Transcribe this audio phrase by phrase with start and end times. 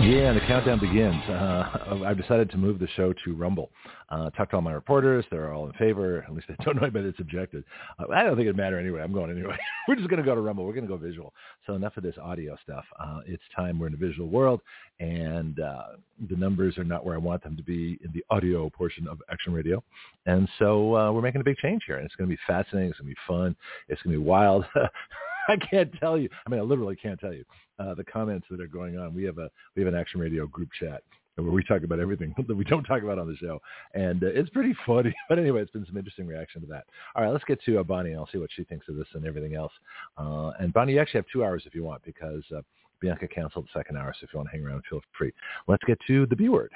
[0.00, 1.20] Yeah, and the countdown begins.
[1.24, 3.70] Uh, I've decided to move the show to Rumble.
[4.08, 5.24] Uh, talked to all my reporters.
[5.28, 6.22] They're all in favor.
[6.22, 7.64] At least they don't know anybody that's objected.
[7.98, 9.02] Uh, I don't think it'd matter anyway.
[9.02, 9.56] I'm going anyway.
[9.88, 10.64] we're just going to go to Rumble.
[10.64, 11.34] We're going to go visual.
[11.66, 12.84] So enough of this audio stuff.
[12.98, 13.80] Uh, it's time.
[13.80, 14.60] We're in a visual world,
[15.00, 15.82] and uh,
[16.30, 19.20] the numbers are not where I want them to be in the audio portion of
[19.32, 19.82] Action Radio.
[20.26, 22.90] And so uh, we're making a big change here, and it's going to be fascinating.
[22.90, 23.56] It's going to be fun.
[23.88, 24.64] It's going to be wild.
[25.52, 26.28] I can't tell you.
[26.46, 27.44] I mean, I literally can't tell you
[27.78, 29.14] uh, the comments that are going on.
[29.14, 31.02] We have a we have an Action Radio group chat
[31.36, 33.60] where we talk about everything that we don't talk about on the show,
[33.94, 35.14] and uh, it's pretty funny.
[35.28, 36.84] But anyway, it's been some interesting reaction to that.
[37.14, 38.14] All right, let's get to uh, Bonnie.
[38.14, 39.72] I'll see what she thinks of this and everything else.
[40.16, 42.60] Uh, and Bonnie, you actually have two hours if you want because uh,
[43.00, 44.14] Bianca canceled the second hour.
[44.18, 45.32] So if you want to hang around, feel free.
[45.66, 46.72] Let's get to the B word.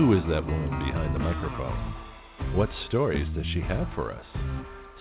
[0.00, 2.56] Who is that woman behind the microphone?
[2.56, 4.24] What stories does she have for us?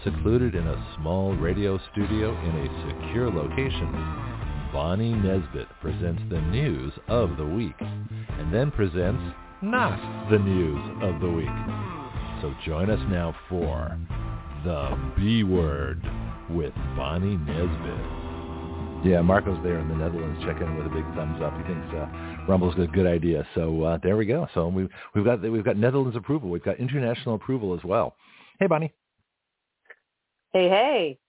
[0.04, 3.94] Secluded in a small radio studio in a secure location,
[4.74, 9.24] Bonnie Nesbit presents the news of the week and then presents
[9.62, 11.48] not the news of the week.
[12.42, 13.98] So join us now for
[14.66, 16.04] The B Word
[16.50, 18.19] with Bonnie Nesbit.
[19.04, 21.56] Yeah, Marco's there in the Netherlands checking in with a big thumbs up.
[21.58, 22.06] He thinks uh,
[22.50, 23.48] Rumble's a good idea.
[23.56, 24.48] So uh, there we go.
[24.54, 26.50] So we've we've got we've got Netherlands approval.
[26.50, 28.16] We've got international approval as well.
[28.60, 28.94] Hey, Bonnie.
[30.52, 31.20] Hey, hey.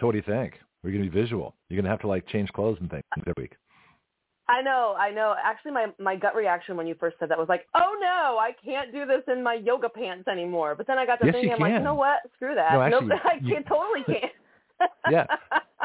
[0.00, 0.54] So what do you think?
[0.82, 1.54] We're going to be visual.
[1.68, 3.52] You're going to have to like change clothes and things every week.
[4.48, 5.34] I know, I know.
[5.42, 8.52] Actually, my my gut reaction when you first said that was like, "Oh no, I
[8.64, 11.52] can't do this in my yoga pants anymore." But then I got to yes, thinking,
[11.52, 11.66] I'm can.
[11.66, 12.20] like, you know what?
[12.34, 12.72] Screw that.
[12.72, 14.32] No, actually, nope, I you, can, totally can't.
[15.10, 15.26] Yeah.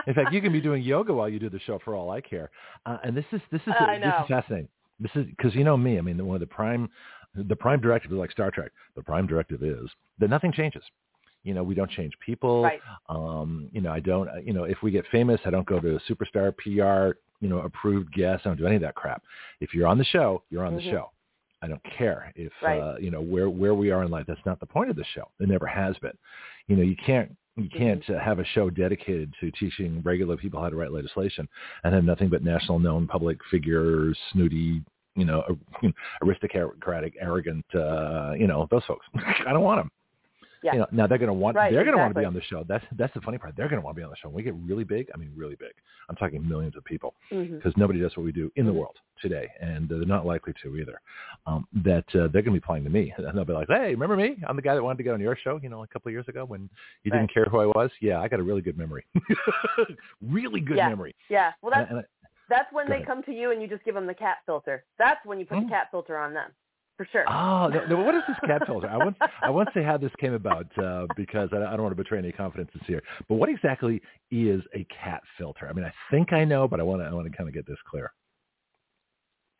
[0.05, 2.21] In fact, you can be doing yoga while you do the show for all I
[2.21, 2.49] care.
[2.85, 4.67] Uh, and this is this is I this is fascinating.
[4.99, 5.97] This is because you know me.
[5.97, 6.89] I mean, one of the prime
[7.35, 8.71] the prime directive is like Star Trek.
[8.95, 10.83] The prime directive is that nothing changes.
[11.43, 12.63] You know, we don't change people.
[12.63, 12.81] Right.
[13.09, 14.29] Um, you know, I don't.
[14.45, 17.17] You know, if we get famous, I don't go to a superstar PR.
[17.39, 18.41] You know, approved guest.
[18.45, 19.21] I don't do any of that crap.
[19.61, 20.77] If you're on the show, you're on Mhm.
[20.83, 21.11] the show.
[21.61, 22.79] I don't care if Right.
[22.79, 24.25] uh, you know where where we are in life.
[24.27, 25.29] That's not the point of the show.
[25.39, 26.17] It never has been.
[26.67, 30.61] You know, you can't you can't uh, have a show dedicated to teaching regular people
[30.61, 31.47] how to write legislation
[31.83, 34.83] and have nothing but national known public figures, snooty,
[35.15, 35.43] you know,
[36.21, 39.05] aristocratic, arrogant, uh, you know, those folks.
[39.47, 39.91] I don't want them.
[40.67, 40.73] Yeah.
[40.73, 42.33] You know, now they're going to want Right, they're going to want to be on
[42.33, 42.63] the show.
[42.67, 43.55] That's that's the funny part.
[43.55, 44.27] They're going to want to be on the show.
[44.27, 45.71] When we get really big, I mean really big.
[46.09, 48.75] I'm talking millions of people because nobody does what we do in the Mhm.
[48.75, 50.99] world today, and uh, they're not likely to either.
[51.45, 53.91] Um, that uh, they're going to be playing to me, and they'll be like, "Hey,
[53.91, 54.37] remember me?
[54.47, 56.13] I'm the guy that wanted to get on your show, you know, a couple of
[56.13, 56.69] years ago when
[57.03, 57.89] you didn't care who I was.
[58.01, 59.05] Yeah, I got a really good memory,
[60.21, 60.89] really good Yeah.
[60.89, 61.15] memory.
[61.29, 61.51] Yeah.
[61.61, 62.03] Well, And- that's and I-
[62.49, 63.07] that's when Go they ahead.
[63.07, 64.85] come to you and you just give them the cat filter.
[64.97, 65.63] That's when you put Hmm.
[65.65, 66.51] the cat filter on them,
[66.97, 67.23] for sure.
[67.29, 68.89] Oh, no, no, what is this cat filter?
[68.89, 71.83] I want I want to say how this came about uh, because I, I don't
[71.83, 73.01] want to betray any confidences here.
[73.29, 75.69] But what exactly is a cat filter?
[75.69, 77.53] I mean, I think I know, but I want to I want to kind of
[77.53, 78.11] get this clear.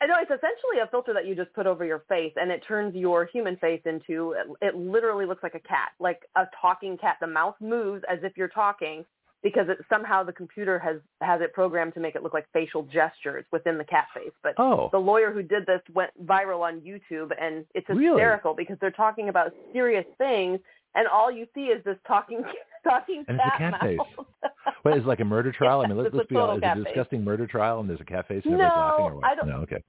[0.01, 2.63] I know it's essentially a filter that you just put over your face, and it
[2.67, 4.33] turns your human face into.
[4.33, 7.17] It, it literally looks like a cat, like a talking cat.
[7.21, 9.05] The mouth moves as if you're talking
[9.43, 12.83] because it somehow the computer has has it programmed to make it look like facial
[12.83, 14.31] gestures within the cat face.
[14.43, 18.07] But Oh, the lawyer who did this went viral on YouTube, and it's Really?
[18.19, 20.59] hysterical because they're talking about serious things,
[20.95, 22.43] and all you see is this talking
[22.83, 23.81] talking And it's a cat mouth.
[23.81, 24.25] face.
[24.83, 25.81] what is it like a murder trial?
[25.81, 26.57] I mean, let's, let's be honest.
[26.57, 26.83] Is it a face.
[26.93, 29.25] disgusting murder trial and there's a cat face and everybody's laughing or what?
[29.25, 29.83] I don't- No, okay.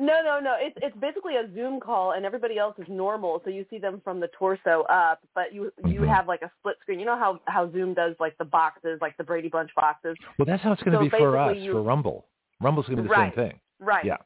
[0.00, 0.54] No, no, no.
[0.58, 4.00] It's it's basically a Zoom call, and everybody else is normal, so you see them
[4.04, 6.08] from the torso up, but you you Mhm.
[6.14, 7.00] have like a split screen.
[7.00, 10.46] You know how how Zoom does like the boxes, like the Brady Bunch boxes, Well,
[10.46, 12.26] that's how it's going to So be for us you- for Rumble.
[12.60, 13.34] Rumble's going to be the Right.
[13.34, 13.60] same thing.
[13.80, 14.04] right?
[14.04, 14.16] Yeah.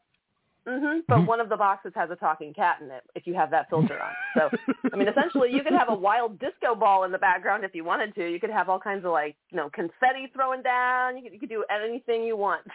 [0.67, 1.27] hmm But Mhm.
[1.27, 3.03] one of the boxes has a talking cat in it.
[3.15, 4.51] If you have that filter on, so
[4.93, 7.83] I mean, essentially, you could have a wild disco ball in the background if you
[7.85, 8.31] wanted to.
[8.31, 11.17] You could have all kinds of like you know confetti throwing down.
[11.17, 12.67] You could you could do anything you want.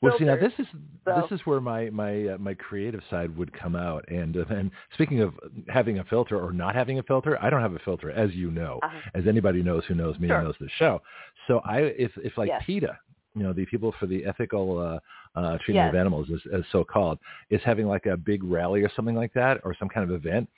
[0.00, 0.66] Well, see, now this is
[1.04, 4.04] So- this is where my my uh, my creative side would come out.
[4.08, 5.34] And uh, and speaking of
[5.68, 8.50] having a filter or not having a filter, I don't have a filter, as you
[8.50, 8.98] know, Uh-huh.
[9.14, 10.36] as anybody knows who knows me Sure.
[10.38, 11.00] and knows the show.
[11.46, 12.62] So I if if like Yes.
[12.66, 12.98] PETA
[13.34, 15.00] you know, the people for the ethical
[15.34, 15.88] uh, treatment Yes.
[15.90, 17.18] of animals, as, as so called,
[17.50, 20.48] is having like a big rally or something like that, or some kind of event.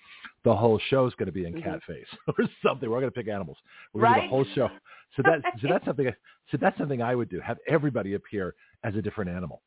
[0.44, 1.62] The whole show is going to be in Mhm.
[1.62, 2.34] cat face or
[2.66, 2.90] something.
[2.90, 3.56] We're going to pick animals.
[3.92, 4.26] We're going to do Right?
[4.26, 4.68] the whole show.
[5.16, 6.12] So that so that's something.
[6.50, 7.40] So that's something I would do.
[7.40, 9.62] Have everybody appear as a different animal.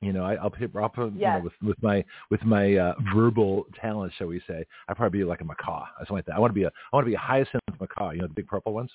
[0.00, 2.94] You know, I, I'll put, I'll put you know, with with my with my uh,
[3.14, 4.66] verbal talent, shall we say?
[4.88, 6.34] I'd probably be like a macaw, or something like that.
[6.34, 8.10] I want to be a I want to be a hyacinth macaw.
[8.10, 8.90] You know, the big purple ones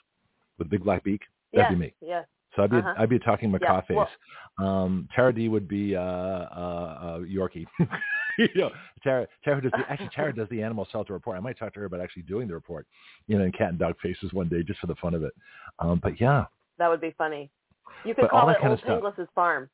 [0.57, 1.21] with the big black beak.
[1.53, 1.93] That'd yes, be me.
[2.01, 2.25] yes.
[2.57, 2.93] So I'd be Uh-huh.
[2.97, 4.09] I'd be talking macaw Yeah, well-
[4.59, 7.67] Um, Tara D would be uh, uh, uh, Yorkie.
[8.39, 8.71] you know,
[9.03, 11.37] Tara Tara does the, actually Tara does the animal shelter report.
[11.37, 12.87] I might talk to her about actually doing the report.
[13.27, 15.33] You know, in cat and dog faces one day just for the fun of it.
[15.77, 16.45] Um, but yeah,
[16.79, 17.51] That would be funny.
[18.03, 18.81] You could But call that it kind Old.
[18.83, 19.69] Penglis's farm.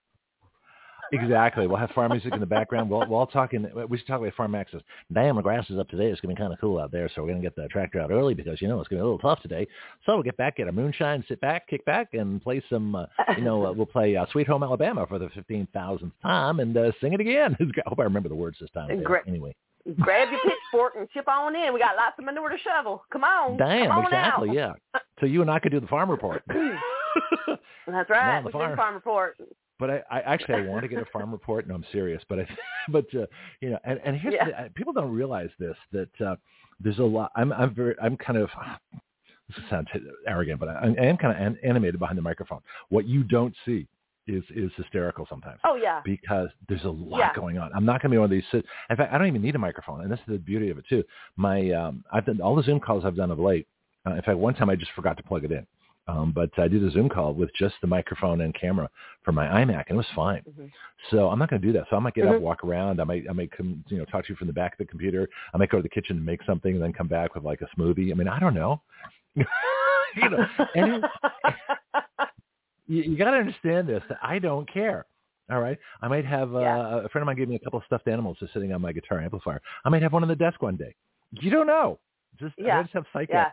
[1.13, 1.67] Exactly.
[1.67, 2.89] We'll have farm music in the background.
[2.89, 3.69] We'll we'll all talk in.
[3.89, 4.81] We should talk about farm access.
[5.13, 6.07] Damn, the grass is up today.
[6.07, 8.11] It's gonna be kind of cool out there, so we're gonna get the tractor out
[8.11, 9.67] early because you know it's gonna be a little tough today.
[10.05, 12.95] So we'll get back, get our moonshine, sit back, kick back, and play some.
[12.95, 13.05] Uh,
[13.37, 16.75] you know, uh, we'll play uh, "Sweet Home Alabama" for the fifteen thousandth time and
[16.75, 17.55] uh, sing it again.
[17.61, 19.01] I hope I remember the words this time.
[19.03, 19.23] Great.
[19.27, 19.55] Anyway,
[19.99, 21.73] Grab your pitchfork and chip on in.
[21.73, 23.03] We got lots of manure to shovel.
[23.11, 23.57] Come on.
[23.57, 24.55] damn, Come on exactly, out.
[24.93, 24.99] yeah.
[25.19, 26.41] So you and I could do the farm report.
[27.87, 28.43] That's right.
[28.51, 28.75] farm.
[28.77, 29.37] farm report.
[29.83, 31.67] But I, I actually I want to get a farm report.
[31.67, 32.23] No, I'm serious.
[32.29, 32.47] But I,
[32.87, 33.25] but uh,
[33.59, 34.63] you know, and, and here's Yeah.
[34.63, 36.37] the, people don't realize this that uh,
[36.79, 37.33] there's a lot.
[37.35, 38.49] I'm I'm very I'm kind of
[39.49, 39.89] this sounds
[40.25, 42.61] arrogant, but I, I am kind of an, animated behind the microphone.
[42.87, 43.85] What you don't see
[44.25, 46.01] is is hysterical sometimes Oh yeah.
[46.05, 47.33] because there's a lot Yeah.
[47.35, 47.69] going on.
[47.75, 48.45] I'm not going to be one of these.
[48.53, 50.77] Sit, in fact, I don't even need a microphone, and this is the beauty of
[50.77, 51.03] it too.
[51.35, 53.67] My um, I've done all the Zoom calls I've done of late.
[54.07, 55.67] Uh, in fact, one time I just forgot to plug it in,
[56.07, 58.89] um, but I did a Zoom call with just the microphone and camera
[59.23, 60.41] for my iMac, and it was fine.
[60.43, 60.71] Mhm.
[61.11, 61.85] So I'm not going to do that.
[61.89, 62.35] So I might get Mhm.
[62.35, 62.99] up, walk around.
[63.01, 64.85] I might I might come, you know, talk to you from the back of the
[64.85, 65.29] computer.
[65.53, 67.61] I might go to the kitchen and make something, and then come back with like
[67.61, 68.11] a smoothie.
[68.11, 68.81] I mean, I don't know.
[69.35, 70.45] you know,
[70.75, 71.03] and
[72.87, 74.03] you, you got to understand this.
[74.21, 75.05] I don't care.
[75.51, 75.77] All right.
[76.01, 77.05] I might have uh, Yeah.
[77.05, 78.91] a friend of mine gave me a couple of stuffed animals just sitting on my
[78.93, 79.61] guitar amplifier.
[79.85, 80.95] I might have one on the desk one day.
[81.31, 81.99] You don't know.
[82.39, 83.45] Just I just have psych Yeah.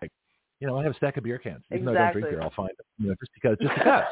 [0.60, 1.64] You know, I have a stack of beer cans.
[1.72, 2.86] Even though I don't drink beer, I'll find them.
[2.98, 4.04] You know, just because, just because.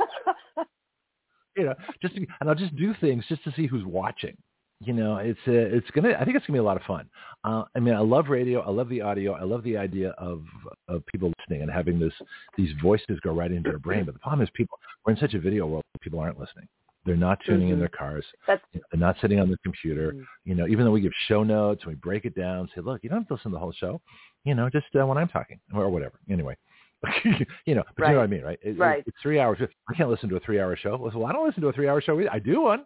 [1.57, 4.37] you know, just to, and I'll just do things just to see who's watching.
[4.81, 6.15] You know, it's a, it's gonna.
[6.19, 7.11] I think it's gonna be a lot of fun.
[7.43, 8.61] Uh, I mean, I love radio.
[8.61, 9.33] I love the audio.
[9.33, 10.45] I love the idea of
[10.87, 12.13] of people listening and having this
[12.57, 14.05] these voices go right into their brain.
[14.05, 15.83] But the problem is, people we're in such a video world.
[16.01, 16.69] People aren't listening.
[17.09, 17.79] They're not tuning in Mhm.
[17.79, 18.27] their cars.
[18.47, 20.13] That's They're not sitting on their computer.
[20.13, 20.27] Mhm.
[20.45, 23.03] You know, even though we give show notes and we break it down, say, look,
[23.03, 23.99] you don't have to listen to the whole show.
[24.45, 26.21] You know, just uh, when I'm talking or whatever.
[26.29, 26.55] Anyway,
[27.65, 28.59] you know, but you know what I mean, right?
[28.63, 29.03] It- it- Right.
[29.07, 29.59] it's three hours.
[29.89, 30.97] I can't listen to a three-hour show.
[30.99, 32.21] Well, I don't listen to a three-hour show.
[32.21, 32.31] Either.
[32.31, 32.85] I do one.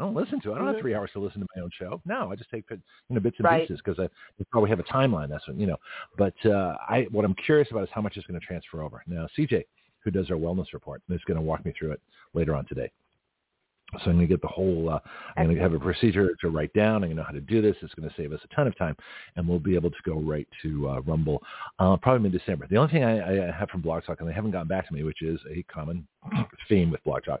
[0.00, 0.54] I don't listen to it.
[0.56, 0.80] I don't have Mhm.
[0.80, 2.02] three hours to listen to my own show.
[2.04, 2.80] No, I just take you
[3.10, 3.60] know bits and Right.
[3.68, 4.08] pieces because I
[4.50, 5.28] probably have a timeline.
[5.28, 5.76] That's what you know.
[6.16, 9.04] But uh, I what I'm curious about is how much is going to transfer over.
[9.06, 9.62] Now, CJ,
[10.00, 12.00] who does our wellness report, is going to walk me through it
[12.34, 12.90] later on today.
[13.98, 14.88] So I'm going to get the whole.
[14.88, 15.00] Uh,
[15.36, 16.96] I'm going to have a procedure to write down.
[16.96, 17.76] I'm going to know how to do this.
[17.82, 18.96] It's going to save us a ton of time,
[19.36, 21.42] and we'll be able to go right to uh, Rumble
[21.78, 22.66] uh, probably in December.
[22.70, 24.94] The only thing I, I have from Blog Talk, and they haven't gotten back to
[24.94, 26.06] me, which is a common
[26.68, 27.40] theme with Blog Talk,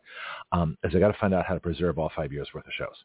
[0.52, 2.72] um, is I got to find out how to preserve all five years worth of
[2.76, 2.96] shows.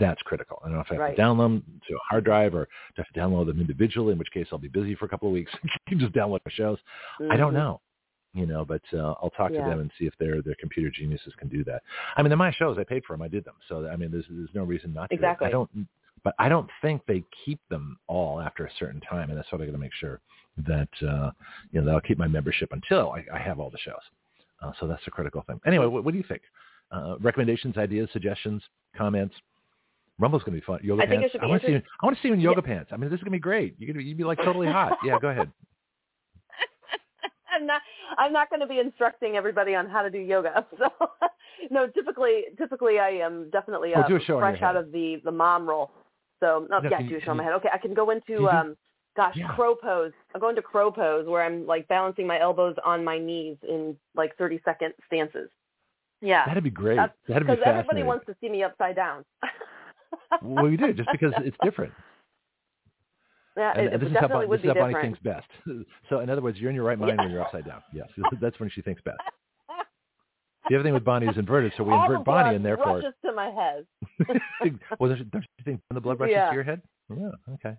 [0.00, 0.58] That's critical.
[0.64, 1.16] I don't know if I have Right.
[1.16, 4.18] to download them to a hard drive or to have to download them individually, in
[4.18, 5.52] which case I'll be busy for a couple of weeks.
[5.90, 6.78] you just download my shows.
[7.30, 7.56] I don't Mhm.
[7.56, 7.80] know,
[8.36, 9.64] you know, but uh, I'll talk Yeah.
[9.64, 11.82] to them and see if their their computer geniuses can do that.
[12.16, 12.76] I mean, they're my shows.
[12.78, 13.22] I paid for them.
[13.22, 13.54] I did them.
[13.68, 15.14] So I mean, there's there's no reason not to.
[15.16, 15.48] Exactly.
[15.48, 15.70] I don't,
[16.22, 19.60] but I don't think they keep them all after a certain time, and that's what
[19.62, 20.20] I got to make sure
[20.66, 21.30] that uh,
[21.72, 23.94] you know that I'll keep my membership until I, I have all the shows.
[24.62, 25.60] Uh, so that's a critical thing.
[25.66, 26.40] Anyway, what, what do you think?
[26.90, 28.62] Uh, recommendations, ideas, suggestions,
[28.96, 29.34] comments.
[30.18, 30.80] Rumble's gonna be fun.
[30.82, 31.32] Yoga I think it pants.
[31.32, 31.72] should I be want to see.
[31.74, 32.90] you- I want to see you in yoga pants.
[32.92, 33.74] I mean, this is gonna be great.
[33.78, 34.96] You're gonna you'd be like totally hot.
[35.04, 35.50] Yeah, go ahead.
[37.52, 37.80] I'm not.
[38.18, 40.66] I'm not going to be instructing everybody on how to do yoga.
[40.78, 40.88] So,
[41.70, 41.86] no.
[41.88, 44.92] Typically, typically, I am definitely Oh, uh, do a show on your fresh out of
[44.92, 45.90] the the mom role.
[46.40, 47.54] So, no, No, yeah, do a show on my head.
[47.54, 48.76] Okay, I can go into um,
[49.16, 49.48] gosh, Yeah.
[49.54, 50.12] crow pose.
[50.34, 53.96] I'm going to crow pose where I'm like balancing my elbows on my knees in
[54.14, 55.48] like 30 second stances.
[56.20, 56.96] Yeah, That'd be great.
[56.96, 57.60] That's- That'd be fascinating.
[57.64, 59.24] because everybody wants to see me upside down.
[60.42, 61.92] well, you do just because it's different.
[63.56, 65.18] Yeah, And, it, and this is how, definitely Bon- would this is how Bonnie different.
[65.18, 65.86] thinks best.
[66.08, 67.24] So, in other words, you're in your right mind Yeah.
[67.24, 67.82] when you're upside down.
[67.92, 68.08] Yes,
[68.40, 69.18] that's when she thinks best.
[70.68, 73.14] The other thing with Bonnie is inverted, so we All invert Bonnie, and therefore, rushes
[73.24, 73.86] to my head.
[74.98, 76.48] well, don't you don't you think the blood rushes Yeah.
[76.48, 76.82] to your head?
[77.08, 77.30] Yeah.
[77.54, 77.76] Okay.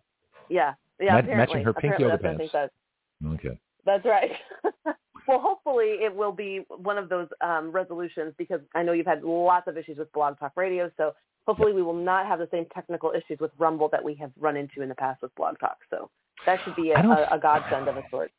[0.48, 1.20] Yeah, yeah.
[1.22, 3.46] Ma- matching her pink apparently yoga that's what I pants.
[3.46, 3.60] Okay.
[3.88, 4.32] That's right.
[5.28, 9.24] well, hopefully it will be one of those um, resolutions because I know you've had
[9.24, 10.92] lots of issues with Blog Talk Radio.
[10.98, 11.14] So
[11.48, 14.56] hopefully we will not have the same technical issues with Rumble that we have run
[14.56, 15.78] into in the past with Blog Talk.
[15.90, 16.10] So
[16.46, 18.32] that should be a, a, a godsend of a sort.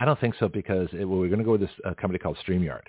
[0.00, 2.18] I don't think so because it, well, we're going to go with this uh, company
[2.18, 2.84] called StreamYard.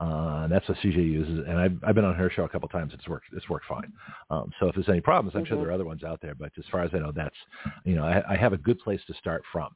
[0.00, 2.66] Uh, and that's what CJ uses, and I've, I've been on her show a couple
[2.66, 2.92] of times.
[2.94, 3.26] It's worked.
[3.34, 3.92] It's worked fine.
[4.30, 5.48] Um, so if there's any problems, I'm mm-hmm.
[5.52, 6.34] sure there are other ones out there.
[6.34, 7.36] But as far as I know, that's
[7.84, 9.68] you know I, I have a good place to start from.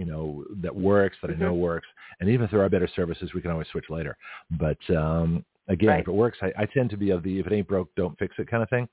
[0.00, 1.42] You know that works, that mm-hmm.
[1.42, 1.88] I know works,
[2.20, 4.16] and even if there are better services, we can always switch later.
[4.50, 6.00] But um, again, right.
[6.00, 8.18] if it works, I, I tend to be of the if it ain't broke, don't
[8.18, 8.88] fix it kind of thing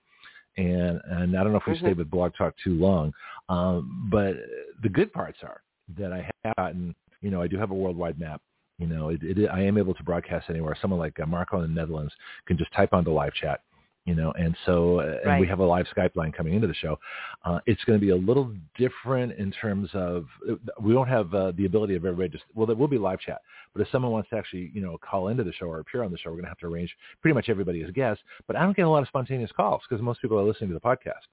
[0.58, 1.86] and and I don't know if we mm-hmm.
[1.86, 3.14] stayed with Blog Talk too long,
[3.48, 4.36] um, but
[4.82, 5.62] the good parts are
[5.98, 8.42] that I have gotten, you know, I do have a worldwide map.
[8.80, 10.78] You know, it, it, I am able to broadcast anywhere.
[10.82, 12.14] Someone like uh, Marco in the Netherlands
[12.46, 13.62] can just type onto live chat
[14.08, 15.42] you know, and so uh, and right.
[15.42, 16.98] we have a live Skype line coming into the show.
[17.44, 21.34] Uh, it's going to be a little different in terms of uh, we don't have
[21.34, 23.42] uh, the ability of everybody just well, there will be live chat,
[23.74, 26.12] but if someone wants to actually you know call into the show or appear on
[26.12, 26.90] the show, we're going to have to arrange
[27.22, 28.24] pretty much everybody as guests.
[28.48, 30.74] But I don't get a lot of spontaneous calls because most people are listening to
[30.74, 31.28] the podcast.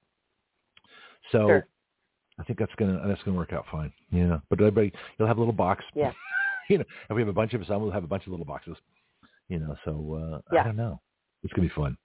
[1.31, 1.47] So.
[1.47, 1.67] Sure.
[2.37, 3.93] I think that's gonna that's gonna work out fine.
[4.11, 5.85] Yeah, but everybody, you'll have a little box.
[5.95, 6.11] Yeah.
[6.69, 8.45] you know, if we have a bunch of some, we'll have a bunch of little
[8.45, 8.75] boxes.
[9.47, 10.59] You know, so uh, yeah.
[10.59, 10.99] I don't know.
[11.43, 11.95] It's gonna be fun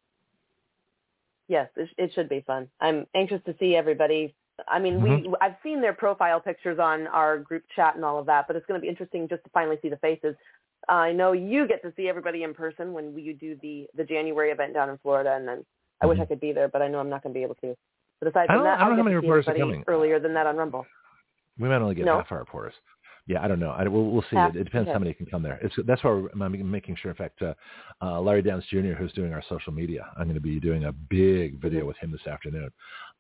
[1.51, 2.69] yes, it, it should be fun.
[2.81, 4.35] I'm anxious to see everybody.
[4.69, 5.31] I mean, mm-hmm.
[5.31, 8.57] we I've seen their profile pictures on our group chat and all of that, but
[8.57, 10.37] it's going to be interesting just to finally see the faces.
[10.89, 14.51] I know you get to see everybody in person when you do the the January
[14.51, 15.59] event down in Florida, and then
[16.01, 16.09] I mm-hmm.
[16.11, 17.77] wish I could be there, but I know I'm not going to be able to.
[18.21, 20.47] But aside from that, I don't know how many reporters are coming earlier than that
[20.47, 20.87] on Rumble.
[21.59, 22.19] We might only get no.
[22.19, 22.75] half our reporters
[23.31, 23.71] yeah, I don't know.
[23.71, 24.37] I, we'll, we'll see.
[24.37, 24.93] It, it, depends okay.
[24.93, 25.61] how many can come there.
[25.63, 27.13] It's that's why I'm making sure.
[27.13, 27.55] In fact, uh,
[28.03, 30.93] uh, Larry Downs Jr., who's doing our social media, I'm going to be doing a
[30.93, 31.89] big video mm-hmm.
[31.89, 32.71] with him this afternoon.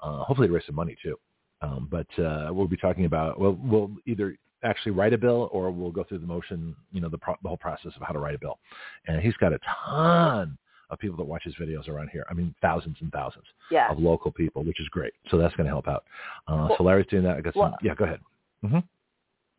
[0.00, 1.16] Uh, hopefully to raise some money too.
[1.62, 5.70] Um, but uh, we'll be talking about well, we'll either actually write a bill or
[5.70, 8.18] we'll go through the motion, you know, the, pro- the whole process of how to
[8.18, 8.58] write a bill.
[9.06, 10.58] And he's got a ton
[10.90, 12.26] of people that watch his videos around here.
[12.28, 13.90] I mean, thousands and thousands yeah.
[13.90, 15.12] of local people, which is great.
[15.30, 16.04] So that's going to help out.
[16.48, 17.36] Uh, well, so Larry's doing that.
[17.36, 17.62] I got some.
[17.62, 18.20] Well, yeah, go ahead.
[18.64, 18.78] Mm-hmm.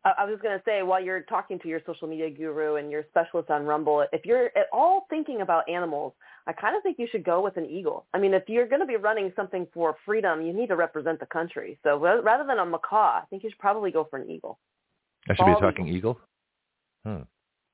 [0.04, 3.04] I was going to say, while you're talking to your social media guru and your
[3.10, 6.12] specialist on Rumble, if you're at all thinking about animals,
[6.48, 8.06] I kind of think you should go with an eagle.
[8.12, 11.20] I mean, if you're going to be running something for freedom, you need to represent
[11.20, 11.78] the country.
[11.84, 14.58] So rather than a macaw, I think you should probably go for an eagle.
[15.28, 16.18] I should Bald be talking eagle.
[17.04, 17.16] eagle?
[17.18, 17.22] Hmm.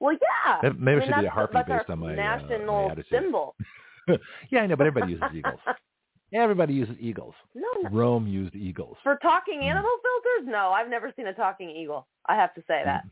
[0.01, 0.71] Well, yeah.
[0.79, 3.57] Maybe, I, mean, should be a harpy based on my national uh, my symbol.
[4.51, 5.61] yeah, I know, but everybody uses eagles.
[6.33, 7.35] Everybody uses eagles.
[7.55, 7.91] No, no.
[7.91, 8.97] Rome used eagles.
[9.03, 9.71] For talking mm.
[9.71, 10.53] animal filters?
[10.53, 12.07] No, I've never seen a talking eagle.
[12.27, 13.05] I have to say that.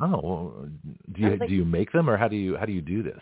[0.00, 0.68] Oh, well,
[1.12, 3.20] do you do you make them or how do you how do you do this?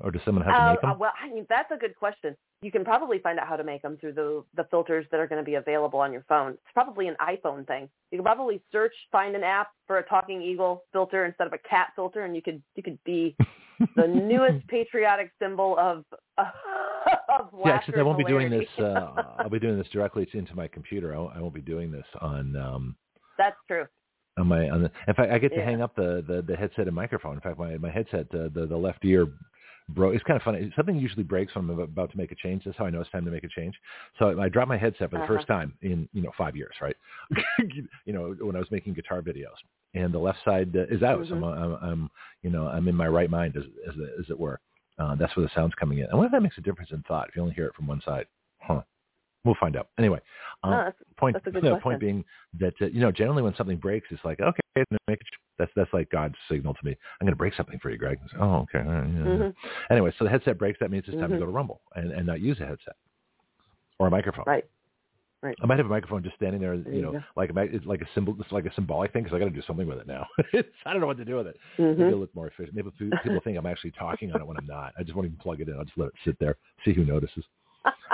[0.00, 0.98] Or does someone have to make uh, them?
[0.98, 2.36] well, I mean that's a good question.
[2.60, 5.26] You can probably find out how to make them through the the filters that are
[5.26, 6.52] going to be available on your phone.
[6.52, 7.88] It's probably an iPhone thing.
[8.10, 11.58] You can probably search, find an app for a talking eagle filter instead of a
[11.58, 13.36] cat filter, and you could you could be
[13.96, 16.04] the newest patriotic symbol of.
[16.36, 16.85] Uh, of
[17.64, 18.68] yeah, except I won't be doing this.
[18.78, 21.14] Uh, I'll be doing this directly into my computer.
[21.16, 22.56] I, I won't be doing this on.
[22.56, 22.96] Um,
[23.38, 23.86] That's true.
[24.38, 25.64] On my, on the, in fact, I get to yeah.
[25.64, 27.34] hang up the, the the headset and microphone.
[27.34, 29.28] In fact, my my headset, uh, the the left ear
[29.90, 30.14] broke.
[30.14, 30.70] It's kind of funny.
[30.76, 32.64] Something usually breaks when I'm about to make a change.
[32.64, 33.74] That's how I know it's time to make a change.
[34.18, 35.34] So I dropped my headset for the uh-huh.
[35.34, 36.96] first time in you know five years, right?
[38.04, 39.56] you know when I was making guitar videos,
[39.94, 41.20] and the left side uh, is out.
[41.20, 41.40] Mm-hmm.
[41.40, 42.10] So I'm, I'm, I'm,
[42.42, 44.60] you know I'm in my right mind as as, as it were.
[44.98, 46.06] Uh, that's where the sound's coming in.
[46.10, 47.86] I wonder if that makes a difference in thought if you only hear it from
[47.86, 48.26] one side.
[48.60, 48.82] Huh.
[49.44, 49.88] We'll find out.
[49.98, 50.18] Anyway,
[50.64, 52.24] um, no, that's, point that's no, point being
[52.58, 54.84] that uh, you know generally when something breaks, it's like okay,
[55.58, 56.96] that's that's like God's signal to me.
[57.20, 58.18] I'm going to break something for you, Greg.
[58.30, 58.84] Say, oh, okay.
[58.84, 59.02] Yeah.
[59.02, 59.92] Mm-hmm.
[59.92, 60.78] Anyway, so the headset breaks.
[60.80, 61.34] That means it's time mm-hmm.
[61.34, 62.96] to go to Rumble and, and not use a headset
[63.98, 64.44] or a microphone.
[64.46, 64.64] Right.
[65.46, 65.56] Right.
[65.62, 68.36] I might have a microphone just standing there, you know, like it's like a symbol,
[68.40, 70.26] it's like a symbolic thing because I got to do something with it now.
[70.84, 71.56] I don't know what to do with it.
[71.78, 72.00] Mm-hmm.
[72.00, 72.74] Maybe it'll look more efficient.
[72.74, 74.92] Maybe people think I'm actually talking on it when I'm not.
[74.98, 75.76] I just won't even plug it in.
[75.76, 77.44] I'll just let it sit there, see who notices.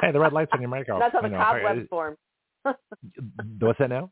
[0.02, 1.00] hey, the red light's on your microphone.
[1.00, 2.18] That's how the cobwebs form.
[2.62, 4.10] What's that now?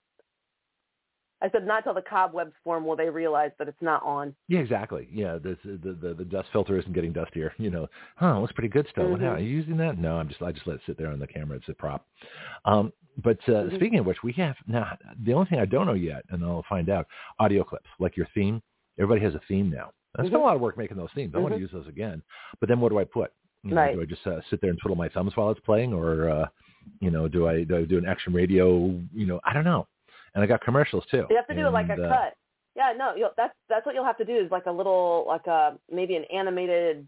[1.43, 4.35] I said not till the cobwebs form will they realize that it's not on.
[4.49, 5.09] Yeah, exactly.
[5.11, 7.53] Yeah, the the the, the dust filter isn't getting dustier.
[7.61, 8.37] You know, huh?
[8.37, 9.05] It Looks pretty good still.
[9.05, 9.25] Mm-hmm.
[9.25, 9.99] What, are you using that?
[9.99, 11.57] No, I'm just I just let it sit there on the camera.
[11.59, 12.07] It's a prop.
[12.65, 12.93] Um,
[13.23, 13.77] but uh, mm-hmm.
[13.77, 16.65] speaking of which, we have now the only thing I don't know yet, and I'll
[16.69, 17.07] find out,
[17.39, 18.63] audio clips like your theme.
[18.99, 19.91] Everybody has a theme now.
[20.17, 20.43] I spent mm-hmm.
[20.43, 21.33] a lot of work making those themes.
[21.35, 21.63] I want to mm-hmm.
[21.63, 22.23] use those again.
[22.59, 23.33] But then what do I put?
[23.63, 23.95] You know, right.
[23.95, 26.47] Do I just uh, sit there and twiddle my thumbs while it's playing, or uh,
[27.01, 28.99] you know, do I do I do an action radio?
[29.13, 29.87] You know, I don't know.
[30.35, 31.27] And I got commercials too.
[31.31, 32.37] You have to do and, like a uh, cut.
[32.77, 35.47] Yeah, no, you'll, that's that's what you'll have to do is like a little like
[35.47, 37.07] a maybe an animated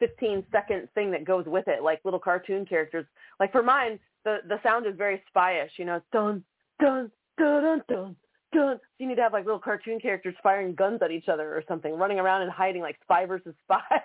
[0.00, 3.06] 15 second thing that goes with it, like little cartoon characters.
[3.38, 5.70] Like for mine, the the sound is very spyish.
[5.76, 6.42] You know, it's dun
[6.80, 8.16] dun dun dun dun dun.
[8.52, 11.62] So you need to have like little cartoon characters firing guns at each other or
[11.68, 13.78] something, running around and hiding like spy versus spy.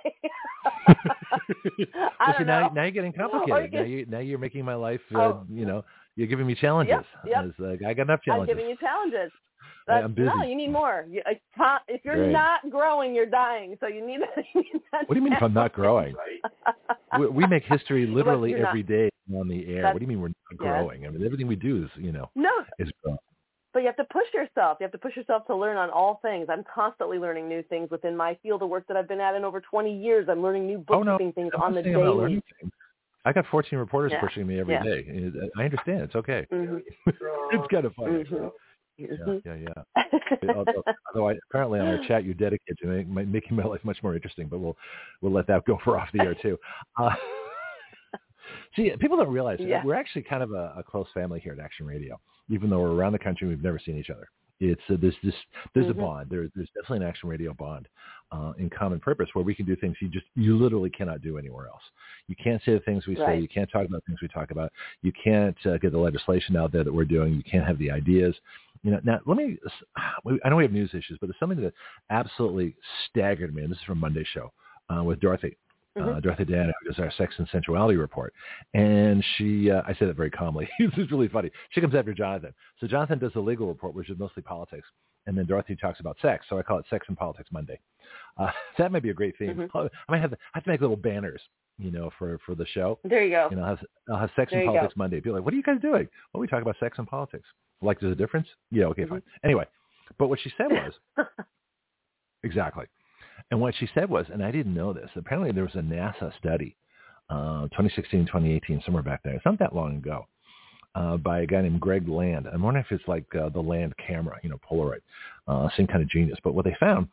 [0.87, 3.73] I well, see, now, now you're getting complicated.
[3.73, 5.45] You now, you, now you're making my life, uh, oh.
[5.49, 5.83] you know,
[6.15, 6.95] you're giving me challenges.
[7.25, 7.53] Yep, yep.
[7.59, 8.51] Like, I got enough challenges.
[8.51, 9.31] I'm giving you challenges.
[9.87, 10.27] That's, I'm busy.
[10.35, 11.05] No, you need more.
[11.09, 12.31] You, uh, if you're Great.
[12.31, 13.77] not growing, you're dying.
[13.79, 14.19] So you need.
[14.55, 16.15] You need What do you mean if I'm not growing?
[17.19, 19.81] we, we make history literally you're not- every day on the air.
[19.83, 21.05] That's- What do you mean we're not growing?
[21.05, 23.17] I mean, everything we do is, you know, No, is growing.
[23.73, 24.77] but you have to push yourself.
[24.79, 26.47] You have to push yourself to learn on all things.
[26.49, 29.43] I'm constantly learning new things within my field of work that I've been at in
[29.43, 30.27] over 20 years.
[30.29, 31.17] I'm learning new Oh, no.
[31.17, 32.41] things I'm on the daily.
[33.25, 34.21] I got 14 reporters Yeah.
[34.21, 34.83] pushing me every Yeah.
[34.83, 35.31] day.
[35.57, 36.01] I understand.
[36.01, 36.45] It's okay.
[36.49, 36.77] hmm
[37.07, 38.23] it's kind of funny.
[38.23, 38.47] hmm
[38.97, 40.53] Yeah, yeah, yeah.
[40.55, 43.83] although, although I, apparently on our chat you're dedicated to make, my- making my life
[43.83, 44.77] much more interesting, but we'll
[45.21, 46.57] we'll let that go for off the air too.
[46.97, 47.09] Uh,
[48.75, 49.83] see, people don't realize Yeah.
[49.83, 52.93] we're actually kind of a, a close family here at Action Radio, even though we're
[52.95, 53.47] around the country.
[53.47, 54.27] We've never seen each other.
[54.59, 55.35] It's uh, there's this
[55.73, 55.91] there's Mhm.
[55.91, 56.29] a bond.
[56.29, 57.87] There, there's definitely an Action Radio bond
[58.31, 61.37] uh, in common purpose where we can do things you just you literally cannot do
[61.37, 61.83] anywhere else.
[62.27, 63.39] You can't say the things we say.
[63.41, 64.71] You can't talk about things we talk about.
[65.01, 67.33] You can't uh, get the legislation out there that we're doing.
[67.33, 68.35] You can't have the ideas.
[68.83, 69.57] You know, now let me.
[70.43, 71.73] I know we have news issues, but there's something that
[72.09, 72.75] absolutely
[73.09, 74.53] staggered me, and this is from Monday's show
[74.89, 75.57] uh, with Dorothy.
[75.97, 76.21] Uh, Mhm.
[76.23, 78.33] Dorothy Dana, who does our sex and sensuality report,
[78.73, 80.67] and she, uh, I say that very calmly.
[80.79, 81.49] this is really funny.
[81.69, 82.53] She comes after Jonathan.
[82.79, 84.87] So Jonathan does the legal report, which is mostly politics,
[85.25, 86.45] and then Dorothy talks about sex.
[86.49, 87.79] So I call it Sex and Politics Monday.
[88.37, 89.55] Uh, that might be a great theme.
[89.55, 89.89] Mhm.
[90.07, 91.41] I might have, I have to make little banners,
[91.77, 92.99] you know, for for the show.
[93.05, 93.47] There you go.
[93.49, 94.79] You know, I'll have, I'll have sex There and you go.
[94.79, 95.17] politics Monday.
[95.21, 96.09] People like, what are you guys doing?
[96.33, 97.47] Well, we talk about sex and politics.
[97.81, 98.47] Like, there's a difference?
[98.69, 99.13] Yeah, okay, Mm-hmm.
[99.13, 99.23] fine.
[99.45, 99.65] Anyway,
[100.17, 100.93] but what she said was
[102.43, 102.85] exactly,
[103.51, 105.09] and what she said was, and I didn't know this.
[105.15, 106.75] Apparently, there was a NASA study,
[107.29, 109.33] uh, 2016, 2018, somewhere back there.
[109.33, 110.27] It's not that long ago.
[110.95, 112.47] Uh, by a guy named Greg Land.
[112.47, 115.01] I'm wondering if it's like uh, the Land camera, you know, Polaroid,
[115.45, 116.37] uh, same kind of genius.
[116.41, 117.09] But what they found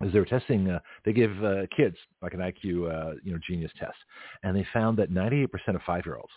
[0.00, 0.70] is they were testing.
[0.70, 3.96] Uh, they give uh, kids like an IQ, uh, you know, genius test,
[4.42, 6.32] and they found that 98% of five-year-olds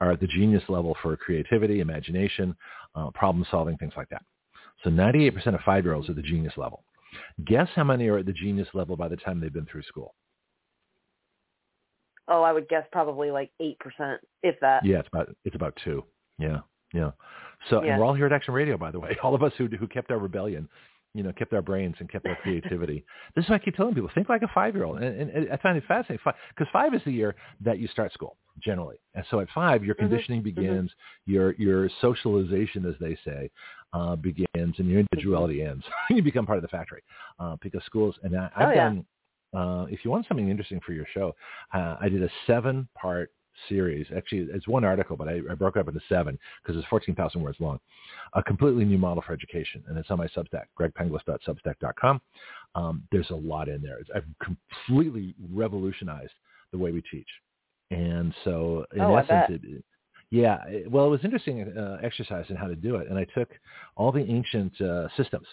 [0.00, 2.56] are at the genius level for creativity, imagination,
[2.96, 4.22] uh, problem solving, things like that.
[4.82, 6.82] So 98% of five-year-olds are the genius level.
[7.44, 10.14] Guess how many are at the genius level by the time they've been through school?
[12.28, 14.84] oh, I would guess probably like eight percent, if that.
[14.84, 16.04] Yeah, it's about it's about two.
[16.38, 16.60] Yeah,
[16.94, 17.10] yeah.
[17.68, 17.90] So Yeah.
[17.90, 19.16] and we're all here at Action Radio, by the way.
[19.22, 20.68] All of us who who kept our rebellion,
[21.14, 23.04] you know, kept our brains and kept our creativity.
[23.34, 25.02] this is why I keep telling people: think like a five-year-old.
[25.02, 28.36] And, and I find it fascinating because five is the year that you start school
[28.62, 30.90] generally, and so at five, your Mhm, conditioning begins,
[31.26, 33.50] your your socialization, as they say,
[33.92, 35.84] uh, begins, and your individuality ends.
[36.10, 37.02] you become part of the factory
[37.38, 38.14] uh, because schools.
[38.22, 38.76] And I, I've Oh, yeah.
[38.88, 39.04] done.
[39.52, 41.34] Uh, if you want something interesting for your show,
[41.74, 43.32] uh, I did a seven-part
[43.68, 44.06] series.
[44.16, 47.42] Actually, it's one article, but I, I broke it up into seven because it's 14,000
[47.42, 47.80] words long.
[48.34, 52.20] A completely new model for education, and it's on my Substack, gregpenglis.substack.com.
[52.74, 53.98] Um, there's a lot in there.
[53.98, 56.32] It's, I've completely revolutionized
[56.72, 57.28] the way we teach.
[57.90, 59.84] And so, in Oh, essence, it-
[60.30, 63.08] yeah, well, it was interesting uh, exercise in how to do it.
[63.08, 63.50] And I took
[63.96, 65.46] all the ancient uh, systems,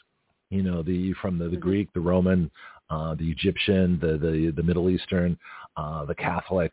[0.49, 1.61] you know, the from the, the Mhm.
[1.61, 2.51] Greek, the Roman,
[2.89, 5.37] uh, the Egyptian, the, the, the Middle Eastern,
[5.75, 6.71] uh, the Catholic,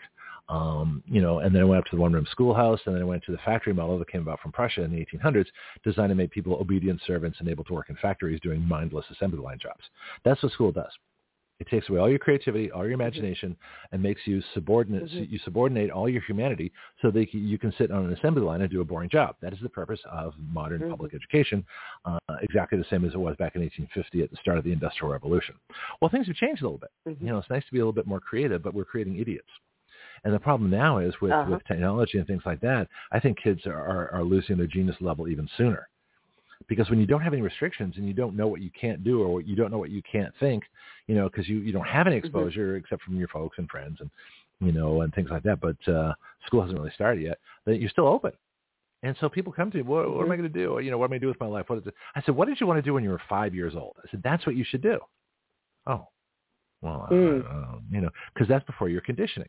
[0.48, 3.06] um, you know, and then I went up to the one-room schoolhouse, and then I
[3.06, 5.46] went to the factory model that came about from Prussia in the 1800s,
[5.82, 9.40] designed to make people obedient servants and able to work in factories doing mindless assembly
[9.40, 9.82] line jobs.
[10.22, 10.92] That's what school does.
[11.60, 13.56] It takes away all your creativity, all your imagination,
[13.92, 15.04] and makes you subordinate.
[15.04, 15.30] Mhm.
[15.30, 18.70] You subordinate all your humanity so that you can sit on an assembly line and
[18.70, 19.36] do a boring job.
[19.40, 20.90] That is the purpose of modern Mhm.
[20.90, 21.64] public education,
[22.04, 24.72] uh, exactly the same as it was back in 1850 at the start of the
[24.72, 25.54] Industrial Revolution.
[26.00, 26.90] Well, things have changed a little bit.
[27.06, 27.20] Mhm.
[27.20, 29.50] You know, it's nice to be a little bit more creative, but we're creating idiots.
[30.24, 31.52] And the problem now is with, Uh-huh.
[31.52, 35.00] with technology and things like that, I think kids are, are, are losing their genius
[35.00, 35.88] level even sooner.
[36.68, 39.22] Because when you don't have any restrictions and you don't know what you can't do
[39.22, 40.64] or what you don't know what you can't think,
[41.06, 42.26] you know, because you, you don't have any Mm-hmm.
[42.26, 44.10] exposure except from your folks and friends and,
[44.60, 45.60] you know, and things like that.
[45.60, 46.14] But uh,
[46.46, 47.38] school hasn't really started yet.
[47.66, 48.32] Then you're still open.
[49.02, 50.78] And so people come to me, what, what am I going to do?
[50.82, 51.68] You know, what am I going to do with my life?
[51.68, 51.94] What is it?
[52.14, 53.96] I said, what did you want to do when you were five years old?
[54.02, 54.98] I said, that's what you should do.
[55.86, 56.08] Oh,
[56.80, 57.44] well, Mm.
[57.44, 59.48] uh, you know, because that's before your conditioning.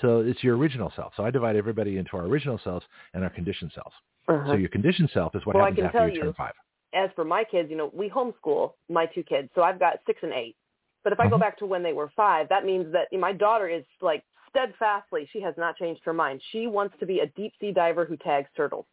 [0.00, 1.12] So it's your original self.
[1.16, 3.94] So I divide everybody into our original selves and our conditioned selves.
[4.28, 4.52] Uh-huh.
[4.52, 6.54] So your conditioned self is what Well, I happens can after tell you turn five.
[6.92, 10.20] as for my kids, you know, we homeschool my two kids, so I've got six
[10.22, 10.56] and eight.
[11.04, 11.40] But if I go Mhm.
[11.40, 15.40] back to when they were five, that means that my daughter is like steadfastly, she
[15.40, 16.42] has not changed her mind.
[16.50, 18.86] She wants to be a deep sea diver who tags turtles.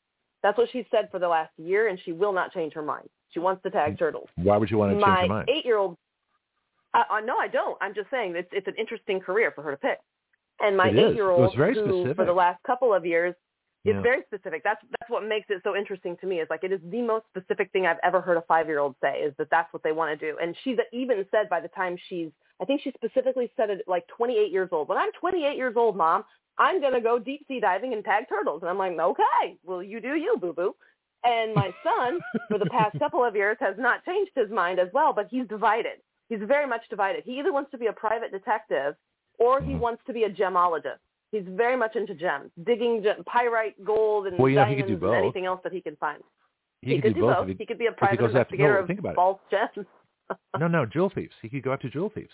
[0.44, 3.10] That's what she's said for the last year, and she will not change her mind.
[3.30, 4.30] She wants to tag turtles.
[4.36, 5.48] Why would you want to change your mind?
[5.48, 5.98] My eight-year-old,
[6.94, 7.78] uh, uh, no, I don't.
[7.82, 10.00] I'm just saying it's it's an interesting career for her to pick.
[10.60, 13.34] And my eight-year-old, was very who for the last couple of years
[13.86, 14.02] it's Yeah.
[14.02, 14.64] very specific.
[14.64, 16.40] That's that's what makes it so interesting to me.
[16.40, 18.96] Is like it is the most specific thing I've ever heard a five year old
[19.02, 19.20] say.
[19.20, 20.38] Is that that's what they want to do.
[20.42, 22.30] And she's even said by the time she's,
[22.62, 24.88] I think she specifically said it like 28 years old.
[24.88, 26.24] When I'm 28 years old, mom,
[26.58, 28.62] I'm gonna go deep sea diving and tag turtles.
[28.62, 30.76] And I'm like, okay, well you do you, boo boo.
[31.26, 32.20] And my son,
[32.50, 35.48] for the past couple of years, has not changed his mind as well, but he's
[35.48, 36.00] divided.
[36.30, 37.24] He's very much divided.
[37.26, 38.96] He either wants to be a private detective
[39.40, 41.00] or he wants to be a gemologist.
[41.34, 44.92] He's very much into gems, digging gem, pyrite, gold, and Well, you know, he diamonds
[44.94, 46.22] could do and anything else that he can find.
[46.82, 47.38] He, could do do both.
[47.38, 47.50] both.
[47.50, 49.16] if He could be a he private goes after- investigator no, of think about it.
[49.16, 49.88] false gems.
[50.60, 51.34] no, no, jewel thieves.
[51.42, 52.32] He could go after jewel thieves.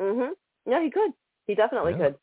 [0.00, 0.30] mhm.
[0.66, 1.12] Yeah, he could.
[1.46, 1.98] He definitely Yeah.
[1.98, 2.18] could.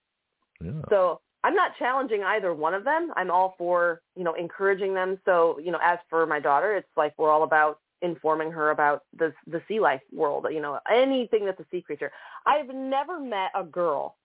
[0.61, 0.71] Yeah.
[0.89, 3.11] So I'm not challenging either one of them.
[3.15, 5.17] I'm all for, you know, encouraging them.
[5.25, 9.03] So, you know, as for my daughter, it's like we're all about informing her about
[9.17, 12.11] the the sea life world, you know, anything that's a sea creature.
[12.45, 14.17] I've never met a girl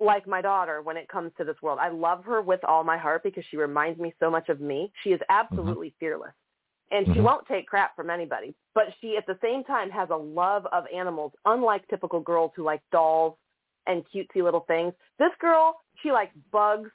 [0.00, 1.78] like my daughter when it comes to this world.
[1.80, 4.92] I love her with all my heart because she reminds me so much of me.
[5.02, 6.32] She is absolutely fearless.
[6.90, 7.24] And she Mhm.
[7.24, 10.86] won't take crap from anybody, but she at the same time has a love of
[10.88, 13.38] animals, unlike typical girls who like dolls
[13.86, 14.94] and cutesy little things.
[15.18, 16.90] This girl, she likes bugs.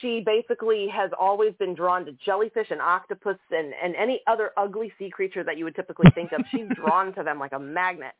[0.00, 4.92] She basically has always been drawn to jellyfish and octopus and, and any other ugly
[4.98, 6.44] sea creature that you would typically think of.
[6.50, 8.14] She's drawn to them like a magnet.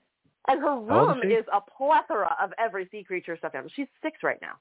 [0.48, 0.76] And her How
[1.08, 1.34] old is room she?
[1.36, 3.52] is a plethora of every sea creature stuff.
[3.74, 4.54] She's six right now.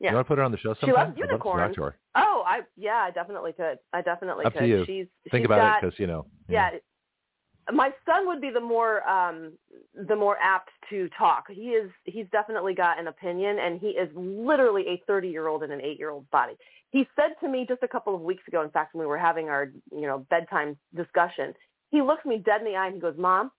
[0.00, 0.10] Yeah.
[0.10, 0.94] You want to put her on the show She sometime?
[0.94, 1.74] loves I'd love to unicorns.
[1.76, 1.96] to her.
[2.14, 3.78] Oh, I yeah, I definitely could.
[3.92, 4.68] I definitely Up to could.
[4.68, 4.84] you.
[4.86, 6.26] She's Think she's about got, it because you know.
[6.48, 6.70] yeah.
[7.70, 9.52] My son would be the more um
[9.94, 11.44] the more apt to talk.
[11.50, 15.80] He is he's definitely got an opinion and he is literally a 30-year-old in an
[15.80, 16.54] 8-year-old body.
[16.90, 19.18] He said to me just a couple of weeks ago in fact when we were
[19.18, 21.52] having our, you know, bedtime discussion.
[21.90, 23.50] He looked me dead in the eye and he goes, "Mom,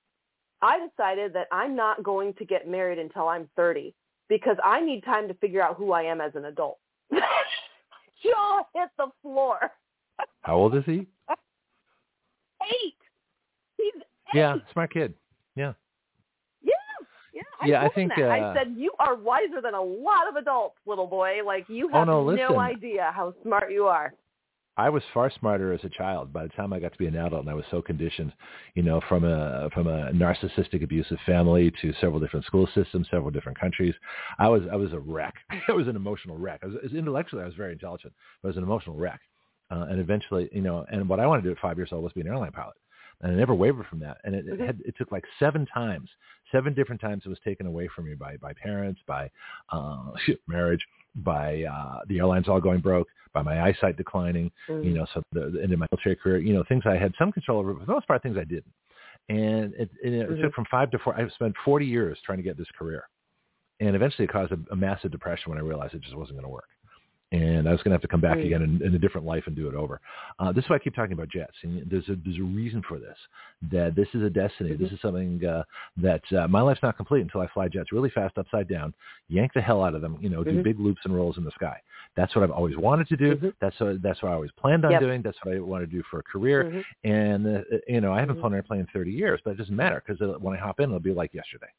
[0.61, 3.93] I decided that I'm not going to get married until I'm 30
[4.27, 6.79] because I need time to figure out who I am as an adult."
[8.23, 9.71] Jaw hit the floor.
[10.41, 11.07] How old is he?
[12.63, 12.95] Eight.
[13.77, 13.93] He's
[14.33, 15.13] Yeah, smart kid.
[15.55, 15.73] Yeah.
[16.61, 16.71] Yeah,
[17.33, 17.41] yeah.
[17.61, 20.77] I Yeah, I think, uh, I said you are wiser than a lot of adults,
[20.85, 21.39] little boy.
[21.45, 24.13] Like you Oh, have no, idea how smart you are.
[24.77, 26.31] I was far smarter as a child.
[26.31, 28.31] By the time I got to be an adult, and I was so conditioned,
[28.75, 33.31] you know, from a from a narcissistic, abusive family to several different school systems, several
[33.31, 33.93] different countries.
[34.37, 35.35] I was I was a wreck.
[35.67, 36.61] I was an emotional wreck.
[36.63, 39.19] I was, as intellectually, I was very intelligent, but I was an emotional wreck.
[39.71, 42.03] Uh, and eventually, you know, and what I wanted to do at five years old
[42.03, 42.75] was be an airline pilot.
[43.21, 44.17] And I never wavered from that.
[44.23, 46.09] And it, it had it took like seven times,
[46.51, 49.29] seven different times it was taken away from me by by parents, by
[49.71, 50.11] uh,
[50.47, 50.81] marriage,
[51.15, 54.51] by uh, the airlines all going broke, by my eyesight declining,
[54.83, 57.13] you know, so the, the end of my military career, you know, things I had
[57.19, 58.73] some control over, but for the most part, things I didn't.
[59.29, 60.41] And it, and it Mhm.
[60.41, 61.15] took from five to four.
[61.15, 63.03] I spent 40 years trying to get this career,
[63.79, 66.45] and eventually it caused a, a massive depression when I realized it just wasn't going
[66.45, 66.69] to work.
[67.31, 68.45] And I was going to have to come back Mm.
[68.45, 70.01] again in, in a different life and do it over.
[70.39, 71.53] Uh, this is why I keep talking about jets.
[71.61, 73.17] And there's a there's a reason for this.
[73.71, 74.75] That this is a destiny.
[74.75, 75.63] This is something uh,
[75.97, 78.95] that uh, my life's not complete until I fly jets really fast upside down,
[79.27, 80.63] yank the hell out of them, you know, do Mhm.
[80.63, 81.79] big loops and rolls in the sky.
[82.15, 83.35] That's what I've always wanted to do.
[83.35, 83.53] Mhm.
[83.61, 85.01] That's what that's what I always planned on Yep.
[85.01, 85.21] doing.
[85.21, 86.63] That's what I want to do for a career.
[86.63, 86.83] Mhm.
[87.03, 88.39] And uh, you know, I haven't Mhm.
[88.41, 90.85] flown an airplane in 30 years, but it doesn't matter because when I hop in,
[90.89, 91.69] it'll be like yesterday.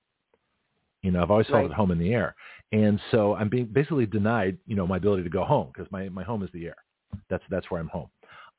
[1.03, 1.71] You know, I've always felt Right.
[1.71, 2.35] at home in the air,
[2.73, 6.09] and so I'm being basically denied, you know, my ability to go home because my
[6.11, 6.77] my home is the air.
[7.29, 8.09] That's that's where I'm home.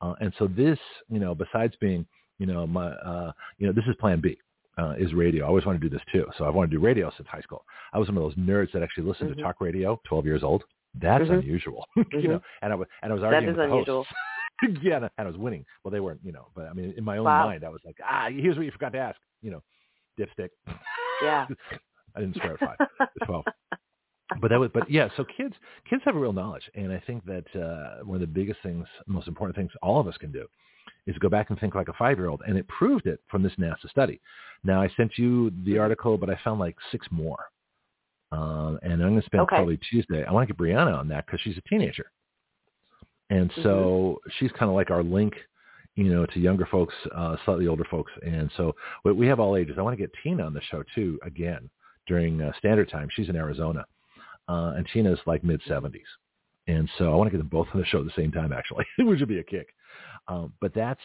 [0.00, 0.78] Uh, and so this,
[1.08, 2.04] you know, besides being,
[2.38, 4.36] you know, my, uh, you know, this is Plan B.
[4.78, 5.44] Uh, is radio.
[5.44, 6.26] I always wanted to do this too.
[6.38, 7.62] So I've wanted to do radio since high school.
[7.92, 9.36] I was one of those nerds that actually listened Mhm.
[9.36, 10.00] to talk radio.
[10.04, 10.64] Twelve years old.
[10.94, 11.38] That's Mhm.
[11.40, 11.86] unusual.
[11.96, 12.28] you Mhm.
[12.28, 14.06] know, and I was and I was That arguing is with the unusual.
[14.82, 15.64] yeah, and I was winning.
[15.84, 17.46] Well, they weren't, you know, but I mean, in my own Wow.
[17.46, 19.62] mind, I was like, ah, here's what you forgot to ask, you know,
[20.18, 20.50] dipstick.
[21.22, 21.46] Yeah.
[22.16, 22.78] I didn't swear at five,
[23.24, 23.44] twelve.
[24.40, 25.08] But that was, but yeah.
[25.16, 25.54] So kids,
[25.88, 28.86] kids have a real knowledge, and I think that uh, one of the biggest things,
[29.06, 30.46] most important things, all of us can do,
[31.06, 33.88] is go back and think like a five-year-old, and it proved it from this NASA
[33.90, 34.20] study.
[34.64, 37.38] Now, I sent you the article, but I found like six more,
[38.30, 39.56] um, and I'm going to spend Okay.
[39.56, 40.24] probably Tuesday.
[40.24, 42.10] I want to get Brianna on that because she's a teenager,
[43.30, 45.34] and so she's kind of like our link,
[45.96, 49.56] you know, to younger folks, uh, slightly older folks, and so we, we have all
[49.56, 49.76] ages.
[49.78, 51.68] I want to get Tina on the show too again
[52.06, 53.08] during uh, standard time.
[53.12, 53.84] She's in Arizona,
[54.48, 56.06] uh, and Tina's like mid seventies,
[56.66, 58.52] and so I want to get them both on the show at the same time,
[58.52, 59.68] actually, which would be a kick.
[60.28, 61.00] Um, but that's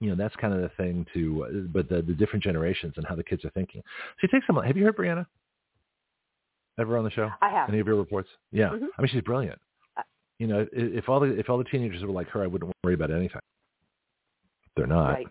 [0.00, 3.06] you know that's kind of the thing to, uh, but the, the different generations and
[3.06, 3.82] how the kids are thinking.
[3.82, 4.64] So you take someone.
[4.66, 5.26] Have you heard Brianna?
[6.78, 7.28] Ever on the show?
[7.42, 7.68] I have.
[7.68, 8.28] Any of your reports?
[8.52, 8.86] Yeah, Mhm.
[8.96, 9.58] I mean she's brilliant.
[9.96, 10.02] Uh,
[10.38, 12.72] You know, if, if all the if all the teenagers were like her, I wouldn't
[12.84, 13.40] worry about anything.
[14.76, 15.08] They're not.
[15.14, 15.26] Right.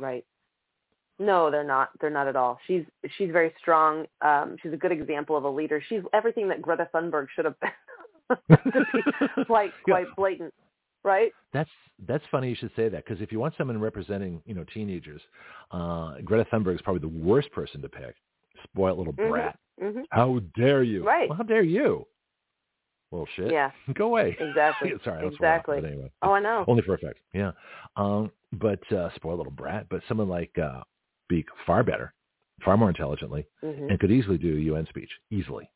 [0.00, 0.24] Right.
[1.18, 1.90] No, they're not.
[2.00, 2.58] They're not at all.
[2.66, 2.84] She's
[3.16, 4.06] she's very strong.
[4.20, 5.82] Um, she's a good example of a leader.
[5.88, 7.70] She's everything that Greta Thunberg should have been.
[8.72, 10.52] to be quite quite blatant,
[11.02, 11.32] right?
[11.52, 11.70] That's
[12.06, 15.20] that's funny you should say that because if you want someone representing you know teenagers,
[15.72, 18.14] uh, Greta Thunberg is probably the worst person to pick.
[18.64, 19.28] Spoiled little Mhm.
[19.30, 19.58] brat.
[19.80, 21.04] hmm How dare you?
[21.04, 21.28] Right.
[21.28, 22.06] Well, how dare you?
[23.10, 23.50] Well, shit.
[23.50, 23.70] Yeah.
[23.94, 24.36] Go away.
[24.38, 24.92] Exactly.
[25.04, 25.80] Sorry, that's exactly.
[25.80, 26.12] But anyway.
[26.22, 26.64] Oh, I know.
[26.68, 27.18] Only for effect.
[27.32, 27.52] Yeah.
[27.96, 29.86] Um, but uh, spoiled little brat.
[29.88, 30.82] But someone like uh,
[31.28, 32.14] speak far better,
[32.64, 35.70] far more intelligently, hmm and could easily do a UN speech easily.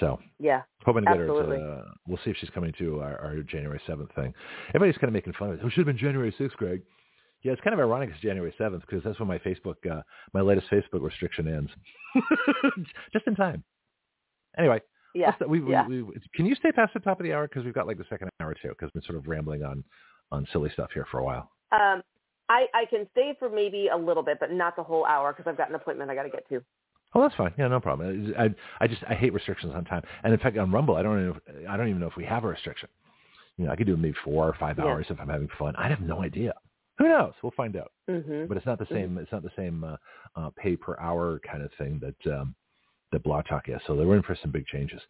[0.00, 0.62] So Yeah.
[0.84, 1.60] hoping to get Absolutely.
[1.60, 1.72] her to.
[1.88, 4.34] Uh, we'll see if she's coming to our, our January seventh thing.
[4.70, 5.60] Everybody's kind of making fun of it.
[5.64, 6.82] Oh, should have been January sixth, Greg.
[7.42, 10.00] Yeah, it's kind of ironic it's January seventh because that's when my Facebook, uh,
[10.32, 11.70] my latest Facebook restriction ends,
[13.12, 13.62] just in time.
[14.58, 14.80] Anyway,
[15.14, 15.32] Yeah.
[15.46, 15.86] We, we- yeah.
[15.86, 16.02] we,
[16.34, 18.30] can you stay past the top of the hour because we've got like the second
[18.40, 18.68] hour too?
[18.70, 19.84] Because we've been sort of rambling on
[20.32, 21.50] on silly stuff here for a while.
[21.72, 22.02] Um,
[22.54, 25.48] I, I can stay for maybe a little bit, but not the whole hour because
[25.50, 26.62] I've got an appointment I got to get to.
[27.14, 27.52] Oh, that's fine.
[27.58, 28.34] Yeah, no problem.
[28.38, 28.48] I,
[28.82, 30.02] I just I hate restrictions on time.
[30.22, 32.44] And in fact, on Rumble, I don't even I don't even know if we have
[32.44, 32.88] a restriction.
[33.56, 34.84] You know, I could do maybe four or five Yeah.
[34.86, 35.74] hours if I'm having fun.
[35.76, 36.54] I have no idea.
[36.98, 37.32] Who knows?
[37.42, 37.92] We'll find out.
[38.08, 39.18] hmm But it's not the same.
[39.18, 39.96] It's not the same uh,
[40.36, 42.54] uh, pay per hour kind of thing that um,
[43.12, 43.80] that Blog Talk is.
[43.86, 45.00] So they're in for some big changes.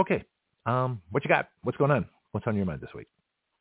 [0.00, 0.22] Okay,
[0.66, 1.48] um, what you got?
[1.62, 2.06] What's going on?
[2.32, 3.08] What's on your mind this week?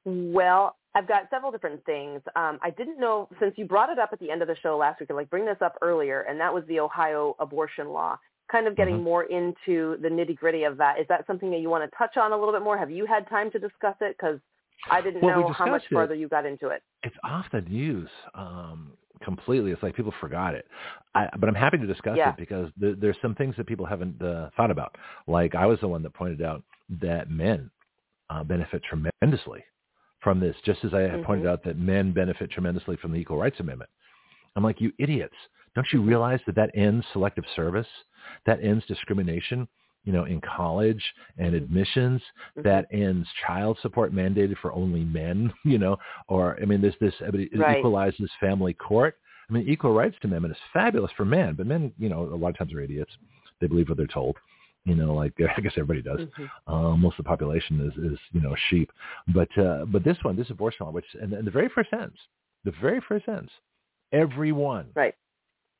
[0.08, 2.22] Well, I've got several different things.
[2.38, 4.78] Um, I didn't know since you brought it up at the end of the show
[4.78, 8.18] last week, like bring this up earlier, and that was the Ohio abortion law.
[8.50, 9.04] Kind of getting Mhm.
[9.04, 10.98] more into the nitty gritty of that.
[11.00, 12.78] Is that something that you want to touch on a little bit more?
[12.78, 14.16] Have you had time to discuss it?
[14.18, 14.40] Because
[14.90, 15.94] I didn't Well, know how much it.
[15.94, 16.82] further you got into it.
[17.04, 19.72] it's off the news um, completely.
[19.72, 20.68] It's like people forgot it.
[21.16, 22.30] I, but I'm happy to discuss Yeah.
[22.30, 24.98] it because there, there's some things that people haven't uh, thought about.
[25.28, 26.64] Like I was the one that pointed out
[27.02, 27.70] that men
[28.30, 29.64] uh, benefit tremendously
[30.22, 33.38] from this, just as I had pointed out that men benefit tremendously from the Equal
[33.38, 33.90] Rights Amendment.
[34.56, 35.36] I'm like, you idiots!
[35.76, 37.88] Don't you realize that that ends selective service?
[38.46, 39.68] That ends discrimination.
[40.06, 41.04] You know, in college
[41.38, 41.58] and Mhm.
[41.58, 42.24] admissions,
[42.56, 42.64] Mhm.
[42.64, 45.98] that ends child support mandated for only men, you know,
[46.30, 47.78] or I mean, there's this it Right.
[47.78, 49.18] equalizes family court.
[49.50, 52.50] I mean, equal rights amendment is fabulous for men, but men, you know, a lot
[52.50, 53.16] of times are idiots.
[53.60, 54.38] They believe what they're told.
[54.88, 56.22] You know, like I guess everybody does.
[56.28, 56.50] Mhm.
[56.68, 58.90] Uh, most of the population is, is you know sheep,
[59.34, 62.18] but uh, but this one, this abortion law, which and, and the very first sentence,
[62.64, 63.52] the very first sentence,
[64.14, 65.16] everyone, Right.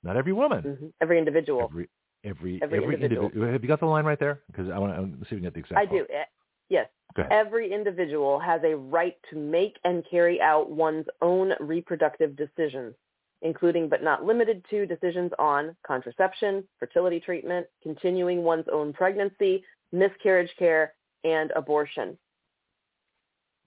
[0.04, 1.62] not every woman, hmm Every individual.
[1.64, 1.90] every
[2.24, 3.26] every Every individual.
[3.28, 3.52] individual.
[3.54, 4.42] Have you got the line right there?
[4.48, 5.80] Because I want to see if we can get the exact.
[5.82, 6.06] I do.
[6.14, 6.24] Eh,
[6.70, 6.90] Yes.
[7.32, 12.94] Every individual has a right to make and carry out one's own reproductive decisions,
[13.42, 20.52] including but not limited to decisions on contraception, fertility treatment, continuing one's own pregnancy, miscarriage
[20.58, 22.18] care, and abortion.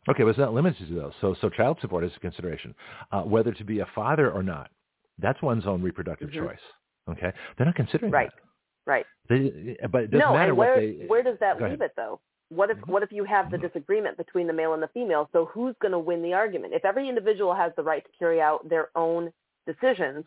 [0.08, 1.12] Okay, but it's not limited to those.
[1.20, 2.74] So, so child support is a consideration.
[3.12, 4.70] Uh, whether to be a father or not,
[5.18, 6.46] that's one's own reproductive Mhm.
[6.48, 6.60] choice.
[7.08, 8.30] Okay, they're not considering Right.
[8.30, 8.40] that.
[8.86, 9.06] Right.
[9.28, 11.06] They, but it doesn't no, matter and what where they.
[11.06, 11.82] where does that leave ahead.
[11.82, 12.20] it though?
[12.48, 12.88] What if Mhm.
[12.88, 13.62] what if you have the Mhm.
[13.62, 15.28] disagreement between the male and the female?
[15.32, 16.72] So who's going to win the argument?
[16.74, 19.32] If every individual has the right to carry out their own
[19.72, 20.24] decisions,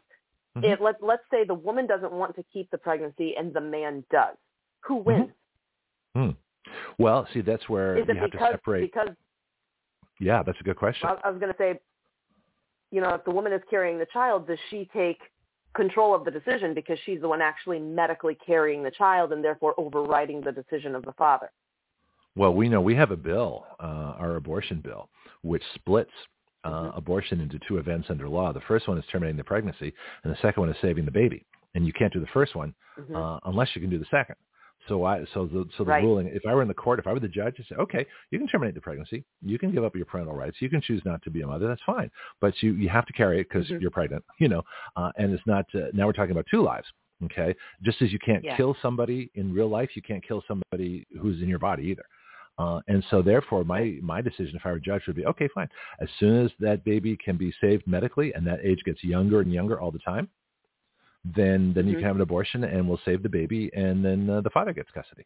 [0.56, 0.64] Mhm.
[0.72, 4.04] if let let's say the woman doesn't want to keep the pregnancy and the man
[4.12, 4.38] does,
[4.82, 5.32] who wins?
[6.16, 6.32] Hmm.
[6.98, 8.82] Well, see, that's where Is you have because to separate.
[8.82, 9.10] because
[10.20, 11.10] yeah, that's a good question.
[11.10, 11.80] I I was going to say,
[12.92, 15.20] you know, if the woman is carrying the child, does she take
[15.74, 19.74] control of the decision because she's the one actually medically carrying the child and therefore
[19.78, 21.52] overriding the decision of the father?
[22.36, 25.10] Well, we know we have a bill, uh, our abortion bill,
[25.42, 26.12] which splits
[26.64, 28.52] uh, abortion into two events under law.
[28.54, 31.46] The first one is terminating the pregnancy, and the second one is saving the baby.
[31.76, 33.16] And you can't do the first one Mhm.
[33.16, 34.36] uh, unless you can do the second.
[34.88, 36.04] So I so the so the Right.
[36.04, 36.28] ruling.
[36.28, 38.38] If I were in the court, if I were the judge, I say, okay, you
[38.38, 41.22] can terminate the pregnancy, you can give up your parental rights, you can choose not
[41.24, 41.68] to be a mother.
[41.68, 43.82] That's fine, but you you have to carry it because Mhm.
[43.82, 44.24] you're pregnant.
[44.40, 44.64] You know,
[44.98, 45.66] uh, and it's not.
[45.74, 46.92] Uh, now we're talking about two lives.
[47.24, 48.58] Okay, just as you can't Yeah.
[48.58, 52.04] kill somebody in real life, you can't kill somebody who's in your body either.
[52.58, 55.50] Uh, and so therefore my, my decision if I were a judge would be, okay,
[55.54, 55.68] fine.
[56.00, 59.52] As soon as that baby can be saved medically and that age gets younger and
[59.52, 60.30] younger all the time,
[61.36, 62.00] then, then you Mhm.
[62.00, 64.92] can have an abortion and we'll save the baby and then uh, the father gets
[64.92, 65.26] custody.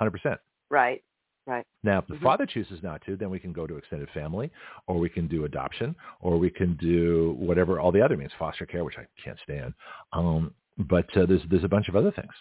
[0.00, 0.38] 100%.
[0.70, 1.02] Right.
[1.46, 1.66] Right.
[1.82, 2.22] Now, if the Mhm.
[2.22, 4.52] father chooses not to, then we can go to extended family,
[4.86, 8.64] or we can do adoption, or we can do whatever all the other means, foster
[8.64, 9.74] care, which I can't stand.
[10.12, 12.32] Um, but uh, there's there's a bunch of other things,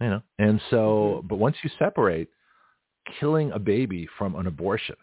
[0.00, 0.22] you know.
[0.38, 2.30] And so, but once you separate
[3.20, 4.96] killing a baby from an abortion,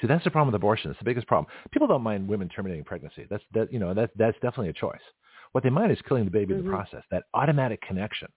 [0.00, 0.90] see that's the problem with abortion.
[0.90, 1.52] It's the biggest problem.
[1.70, 3.26] People don't mind women terminating pregnancy.
[3.28, 5.00] That's that you know that that's definitely a choice.
[5.52, 6.64] What they mind is killing the baby in Mhm.
[6.64, 7.04] the process.
[7.10, 8.28] That automatic connection.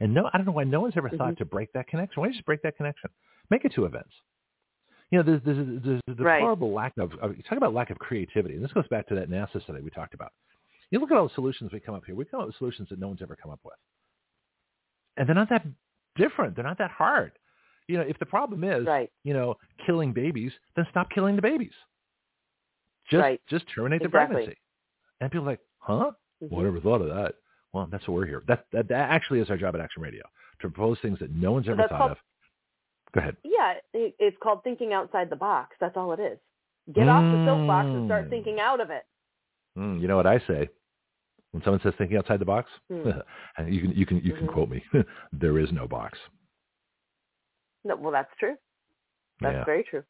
[0.00, 1.38] And no, I don't know why no one's ever thought Mhm.
[1.38, 2.20] to break that connection.
[2.20, 3.10] Why don't you just break that connection?
[3.50, 4.14] Make it two events.
[5.10, 6.38] You know, there's, there's, there's a Right.
[6.38, 8.54] deplorable lack of, of, you talk about lack of creativity.
[8.54, 10.32] And this goes back to that NASA study we talked about.
[10.92, 12.14] You look at all the solutions we come up here.
[12.14, 13.74] We come up with solutions that no one's ever come up with.
[15.16, 15.66] And they're not that
[16.14, 16.54] different.
[16.54, 17.32] They're not that hard.
[17.90, 19.10] You know, if the problem is, Right.
[19.24, 21.72] you know, killing babies, then stop killing the babies.
[23.10, 23.40] Just, Right.
[23.48, 24.34] just terminate the Exactly.
[24.36, 24.60] pregnancy.
[25.20, 26.12] And people are like, huh?
[26.42, 26.58] Mhm.
[26.58, 27.34] I never thought of that.
[27.72, 28.42] Well, that's what we're here.
[28.46, 30.22] That, that, that actually is our job at Action Radio,
[30.60, 32.18] to propose things that no one's ever that's thought called- of.
[33.12, 33.36] Go ahead.
[33.42, 35.76] Yeah, it, it's called thinking outside the box.
[35.80, 36.38] That's all it is.
[36.92, 38.30] Get off the soapbox and start Mm.
[38.30, 39.04] thinking out of it.
[39.76, 40.68] Mm, you know what I say
[41.50, 42.70] when someone says thinking outside the box?
[42.88, 43.10] Hmm.
[43.56, 44.52] and you can you can you can Mhm.
[44.52, 44.84] quote me.
[45.32, 46.18] there is no box.
[47.84, 48.54] No, well, that's true.
[49.40, 49.64] That's yeah.
[49.64, 50.02] very true.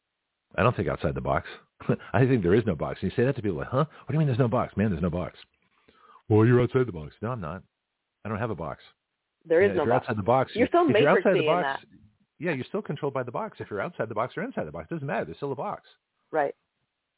[0.57, 1.47] I don't think outside the box.
[2.13, 2.99] I think there is no box.
[3.01, 3.85] And you say that to people like, huh?
[3.85, 4.75] What do you mean there's no box?
[4.75, 5.37] Man, there's no box.
[6.29, 7.13] Well, you're outside the box.
[7.21, 7.63] No, I'm not.
[8.25, 8.83] I don't have a box.
[9.45, 10.03] There is Yeah, is if no you're box.
[10.03, 11.87] outside the box, You're so if you're outside the box, that.
[12.39, 13.57] yeah, you're still controlled by the box.
[13.59, 15.25] If you're outside the box or inside the box, it doesn't matter.
[15.25, 15.83] There's still a box.
[16.31, 16.53] Right.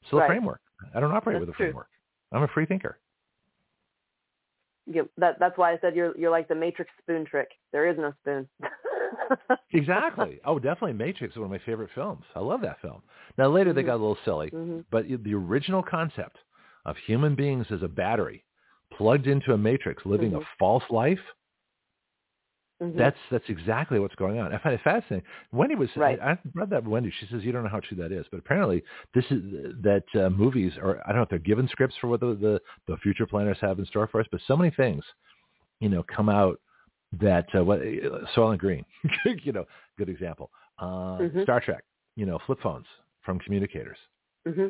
[0.08, 0.26] Still Right.
[0.26, 0.62] a framework.
[0.96, 1.66] I don't operate That's with a true.
[1.68, 1.88] framework.
[2.32, 2.98] I'm a free thinker.
[4.86, 7.50] You, that, that's why I said you're you're like the Matrix spoon trick.
[7.72, 8.48] There is no spoon.
[9.74, 10.40] Exactly.
[10.46, 10.94] oh, definitely.
[10.94, 12.24] Matrix is one of my favorite films.
[12.36, 13.02] I love that film.
[13.38, 13.86] Now later they Mhm.
[13.88, 16.38] got a little silly, hmm but the original concept
[16.86, 18.44] of human beings as a battery
[18.92, 20.42] plugged into a matrix, living Mhm.
[20.42, 21.20] a false life.
[22.80, 24.54] hmm That's that's exactly what's going on.
[24.54, 25.24] I find it fascinating.
[25.52, 26.20] Wendy was Right.
[26.22, 27.12] I, I read that Wendy.
[27.20, 28.84] She says you don't know how true that is, but apparently
[29.16, 29.42] this is
[29.82, 32.62] that uh, movies or I don't know if they're given scripts for what the, the
[32.88, 35.04] the future planners have in store for us, but so many things,
[35.80, 36.60] you know, come out
[37.22, 37.80] that uh, what
[38.36, 38.86] Soylent Green,
[39.44, 39.66] you know,
[39.98, 40.50] good example.
[40.80, 41.44] Uh, Mhm.
[41.44, 41.84] Star Trek,
[42.16, 42.86] you know, flip phones
[43.22, 43.98] from communicators,
[44.46, 44.68] hmm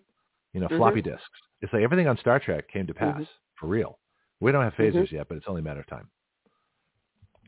[0.53, 1.23] you know, floppy disks.
[1.62, 3.27] It's like everything on Star Trek came to pass Mhm.
[3.56, 3.97] for real.
[4.39, 5.15] We don't have phasers Mm-hmm.
[5.15, 6.10] yet, but it's only a matter of time.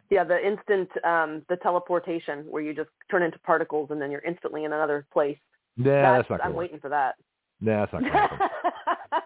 [0.09, 4.21] Yeah, the instant um, the teleportation where you just turn into particles and then you're
[4.21, 5.37] instantly in another place.
[5.77, 6.59] Yeah, that's, not I'm work.
[6.59, 7.15] waiting for that.
[7.59, 8.39] Nah, that's not going to happen.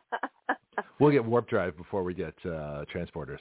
[1.00, 3.40] We'll get warp drive before we get uh, transporters.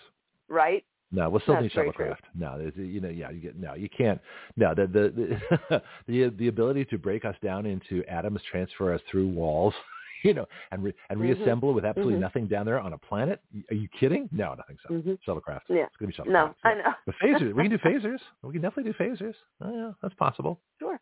[0.48, 0.84] right?
[1.10, 2.18] No, we'll still That's need shuttlecraft.
[2.34, 4.20] No, there's, you know, yeah, you get no, you can't.
[4.56, 9.00] No, the the the the, the ability to break us down into atoms, transfer us
[9.10, 9.72] through walls,
[10.24, 11.22] you know, and re, and Mhm.
[11.22, 12.20] reassemble with absolutely Mhm.
[12.20, 13.40] nothing down there on a planet.
[13.70, 14.28] Are you kidding?
[14.32, 14.94] No, nothing so.
[15.00, 15.62] hmm Shuttlecraft.
[15.68, 15.84] Yeah.
[15.86, 16.32] It's gonna be shuttlecraft.
[16.32, 16.92] No, I know.
[17.06, 18.18] But phasers, we can do phasers.
[18.42, 19.34] We can definitely do phasers.
[19.62, 20.60] Oh, yeah, that's possible.
[20.78, 21.00] Sure,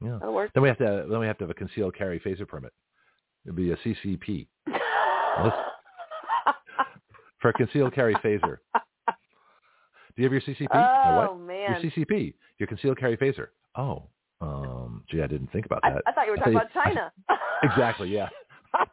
[0.00, 0.18] Yeah.
[0.20, 0.52] that'll work.
[0.54, 2.72] Then we have to then we have to have a concealed carry phaser permit.
[3.44, 4.46] It'd be a CCP
[7.40, 8.58] for a concealed carry phaser.
[10.16, 10.68] Do you have your CCP?
[10.72, 11.40] Oh what?
[11.40, 13.48] man, Your CCP, your concealed carry phaser.
[13.76, 14.04] Oh,
[14.40, 16.02] um, gee, I didn't think about that.
[16.06, 17.12] I thought you were talking about China.
[17.62, 18.28] exactly, yeah.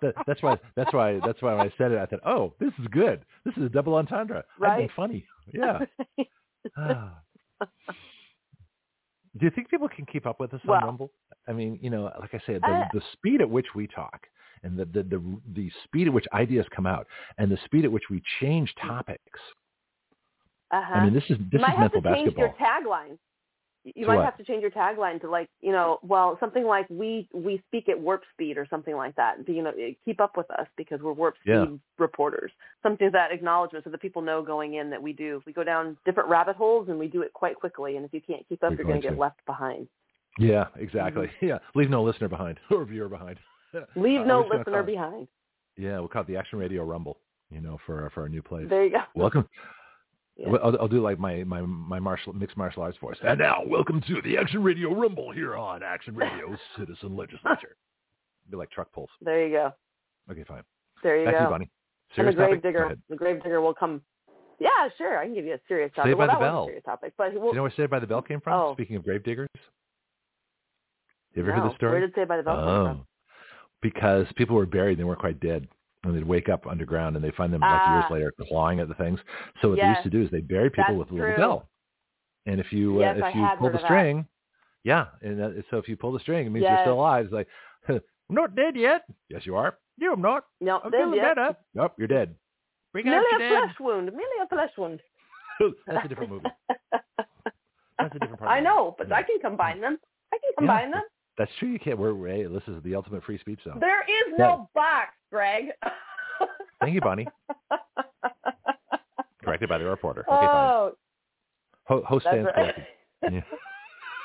[0.01, 0.57] That, that's why.
[0.77, 1.19] That's why.
[1.25, 3.25] That's why when I said it, I thought, "Oh, this is good.
[3.43, 4.37] This is a double entendre.
[4.37, 4.89] I've been Right.
[4.95, 5.79] funny." Yeah.
[6.77, 7.17] Ah.
[9.37, 11.11] Do you think people can keep up with us Well- on Rumble?
[11.47, 14.25] I mean, you know, like I said, the, Uh, the speed at which we talk
[14.63, 17.05] and the, the the the speed at which ideas come out
[17.37, 19.39] and the speed at which we change topics.
[20.73, 20.93] Uh-huh.
[20.95, 23.17] I mean, this is you this might is have mental to change your tagline.
[23.85, 24.23] You might what?
[24.25, 27.89] have to change your tagline to like, you know, well, something like we we speak
[27.89, 29.35] at warp speed or something like that.
[29.45, 29.73] You know,
[30.05, 31.65] keep up with us because we're warp speed Yeah.
[31.99, 32.51] reporters.
[32.81, 35.43] Something that acknowledgement so that people know going in that we do.
[35.45, 37.97] We go down different rabbit holes and we do it quite quickly.
[37.97, 39.89] And if you can't keep up, We're you're going going to get left behind.
[40.39, 41.27] Yeah, exactly.
[41.27, 41.45] Mm-hmm.
[41.49, 43.37] Yeah, leave no listener behind or viewer behind.
[43.97, 45.27] Leave Uh, no we're just gonna listener behind.
[45.77, 47.17] Yeah, we'll call it the Action Radio Rumble.
[47.51, 48.67] You know, for our- for our new place.
[48.69, 49.01] There you go.
[49.13, 49.47] Welcome.
[50.37, 50.49] Yeah.
[50.63, 53.17] I'll, I'll do like my my my martial mixed martial arts voice.
[53.23, 57.75] And now, welcome to the Action Radio Rumble here on Action Radio Citizen Legislature.
[58.49, 59.09] Be like truck pulls.
[59.21, 59.71] There you go.
[60.31, 60.63] Okay, fine.
[61.03, 61.43] There you Back to go.
[61.45, 61.71] you, Bonnie.
[62.17, 62.63] and the Serious grave?
[62.63, 64.01] Digger, the grave digger will come.
[64.59, 65.17] Yeah, sure.
[65.19, 66.09] I can give you a serious topic.
[66.09, 66.65] Saved well, by the Bell.
[66.65, 68.53] serious topic, but Do we'll, you know where Saved by the Bell came from?
[68.53, 68.73] Oh.
[68.73, 69.49] Speaking of grave diggers.
[71.35, 71.61] You ever no.
[71.61, 71.91] heard the story?
[71.93, 73.07] Where did Saved by the Bell come oh, from?
[73.81, 75.67] because people were buried; they weren't quite dead,
[76.03, 78.13] and they'd wake up underground and they find them like years Ah.
[78.13, 79.19] later clawing at the things.
[79.61, 81.37] So what they used to do is they bury people with a little true.
[81.37, 81.69] bell,
[82.45, 83.87] and if you Yes, uh, I if you pull the of that.
[83.87, 84.27] string,
[84.83, 87.25] yeah, and uh, so if you pull the string, it means you're still alive.
[87.25, 87.47] It's like,
[87.89, 89.03] I'm not dead yet.
[89.29, 89.77] Yes, you are.
[89.97, 90.45] No, I'm not.
[90.59, 91.35] No, I'm dead feeling yet.
[91.35, 91.55] better.
[91.73, 92.35] Nope, you're dead.
[92.91, 93.63] Bring out Merely your a dead.
[93.63, 94.05] flesh wound.
[94.07, 94.99] Merely a flesh wound.
[95.87, 96.49] That's a different movie.
[97.99, 98.51] That's a different part.
[98.51, 99.15] I know, but Yeah.
[99.15, 99.97] I can combine them.
[100.33, 101.03] I can Yeah, combine them.
[101.37, 101.69] That's true.
[101.69, 101.97] You can't.
[101.97, 103.79] We're, hey, this is the ultimate free speech zone.
[103.79, 105.65] There is no box, Greg.
[106.79, 107.27] Thank you, Bonnie.
[109.43, 110.21] Corrected by the reporter.
[110.21, 110.39] Okay, fine.
[110.69, 110.91] oh,
[111.85, 112.75] Ho- host that's stands right.
[112.75, 112.85] corrected.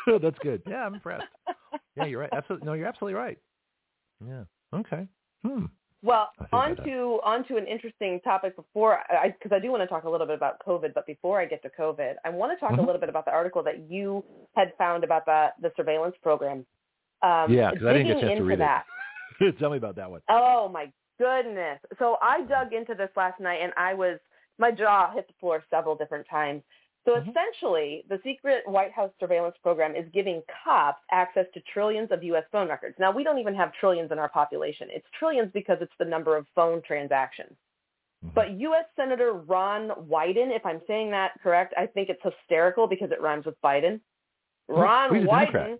[0.07, 0.19] Yeah.
[0.23, 0.63] That's good.
[0.67, 1.27] Yeah, I'm impressed.
[1.97, 2.31] Yeah, you're right.
[2.33, 2.65] Absolutely.
[2.67, 3.39] No, you're absolutely right.
[4.27, 4.43] Yeah.
[4.75, 5.07] Okay.
[5.47, 5.67] Hmm.
[6.03, 9.71] Well, I think on to on to an interesting topic before I because I do
[9.71, 12.31] want to talk a little bit about COVID, but before I get to COVID, I
[12.31, 12.79] want to talk Mhm.
[12.79, 14.25] a little bit about the article that you
[14.57, 16.65] had found about the the surveillance program.
[17.23, 18.59] Um, Yeah, 'cause I didn't get a chance to into read it.
[18.59, 18.85] that.
[19.59, 20.21] Tell me about that one.
[20.29, 21.81] Oh my goodness!
[21.99, 24.19] So I dug into this last night, and I was
[24.59, 26.63] my jaw hit the floor several different times.
[27.05, 27.29] So Mhm.
[27.31, 32.45] essentially, the secret White House surveillance program is giving cops access to trillions of U.S.
[32.53, 32.99] phone records.
[32.99, 34.91] Now, we don't even have trillions in our population.
[34.91, 37.57] It's trillions because it's the number of phone transactions.
[38.27, 38.35] Mhm.
[38.35, 38.85] But U.S.
[38.97, 43.47] Senator Ron Wyden, if I'm saying that correct, I think it's hysterical because it rhymes
[43.47, 44.01] with Biden.
[44.69, 45.79] Ron Wyden.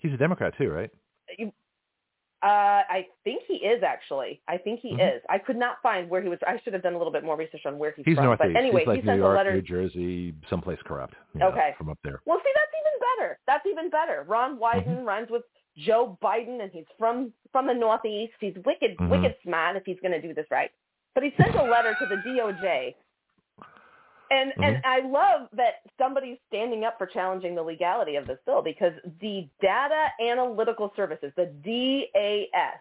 [0.00, 0.90] He's a Democrat too, right?
[1.38, 1.52] You,
[2.42, 4.40] Uh, I think he is actually.
[4.48, 5.16] I think he Mhm.
[5.16, 5.22] is.
[5.28, 6.38] I could not find where he was.
[6.46, 8.24] I should have done a little bit more research on where he's, He's from.
[8.24, 8.54] northeast.
[8.54, 9.52] But anyway, he's like he New sent York, a letter.
[9.52, 11.14] New Jersey, someplace corrupt.
[11.34, 11.74] you know, Okay.
[11.76, 12.20] from up there.
[12.24, 13.38] Well, see, that's even better.
[13.46, 14.24] That's even better.
[14.26, 15.04] Ron Wyden Mm-hmm.
[15.04, 15.42] rhymes with
[15.76, 18.32] Joe Biden, and he's from from the Northeast.
[18.40, 19.10] He's wicked, Mhm.
[19.10, 20.70] wicked smart if he's going to do this right.
[21.14, 22.94] But he sent a letter to the DOJ,
[24.30, 24.62] and Mm-hmm.
[24.62, 28.92] and I love that somebody's standing up for challenging the legality of this bill because
[29.20, 32.80] the Data Analytical Services, the DAS,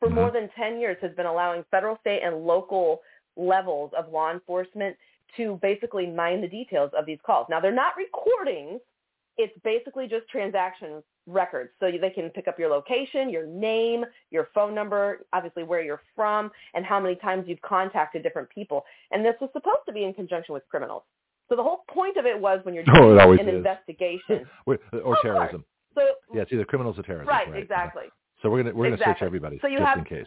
[0.00, 0.14] for Mhm.
[0.14, 3.02] more than 10 years has been allowing federal, state, and local
[3.36, 4.96] levels of law enforcement
[5.36, 7.48] to basically mine the details of these calls.
[7.48, 8.80] Now, they're not recordings.
[9.36, 11.70] It's basically just transaction records.
[11.80, 16.02] So they can pick up your location, your name, your phone number, obviously where you're
[16.14, 18.84] from, and how many times you've contacted different people.
[19.10, 21.02] And this was supposed to be in conjunction with criminals.
[21.48, 23.54] So the whole point of it was when you're Oh, doing always an is.
[23.56, 24.46] investigation.
[24.68, 25.64] Uh, or Of terrorism.
[25.94, 26.02] So
[26.34, 27.28] Yeah, it's either criminals or terrorism.
[27.28, 28.04] right, exactly.
[28.42, 30.26] So we're gonna we're gonna search everybody So you just have- in case.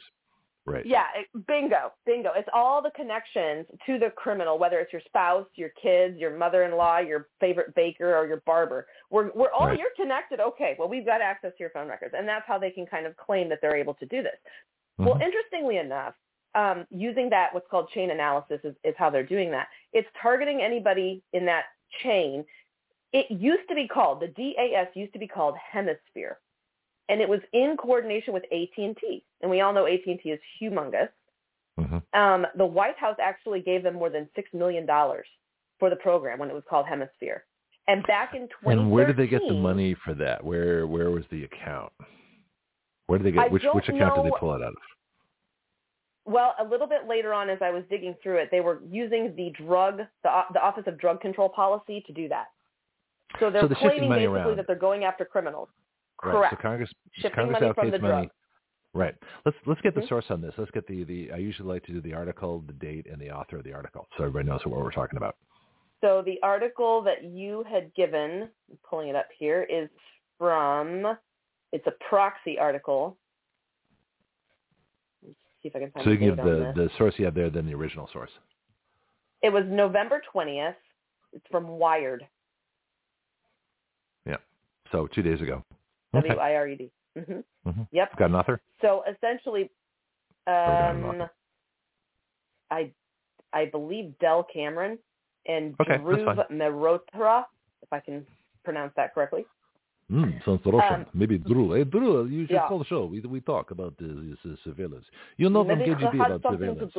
[0.66, 0.86] Right.
[0.86, 1.05] Yeah,
[1.47, 2.32] bingo, bingo.
[2.36, 6.99] It's all the connections to the criminal, whether it's your spouse, your kids, your mother-in-law,
[6.99, 8.86] your favorite baker, or your barber.
[9.10, 9.80] We're, we're all Right.
[9.80, 10.39] you're connected.
[10.39, 13.07] Okay, well, we've got access to your phone records, and that's how they can kind
[13.07, 14.38] of claim that they're able to do this.
[14.99, 15.24] Well, Mhm.
[15.24, 16.14] interestingly enough,
[16.55, 19.70] um, using that what's called chain analysis is, is how they're doing that.
[19.93, 21.66] It's targeting anybody in that
[22.03, 22.45] chain.
[23.12, 26.39] It used to be called the DAS used to be called Hemisphere,
[27.10, 31.10] and it was in coordination with AT&T, and we all know AT&T is humongous.
[31.80, 32.03] Mhm.
[32.14, 35.28] Um, the White House actually gave them more than six million dollars
[35.80, 37.45] for the program when it was called Hemisphere.
[37.88, 40.43] And back in 2013, And where did they get the money for that?
[40.43, 41.91] Where where was the account?
[43.07, 44.76] Where did they get I which which account did they pull it out of?
[46.26, 49.36] Well, a little bit later on, as I was digging through it, they were using
[49.36, 52.47] the drug, the, the Office of Drug Control Policy to do that.
[53.39, 54.57] So they're So claiming basically around.
[54.57, 55.70] that they're going after criminals.
[56.24, 56.34] Right.
[56.34, 56.54] Correct.
[56.56, 58.14] So Congress Shifting Congress money from allocates the money.
[58.24, 58.30] drug.
[58.94, 59.16] Right.
[59.46, 60.10] Let's let's get the Mhm.
[60.10, 60.54] source on this.
[60.58, 61.32] Let's get the the.
[61.32, 64.08] I usually like to do the article, the date, and the author of the article,
[64.18, 65.36] so everybody knows what we're talking about.
[66.02, 69.90] So the article that you had given, I'm pulling it up here, is
[70.38, 71.18] from,
[71.74, 73.18] it's a proxy article.
[75.22, 77.26] Let's see if I can find So you the can give the the source you
[77.26, 78.32] have there, then the original source.
[79.42, 80.76] It was November 20th.
[81.34, 82.28] It's from Wired,
[84.26, 84.38] Yeah.
[84.92, 85.64] So two days ago.
[86.16, 86.28] Okay.
[86.30, 86.91] W-I-R-E-D.
[87.16, 87.39] hmm
[87.70, 87.88] Mhm.
[87.91, 88.16] Yep.
[88.18, 88.62] Got an author?
[88.82, 89.70] So essentially,
[90.47, 91.28] um.
[92.72, 92.91] I
[93.53, 94.97] I believe Dell Cameron
[95.47, 96.51] and Okay, that's Dhruv.
[96.51, 97.43] Mehrotra,
[97.82, 98.26] if I can
[98.64, 99.45] pronounce that correctly.
[100.12, 101.01] Mm, sounds Russian.
[101.01, 101.74] Um, Maybe Drew.
[101.74, 102.68] Hey, Drew, you should yeah.
[102.68, 103.05] call the show.
[103.05, 104.10] We we talk about this,
[104.43, 105.05] this uh, surveillance.
[105.38, 106.93] You know from Maybe it KGB about surveillance.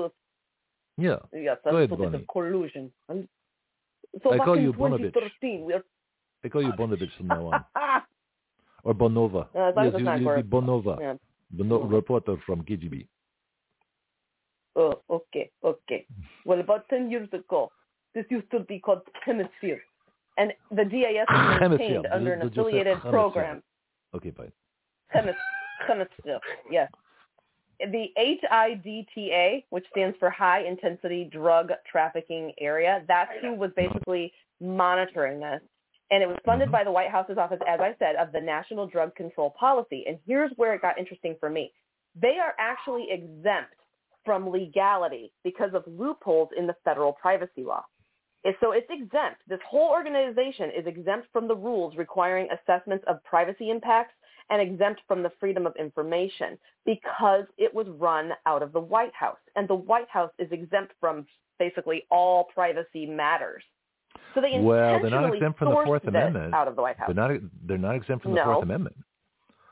[0.96, 1.16] Yeah.
[1.32, 2.16] Yes, Go a ahead, Bonnie.
[2.18, 2.92] of collusion.
[3.08, 3.28] And
[4.22, 5.14] so I back call in you Bonovich.
[5.14, 5.84] 2013, we are
[6.42, 7.64] They call you Bonovich from now on.
[8.85, 9.47] Or Bonova.
[9.55, 10.97] Uh, as long as yes, it's you, not Bonova.
[11.01, 11.14] yeah.
[11.53, 13.07] Bono- reporter from KGB.
[14.76, 16.07] Oh, okay, okay.
[16.45, 17.70] Well, about 10 years ago,
[18.14, 19.81] this used to be called Hemisphere.
[20.39, 21.68] And the DAS is Hemisphere.
[21.68, 23.62] maintained under an affiliated program.
[24.14, 24.53] Okay, fine.
[25.14, 25.35] Hemis-
[25.87, 26.39] Hemisphere,
[26.70, 26.91] yes.
[27.81, 35.41] The HIDTA, which stands for High Intensity Drug Trafficking Area, that's who was basically monitoring
[35.41, 35.61] this.
[36.11, 36.72] And it was funded Mhm.
[36.72, 40.06] by the White House's office, as I said, of the National Drug Control Policy.
[40.06, 41.72] And here's where it got interesting for me.
[42.14, 43.74] They are actually exempt
[44.24, 47.84] from legality because of loopholes in the federal privacy law.
[48.61, 49.42] So it's exempt.
[49.46, 54.14] This whole organization is exempt from the rules requiring assessments of privacy impacts
[54.48, 59.14] and exempt from the freedom of information because it was run out of the White
[59.14, 59.38] House.
[59.56, 61.26] And the White House is exempt from
[61.58, 63.62] basically all privacy matters.
[64.35, 66.55] So they Well, they're not intentionally exempt from the Fourth Amendment.
[66.55, 67.09] out of the White House.
[67.14, 67.41] They're not.
[67.66, 68.45] They're not exempt from the No.
[68.45, 68.97] Fourth Amendment.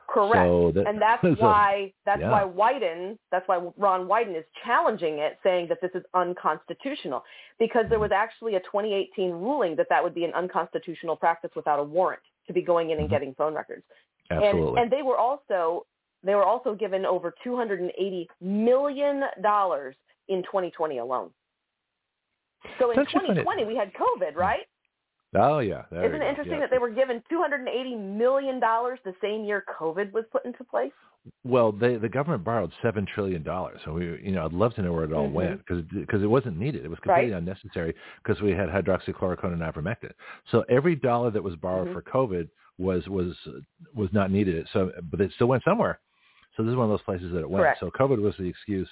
[0.09, 0.47] Correct.
[0.49, 2.31] So that, and that's so- why that's yeah.
[2.31, 7.23] why Wyden that's why Ron Wyden is challenging it, saying that this is unconstitutional
[7.59, 11.79] because there was actually a 2018 ruling that that would be an unconstitutional practice without
[11.79, 13.11] a warrant to be going in and Mhm.
[13.11, 13.85] getting phone records.
[14.31, 14.69] Absolutely.
[14.69, 15.85] And, and they were also
[16.25, 19.95] they were also given over 280 million dollars
[20.29, 21.31] in 2020 alone.
[22.79, 24.67] So in Don't you find it- 2020 we had COVID, right?
[25.37, 25.83] oh yeah.
[25.91, 26.61] There Isn't it interesting Yeah.
[26.61, 30.93] that they were given 280 million dollars the same year COVID was put into place?
[31.45, 33.81] Well, they, the government borrowed seven trillion dollars.
[33.85, 35.33] So we, you know, I'd love to know where it all Mhm.
[35.33, 36.85] went because it wasn't needed.
[36.85, 37.39] It was completely Right.
[37.39, 40.13] unnecessary because we had hydroxychloroquine and ivermectin.
[40.47, 41.93] So every dollar that was borrowed Mhm.
[41.93, 42.49] for COVID
[42.79, 43.37] was was
[43.95, 44.67] was not needed.
[44.69, 46.01] So, but it still went somewhere.
[46.57, 47.63] So this is one of those places that it went.
[47.63, 47.81] Correct.
[47.81, 48.89] So COVID was the excuse,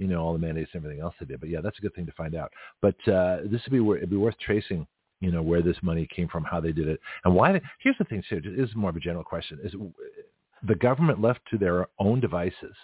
[0.00, 1.40] you know, all the mandates and everything else they did.
[1.40, 2.50] But yeah, that's a good thing to find out.
[2.82, 4.86] But uh, this would be wor- it'd be worth tracing
[5.20, 7.52] you know, where this money came from, how they did it, and why.
[7.52, 8.40] They, here's the thing, too.
[8.40, 9.74] This is more of a general question: is
[10.66, 12.74] the government left to their own devices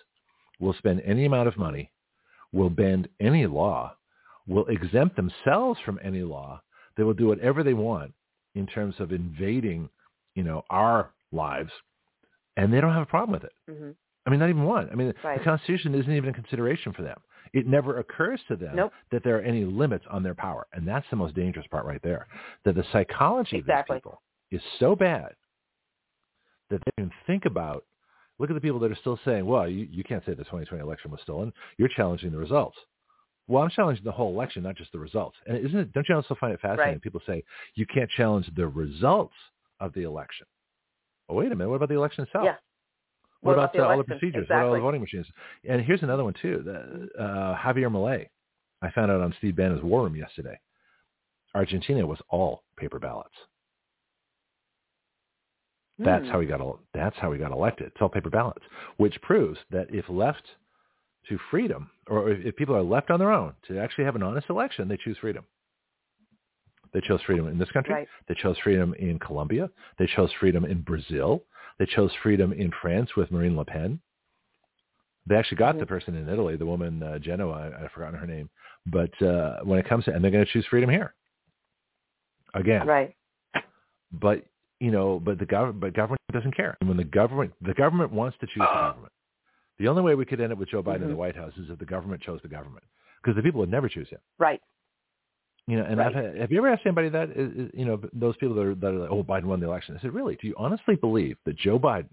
[0.61, 1.91] will spend any amount of money,
[2.53, 3.95] will bend any law,
[4.47, 6.61] will exempt themselves from any law.
[6.97, 8.13] They will do whatever they want
[8.55, 9.89] in terms of invading,
[10.35, 11.71] you know, our lives,
[12.57, 13.53] and they don't have a problem with it.
[13.69, 13.91] hmm
[14.27, 14.89] I mean, not even one.
[14.91, 15.39] I mean, Right.
[15.39, 17.19] the Constitution isn't even a consideration for them.
[17.53, 18.93] It never occurs to them Nope.
[19.11, 22.03] that there are any limits on their power, and that's the most dangerous part right
[22.03, 22.27] there.
[22.65, 23.97] That the psychology Exactly.
[23.97, 25.35] of these people is so bad
[26.71, 27.85] that they can think about.
[28.39, 30.83] Look at the people that are still saying, "Well, you, you can't say the 2020
[30.83, 31.53] election was stolen.
[31.79, 32.77] You're challenging the results."
[33.49, 35.37] Well, I'm challenging the whole election, not just the results.
[35.47, 35.93] And isn't it?
[35.93, 36.95] Don't you also find it fascinating?
[36.95, 37.01] Right.
[37.03, 37.45] People say
[37.77, 39.37] you can't challenge the results
[39.79, 40.47] of the election.
[41.29, 41.71] Well, wait a minute.
[41.71, 42.45] What about the election itself?
[42.45, 42.57] Yeah.
[43.41, 44.49] What, What about, about the all the procedures?
[44.49, 45.27] What about all the voting machines?
[45.69, 46.63] And here's another one too.
[46.65, 48.27] The, uh, Javier Milei.
[48.83, 50.59] I found out on Steve Bannon's War Room yesterday.
[51.55, 53.35] Argentina was all paper ballots.
[55.99, 56.31] That's Hmm.
[56.31, 56.61] how he got.
[56.93, 57.87] That's how got elected.
[57.89, 58.63] It's all paper ballots,
[58.99, 60.57] which proves that if left
[61.29, 64.23] to freedom, or if if people are left on their own to actually have an
[64.23, 65.45] honest election, they choose freedom.
[66.97, 67.93] They chose freedom in this country.
[67.93, 68.09] Right.
[68.27, 69.69] They chose freedom in Colombia.
[69.99, 71.43] They chose freedom in Brazil.
[71.79, 74.01] They chose freedom in France with Marine Le Pen.
[75.27, 75.81] They actually got Mhm.
[75.81, 77.53] the person in Italy, the woman uh, Genoa.
[77.53, 78.49] I, I've forgotten her name.
[78.87, 81.13] But uh, when it comes to, and they're going to choose freedom here
[82.55, 82.87] again.
[82.87, 83.15] Right.
[84.13, 84.47] But
[84.81, 86.79] you know, but the government, but government doesn't care.
[86.81, 89.13] And when the government, the government wants to choose the government.
[89.79, 91.17] The only way we could end up with Joe Biden in the Mhm.
[91.19, 92.85] White House is if the government chose the government,
[93.23, 94.21] because the people would never choose him.
[94.39, 94.63] Right.
[95.69, 96.07] You know, and Right.
[96.09, 97.31] I've had, have you ever asked anybody that?
[97.31, 99.97] Is, you know, those people that are, that are like, oh, Biden won the election.
[99.99, 100.37] I said, really?
[100.37, 102.11] Do you honestly believe that Joe Biden,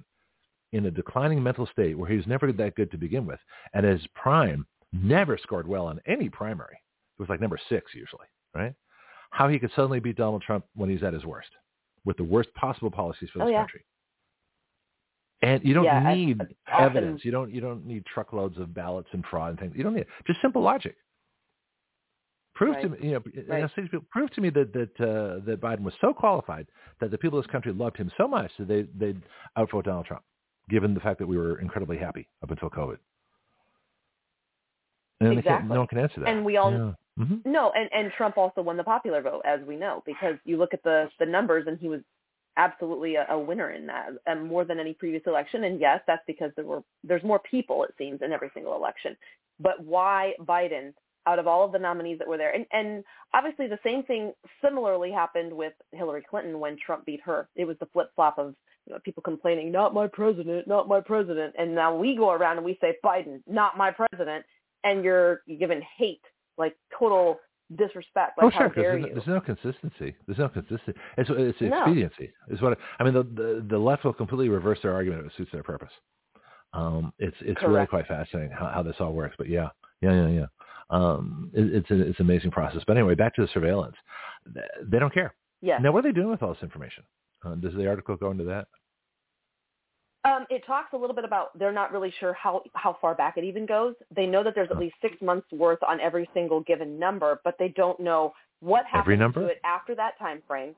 [0.72, 3.40] in a declining mental state where he was never that good to begin with,
[3.74, 8.26] and his prime never scored well on any primary, it was like number six usually,
[8.56, 8.74] right?
[9.30, 11.50] How he could suddenly beat Donald Trump when he's at his worst,
[12.06, 13.62] with the worst possible policies for oh, this Oh, yeah.
[13.62, 13.86] country.
[15.44, 16.42] And you don't Yeah, I- need
[16.72, 17.26] often- evidence.
[17.26, 17.52] You don't.
[17.54, 19.74] You don't need truckloads of ballots and fraud and things.
[19.76, 20.08] You don't need it.
[20.26, 20.96] just simple logic.
[22.64, 23.76] Prove to me, you know, Right.
[23.76, 26.68] people, prove to me that that uh, that Biden was so qualified
[27.00, 29.22] that the people of this country loved him so much that they they'd
[29.58, 30.24] outvote Donald Trump,
[30.70, 32.98] given the fact that we were incredibly happy up until COVID.
[35.22, 35.70] And Exactly.
[35.70, 36.30] no one can answer that.
[36.30, 36.94] And we all yeah.
[37.18, 40.58] hmm No, and and Trump also won the popular vote, as we know, because you
[40.58, 42.02] look at the the numbers, and he was
[42.56, 45.64] absolutely a, a winner in that, and more than any previous election.
[45.64, 49.16] And yes, that's because there were there's more people, it seems, in every single election.
[49.60, 50.94] But why Biden?
[51.26, 53.04] Out of all of the nominees that were there, and and
[53.34, 57.48] obviously the same thing similarly happened with Hillary Clinton when Trump beat her.
[57.56, 58.56] It was the flip flop of
[58.86, 62.58] you know, people complaining, "Not my president, not my president," and now we go around
[62.58, 64.46] and we say, "Biden, not my president,"
[64.84, 66.22] and you're given hate
[66.58, 67.40] like total
[67.78, 68.38] disrespect.
[68.38, 70.14] Like oh, sure, there's, no- there's no consistency.
[70.26, 71.00] There's no consistency.
[71.18, 71.78] It's it's No.
[71.78, 72.34] expediency.
[72.50, 73.14] Is what I mean.
[73.14, 75.92] The, the the left will completely reverse their argument if it suits their purpose.
[76.74, 79.36] Um, it's it's really quite fascinating how, how this all works.
[79.38, 79.70] But yeah,
[80.02, 80.46] yeah, yeah, yeah.
[80.94, 82.84] Um, it, it's a, it's an amazing process.
[82.86, 83.96] But anyway, back to the surveillance.
[84.46, 85.34] They- don't care.
[85.62, 85.82] Yes.
[85.82, 87.04] Now, what are they doing with all this information?
[87.44, 88.68] Uh, does the article go into that?
[90.26, 93.38] Um, it talks a little bit about they're not really sure how how far back
[93.38, 93.96] it even goes.
[94.16, 97.56] They know that there's at least six months worth on every single given number, but
[97.60, 100.76] they don't know what happens to it after that time frame.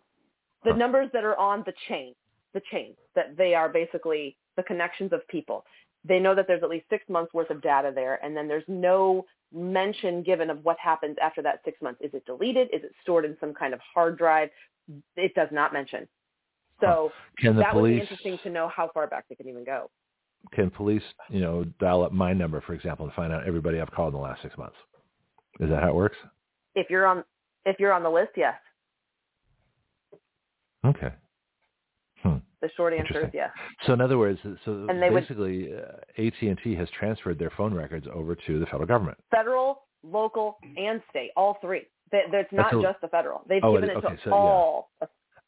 [0.64, 0.78] The Huh.
[0.78, 2.16] numbers that are on the chain,
[2.54, 5.64] the chain that they are basically the connections of people.
[6.08, 8.64] They know that there's at least six months worth of data there, and then there's
[8.68, 12.00] no mention given of what happens after that six months.
[12.02, 12.68] Is it deleted?
[12.74, 14.50] Is it stored in some kind of hard drive?
[15.16, 16.08] It does not mention.
[16.82, 19.64] So Can the that would be interesting to know how far back they can even
[19.64, 19.90] go.
[20.52, 23.92] can police you know dial up my number, for example, and find out everybody I've
[23.92, 24.76] called in the last six months?
[25.60, 26.18] Is that how it works?
[26.76, 27.24] If you're on
[27.66, 28.56] if you're on the list, yes.
[30.86, 31.12] Okay.
[32.66, 33.52] The short answer is yes.
[33.86, 37.76] So in other words, so And they would- basically, uh, AT&T has transferred their phone
[37.76, 39.20] records over to the federal government.
[39.30, 41.86] Federal, local, and state, all three.
[42.12, 43.44] It's not a- just the federal.
[43.48, 44.36] They've Oh, given it- it okay, to so, yeah.
[44.36, 44.90] all.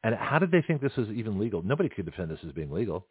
[0.03, 1.63] And how did they think this was even legal?
[1.63, 3.07] Nobody could defend this as being legal.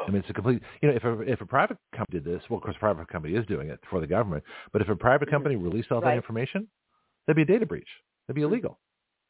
[0.00, 0.62] I mean, it's a complete.
[0.80, 3.08] You know, if a if a private company did this, well, of course, a private
[3.08, 4.42] company is doing it for the government.
[4.72, 5.32] But if a private Mhm.
[5.32, 6.66] company released all that information,
[7.26, 7.90] that'd be a data breach.
[8.26, 8.78] That'd be illegal.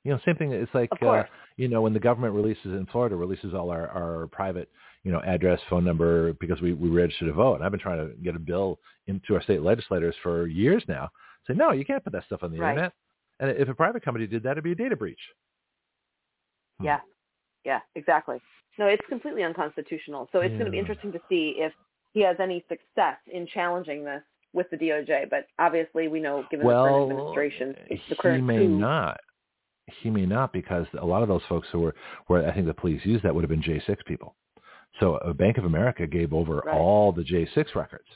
[0.05, 0.53] You know, same thing.
[0.53, 1.25] It's like uh,
[1.57, 4.71] you know when the government releases in Florida releases all our our private
[5.05, 7.57] you know address, phone number because we we registered to vote.
[7.57, 11.11] And I've been trying to get a bill into our state legislators for years now.
[11.47, 12.71] Say no, you can't put that stuff on the Right.
[12.71, 12.93] internet.
[13.41, 15.21] And if a private company did that, it'd be a data breach.
[16.79, 16.87] Hmm.
[16.87, 17.01] Yeah.
[17.65, 18.41] Yeah, exactly.
[18.79, 20.29] No, it's completely unconstitutional.
[20.33, 21.73] So it's going to be interesting to see if
[22.13, 24.23] he has any success in challenging this
[24.55, 25.29] with the DOJ.
[25.29, 27.77] But obviously, we know, given the current administration,
[28.09, 29.21] the current he may coup, not.
[30.03, 31.95] He may not because a lot of those folks who were,
[32.27, 34.35] where I think the police used that would have been J6 people.
[34.99, 36.77] So uh, Bank of America gave over Right.
[36.77, 38.09] all the J6 records,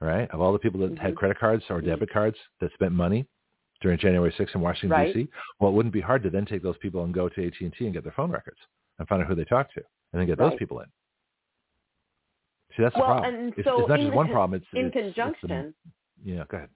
[0.00, 1.16] right, of all the people that had Mhm.
[1.16, 3.26] credit cards or debit cards that spent money
[3.80, 5.12] during January 6th in Washington, Right.
[5.14, 5.28] D.C.
[5.58, 7.92] Well, it wouldn't be hard to then take those people and go to AT&T and
[7.92, 8.58] get their phone records
[8.98, 9.82] and find out who they talked to
[10.12, 10.86] and then get those people in.
[12.76, 13.34] See, that's the problem.
[13.34, 14.60] and it's, so it's not just one con- problem.
[14.62, 15.74] It's in it's- it's the- conjunction,
[16.24, 16.70] yeah, go ahead.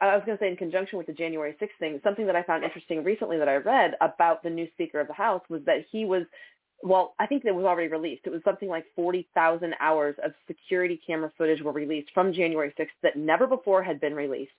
[0.00, 2.42] I was going to say in conjunction with the January 6th thing, something that I
[2.42, 5.84] found interesting recently that I read about the new Speaker of the House was that
[5.90, 6.24] he was,
[6.82, 8.22] well, I think it was already released.
[8.26, 12.88] It was something like 40,000 hours of security camera footage were released from January 6th
[13.02, 14.52] that never before had been released.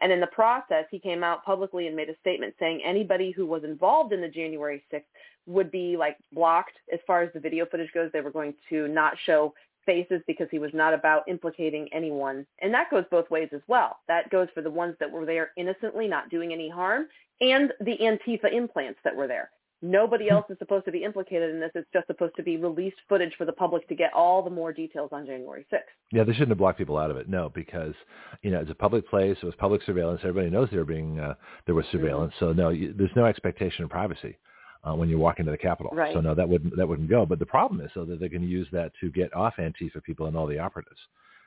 [0.00, 3.46] And in the process, he came out publicly and made a statement saying anybody who
[3.46, 5.02] was involved in the January 6th
[5.46, 8.10] would be like blocked as far as the video footage goes.
[8.12, 9.54] They were going to not show
[9.86, 12.46] faces because he was not about implicating anyone.
[12.60, 13.98] And that goes both ways as well.
[14.08, 17.06] That goes for the ones that were there innocently, not doing any harm,
[17.40, 19.50] and the Antifa implants that were there.
[19.82, 21.70] Nobody else is supposed to be implicated in this.
[21.74, 24.72] It's just supposed to be released footage for the public to get all the more
[24.72, 25.80] details on January 6th.
[26.10, 27.28] Yeah, they shouldn't have blocked people out of it.
[27.28, 27.92] No, because
[28.40, 29.36] you know it's a public place.
[29.42, 30.20] It was public surveillance.
[30.22, 31.34] Everybody knows they were being uh,
[31.66, 32.32] there was surveillance.
[32.40, 34.38] So no, you, there's no expectation of privacy
[34.86, 35.90] uh, when you walk into the Capitol.
[35.94, 36.14] Right.
[36.14, 37.24] So no, that wouldn't that wouldn't go.
[37.26, 40.26] But the problem is so that they can use that to get off Antifa people
[40.26, 41.00] and all the operatives,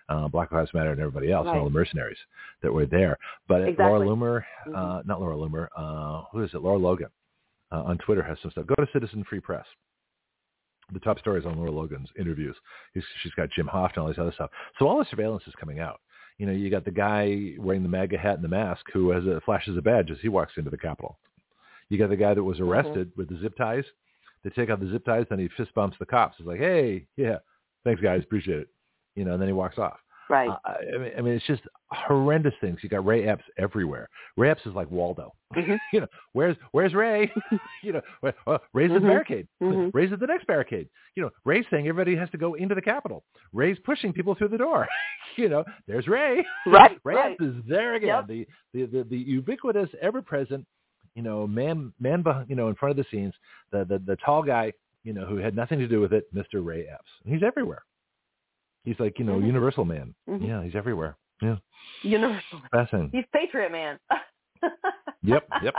[0.09, 1.71] uh, Black Lives Matter and everybody else, and all Right.
[1.71, 2.17] the mercenaries
[2.61, 3.17] that were there.
[3.47, 3.85] But Exactly.
[3.85, 4.75] Laura Loomer, Mhm.
[4.75, 6.61] uh, not Laura Loomer, uh, who is it?
[6.61, 7.09] Laura Logan
[7.71, 8.65] uh, on Twitter has some stuff.
[8.65, 9.65] Go to Citizen Free Press.
[10.93, 12.55] The top stories on Laura Logan's interviews.
[12.93, 14.49] He's, she's got Jim Hoft and all this other stuff.
[14.79, 15.99] So all the surveillance is coming out.
[16.37, 19.25] You know, you got the guy wearing the MAGA hat and the mask who has
[19.25, 21.19] a, flashes a badge as he walks into the Capitol.
[21.89, 23.85] You got the guy that was arrested with the zip ties.
[24.43, 26.35] They take out the zip ties, then he fist bumps the cops.
[26.37, 27.37] He's like, "Hey, yeah,
[27.83, 28.67] thanks guys, appreciate it."
[29.15, 29.97] You know, and then he walks off.
[30.29, 30.49] Right.
[30.49, 31.61] Uh, I, mean, I mean, it's just
[31.91, 32.79] horrendous things.
[32.83, 34.09] You got Ray Epps everywhere.
[34.35, 35.33] Ray Epps is like Waldo.
[35.55, 35.77] Mhm.
[35.93, 37.31] you know, where's where's Ray?
[37.83, 39.47] you know, well, Ray's at the barricade.
[39.63, 39.91] Mhm.
[39.93, 40.89] Ray's at the next barricade.
[41.15, 43.23] You know, Ray's saying everybody has to go into the Capitol.
[43.53, 44.85] Ray's pushing people through the door.
[45.37, 46.45] you know, there's Ray.
[46.65, 47.31] Right, Ray right.
[47.33, 48.07] Epps is there again.
[48.09, 48.27] Yep.
[48.27, 50.65] The, the the the ubiquitous, ever present.
[51.17, 53.33] You know, man, man, you know, in front of the scenes,
[53.71, 54.71] the the the tall guy,
[55.03, 56.63] you know, who had nothing to do with it, Mr.
[56.63, 57.09] Ray Epps.
[57.25, 57.83] And he's everywhere.
[58.83, 59.47] He's like, you know, Mhm.
[59.47, 60.13] universal man.
[60.29, 60.47] Mhm.
[60.47, 61.17] Yeah, he's everywhere.
[61.41, 61.57] Yeah,
[62.03, 62.61] Universal.
[62.71, 63.09] fascinating.
[63.11, 63.99] He's Patriot Man.
[65.23, 65.73] Yep, yep.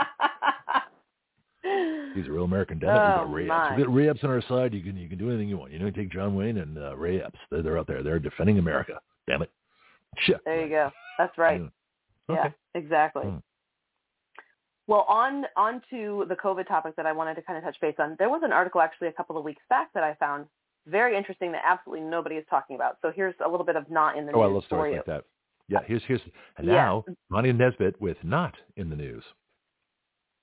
[2.15, 2.79] He's a real American.
[2.79, 3.67] We Oh, got Ray my.
[3.69, 3.77] Epps.
[3.77, 4.73] We got Ray Epps on our side.
[4.73, 5.71] You can you can do anything you want.
[5.71, 7.39] You know, you take John Wayne and uh, Ray Epps.
[7.49, 8.03] They're, they're out there.
[8.03, 8.99] They're defending America.
[9.27, 9.51] Damn it.
[10.19, 10.41] Shit.
[10.45, 10.91] There you go.
[11.17, 11.61] That's right.
[12.27, 12.35] Yeah.
[12.35, 13.23] Yeah, exactly.
[13.23, 13.37] Hmm.
[14.89, 17.93] Well, on on to the COVID topic that I wanted to kind of touch base
[17.99, 18.15] on.
[18.17, 20.47] There was an article actually a couple of weeks back that I found
[20.87, 22.97] very interesting that absolutely nobody is talking about.
[23.03, 24.39] So here's a little bit of not in the news.
[24.39, 25.25] Oh, I love stories like that.
[25.67, 26.21] Yeah, here's here's
[26.57, 26.73] and Yeah.
[26.73, 29.23] now Monty Nesbit with not in the news.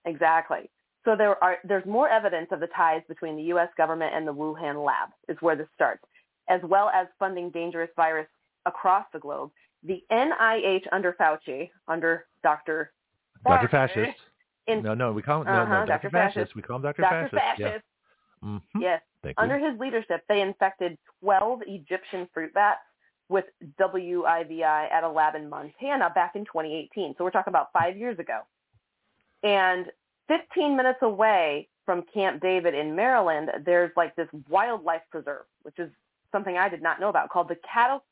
[0.04, 0.70] Exactly.
[1.04, 3.70] So there are there's more evidence of the ties between the U.S.
[3.76, 6.04] government and the Wuhan lab is where this starts,
[6.48, 8.28] as well as funding dangerous virus
[8.64, 9.50] across the globe.
[9.82, 12.92] The NIH under Fauci, under Dr.
[13.44, 13.68] Dr.
[13.68, 14.16] Fascist.
[14.66, 16.08] In no, no, we call him Uh-huh, no, Dr.
[16.08, 16.10] Dr.
[16.10, 16.34] Fascist.
[16.36, 16.56] Fascist.
[16.56, 17.02] We call him Dr.
[17.02, 17.28] Dr.
[17.28, 17.34] Fascist.
[17.58, 17.84] Fascist,
[18.42, 18.48] Yeah.
[18.48, 18.62] Mhm.
[18.80, 19.42] yes, Thank you.
[19.42, 22.80] Under his leadership, they infected 12 Egyptian fruit bats
[23.28, 23.44] with
[23.78, 27.14] WIV1 at a lab in Montana back in 2018.
[27.16, 28.40] So we're talking about five years ago.
[29.42, 29.90] And
[30.28, 35.90] 15 minutes away from Camp David in Maryland, there's like this wildlife preserve, which is
[36.32, 38.04] something I did not know about, called the Cattle,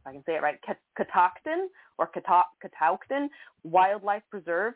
[0.00, 1.68] if I can say it right, Cat- Catoctin
[1.98, 3.28] or Catoctin
[3.64, 4.74] Wildlife Preserve.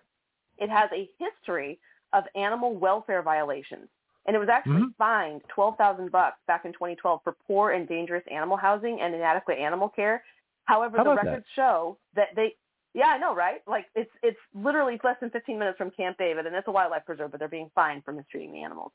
[0.63, 1.79] It has a history
[2.13, 3.89] of animal welfare violations
[4.27, 4.95] and it was actually Mhm.
[4.97, 9.59] fined twelve thousand bucks back in 2012 for poor and dangerous animal housing and inadequate
[9.59, 10.23] animal care.
[10.65, 11.31] However, How the about that?
[11.31, 12.57] records show that they,
[12.95, 13.63] yeah, I know, right?
[13.67, 17.05] Like it's it's literally less than 15 minutes from Camp David, and it's a wildlife
[17.05, 18.93] preserve, but they're being fined for mistreating the animals.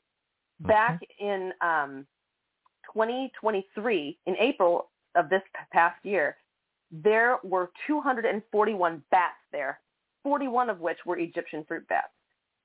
[0.60, 2.06] Back in um,
[2.94, 5.42] 2023, in April of this
[5.72, 6.36] past year,
[6.90, 9.80] there were 241 bats there,
[10.22, 12.08] 41 of which were Egyptian fruit bats.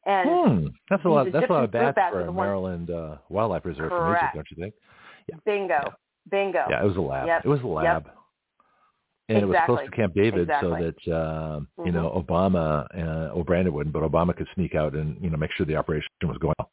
[0.05, 0.67] And Hmm.
[0.89, 1.31] That's a lot.
[1.31, 4.19] That's a lot Egyptian of bats bats for a Maryland uh, wildlife reserve from Egypt,
[4.19, 4.35] Correct.
[4.35, 4.73] don't you think?
[5.45, 5.89] bingo, Yeah.
[6.29, 6.65] bingo.
[6.69, 7.27] Yeah, it was a lab.
[7.27, 7.45] Yep.
[7.45, 8.09] It was a lab.
[9.29, 10.69] And it was close to Camp David Exactly.
[10.69, 11.93] so that, um, you Mhm.
[11.93, 15.51] know, Obama, uh, well, Brandon wouldn't, but Obama could sneak out and, you know, make
[15.51, 16.69] sure the operation was going well.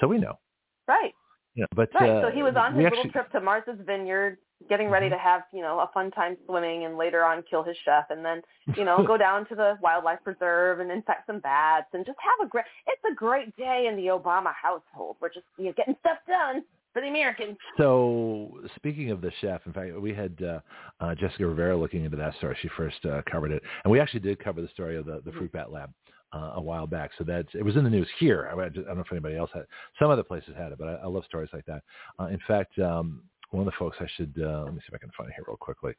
[0.00, 0.38] So we know.
[0.86, 1.14] Right,
[1.54, 2.08] Yeah, but right.
[2.08, 4.38] uh, so he was on his actually, little trip to Martha's Vineyard,
[4.68, 5.12] getting ready Mhm.
[5.12, 8.24] to have you know a fun time swimming, and later on kill his chef, and
[8.24, 8.42] then
[8.76, 12.46] you know go down to the wildlife preserve and infect some bats, and just have
[12.46, 12.64] a great.
[12.86, 15.16] It's a great day in the Obama household.
[15.20, 17.56] We're just you know getting stuff done for the Americans.
[17.76, 20.60] So speaking of the chef, in fact, we had uh,
[21.00, 22.56] uh, Jessica Rivera looking into that story.
[22.60, 25.30] She first uh, covered it, and we actually did cover the story of the, the
[25.30, 25.38] Mhm.
[25.38, 25.92] fruit bat lab
[26.32, 27.10] uh, a while back.
[27.16, 28.48] So that's it was in the news here.
[28.50, 29.66] I, I don't know if anybody else had.
[29.98, 31.82] Some other places had it, but I, I love stories like that.
[32.18, 34.94] Uh, in fact, um, one of the folks I should uh, let me see if
[34.94, 35.94] I can find it here real quickly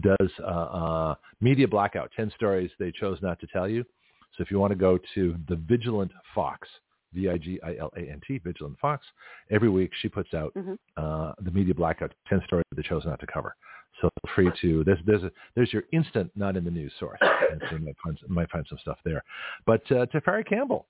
[0.00, 2.10] does uh, uh, media blackout.
[2.16, 3.84] Ten stories they chose not to tell you.
[4.36, 6.66] So if you want to go to the Vigilant Fox,
[7.12, 9.04] V-I-G-I-L-A-N-T, Vigilant Fox,
[9.50, 10.78] every week she puts out Mhm.
[10.96, 13.54] uh, the media blackout, 10 stories they chose not to cover.
[14.00, 17.18] So feel free to, there's, there's, a, there's your instant not in the news source.
[17.50, 19.22] And so you might find, might find some stuff there.
[19.66, 20.86] But uh, Tafari Campbell,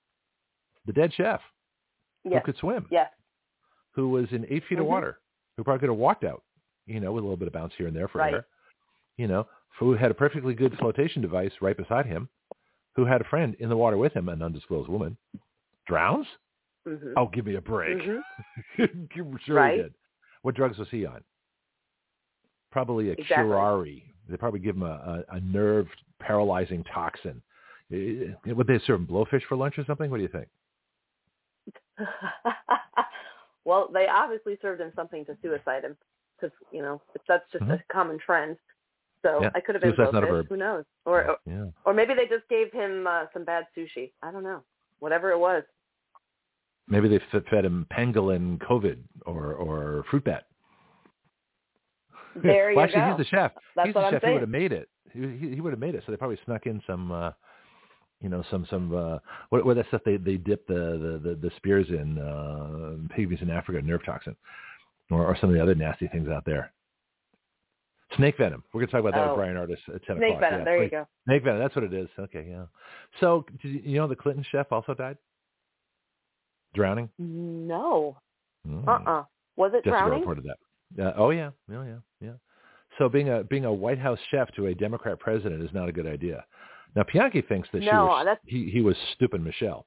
[0.87, 1.41] the dead chef
[2.23, 2.41] Yes.
[2.43, 3.11] who could swim, Yes.
[3.91, 4.89] who was in eight feet of Mhm.
[4.89, 5.19] water,
[5.57, 6.43] who probably could have walked out,
[6.85, 8.33] you know, with a little bit of bounce here and there for Right.
[8.33, 8.47] air,
[9.17, 9.47] you know,
[9.79, 12.29] who had a perfectly good flotation device right beside him,
[12.95, 15.17] who had a friend in the water with him, an undisclosed woman,
[15.87, 16.27] drowns?
[16.85, 17.97] hmm Oh, give me a break.
[18.77, 19.93] hmm sure he did.
[20.41, 21.23] What drugs was he on?
[22.71, 23.35] Probably a Exactly.
[23.45, 24.03] curare.
[24.27, 25.87] They probably give him a, a, a nerve
[26.19, 27.41] paralyzing toxin.
[27.93, 30.09] Eh, Would they serve him blowfish for lunch or something?
[30.11, 30.47] What do you think?
[33.65, 35.97] well, they obviously served him something to suicide him
[36.39, 37.79] because you know that's just Mhm.
[37.79, 38.57] a common trend.
[39.21, 39.49] So Yeah.
[39.55, 40.29] I could have been Suicide's not a blowfish.
[40.31, 40.47] verb.
[40.49, 40.85] Who knows?
[41.05, 41.65] Or, or Yeah.
[41.83, 44.11] or maybe they just gave him uh, some bad sushi.
[44.21, 44.63] I don't know.
[44.99, 45.63] Whatever it was.
[46.87, 50.45] Maybe they fed him pangolin COVID or, or fruit bat.
[52.35, 53.07] There you well, actually, go.
[53.17, 53.51] he's the chef.
[53.75, 54.23] That's he's what the chef.
[54.23, 54.89] He would have made it.
[55.11, 56.03] He, he, he would have made it.
[56.05, 57.31] So they probably snuck in some, uh,
[58.25, 59.19] you know, some some uh,
[59.49, 60.73] what what that stuff they they dip the
[61.23, 64.35] the the, the spears in uh, pygmies in Africa, nerve toxin,
[65.11, 66.71] or, or some of the other nasty things out there.
[68.17, 68.63] Snake venom.
[68.73, 69.35] We're going to talk about that Oh.
[69.35, 70.41] with Bryan Ardis at ten Snake o'clock.
[70.41, 70.59] venom.
[70.59, 71.07] Yeah, there you go.
[71.27, 71.59] Snake venom.
[71.59, 72.09] That's what it is.
[72.17, 72.65] Okay, yeah.
[73.19, 75.17] So you know the Clinton chef also died,
[76.73, 77.09] drowning.
[77.19, 78.17] No.
[78.67, 78.87] Mm.
[78.87, 79.23] Uh uh
[79.55, 80.19] Was it Jessica drowning?
[80.21, 80.57] reported that.
[81.05, 82.31] Uh, oh yeah, oh yeah, yeah.
[82.97, 85.91] So being a being a White House chef to a Democrat president is not a
[85.91, 86.43] good idea.
[86.95, 89.85] Now Bianchi thinks that she was, he he was stupid Michelle,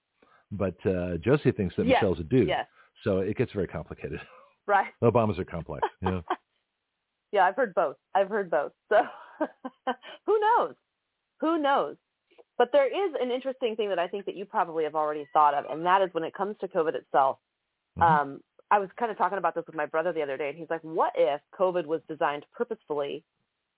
[0.52, 2.48] but uh, Josie thinks that Yes, Michelle's a dude.
[2.48, 2.66] Yes.
[3.04, 4.20] So it gets very complicated.
[4.66, 4.88] Right.
[5.02, 5.86] Obamas are complex.
[6.02, 6.20] Yeah.
[7.30, 7.96] Yeah, I've heard both.
[8.14, 8.72] I've heard both.
[8.88, 9.02] So
[10.26, 10.74] who knows?
[11.40, 11.96] Who knows?
[12.56, 15.52] But there is an interesting thing that I think that you probably have already thought
[15.52, 17.36] of, and that is when it comes to COVID itself.
[17.98, 18.02] Mhm.
[18.02, 18.40] Um,
[18.70, 20.70] I was kind of talking about this with my brother the other day, and he's
[20.70, 23.22] like, "What if COVID was designed purposefully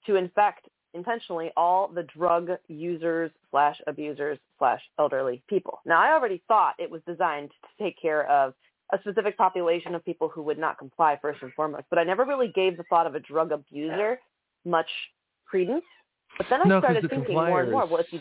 [0.07, 6.43] to infect intentionally all the drug users slash abusers slash elderly people?" Now, I already
[6.49, 8.55] thought it was designed to take care of
[8.93, 12.25] a specific population of people who would not comply first and foremost, but I never
[12.25, 14.19] really gave the thought of a drug abuser
[14.65, 14.89] much
[15.47, 15.85] credence.
[16.39, 18.21] But then I no, started the thinking more and more, well, if you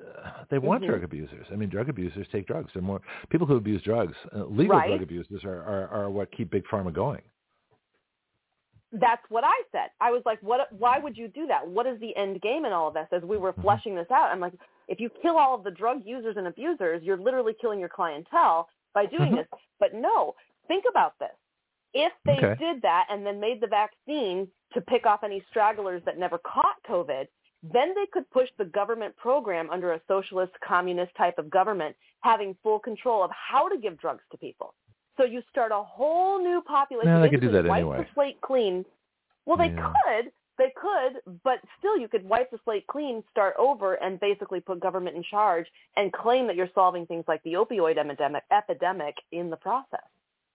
[0.00, 0.88] uh, they want Mhm.
[0.88, 1.46] drug abusers.
[1.52, 2.72] I mean, drug abusers take drugs.
[2.72, 4.16] They're more people who abuse drugs.
[4.34, 4.88] Uh, legal Right.
[4.88, 7.22] drug abusers are, are are what keep big pharma going.
[8.92, 9.90] That's what I said.
[10.00, 10.72] I was like, what?
[10.72, 11.66] Why would you do that?
[11.66, 13.06] What is the end game in all of this?
[13.12, 13.62] As we were Mhm.
[13.62, 14.54] fleshing this out, I'm like,
[14.88, 18.68] if you kill all of the drug users and abusers, you're literally killing your clientele
[18.92, 19.36] by doing Mhm.
[19.36, 19.48] this.
[19.78, 20.34] But no,
[20.66, 21.36] think about this.
[21.92, 22.54] If they Okay.
[22.56, 26.82] did that and then made the vaccine to pick off any stragglers that never caught
[26.84, 27.28] COVID,
[27.62, 32.54] then they could push the government program under a socialist communist type of government having
[32.62, 34.74] full control of how to give drugs to people.
[35.20, 37.12] So you start a whole new population.
[37.12, 37.98] Yeah, they could do that wipe anyway.
[37.98, 38.86] the slate clean.
[39.44, 39.92] Well, they Yeah.
[40.06, 40.32] could.
[40.56, 44.80] They could, but still you could wipe the slate clean, start over, and basically put
[44.80, 45.66] government in charge
[45.96, 50.04] and claim that you're solving things like the opioid epidemic, epidemic in the process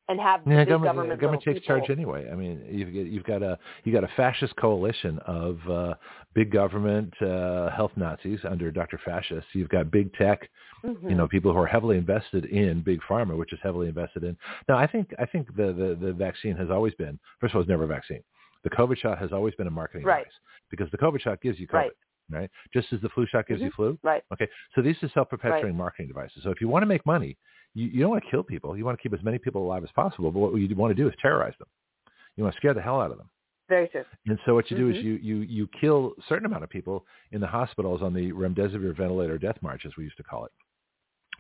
[0.08, 2.30] and have the Yeah, big government, government, government takes charge anyway.
[2.32, 5.94] I mean, you've got, you've got a you got a fascist coalition of uh,
[6.34, 9.00] big government uh, health Nazis under Dr.
[9.04, 9.48] Fascist.
[9.54, 10.50] You've got big tech,
[10.84, 11.10] Mhm.
[11.10, 14.38] you know, people who are heavily invested in big pharma, which is heavily invested in.
[14.70, 17.62] Now, I think I think the the, the vaccine has always been first of all,
[17.62, 18.22] it's never a vaccine.
[18.64, 20.20] The COVID shot has always been a marketing Right.
[20.26, 20.34] device
[20.70, 21.92] because the COVID shot gives you COVID, Right.
[22.30, 22.50] right?
[22.74, 23.98] Just as the flu shot gives you flu.
[24.04, 24.24] Right.
[24.34, 26.44] Okay, so these are self-perpetuating marketing devices.
[26.44, 27.38] So if you want to make money,
[27.76, 28.76] you, you don't want to kill people.
[28.76, 30.32] You want to keep as many people alive as possible.
[30.32, 31.68] But what you want to do is terrorize them.
[32.36, 33.30] You want to scare the hell out of them.
[33.70, 34.04] Very true.
[34.28, 34.98] And so what you do Mhm.
[34.98, 38.32] is you, you, you kill a certain amount of people in the hospitals on the
[38.32, 40.52] remdesivir ventilator death march, as we used to call it.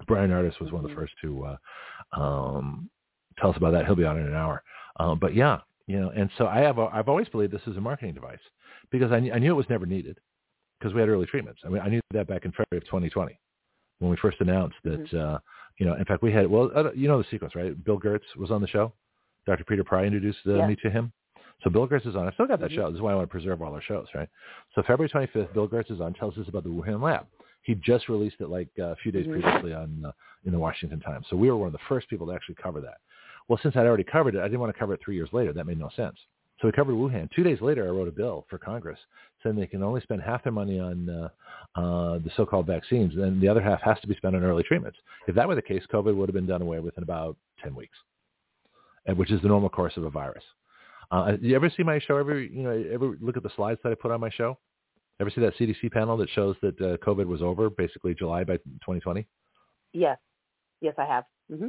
[0.07, 0.99] Bryan Ardis was one of the Mhm.
[0.99, 1.57] first to uh,
[2.21, 2.89] um,
[3.37, 3.85] tell us about that.
[3.85, 4.63] He'll be on in an hour.
[4.99, 7.81] Um, but yeah, you know, and so I have I've always believed this is a
[7.81, 8.39] marketing device
[8.91, 10.19] because I, knew- I knew it was never needed
[10.79, 11.61] because we had early treatments.
[11.65, 13.39] I mean, I knew that back in February of 2020
[13.99, 15.39] when we first announced that, uh,
[15.77, 17.81] you know, in fact, we had, well, uh, you know the sequence, right?
[17.83, 18.93] Bill Gertz was on the show.
[19.45, 19.63] Dr.
[19.65, 20.67] Peter Pry introduced uh, Yeah.
[20.67, 21.11] me to him.
[21.63, 22.27] So Bill Gertz is on.
[22.27, 22.75] I still got that Mhm.
[22.75, 22.87] show.
[22.89, 24.27] This is why I want to preserve all our shows, right?
[24.73, 27.25] So February 25th, Bill Gertz is on, tells us about the Wuhan lab.
[27.63, 29.31] He just released it like uh, a few days Mhm.
[29.41, 30.11] previously on uh,
[30.45, 31.27] in the Washington Times.
[31.29, 32.97] So we were one of the first people to actually cover that.
[33.47, 35.53] Well, since I'd already covered it, I didn't want to cover it three years later.
[35.53, 36.17] That made no sense.
[36.61, 37.29] So we covered Wuhan.
[37.35, 38.99] Two days later, I wrote a bill for Congress
[39.43, 41.29] saying they can only spend half their money on uh,
[41.79, 44.97] uh, the so-called vaccines, and the other half has to be spent on early treatments.
[45.27, 47.75] If that were the case, COVID would have been done away with in about 10
[47.75, 47.97] weeks,
[49.15, 50.43] which is the normal course of a virus.
[51.11, 52.17] Uh, you ever see my show?
[52.17, 54.57] Ever you know ever look at the slides that I put on my show?
[55.21, 58.57] Ever see that CDC panel that shows that uh, COVID was over basically July by
[58.57, 59.25] 2020?
[59.93, 60.17] Yes,
[60.81, 61.25] yes, I have.
[61.51, 61.67] Mm-hmm.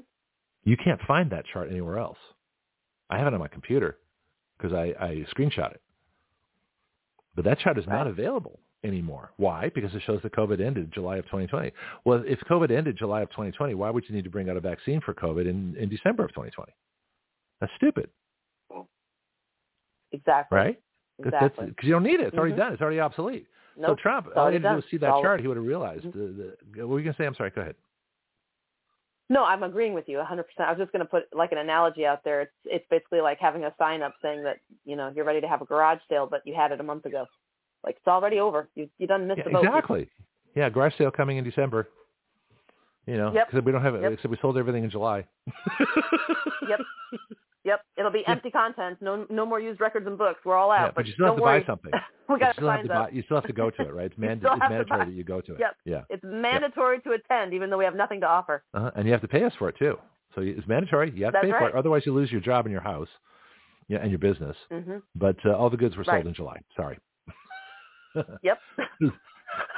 [0.65, 2.19] You can't find that chart anywhere else.
[3.11, 3.99] I have it on my computer
[4.57, 5.81] because I, I screenshot it.
[7.35, 9.33] But that chart is not available anymore.
[9.37, 9.71] Why?
[9.75, 11.73] Because it shows that COVID ended July of 2020.
[12.05, 14.61] Well, if COVID ended July of 2020, why would you need to bring out a
[14.61, 16.73] vaccine for COVID in, in December of 2020?
[17.61, 18.09] That's stupid.
[20.13, 20.57] Exactly.
[20.57, 20.81] Right?
[21.19, 21.67] Exactly.
[21.67, 22.21] Because you don't need it.
[22.21, 22.39] It's mm-hmm.
[22.39, 22.73] already done.
[22.73, 23.47] It's already obsolete.
[23.77, 23.91] Nope.
[23.91, 25.41] So Trump, all he had to do was see that chart.
[25.41, 26.05] He would have realized.
[26.05, 26.19] Mm-hmm.
[26.19, 27.27] The, the, what were you going to say?
[27.27, 27.51] I'm sorry.
[27.51, 27.75] Go ahead.
[29.29, 30.45] No, I'm agreeing with you 100%.
[30.59, 32.43] I was just going to put like an analogy out there.
[32.43, 35.49] It's it's basically like having a sign up saying that, you know, you're ready to
[35.49, 37.27] have a garage sale, but you had it a month ago.
[37.85, 38.69] Like it's already over.
[38.75, 39.65] You you done missed yeah, the boat.
[39.65, 40.09] Exactly.
[40.55, 41.89] Yeah, garage sale coming in December.
[43.07, 43.51] You know, Yep.
[43.51, 44.03] because we don't have it.
[44.03, 44.13] Yep.
[44.13, 45.25] Except we sold everything in July.
[46.69, 46.81] Yep.
[47.67, 47.81] Yep.
[47.99, 48.97] It'll be empty content.
[49.03, 50.41] No no more used records and books.
[50.45, 50.87] We're all out.
[50.87, 51.61] Yeah, but you still have to worry.
[51.61, 51.91] buy something.
[52.29, 53.01] we got still have signs to buy.
[53.07, 53.13] up.
[53.13, 54.07] You still have to go to it, right?
[54.11, 55.61] It's, mand- it's to mandatory that you go to it.
[55.61, 55.77] Yep.
[55.85, 56.03] Yeah.
[56.09, 58.63] It's mandatory to attend, even though we have nothing to offer.
[58.73, 58.93] Uh-huh.
[58.97, 59.99] And you have to pay us for it too.
[60.35, 61.11] So it's mandatory.
[61.15, 61.75] You have to That's pay for it.
[61.75, 63.09] Otherwise, you lose your job and your house,
[63.89, 64.57] yeah, and your business.
[64.71, 66.27] hmm But uh, all the goods were sold Right.
[66.27, 66.61] in July.
[66.77, 66.99] Sorry.
[68.43, 68.59] Yep.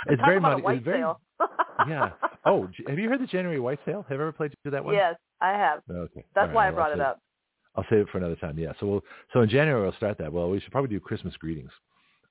[0.07, 0.63] It's Talk very about money.
[0.63, 1.21] white it's very, sale.
[1.89, 2.11] yeah.
[2.45, 4.05] Oh, have you heard the January white sale?
[4.09, 4.95] Have you ever played through that one?
[4.95, 5.81] yes, I have.
[5.91, 6.25] Okay.
[6.35, 7.21] That's All why I brought it up.
[7.79, 8.59] I'll save it for another time.
[8.59, 8.73] Yeah.
[8.81, 9.05] So we'll.
[9.33, 10.33] So in January we'll start that.
[10.33, 11.71] Well, we should probably do Christmas greetings.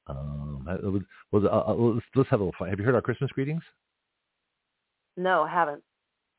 [0.08, 2.70] Um, we'll, we'll, uh, uh, let's, let's have a little fun.
[2.70, 3.64] Have you heard our Christmas greetings?
[5.16, 5.84] No, I haven't.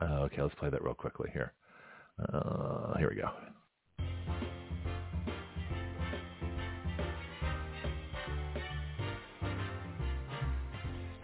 [0.00, 1.54] Uh, okay, let's play that real quickly here.
[2.32, 3.30] Uh, here we go.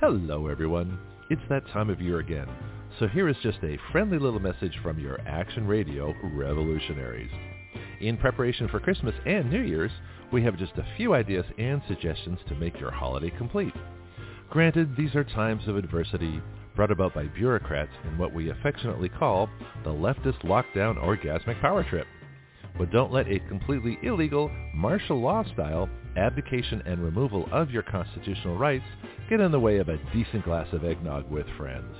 [0.01, 0.99] Hello, everyone.
[1.29, 2.49] It's that time of year again.
[2.99, 7.31] So here is just a friendly little message from your Action Radio revolutionaries.
[8.01, 9.93] In preparation for Christmas and New Year's,
[10.33, 13.75] we have just a few ideas and suggestions to make your holiday complete.
[14.51, 16.41] Granted, these are times of adversity
[16.75, 19.49] brought about by bureaucrats in what we affectionately call
[19.85, 22.07] the leftist lockdown orgasmic power trip.
[22.77, 28.59] But don't let a completely illegal, martial law style abdication and removal of your constitutional
[28.59, 28.85] rights
[29.31, 31.95] get in the way of a decent glass of eggnog with friends.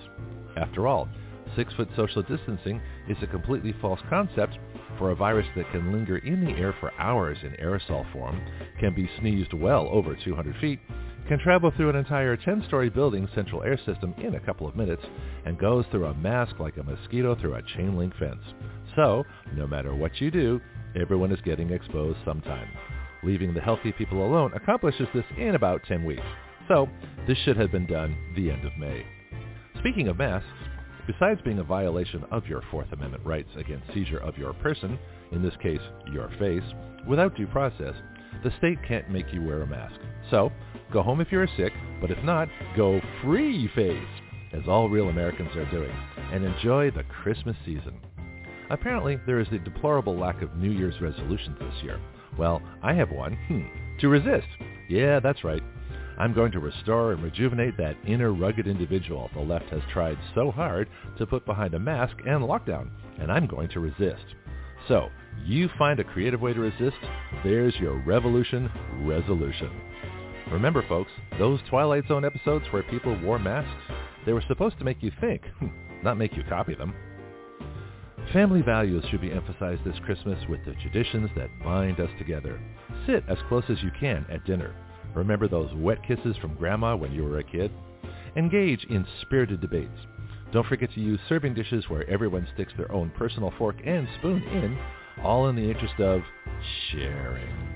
[0.57, 1.09] After all,
[1.57, 4.59] six-foot social distancing is a completely false concept
[4.99, 8.41] for a virus that can linger in the air for hours in aerosol form,
[8.81, 10.81] can be sneezed well over 200 feet,
[11.29, 15.03] can travel through an entire 10-story building's central air system in a couple of minutes,
[15.47, 18.43] and goes through a mask like a mosquito through a chain link fence.
[18.95, 19.25] So,
[19.55, 20.61] no matter what you do,
[20.95, 22.69] everyone is getting exposed sometime.
[23.23, 26.23] Leaving the healthy people alone accomplishes this in about 10 weeks.
[26.69, 26.89] So,
[27.27, 29.05] this should have been done the end of May.
[29.79, 30.49] Speaking of masks,
[31.07, 34.99] besides being a violation of your Fourth Amendment rights against seizure of your person,
[35.33, 35.81] in this case,
[36.13, 36.63] your face,
[37.07, 37.95] without due process,
[38.43, 39.99] the state can't make you wear a mask.
[40.31, 40.51] So,
[40.93, 44.03] go home if you're sick, but if not, go free face,
[44.53, 45.95] as all real Americans are doing,
[46.33, 48.01] and enjoy the Christmas season.
[48.71, 52.01] Apparently, there is a deplorable lack of New Year's resolutions this year.
[52.39, 53.37] Well, I have one.
[53.49, 53.63] Hmm.
[54.01, 54.49] To resist.
[54.89, 55.63] Yeah, that's right.
[56.19, 60.51] I'm going to restore and rejuvenate that inner rugged individual the left has tried so
[60.51, 60.89] hard
[61.19, 64.25] to put behind a mask and lockdown, and I'm going to resist.
[64.89, 65.09] So,
[65.45, 66.97] you find a creative way to resist,
[67.43, 69.71] there's your revolution resolution.
[70.53, 73.71] Remember, folks, those Twilight Zone episodes where people wore masks,
[74.27, 75.69] they were supposed to make you think, hmm,
[76.03, 76.95] not make you copy them.
[78.33, 82.61] Family values should be emphasized this Christmas with the traditions that bind us together.
[83.07, 84.75] Sit as close as you can at dinner.
[85.15, 87.71] Remember those wet kisses from Grandma when you were a kid?
[88.37, 89.99] Engage in spirited debates.
[90.53, 94.43] Don't forget to use serving dishes where everyone sticks their own personal fork and spoon
[94.45, 94.79] in,
[95.23, 96.23] all in the interest of
[96.91, 97.75] sharing.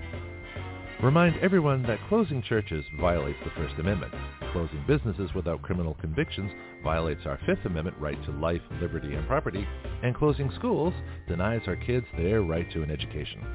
[1.03, 4.13] Remind everyone that closing churches violates the First Amendment.
[4.53, 6.51] Closing businesses without criminal convictions
[6.83, 9.65] violates our Fifth Amendment right to life, liberty, and property,
[10.03, 10.93] and closing schools
[11.29, 13.47] denies our kids their right to an education.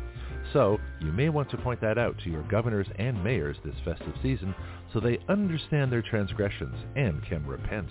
[0.52, 4.14] So, you may want to point that out to your governors and mayors this festive
[4.22, 4.54] season
[4.92, 7.88] so they understand their transgressions and can repent.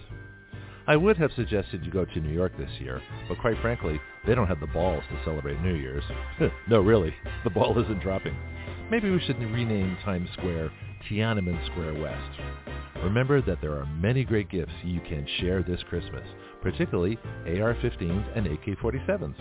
[0.87, 4.35] I would have suggested you go to New York this year, but quite frankly, they
[4.35, 6.03] don't have the balls to celebrate New Year's.
[6.69, 8.37] no, really, the ball isn't dropping.
[8.91, 10.73] Maybe we should rename Times Square
[11.09, 12.41] Tiananmen Square West.
[13.03, 16.27] Remember that there are many great gifts you can share this Christmas,
[16.63, 19.35] particularly AR-15s and AK-47s.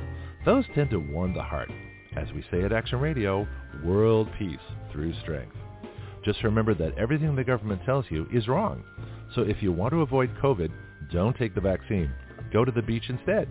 [0.46, 1.70] Those tend to warm the heart.
[2.18, 3.48] As we say at Action Radio,
[3.86, 4.60] world peace
[4.92, 5.56] through strength.
[6.26, 8.84] Just remember that everything the government tells you is wrong.
[9.34, 10.72] So if you want to avoid COVID,
[11.12, 12.12] don't take the vaccine.
[12.52, 13.48] Go to the beach instead.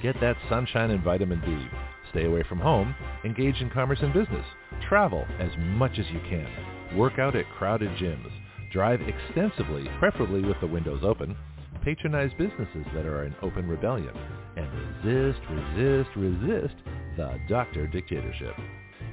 [0.00, 1.68] Get that sunshine and vitamin D.
[2.10, 2.94] Stay away from home.
[3.24, 4.46] Engage in commerce and business.
[4.88, 6.48] Travel as much as you can.
[6.96, 8.30] Work out at crowded gyms.
[8.72, 11.36] Drive extensively, preferably with the windows open.
[11.84, 14.16] Patronize businesses that are in open rebellion.
[14.56, 14.66] And
[15.04, 16.74] resist, resist, resist
[17.18, 18.54] the doctor dictatorship.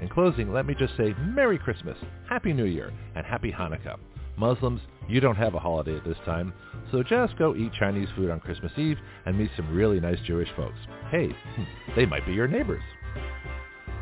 [0.02, 1.98] In closing, let me just say Merry Christmas,
[2.30, 3.98] Happy New Year, and Happy Hanukkah.
[4.38, 6.54] Muslims, you don't have a holiday at this time,
[6.92, 10.50] so just go eat Chinese food on Christmas Eve and meet some really nice Jewish
[10.56, 10.80] folks.
[11.10, 11.64] Hey, hmm,
[11.96, 12.84] they might be your neighbors.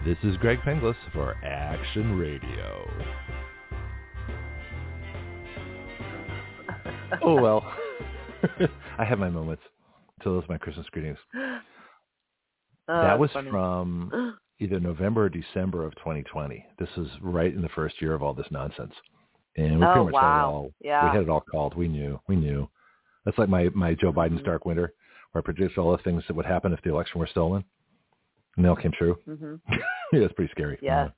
[0.06, 2.88] This is Greg Penglis for Action Radio.
[7.24, 7.74] oh well,
[8.98, 9.64] I have my moments.
[10.24, 11.18] So those are my Christmas greetings.
[12.92, 13.52] Oh, that was funny.
[13.52, 14.12] from
[14.60, 16.66] either November or December of 2020.
[16.80, 18.94] This is right in the first year of all this nonsense,
[19.58, 20.72] and we Oh, pretty much had it all.
[20.82, 21.04] Yeah.
[21.06, 21.76] We had it all called.
[21.76, 22.20] We knew.
[22.28, 22.68] We knew.
[23.26, 24.46] That's like my my Joe Biden's Mhm.
[24.46, 24.92] dark winter,
[25.32, 27.64] where I predicted all the things that would happen if the election were stolen,
[28.56, 29.20] and they all came true.
[29.26, 29.80] hmm yeah,
[30.26, 30.80] it's pretty scary.
[30.82, 31.12] Yes.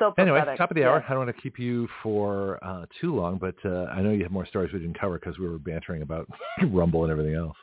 [0.00, 0.58] So Anyway, prophetic.
[0.58, 0.96] top of the hour.
[0.96, 1.04] Yes.
[1.08, 4.22] I don't want to keep you for uh, too long, but uh, I know you
[4.24, 6.26] have more stories we didn't cover because we were bantering about
[6.72, 7.56] Rumble and everything else.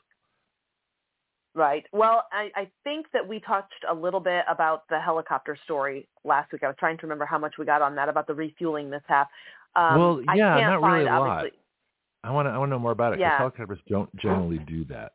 [1.56, 1.84] Right.
[1.92, 6.52] Well, I, I think that we touched a little bit about the helicopter story last
[6.52, 6.62] week.
[6.64, 9.28] I was trying to remember how much we got on that about the refueling mishap.
[9.76, 11.30] Um, Well, I yeah, can't not really find, a lot.
[11.30, 11.60] obviously-
[12.24, 12.52] I want to.
[12.52, 13.38] I want to know more about it because Yeah.
[13.38, 15.14] helicopters don't generally do that.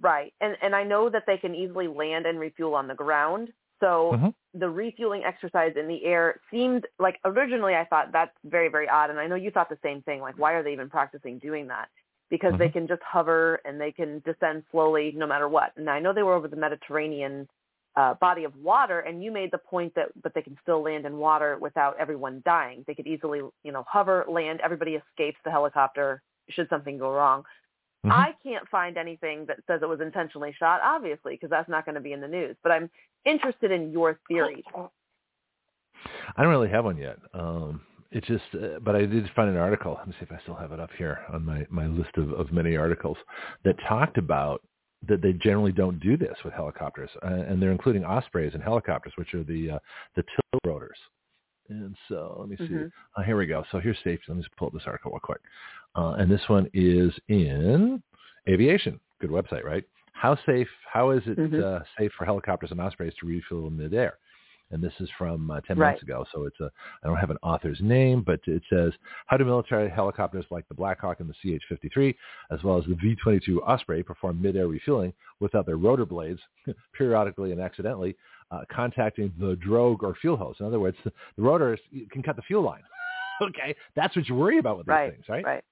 [0.00, 0.32] Right.
[0.40, 3.52] And and I know that they can easily land and refuel on the ground.
[3.80, 4.34] So Mhm.
[4.54, 9.10] The refueling exercise in the air seemed like originally I thought that's very very odd
[9.10, 11.68] and I know you thought the same thing like why are they even practicing doing
[11.68, 11.88] that?
[12.30, 12.72] Because they Mhm.
[12.72, 15.72] can just hover and they can descend slowly no matter what.
[15.76, 17.48] And I know they were over the Mediterranean
[17.96, 21.06] uh, body of water and you made the point that but they can still land
[21.06, 22.84] in water without everyone dying.
[22.86, 27.44] They could easily, you know, hover, land, everybody escapes the helicopter should something go wrong.
[28.04, 28.12] Mhm.
[28.12, 31.96] I can't find anything that says it was intentionally shot, obviously, because that's not going
[31.96, 32.56] to be in the news.
[32.62, 32.90] But I'm
[33.24, 34.64] interested in your theory.
[36.36, 37.18] I don't really have one yet.
[37.34, 39.94] Um, it's just, uh, but I did find an article.
[39.98, 42.32] Let me see if I still have it up here on my, my list of,
[42.32, 43.18] of many articles
[43.64, 44.62] that talked about
[45.06, 49.12] that they generally don't do this with helicopters, uh, and they're including ospreys and helicopters,
[49.16, 49.78] which are the uh,
[50.14, 50.98] the tilt rotors.
[51.70, 52.74] And so let me see.
[52.74, 52.90] Mhm.
[53.16, 53.64] Uh, here we go.
[53.70, 54.24] So here's safety.
[54.28, 55.40] Let me just pull up this article real quick.
[55.94, 58.02] Uh, and this one is in
[58.48, 58.98] aviation.
[59.20, 59.84] Good website, right?
[60.12, 60.68] How safe?
[60.90, 61.62] How is it Mhm.
[61.62, 64.18] uh, safe for helicopters and ospreys to refuel in midair?
[64.72, 65.88] And this is from uh, 10 Right.
[65.90, 66.24] months ago.
[66.32, 66.70] So it's a,
[67.02, 68.92] I don't have an author's name, but it says,
[69.26, 72.14] how do military helicopters like the Black Hawk and the CH-53,
[72.52, 76.40] as well as the V-22 Osprey, perform mid-air refueling without their rotor blades
[76.92, 78.16] periodically and accidentally
[78.52, 80.54] uh, contacting the drogue or fuel hose?
[80.60, 81.80] In other words, the, the rotors
[82.12, 82.82] can cut the fuel line.
[83.42, 85.10] okay, that's what you worry about with these Right.
[85.12, 85.44] things, right?
[85.44, 85.64] Right.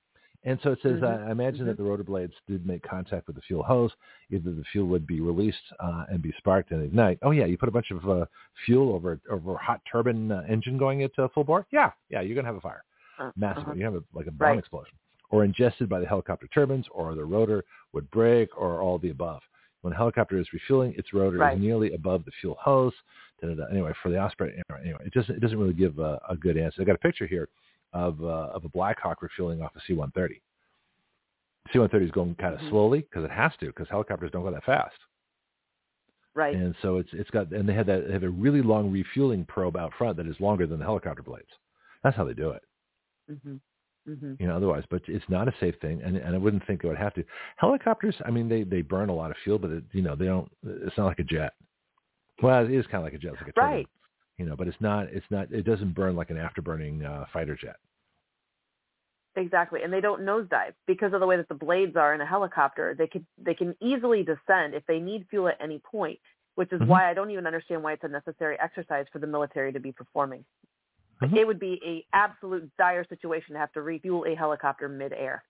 [0.49, 1.03] And so it says, Mhm.
[1.25, 3.93] uh, I imagine that the rotor blades did make contact with the fuel hose.
[4.31, 7.19] Either the fuel would be released uh, and be sparked and ignite.
[7.23, 8.25] Oh yeah, you put a bunch of uh,
[8.65, 11.67] fuel over over a hot turbine uh, engine going at uh, full bore.
[11.71, 12.83] Yeah, yeah, you're gonna have a fire,
[13.19, 13.65] Uh, massive.
[13.65, 13.75] uh-huh.
[13.75, 14.59] You have a, like a bomb Right.
[14.59, 14.95] explosion,
[15.31, 19.43] or ingested by the helicopter turbines, or the rotor would break, or all the above.
[19.83, 21.57] When a helicopter is refueling, its rotor Right.
[21.57, 22.95] is nearly above the fuel hose.
[23.41, 23.67] Da-da-da.
[23.71, 26.81] Anyway, for the Osprey, anyway, it doesn't it doesn't really give a, a good answer.
[26.83, 27.49] I got a picture here
[27.93, 30.41] of uh, of a Black Hawk refueling off a C-130.
[31.73, 32.71] C-130 is going kind of Mhm.
[32.71, 34.97] slowly because it has to because helicopters don't go that fast.
[36.35, 36.55] Right.
[36.55, 39.45] And so it's it's got and they had that they have a really long refueling
[39.45, 41.51] probe out front that is longer than the helicopter blades.
[42.03, 42.63] That's how they do it.
[43.43, 43.57] hmm
[44.07, 46.85] hmm You know, otherwise, but it's not a safe thing, and and I wouldn't think
[46.85, 47.25] it would have to.
[47.57, 50.27] Helicopters, I mean, they they burn a lot of fuel, but it, you know, they
[50.27, 50.51] don't.
[50.65, 51.55] It's not like a jet.
[52.43, 53.89] Well, it is kind of like a jet, it's like a Right.
[54.39, 55.09] You know, but it's not.
[55.09, 55.53] It's not.
[55.53, 57.77] It doesn't burn like an afterburning uh, fighter jet.
[59.37, 59.83] Exactly.
[59.83, 62.95] And they don't nosedive because of the way that the blades are in a helicopter.
[62.97, 66.19] They could they can easily descend if they need fuel at any point,
[66.55, 66.87] which is Mhm.
[66.87, 69.93] why I don't even understand why it's a necessary exercise for the military to be
[69.93, 70.45] performing.
[71.21, 71.37] Mhm.
[71.37, 75.45] It would be a absolute dire situation to have to refuel a helicopter midair.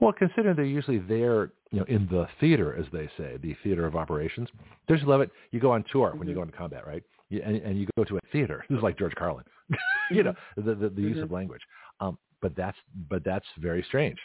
[0.00, 3.86] Well, considering they're usually there, you know, in the theater, as they say, the theater
[3.86, 4.50] of operations.
[4.88, 5.30] You love it?
[5.52, 6.38] You go on tour when you Mhm.
[6.38, 7.04] go into combat, right?
[7.40, 8.64] And, and you go to a theater.
[8.68, 9.44] This is like George Carlin,
[10.10, 11.32] you know, the the, the use of Mhm.
[11.32, 11.62] language.
[12.00, 12.76] Um, but that's
[13.08, 14.18] but that's very strange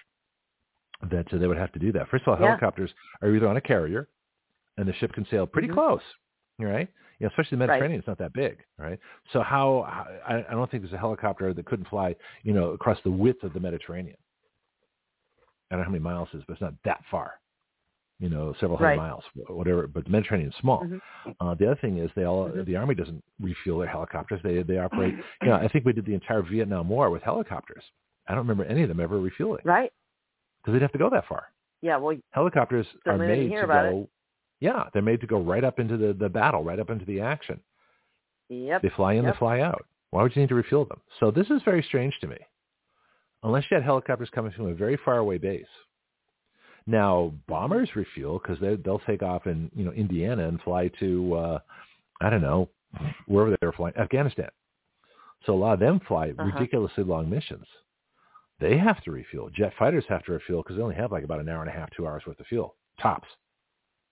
[1.12, 2.10] that uh, they would have to do that.
[2.10, 2.48] First of all, Yeah.
[2.48, 2.92] helicopters
[3.22, 4.10] are either on a carrier,
[4.78, 5.74] and the ship can sail pretty Mhm.
[5.76, 6.02] close,
[6.60, 6.90] right?
[7.20, 7.70] You know, especially the Right.
[7.70, 9.00] Mediterranean, it's not that big, right?
[9.32, 12.72] So how, how I, I don't think there's a helicopter that couldn't fly, you know,
[12.72, 14.18] across the width of the Mediterranean.
[15.70, 17.40] I don't know how many miles it is, but it's not that far.
[18.20, 18.98] You know, several hundred Right.
[18.98, 19.88] miles, whatever.
[19.88, 20.84] But the Mediterranean is small.
[20.84, 21.02] Mhm.
[21.40, 22.66] Uh, the other thing is they all Mhm.
[22.66, 24.42] the army doesn't refuel their helicopters.
[24.44, 25.16] They they operate.
[25.42, 27.84] You know, I think we did the entire Vietnam War with helicopters.
[28.28, 29.92] I don't remember any of them ever refueling Right.
[30.60, 31.48] because they'd have to go that far.
[31.82, 31.98] Yeah.
[31.98, 33.92] Well, Helicopters are made to about it.
[33.92, 34.10] go.
[34.60, 37.22] Yeah, they're made to go right up into the the battle, right up into the
[37.22, 37.62] action.
[38.50, 38.82] yep.
[38.82, 39.34] They fly in, Yep.
[39.34, 39.86] they fly out.
[40.10, 41.02] Why would you need to refuel them?
[41.20, 42.38] So this is very strange to me.
[43.44, 45.68] Unless you had helicopters coming from a very far away base.
[46.88, 51.34] Now bombers refuel because they they'll take off in you know Indiana and fly to
[51.36, 51.60] uh,
[52.22, 52.70] I don't know
[53.28, 54.50] wherever they're flying Afghanistan.
[55.46, 56.46] So a lot of them fly Uh-huh.
[56.46, 57.66] ridiculously long missions.
[58.60, 59.50] They have to refuel.
[59.52, 61.74] Jet fighters have to refuel because they only have like about an hour and a
[61.74, 63.28] half, two hours worth of fuel tops.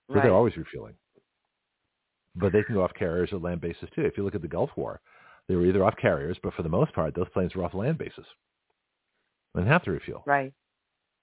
[0.09, 0.23] So Right.
[0.23, 0.93] they're always refueling.
[2.35, 4.01] But they can go off carriers or land bases too.
[4.01, 4.99] If you look at the Gulf War,
[5.47, 7.97] they were either off carriers, but for the most part, those planes were off land
[7.97, 8.25] bases.
[9.55, 10.53] And have to refuel Right.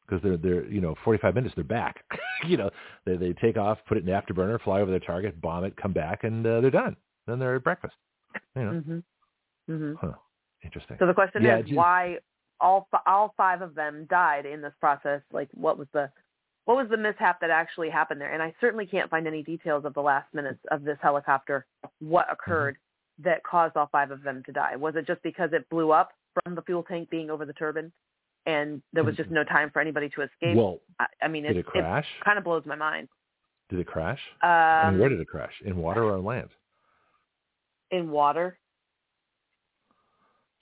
[0.07, 2.05] Because they're they're you know 45 minutes they're back.
[2.47, 2.71] you know
[3.07, 5.77] they they take off, put it in the afterburner, fly over their target, bomb it,
[5.77, 6.97] come back, and uh, they're done.
[7.27, 7.95] Then they're at breakfast.
[8.57, 9.03] You know, Mhm.
[9.71, 9.97] Mhm.
[10.01, 10.13] huh?
[10.65, 10.97] Interesting.
[10.99, 12.19] So the question Yeah, is just- why
[12.61, 15.23] all all five of them died in this process.
[15.33, 16.11] Like, what was the
[16.65, 18.33] what was the mishap that actually happened there?
[18.33, 21.67] And I certainly can't find any details of the last minutes of this helicopter.
[21.99, 22.33] What Mm-hmm.
[22.35, 22.77] occurred
[23.19, 24.77] that caused all five of them to die?
[24.77, 26.13] Was it just because it blew up
[26.45, 27.93] from the fuel tank being over the turbine,
[28.47, 30.57] and there was just no time for anybody to escape?
[30.57, 32.07] well, I, I mean, did it, it crash?
[32.25, 33.09] kind of blows my mind.
[33.71, 34.21] Did it crash?
[34.43, 35.53] I Um, mean, where did it crash?
[35.65, 36.49] In water or on land?
[37.91, 38.59] in water.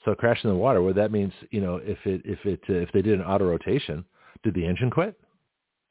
[0.05, 0.83] So it crashed in the water.
[0.83, 3.45] Well, that means you know if it if it uh, if they did an auto
[3.49, 4.05] rotation,
[4.43, 5.15] did the engine quit?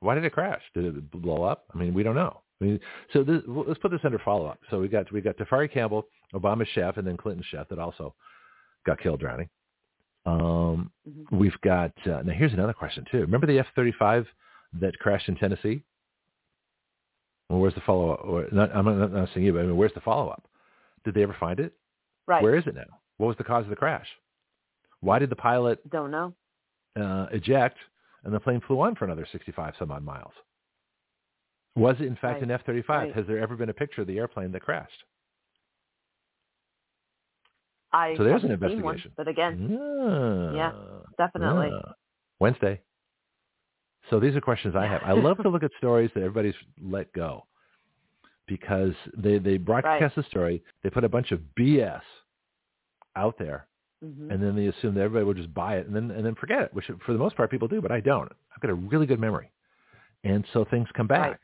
[0.01, 0.61] Why did it crash?
[0.73, 1.65] Did it blow up?
[1.73, 2.41] I mean, we don't know.
[2.61, 2.79] I mean,
[3.13, 4.59] so this, let's put this under follow up.
[4.69, 8.15] So we got we got Tafari Campbell, Obama's chef, and then Clinton's chef that also
[8.85, 9.49] got killed drowning.
[10.29, 11.31] Um, Mhm.
[11.31, 12.33] we've got uh, now.
[12.33, 13.21] Here's another question too.
[13.21, 14.27] Remember the F thirty five
[14.73, 15.83] that crashed in Tennessee?
[17.49, 18.19] Well, where's the follow up?
[18.23, 20.47] Or not, I'm not, not saying you, but I mean, where's the follow up?
[21.03, 21.73] Did they ever find it?
[22.27, 22.43] Right.
[22.43, 22.83] Where is it now?
[23.17, 24.07] What was the cause of the crash?
[25.01, 26.33] Why did the pilot Don't know.
[26.95, 27.77] uh, eject
[28.23, 30.33] and the plane flew on for another 65 some odd miles?
[31.75, 32.43] Was it in fact Right.
[32.43, 32.89] an F-35?
[32.89, 33.15] Right.
[33.15, 35.03] Has there ever been a picture of the airplane that crashed?
[37.91, 39.11] I So there's an one, investigation.
[39.17, 40.71] but again, Ah, Yeah,
[41.17, 41.69] definitely.
[41.73, 41.93] ah.
[42.39, 42.81] Wednesday.
[44.09, 45.01] So these are questions I have.
[45.03, 47.45] I love to look at stories that everybody's let go
[48.47, 50.63] because they, they broadcast the story.
[50.83, 52.01] They put a bunch of BS
[53.15, 53.67] out there
[54.01, 56.35] hmm and then they assume that everybody will just buy it and then and then
[56.35, 58.31] forget it, which for the most part people do, but I don't.
[58.55, 59.51] I've got a really good memory,
[60.23, 61.29] and so things come back.
[61.31, 61.37] Right.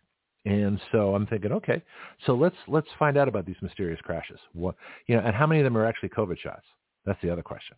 [0.46, 1.82] And so I'm thinking, okay,
[2.26, 4.39] so let's let's find out about these mysterious crashes.
[4.54, 4.76] What
[5.08, 6.66] you know, and how many of them are actually COVID shots?
[7.06, 7.78] That's the other question.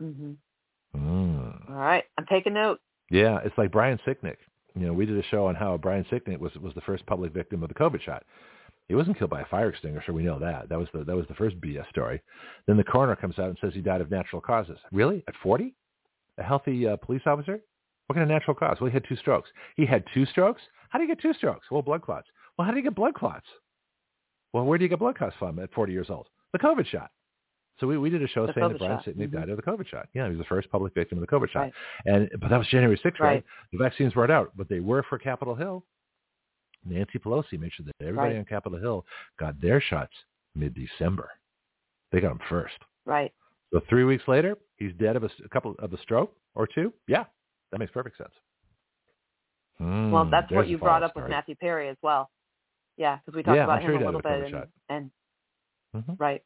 [0.00, 0.32] hmm
[0.94, 1.70] Mm.
[1.70, 2.78] All right, I'm taking note.
[3.10, 4.36] Yeah, it's like Brian Sicknick.
[4.74, 7.32] You know, we did a show on how Brian Sicknick was was the first public
[7.32, 8.24] victim of the COVID shot.
[8.88, 10.12] He wasn't killed by a fire extinguisher.
[10.12, 10.68] We know that.
[10.68, 12.20] That was the that was the first BS story.
[12.66, 14.78] Then the coroner comes out and says he died of natural causes.
[14.92, 15.24] Really?
[15.28, 15.74] At 40?
[16.38, 17.60] A healthy uh, police officer?
[18.06, 18.78] What kind of natural cause?
[18.80, 19.48] Well, he had two strokes.
[19.76, 20.60] He had two strokes?
[20.90, 21.66] How do you get two strokes?
[21.70, 22.28] Well, blood clots.
[22.58, 23.46] Well, how do you get blood clots?
[24.52, 26.28] Well, where do you get blood clots from at 40 years old?
[26.52, 27.10] The COVID shot.
[27.80, 29.00] So we, we did a show The saying COVID that Brian.
[29.00, 29.32] Sicknick Mhm.
[29.32, 30.08] died of the COVID shot.
[30.12, 31.60] Yeah, he was the first public victim of the COVID shot.
[31.60, 31.72] Right.
[32.04, 33.26] And but that was January 6th, right?
[33.36, 33.44] Right.
[33.72, 35.84] The vaccines weren't out, but they were for Capitol Hill.
[36.84, 38.38] Nancy Pelosi made sure that everybody Right.
[38.40, 39.06] on Capitol Hill
[39.38, 40.12] got their shots
[40.54, 41.30] mid-December.
[42.10, 42.74] They got them first.
[43.06, 43.32] Right.
[43.72, 46.92] So three weeks later, he's dead of a, a couple of a stroke or two.
[47.06, 47.24] Yeah,
[47.72, 48.32] that makes perfect sense.
[49.80, 51.28] well, Hmm, that's what you brought up with.
[51.28, 52.30] Matthew Perry as well.
[52.96, 55.10] Yeah, because we talked Yeah, about I'm him he a little bit, and, and
[55.96, 56.16] Mhm.
[56.20, 56.44] right.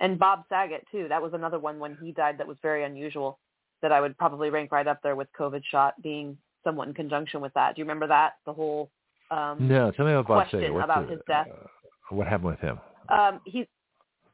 [0.00, 1.06] And Bob Saget too.
[1.08, 3.38] That was another one when he died that was very unusual.
[3.82, 7.40] That I would probably rank right up there with COVID shot being somewhat in conjunction
[7.40, 7.74] with that.
[7.76, 8.34] Do you remember that?
[8.46, 8.90] The whole
[9.30, 10.72] um, No, tell me about Bob Saget.
[10.72, 11.48] What's about the- his death.
[11.50, 11.66] uh,
[12.10, 12.80] what happened with him?
[13.08, 13.68] Um, he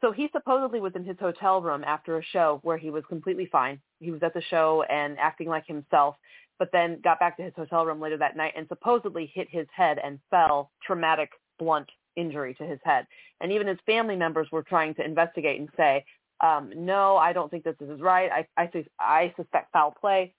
[0.01, 3.47] so he supposedly was in his hotel room after a show where he was completely
[3.47, 3.81] fine.
[4.01, 6.17] He was at the show and acting like himself,
[6.59, 9.67] but then got back to his hotel room later that night and supposedly hit his
[9.75, 13.07] head and fell, traumatic, blunt injury to his head.
[13.41, 16.05] And even his family members were trying to investigate and say,
[16.41, 18.31] um, no, I don't think that this is right.
[18.33, 20.33] I, I, I suspect foul play.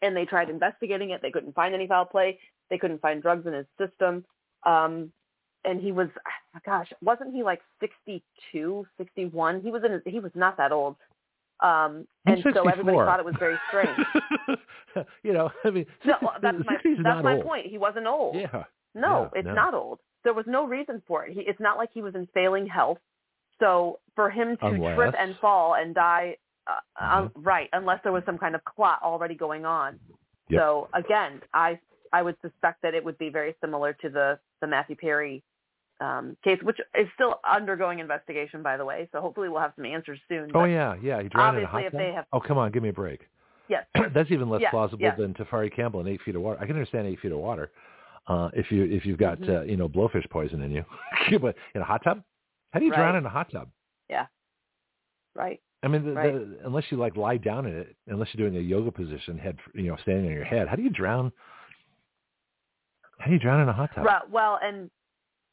[0.00, 1.22] And they tried investigating it.
[1.22, 2.38] They couldn't find any foul play.
[2.70, 4.24] They couldn't find drugs in his system.
[4.64, 5.12] Um,
[5.64, 6.08] and he was
[6.56, 10.72] oh gosh wasn't he like 62 61 he was in his, he was not that
[10.72, 10.96] old.
[11.60, 13.98] Um and so everybody thought it was very strange.
[15.22, 17.44] You know, I mean, no that's my that's my old.
[17.46, 17.66] point.
[17.66, 18.36] He wasn't old.
[18.36, 18.64] Yeah.
[18.94, 19.54] no Yeah, it's no.
[19.54, 20.00] not old.
[20.22, 21.32] There was no reason for it.
[21.32, 22.98] He, it's not like he was in failing health.
[23.58, 26.36] So for him to Unless- trip and fall and die
[26.66, 29.98] uh, uh, right unless there was some kind of clot already going on.
[30.50, 30.60] Yep.
[30.60, 31.78] So again, I
[32.12, 35.42] I would suspect that it would be very similar to the the Matthew Perry
[36.02, 39.08] um, case, which is still undergoing investigation, by the way.
[39.12, 40.50] So hopefully we'll have some answers soon.
[40.54, 41.22] Oh yeah, yeah.
[41.22, 42.00] He drowned in a hot if tub?
[42.00, 43.20] they have- Oh come on, give me a break.
[43.68, 43.84] yes,
[44.14, 45.16] That's even less Yes, plausible yes.
[45.18, 46.58] than Tafari Campbell in eight feet of water.
[46.60, 47.70] I can understand eight feet of water
[48.26, 49.48] uh, if you if you've got Mhm.
[49.60, 50.84] uh, you know blowfish poison in you,
[51.40, 52.22] but in a hot tub,
[52.72, 53.68] how do you drown in a hot tub?
[54.10, 54.26] Yeah.
[55.34, 55.60] Right.
[55.84, 56.32] I mean, the, Right.
[56.32, 59.56] the, unless you like lie down in it, unless you're doing a yoga position, head
[59.74, 61.32] you know standing on your head, how do you drown?
[63.18, 64.04] How do you drown in a hot tub?
[64.04, 64.28] Right.
[64.30, 64.90] Well, and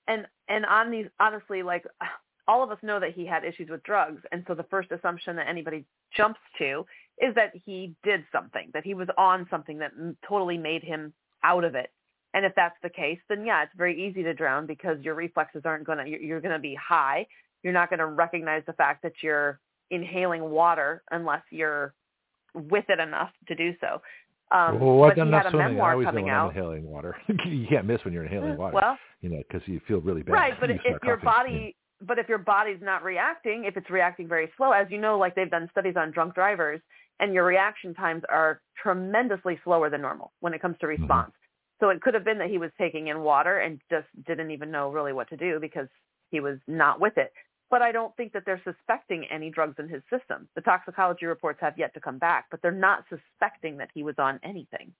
[0.09, 1.85] and and on these, honestly, like
[2.47, 5.35] all of us know that he had issues with drugs, and so the first assumption
[5.37, 5.85] that anybody
[6.17, 6.85] jumps to
[7.21, 9.91] is that he did something, that he was on something that
[10.27, 11.13] totally made him
[11.43, 11.91] out of it.
[12.33, 15.63] And if that's the case, then yeah, it's very easy to drown because your reflexes
[15.65, 17.27] aren't gonna, you're, you're gonna be high.
[17.63, 19.59] You're not gonna recognize the fact that you're
[19.91, 21.93] inhaling water unless you're
[22.53, 24.01] with it enough to do so.
[24.51, 25.65] Um, well, but he enough had a swimming.
[25.67, 26.55] I memoir always know coming I'm out.
[26.55, 27.15] inhaling water.
[27.45, 28.75] you can't miss when you're inhaling water.
[28.75, 30.33] Well, you know, because you feel really bad.
[30.33, 34.27] Right, but You if your body, but if your body's not reacting, if it's reacting
[34.27, 36.81] very slow, as you know, like they've done studies on drunk drivers,
[37.19, 41.03] and your reaction times are tremendously slower than normal when it comes to Mm-hmm.
[41.03, 41.31] response.
[41.79, 44.71] So it could have been that he was taking in water and just didn't even
[44.71, 45.87] know really what to do because
[46.29, 47.31] he was not with it.
[47.69, 50.47] But I don't think that they're suspecting any drugs in his system.
[50.55, 54.15] The toxicology reports have yet to come back, but they're not suspecting that he was
[54.17, 54.91] on anything.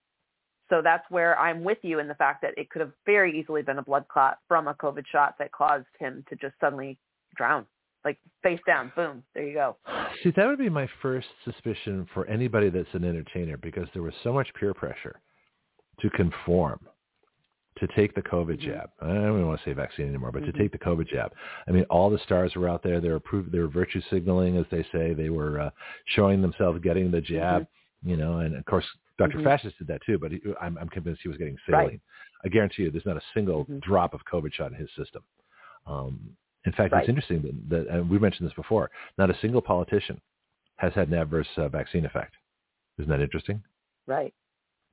[0.69, 3.63] So that's where I'm with you in the fact that it could have very easily
[3.63, 6.99] been a blood clot from a COVID shot that caused him to just suddenly
[7.35, 7.65] drown,
[8.05, 9.77] like face down, boom, there you go.
[10.23, 14.13] See, that would be my first suspicion for anybody that's an entertainer because there was
[14.23, 15.19] so much peer pressure
[16.01, 16.79] to conform,
[17.79, 18.61] to take the COVID Mhm.
[18.61, 18.89] jab.
[19.01, 20.51] I don't even want to say vaccine anymore, but Mhm.
[20.51, 21.33] to take the COVID jab.
[21.67, 22.99] I mean, all the stars were out there.
[22.99, 25.13] They were prov- they were virtue signaling, as they say.
[25.13, 25.69] They were uh,
[26.05, 27.67] showing themselves getting the jab,
[28.03, 28.85] you know, and of course,
[29.17, 29.43] doctor Mhm.
[29.43, 31.85] Fascist did that too, but he, I'm, I'm convinced he was getting Right.
[31.87, 32.01] saline.
[32.43, 33.81] I guarantee you there's not a single Mhm.
[33.81, 35.23] drop of COVID shot in his system.
[35.85, 36.35] Um,
[36.65, 37.01] in fact, Right.
[37.01, 40.21] it's interesting that, that and we mentioned this before, not a single politician
[40.77, 42.35] has had an adverse uh, vaccine effect.
[42.97, 43.63] Isn't that interesting?
[44.07, 44.33] Right.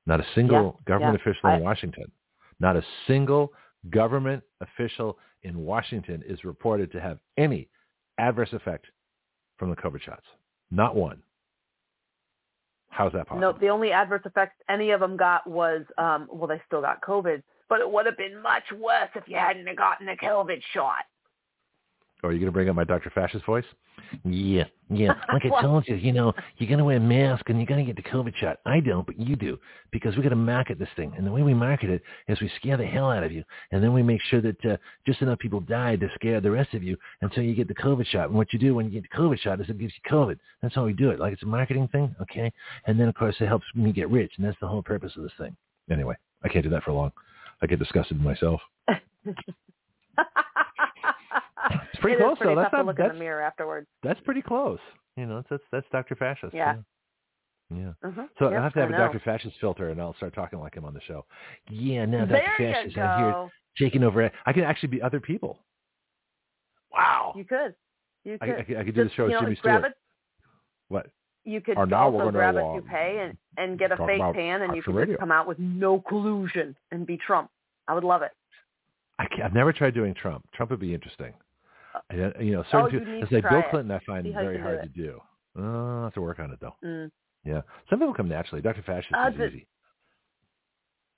[0.05, 1.31] Not a single Yeah, government yeah.
[1.31, 2.11] official in I- Washington,
[2.59, 3.51] not a single
[3.89, 7.69] government official in Washington is reported to have any
[8.17, 8.87] adverse effect
[9.57, 10.25] from the COVID shots.
[10.71, 11.21] Not one.
[12.89, 13.53] How's that possible?
[13.53, 17.01] No, the only adverse effects any of them got was, um, well, they still got
[17.01, 21.05] COVID, but it would have been much worse if you hadn't gotten the COVID shot.
[22.23, 23.11] Oh, are you going to bring up my Dr.
[23.11, 23.65] Fascist voice?
[24.23, 25.13] Yeah, yeah.
[25.33, 27.95] Like I told you, you know, you're gonna wear a mask and you're gonna get
[27.95, 28.57] the COVID shot.
[28.65, 29.59] I don't, but you do
[29.91, 32.49] because we got to market this thing, and the way we market it is we
[32.57, 35.39] scare the hell out of you, and then we make sure that uh, just enough
[35.39, 38.29] people die to scare the rest of you until you get the COVID shot.
[38.29, 40.37] And what you do when you get the COVID shot is it gives you COVID.
[40.61, 41.19] That's how we do it.
[41.19, 42.51] Like it's a marketing thing, okay?
[42.85, 45.23] And then of course it helps me get rich, and that's the whole purpose of
[45.23, 45.55] this thing.
[45.91, 47.11] Anyway, I can't do that for long.
[47.61, 48.61] I get disgusted with myself.
[51.97, 52.61] It's pretty It close, pretty though.
[52.61, 53.87] That's to not- look in the mirror afterwards.
[54.03, 54.79] That's pretty close.
[55.15, 56.15] You know, that's that's Dr.
[56.15, 56.53] Fascist.
[56.53, 56.75] Yeah.
[57.71, 57.93] Yeah.
[58.03, 58.29] Mhm.
[58.39, 58.97] So Yep, I have to have I a.
[58.97, 59.19] Dr.
[59.19, 61.25] Fascist filter, and I'll start talking like him on the show.
[61.69, 62.27] Yeah, now Dr.
[62.33, 63.51] There Fascist out here
[63.89, 64.31] taking over.
[64.45, 65.59] I can actually be other people.
[66.91, 67.33] Wow.
[67.35, 67.75] You could.
[68.23, 68.55] You I, could.
[68.55, 69.93] I, could- I could do the show as know, Jimmy Stewart.
[70.89, 71.07] What?
[71.45, 74.75] You could Or now also grab a toupee and, and get a fake tan, and
[74.75, 75.13] you could Radio.
[75.15, 77.49] just come out with no collusion and be Trump.
[77.87, 78.31] I would love it.
[79.17, 80.45] I I've never tried doing Trump.
[80.53, 81.33] Trump would be interesting.
[82.11, 83.69] I, you know, certain Oh, you people, need to like try Bill it.
[83.71, 83.91] Clinton.
[83.91, 84.81] I find very hard it.
[84.83, 85.19] to do.
[85.57, 86.75] Uh, I'll have to work on it though.
[86.83, 87.11] Mm.
[87.45, 88.61] Yeah, some people come naturally.
[88.61, 88.83] Dr.
[88.83, 89.67] Fascist Uh, is the- easy.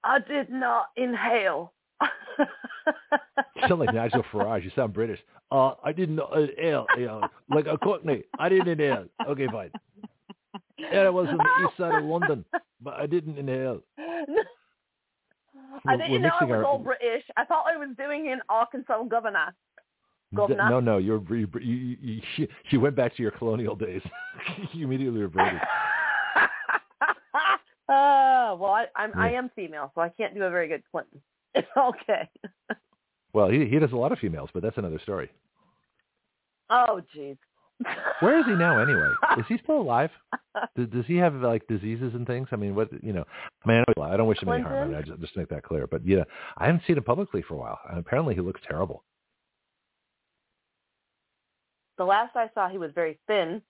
[0.03, 1.73] I did not inhale.
[2.39, 4.63] You sound like Nigel Farage.
[4.63, 5.19] You sound British.
[5.51, 8.23] Uh, I didn't inhale, you know, like a Cockney.
[8.39, 9.05] I didn't inhale.
[9.27, 9.71] Okay, fine.
[10.77, 12.45] Yeah, I was on the east side of London,
[12.81, 13.81] but I didn't inhale.
[15.87, 17.23] I didn't know I was our- all British.
[17.37, 19.53] I thought I was doing an Arkansas governor.
[20.35, 20.69] Governor.
[20.69, 24.01] No, no, you're you, you, you, you went back to your colonial days.
[24.73, 25.59] you immediately reverted.
[26.35, 26.45] uh,
[27.89, 31.21] well, I, I'm I am female, so I can't do a very good Clinton.
[31.55, 32.29] It's okay.
[33.33, 35.31] Well, he he does a lot of females, but that's another story.
[36.69, 37.37] Oh, jeez.
[38.19, 39.09] Where is he now anyway?
[39.39, 40.11] Is he still alive?
[40.75, 42.49] Does, does he have like diseases and things?
[42.51, 43.23] I mean, what you know?
[43.65, 44.83] I mean, I, know, I don't wish him any harm.
[44.83, 45.87] I mean, I just, just to make that clear.
[45.87, 46.23] But yeah,
[46.57, 49.03] I haven't seen him publicly for a while, and apparently he looks terrible.
[51.99, 53.61] The last I saw, he was very thin.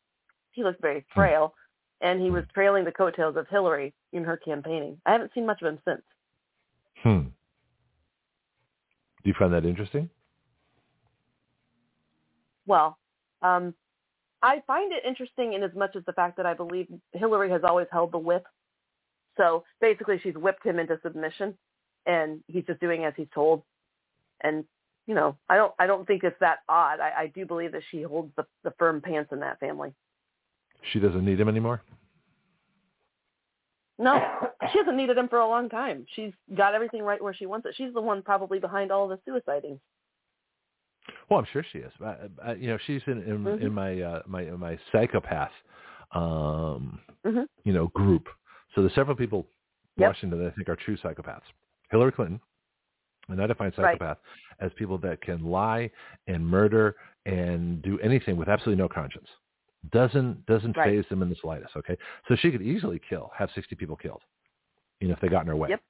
[0.51, 1.19] He looked very Hmm.
[1.19, 1.55] frail,
[1.99, 5.01] and he was trailing the coattails of Hillary in her campaigning.
[5.07, 6.03] I haven't seen much of him since.
[6.97, 7.29] Hmm.
[9.23, 10.11] Do you find that interesting?
[12.67, 12.99] Well,
[13.41, 13.73] um,
[14.43, 17.63] I find it interesting in as much as the fact that I believe Hillary has
[17.63, 18.47] always held the whip.
[19.37, 21.57] So basically, she's whipped him into submission,
[22.05, 23.63] and he's just doing as he's told.
[24.41, 24.65] And
[25.09, 26.99] you know, I don't I don't think it's that odd.
[26.99, 29.91] I, I do believe that she holds the, the firm pants in that family.
[30.93, 31.81] She doesn't need him anymore.
[33.97, 34.13] No,
[34.71, 36.05] she hasn't needed him for a long time.
[36.15, 37.73] She's got everything right where she wants it.
[37.75, 39.79] She's the one probably behind all the suiciding.
[41.27, 41.91] Well, I'm sure she is.
[41.99, 43.61] I, I, you know, she's in in, Mhm.
[43.61, 45.51] in my uh, my my psychopath,
[46.11, 48.27] um, hmm you know, group.
[48.75, 49.47] So there's several people
[49.97, 50.09] in Yep.
[50.09, 51.41] Washington that I think are true psychopaths.
[51.89, 52.39] Hillary Clinton,
[53.29, 53.93] and I define Right.
[53.93, 54.17] psychopath
[54.59, 55.89] as people that can lie
[56.27, 56.95] and murder
[57.25, 59.27] and do anything with absolutely no conscience.
[59.91, 60.85] Doesn't doesn't Right.
[61.01, 61.75] phase them in the slightest.
[61.75, 61.97] Okay,
[62.27, 64.21] so she could easily kill, have 60 people killed,
[64.99, 65.69] you know, if they got in her way.
[65.69, 65.81] Yep.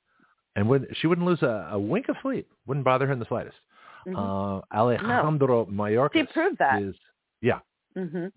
[0.56, 2.48] And would she wouldn't lose a, a wink of sleep.
[2.68, 3.58] Wouldn't bother her in the slightest.
[4.06, 6.80] hmm Uh, Alejandro Mayorkas She proved that.
[6.82, 6.96] is
[7.42, 7.60] yeah
[7.96, 8.28] hmm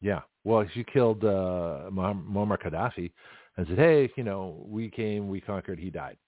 [0.00, 0.20] yeah.
[0.44, 3.12] Well, she killed uh, Muammar Gaddafi
[3.56, 6.18] and said, "Hey, you know, we came, we conquered, he died."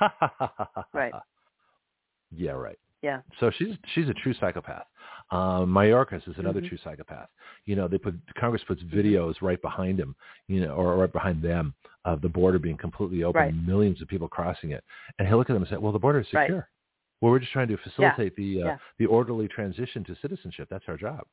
[0.94, 1.12] Right.
[2.32, 2.78] Yeah, right.
[3.02, 3.20] Yeah.
[3.40, 4.84] So she's she's a true psychopath.
[5.30, 6.68] Um, Mayorkas is another Mhm.
[6.68, 7.28] true psychopath.
[7.64, 10.14] You know, they put Congress puts videos right behind him,
[10.48, 11.74] you know, or right behind them
[12.04, 13.54] of the border being completely open, Right.
[13.54, 14.84] millions of people crossing it,
[15.18, 16.46] and he'll look at them and say, "Well, the border is Right.
[16.46, 16.68] secure.
[17.20, 18.78] Well, we're just trying to facilitate the uh, Yeah.
[18.98, 20.68] the orderly transition to citizenship.
[20.68, 21.26] That's our job."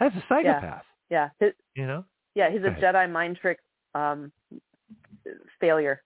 [0.00, 0.84] That's a psychopath.
[1.10, 1.30] Yeah.
[1.38, 2.04] His, You know.
[2.34, 2.50] yeah.
[2.50, 2.70] He's a.
[2.70, 3.60] Jedi mind trick
[3.94, 4.32] um,
[5.60, 6.02] failure,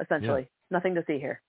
[0.00, 0.48] essentially.
[0.70, 1.40] Nothing to see here.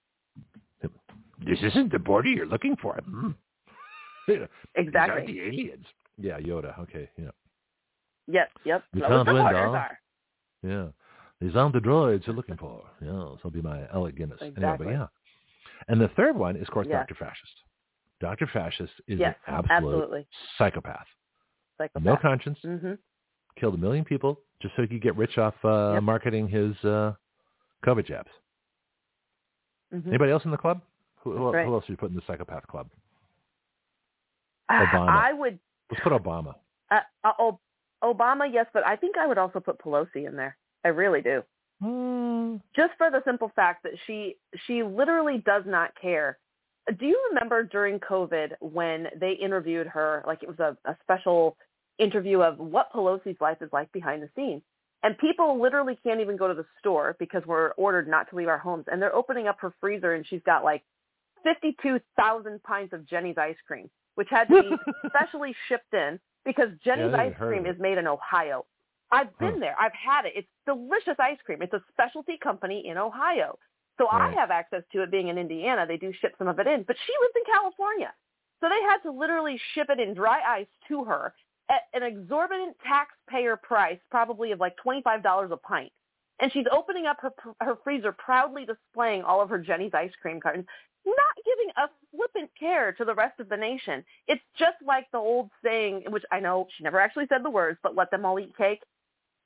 [1.45, 2.95] This isn't the border you're looking for.
[3.03, 3.29] Hmm.
[4.27, 5.25] These aren't Exactly.
[5.33, 5.85] the aliens.
[6.17, 6.77] Yeah, Yoda.
[6.79, 7.29] Okay, yeah,
[8.27, 8.49] Yep.
[8.65, 8.83] Yep.
[8.93, 9.75] You Those can't the win, borders doll.
[9.75, 9.99] are.
[10.63, 10.87] yeah.
[11.41, 12.83] These aren't the droids you're looking for.
[13.01, 14.37] Yeah, this will be my Alec Guinness.
[14.41, 14.85] Anyway, Exactly.
[14.87, 15.07] but yeah.
[15.87, 16.97] And the third one is, of course, Yeah.
[16.99, 17.15] Dr.
[17.15, 17.53] Fascist.
[18.19, 18.47] Dr.
[18.47, 19.35] Fascist is Yes.
[19.47, 20.27] an absolute Absolutely.
[20.57, 21.07] psychopath.
[21.77, 22.03] Psychopath.
[22.03, 22.59] No conscience.
[22.65, 22.93] Mm-hmm.
[23.57, 26.03] Killed a million people just so he could get rich off uh, Yep.
[26.03, 27.13] marketing his uh,
[27.85, 28.29] COVID jabs.
[29.91, 30.81] hmm Anybody else in the club?
[31.23, 31.65] Who, Right.
[31.65, 32.87] who else should you put in the psychopath club?
[34.69, 35.09] Ah, Obama.
[35.09, 35.59] I would.
[35.89, 36.55] Let's put Obama.
[36.91, 37.59] Uh, uh, Ob-
[38.03, 40.55] Obama, yes, but I think I would also put Pelosi in there.
[40.85, 41.43] I really do.
[41.81, 42.57] Hmm.
[42.75, 44.35] Just for the simple fact that she
[44.65, 46.37] she literally does not care.
[46.97, 51.57] Do you remember during COVID when they interviewed her, like it was a, a special
[51.99, 54.61] interview of what Pelosi's life is like behind the scenes?
[55.03, 58.49] And people literally can't even go to the store because we're ordered not to leave
[58.49, 58.85] our homes.
[58.91, 60.83] And they're opening up her freezer and she's got like
[61.43, 64.71] 52,000 pints of Jeni's ice cream, which had to be
[65.07, 67.69] specially shipped in because Jeni's I ice cream it.
[67.75, 68.65] is made in Ohio.
[69.11, 69.59] I've been Huh.
[69.59, 69.75] there.
[69.79, 70.33] I've had it.
[70.35, 71.61] It's delicious ice cream.
[71.61, 73.57] It's a specialty company in Ohio.
[73.97, 74.31] So Right.
[74.31, 75.85] I have access to it being in Indiana.
[75.85, 78.13] They do ship some of it in, but she lives in California.
[78.61, 81.33] So they had to literally ship it in dry ice to her
[81.69, 85.91] at an exorbitant taxpayer price, probably of like $25 a pint.
[86.39, 90.39] And she's opening up her her freezer, proudly displaying all of her Jeni's ice cream
[90.39, 90.65] cartons,
[91.05, 94.03] not giving a flippant care to the rest of the nation.
[94.27, 97.79] It's just like the old saying, which I know she never actually said the words,
[97.83, 98.81] but let them all eat cake.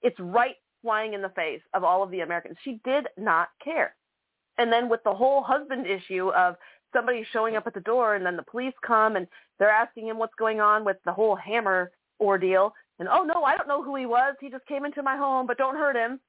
[0.02, 2.58] It's right flying in the face of all of the Americans.
[2.64, 3.96] She did not care.
[4.58, 6.56] And then with the whole husband issue of
[6.94, 9.26] somebody showing up at the door and then the police come and
[9.58, 12.74] they're asking him what's going on with the whole hammer ordeal.
[13.00, 14.36] And, oh, no, I don't know who he was.
[14.40, 16.20] He just came into my home, but don't hurt him.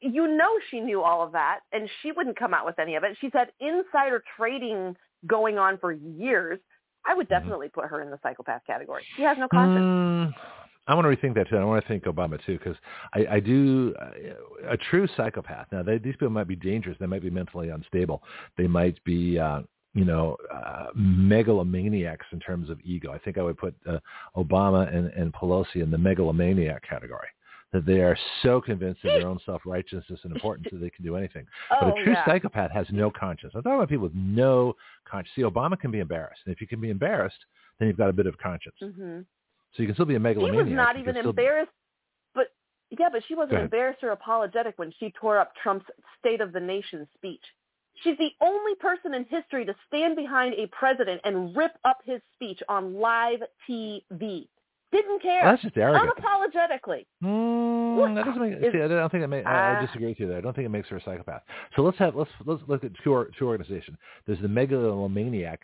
[0.00, 3.04] You know she knew all of that, and she wouldn't come out with any of
[3.04, 3.16] it.
[3.20, 4.96] She's had insider trading
[5.26, 6.58] going on for years.
[7.06, 7.30] I would Mhm.
[7.30, 9.04] definitely put her in the psychopath category.
[9.16, 9.84] She has no conscience.
[9.84, 10.34] Mm,
[10.86, 11.56] I want to rethink that too.
[11.56, 12.76] I want to think Obama too, because
[13.14, 15.66] I, I do uh, a true psychopath.
[15.72, 16.96] Now, they, these people might be dangerous.
[16.98, 18.22] They might be mentally unstable.
[18.56, 19.62] They might be, uh,
[19.94, 23.12] you know, uh, megalomaniacs in terms of ego.
[23.12, 23.98] I think I would put uh,
[24.36, 27.28] Obama and, and Pelosi in the megalomaniac category.
[27.74, 31.16] That they are so convinced of their own self-righteousness and importance that they can do
[31.16, 31.44] anything.
[31.72, 32.24] Oh, But a true yeah.
[32.24, 33.52] psychopath has no conscience.
[33.56, 35.32] I'm talking about people with no conscience.
[35.34, 36.40] See, Obama can be embarrassed.
[36.46, 37.44] And if you can be embarrassed,
[37.78, 38.76] then you've got a bit of conscience.
[38.80, 39.20] hmm
[39.74, 40.66] So you can still be a megalomaniac.
[40.66, 41.72] She was not even embarrassed,
[42.32, 42.52] but
[42.90, 45.86] yeah, but she wasn't embarrassed or apologetic when she tore up Trump's
[46.20, 47.42] State of the Nation speech.
[48.02, 52.20] She's the only person in history to stand behind a president and rip up his
[52.34, 54.46] speech on live TV.
[54.94, 55.42] Didn't care.
[55.42, 56.12] Well, that's just arrogant.
[56.16, 57.06] Unapologetically.
[57.22, 58.72] Mm, that doesn't make.
[58.72, 59.28] See, I don't think that.
[59.28, 59.80] May, I, I Ah.
[59.86, 60.38] disagree with you there.
[60.38, 61.42] I don't think it makes her a psychopath.
[61.74, 63.96] So let's have let's let's look at two two organizations.
[64.26, 65.60] There's the megalomaniac,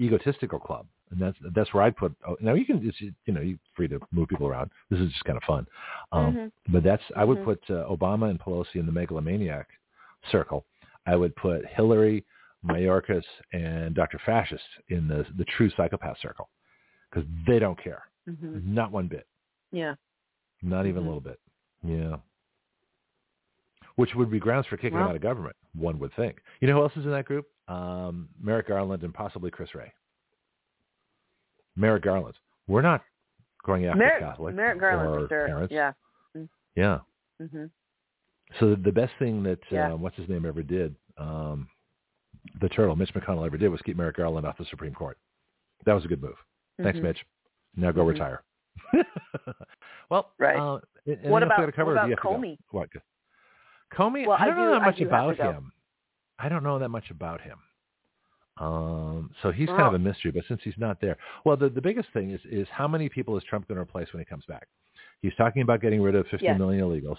[0.00, 2.14] egotistical club, and that's that's where I'd put.
[2.26, 4.70] Oh, now you can it's, you know you're free to move people around.
[4.90, 5.66] This is just kind of fun.
[6.12, 6.52] Um, Mhm.
[6.72, 7.44] But that's I would Mhm.
[7.44, 9.68] put uh, Obama and Pelosi in the megalomaniac
[10.30, 10.64] circle.
[11.06, 12.24] I would put Hillary,
[12.64, 14.18] Mayorkas, and Dr.
[14.24, 16.48] Fascist in the the true psychopath circle
[17.10, 18.64] because they don't care, Mhm.
[18.64, 19.26] not one bit.
[19.72, 19.94] Yeah.
[20.62, 21.06] Not even Mhm.
[21.06, 21.40] a little bit.
[21.82, 22.16] Yeah.
[23.96, 25.56] which would be grounds for kicking Well- him out of government.
[25.74, 26.42] One would think.
[26.60, 27.46] You know who else is in that group?
[27.68, 29.92] Um, Merrick Garland and possibly Chris Wray.
[31.76, 32.38] Merrick Garland.
[32.66, 33.04] We're not
[33.62, 35.46] going after Merrick, Catholics Merrick Garland, sure.
[35.46, 35.72] parents.
[35.72, 35.92] Yeah.
[36.76, 37.00] Yeah.
[37.38, 37.66] hmm
[38.58, 39.92] So the best thing that Yeah.
[39.92, 41.68] uh, what's his name ever did, um,
[42.60, 45.18] the turtle Mitch McConnell ever did was keep Merrick Garland off the Supreme Court.
[45.84, 46.42] That was a good move.
[46.78, 47.02] Thanks, Mhm.
[47.02, 47.26] Mitch.
[47.76, 48.08] Now go Mhm.
[48.08, 48.42] retire.
[50.10, 50.56] well, Right.
[50.58, 52.34] Uh, and- and What else we about- cover, what about you have to go?
[52.34, 52.58] Comey?
[52.70, 52.88] What?
[53.92, 55.72] Comey, Well, I I don't know do- that much about him.
[56.38, 57.58] I don't know that much about him.
[58.58, 61.80] Um, so he's kind of a mystery, but since he's not there, well, the, the
[61.80, 64.44] biggest thing is is how many people is Trump going to replace when he comes
[64.46, 64.68] back?
[65.22, 66.58] He's talking about getting rid of 15 Yes.
[66.58, 67.18] million illegals.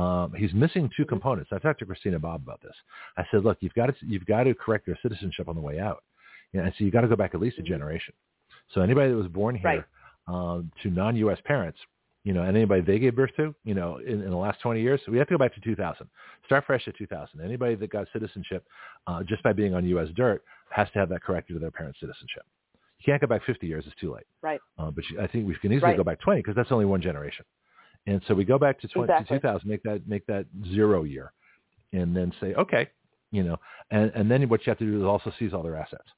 [0.00, 1.08] Um, he's missing 2 Mhm.
[1.08, 1.52] components.
[1.52, 2.74] I talked to Christina Bobb about this.
[3.16, 5.78] I said, look, you've got to you've got to correct your citizenship on the way
[5.78, 6.02] out.
[6.52, 7.66] You know, and so you've got to go back at least a Mhm.
[7.66, 8.14] generation.
[8.74, 9.86] So anybody that was born here
[10.28, 10.54] Right.
[10.56, 11.38] um, to non-U.S.
[11.44, 11.78] parents,
[12.24, 14.80] you know, and anybody they gave birth to, you know, in, in the last 20
[14.80, 16.06] years, we have to go back to 2000.
[16.46, 17.40] Start fresh at 2000.
[17.40, 18.64] Anybody that got citizenship
[19.06, 20.08] uh, just by being on U.S.
[20.14, 22.42] dirt has to have that corrected to their parents' citizenship.
[22.98, 24.26] You can't go back 50 years; it's too late.
[24.42, 24.60] Right.
[24.78, 25.96] Uh, but you, I think we can easily Right.
[25.96, 27.44] go back 20 because that's only one generation.
[28.06, 31.32] And so we go back to, 20, to 2000, make that make that zero year,
[31.92, 32.88] and then say, okay,
[33.30, 33.56] you know,
[33.90, 36.08] and and then what you have to do is also seize all their assets,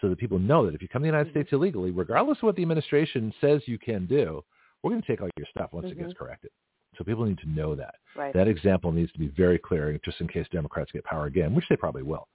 [0.00, 1.32] so that people know that if you come to the United Mhm.
[1.32, 4.44] States illegally, regardless of what the administration says you can do,
[4.82, 6.02] we're going to take all your stuff once it Mhm.
[6.02, 6.50] gets corrected.
[6.96, 7.96] So people need to know that.
[8.16, 8.32] Right.
[8.32, 11.68] That example needs to be very clear, just in case Democrats get power again, which
[11.68, 12.28] they probably will,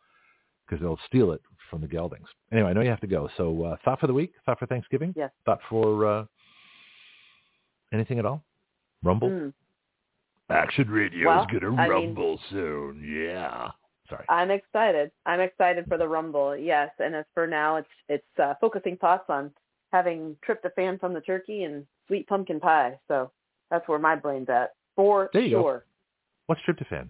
[0.65, 2.27] because they'll steal it from the geldings.
[2.52, 3.27] Anyway, I know you have to go.
[3.38, 5.31] So uh, thought for the week, thought for Thanksgiving, Yes.
[5.45, 6.26] thought for uh,
[7.91, 8.44] anything at all?
[9.03, 9.30] Rumble.
[9.30, 9.53] Mm.
[10.49, 13.03] Action Radio Well, is going to I mean- rumble soon.
[13.03, 13.72] Yeah.
[14.14, 14.26] Sorry.
[14.30, 15.11] I'm excited.
[15.26, 16.56] I'm excited for the Rumble.
[16.56, 19.52] Yes, and as for now, it's it's uh, focusing thoughts on
[19.91, 22.99] having tryptophan from the turkey and sweet pumpkin pie.
[23.07, 23.31] So
[23.69, 25.61] that's where my brain's at for There you go.
[25.61, 25.85] sure.
[26.48, 27.10] What's tryptophan?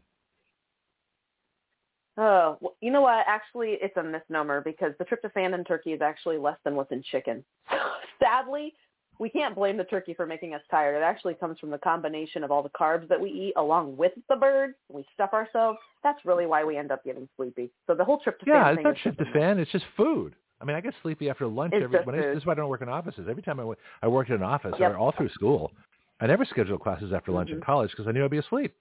[2.15, 3.25] Oh, well, you know what?
[3.27, 7.03] Actually, it's a misnomer because the tryptophan in turkey is actually less than what's in
[7.11, 7.43] chicken.
[8.21, 8.73] Sadly,
[9.19, 10.95] we can't blame the turkey for making us tired.
[10.97, 14.11] It actually comes from the combination of all the carbs that we eat along with
[14.29, 14.75] the bird.
[14.89, 15.79] We stuff ourselves.
[16.03, 17.71] That's really why we end up getting sleepy.
[17.87, 19.17] So the whole tryptophan Yeah, it's not a myth.
[19.17, 19.57] tryptophan.
[19.59, 20.35] It's just food.
[20.61, 22.01] I mean, I get sleepy after lunch It's every.
[22.03, 23.27] When I, this is why I don't work in offices.
[23.29, 24.91] Every time I, went, I worked in an office Yep.
[24.91, 25.71] or all through school,
[26.19, 27.63] I never scheduled classes after lunch in Mhm.
[27.65, 28.73] college because I knew I'd be asleep.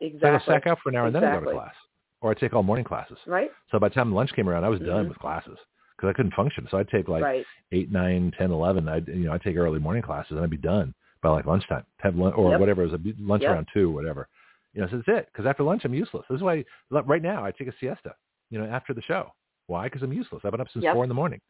[0.00, 0.20] Exactly.
[0.20, 0.54] So I Exactly.
[0.54, 1.74] sack out for an hour and then I go to class,
[2.20, 3.18] or I take all morning classes.
[3.26, 3.50] Right?
[3.70, 5.08] So by the time lunch came around, I was done Mhm.
[5.08, 5.58] with classes
[5.96, 6.66] because I couldn't function.
[6.70, 7.46] So I'd take like right.
[7.72, 8.88] eight, nine, ten, eleven.
[8.88, 11.84] I'd you know I'd take early morning classes and I'd be done by like lunchtime.
[11.98, 12.60] Have lunch or Yep.
[12.60, 13.00] whatever it was.
[13.18, 13.50] Lunch Yep.
[13.52, 14.28] around two, whatever.
[14.74, 15.26] You know, so that's it.
[15.32, 16.24] Because after lunch, I'm useless.
[16.28, 18.14] This is why right now I take a siesta.
[18.50, 19.32] You know, after the show.
[19.66, 19.84] Why?
[19.84, 20.42] Because I'm useless.
[20.44, 20.94] I've been up since Yep.
[20.94, 21.40] four in the morning.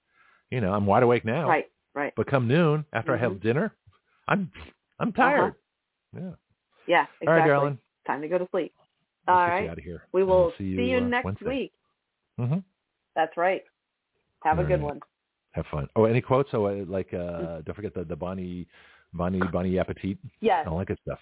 [0.50, 1.48] You know, I'm wide awake now.
[1.48, 1.66] Right.
[1.94, 2.12] Right.
[2.16, 3.40] But come noon, after I have Mhm.
[3.42, 3.76] dinner,
[4.28, 4.50] I'm
[4.98, 5.54] I'm tired.
[6.14, 6.32] Yeah.
[6.86, 7.06] Yeah.
[7.20, 7.28] Exactly.
[7.28, 7.78] All right, Darlene.
[8.06, 8.74] Time to go to sleep.
[9.28, 9.64] All right.
[9.64, 10.02] you out of here.
[10.12, 11.48] We will we'll see you, uh, next Wednesday.
[11.48, 11.72] week.
[12.38, 12.58] hmm
[13.14, 13.62] That's right.
[14.44, 14.82] Have a good right.
[14.82, 15.00] one.
[15.52, 15.88] Have fun.
[15.96, 16.50] Oh, any quotes?
[16.52, 18.66] Oh, uh, like uh, don't forget the the Bonnie
[19.12, 20.18] Bonnie Bonnie Appetit.
[20.40, 20.66] Yes.
[20.68, 21.18] All that good stuff.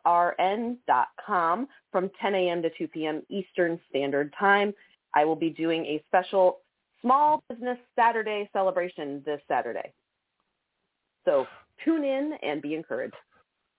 [0.06, 2.62] WFRN.com from 10 a.m.
[2.62, 3.22] to 2 p.m.
[3.28, 4.74] Eastern Standard Time.
[5.14, 6.60] I will be doing a special
[7.02, 9.92] Small Business Saturday celebration this Saturday.
[11.26, 11.46] So
[11.84, 13.16] tune in and be encouraged.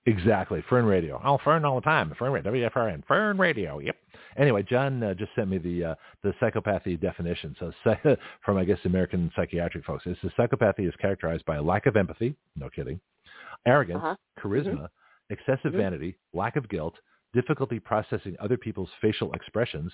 [0.08, 0.64] Exactly.
[0.70, 1.20] Fern Radio.
[1.24, 2.12] Oh, Fern all the time.
[2.18, 2.52] Fern Radio.
[2.52, 3.04] WFRN.
[3.06, 3.78] Fern Radio.
[3.78, 3.96] Yep.
[4.38, 7.54] Anyway, John uh, just sent me the uh, the psychopathy definition.
[7.58, 7.72] So
[8.44, 11.96] from I guess American psychiatric folks, it's the psychopathy is characterized by a lack of
[11.96, 12.34] empathy.
[12.56, 12.98] No kidding.
[13.66, 14.16] Arrogance, Uh-huh.
[14.40, 14.88] charisma,
[15.30, 15.76] excessive Mhm.
[15.76, 16.94] vanity, lack of guilt,
[17.34, 19.92] difficulty processing other people's facial expressions,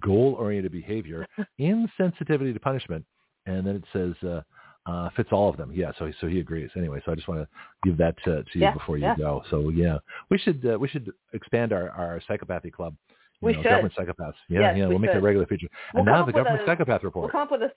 [0.00, 1.26] goal-oriented behavior,
[1.60, 3.04] insensitivity to punishment,
[3.46, 4.40] and then it says uh,
[4.86, 5.70] uh, fits all of them.
[5.72, 6.70] Yeah, so so he agrees.
[6.76, 7.48] Anyway, so I just want to
[7.88, 9.16] give that to, to you Yeah, before you yeah.
[9.16, 9.42] go.
[9.50, 9.98] So yeah,
[10.30, 12.94] we should uh, we should expand our our psychopathy club.
[13.40, 13.68] You We know, should.
[13.70, 14.34] Government psychopaths.
[14.48, 14.84] Yeah, Yes, yeah.
[14.84, 15.68] we We'll make that a regular feature.
[15.94, 17.32] We'll and now the government a- psychopath We'll report.
[17.32, 17.72] come up with a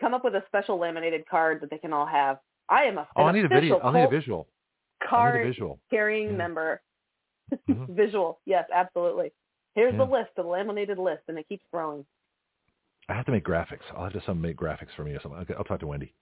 [0.00, 2.38] come up with a special laminated card that they can all have.
[2.68, 3.78] I am a oh, I need a video.
[3.78, 4.46] I'll need a visual.
[5.02, 5.80] I card visual.
[5.90, 6.36] carrying Yeah.
[6.36, 6.82] member.
[7.68, 7.88] Mhm.
[7.96, 8.38] Visual.
[8.46, 9.32] Yes, absolutely.
[9.74, 12.04] Here's the list, the laminated list, and it keeps growing.
[13.10, 13.80] I have to make graphics.
[13.96, 15.40] I'll have to some make graphics for me or something.
[15.40, 16.14] Okay, I'll talk to Wendy.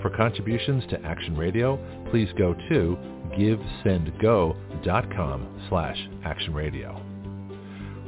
[0.00, 1.78] For contributions to Action Radio,
[2.10, 2.96] please go to
[3.36, 7.09] givesendgo.com slash actionradio.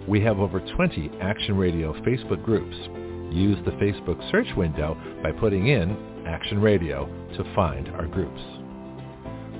[0.08, 2.74] We have over 20 Action Radio Facebook groups.
[3.32, 5.96] Use the Facebook search window by putting in
[6.26, 7.06] Action Radio
[7.36, 8.40] to find our groups.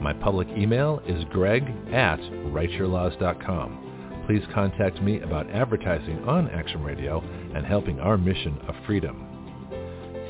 [0.01, 1.63] My public email is greg
[1.93, 4.25] at writeyourlaws.com.
[4.27, 7.21] Please contact me about advertising on Action Radio
[7.55, 9.29] and helping our mission of freedom.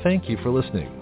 [0.02, 1.01] Thank you for listening.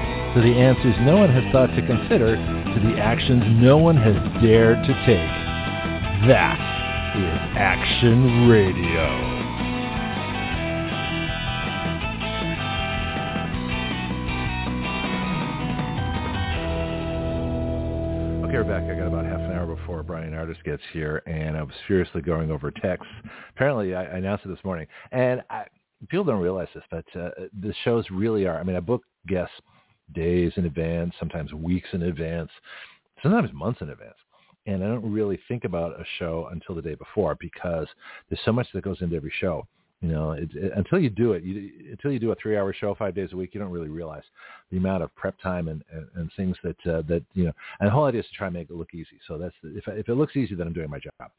[0.33, 4.15] to the answers no one has thought to consider, to the actions no one has
[4.41, 5.31] dared to take.
[6.27, 6.57] That
[7.15, 9.41] is Action Radio.
[18.61, 18.83] are back.
[18.83, 22.21] I got about half an hour before Bryan Ardis gets here, and I was furiously
[22.21, 23.11] going over texts.
[23.55, 25.63] Apparently, I, I announced it this morning, and I,
[26.09, 27.29] people don't realize this, but uh,
[27.59, 28.59] the shows really are.
[28.59, 29.55] I mean, I book guests
[30.13, 32.49] days in advance, sometimes weeks in advance,
[33.21, 34.15] sometimes months in advance.
[34.67, 37.87] And I don't really think about a show until the day before because
[38.29, 39.67] there's so much that goes into every show.
[40.01, 42.95] You know, it, it, until you do it, you, until you do a three-hour show
[42.95, 44.23] five days a week, you don't really realize
[44.71, 47.51] the amount of prep time and, and, and things that uh, that you know.
[47.79, 49.19] And the whole idea is to try and make it look easy.
[49.27, 51.29] So that's if if it looks easy, then I'm doing my job.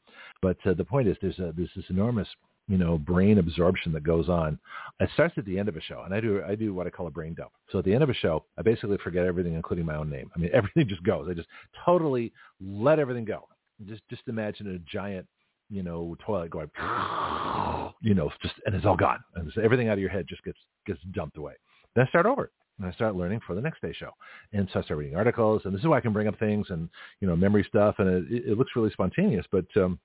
[0.41, 2.27] But uh, the point is, there's a, there's this enormous
[2.67, 4.59] you know brain absorption that goes on.
[4.99, 6.89] It starts at the end of a show, and I do I do what I
[6.89, 7.51] call a brain dump.
[7.71, 10.31] So at the end of a show, I basically forget everything, including my own name.
[10.35, 11.27] I mean, everything just goes.
[11.29, 11.49] I just
[11.85, 12.31] totally
[12.61, 13.47] let everything go.
[13.87, 15.27] Just just imagine a giant
[15.69, 16.69] you know, toilet going,
[18.01, 20.43] you know, just and it's all gone, and so everything out of your head just
[20.43, 21.53] gets gets dumped away.
[21.95, 24.11] Then I start over, and I start learning for the next day show,
[24.53, 26.67] and so I start reading articles, and this is why I can bring up things
[26.69, 26.89] and
[27.21, 29.99] you know memory stuff, and it, it looks really spontaneous, but um,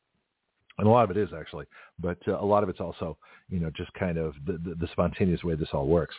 [0.79, 1.67] and a lot of it is actually,
[1.99, 3.17] but uh, a lot of it's also
[3.49, 6.15] you know just kind of the, the, the spontaneous way this all works.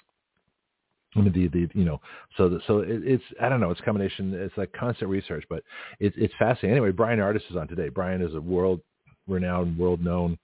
[1.16, 2.00] I mean, the, the, you know,
[2.38, 5.64] so, the, so it, it's, I don't know, it's combination, it's like constant research, but
[6.00, 6.72] it's, it's fascinating.
[6.78, 7.90] Anyway, Bryan Ardis is on today.
[7.90, 8.82] Bryan is a world
[9.28, 10.38] renowned, world known,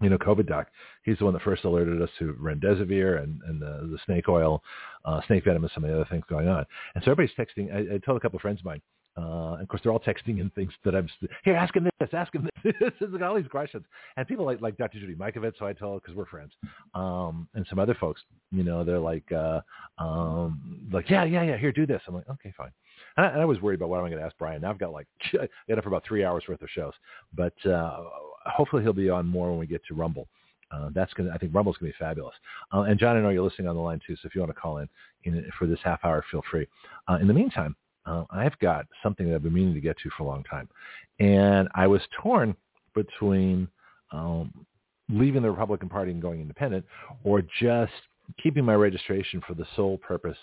[0.00, 0.68] you know, COVID doc.
[1.04, 4.62] He's the one that first alerted us to remdesivir and, and the, the snake oil,
[5.04, 6.64] uh, snake venom, and some of the other things going on.
[6.94, 7.70] And so everybody's texting.
[7.74, 8.80] I, I told a couple of friends of mine,
[9.18, 11.08] uh, of course, they're all texting and things that I'm
[11.42, 11.56] here.
[11.56, 12.10] Ask him this.
[12.12, 12.72] Ask him this.
[13.22, 13.84] all these questions.
[14.16, 15.00] And people like like Dr.
[15.00, 16.52] Judy Mikovits, so I tell because we're friends,
[16.94, 18.20] um, and some other folks.
[18.50, 19.60] You know, they're like, uh,
[19.98, 21.56] um, like yeah, yeah, yeah.
[21.56, 22.02] Here, do this.
[22.06, 22.72] I'm like, okay, fine.
[23.16, 24.60] And I, and I was worried about what am I going to ask Bryan.
[24.60, 26.92] Now I've got like it for about three hours worth of shows,
[27.34, 28.02] but uh,
[28.44, 30.28] hopefully he'll be on more when we get to Rumble.
[30.70, 31.30] Uh, that's gonna.
[31.32, 32.34] I think Rumble's gonna be fabulous.
[32.74, 34.54] Uh, and John, I know you're listening on the line too, so if you want
[34.54, 34.88] to call in,
[35.24, 36.66] in for this half hour, feel free.
[37.08, 37.76] Uh, in the meantime,
[38.06, 40.68] uh, I've got something that I've been meaning to get to for a long time,
[41.18, 42.56] and I was torn
[42.94, 43.68] between
[44.12, 44.52] um,
[45.08, 46.84] leaving the Republican Party and going independent,
[47.24, 47.92] or just
[48.42, 50.38] keeping my registration for the sole purpose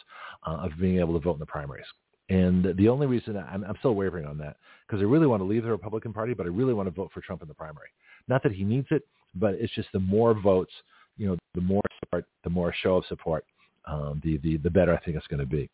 [0.48, 1.86] uh, of being able to vote in the primaries.
[2.30, 4.58] And the only reason I'm, I'm still wavering on that
[4.88, 7.12] because I really want to leave the Republican Party, but I really want to vote
[7.14, 7.90] for Trump in the primary.
[8.28, 9.04] Not that he needs it,
[9.36, 10.72] but it's just the more votes,
[11.18, 13.46] you know, the more support, the more show of support,
[13.86, 15.70] um, the the the better I think it's going to be.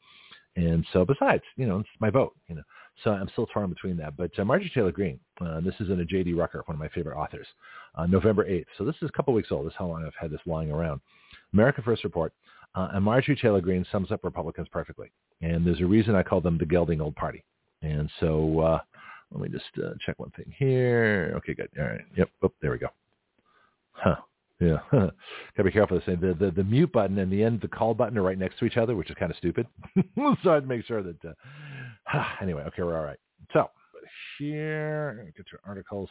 [0.55, 2.35] And so, besides, you know, it's my vote.
[2.47, 2.63] You know,
[3.03, 4.17] so I'm still torn between that.
[4.17, 6.34] But uh, Marjorie Taylor Greene, uh, this is in a J.D.
[6.34, 7.47] Rucker, one of my favorite authors,
[7.95, 8.65] uh, November 8th.
[8.77, 9.65] So this is a couple weeks old.
[9.65, 11.01] This is how long I've had this lying around.
[11.53, 12.34] America First Report.
[12.76, 15.11] Uh, and Marjorie Taylor Greene sums up Republicans perfectly.
[15.41, 17.43] And there's a reason I call them the gelding old party.
[17.81, 18.80] And so uh,
[19.31, 21.34] let me just uh, check one thing here.
[21.38, 21.69] Okay, good.
[21.80, 22.01] All right.
[22.17, 22.30] Yep.
[22.43, 22.89] Oh, there we go.
[23.91, 24.15] Huh.
[24.60, 24.80] Yeah.
[24.91, 26.02] Gotta be careful.
[26.06, 28.60] The, the the the mute button and the end the call button are right next
[28.60, 29.68] to each other, which is kind of stupid.
[30.44, 31.18] so I'd make sure that.
[32.14, 33.19] Uh, anyway, okay, we're all right.
[33.53, 33.69] So
[34.38, 36.10] here, get your articles.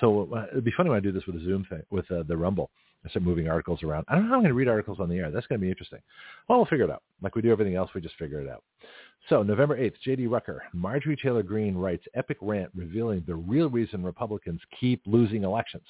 [0.00, 2.22] So uh, it'd be funny when I do this with a Zoom thing with uh,
[2.26, 2.70] the Rumble.
[3.04, 4.04] I start moving articles around.
[4.08, 5.30] I don't know how I'm going to read articles on the air.
[5.30, 6.00] That's going to be interesting.
[6.48, 7.02] Well, we'll figure it out.
[7.22, 8.64] Like we do everything else, we just figure it out.
[9.28, 10.26] So November 8th, J.D.
[10.26, 15.84] Rucker, Marjorie Taylor Greene writes epic rant revealing the real reason Republicans keep losing elections.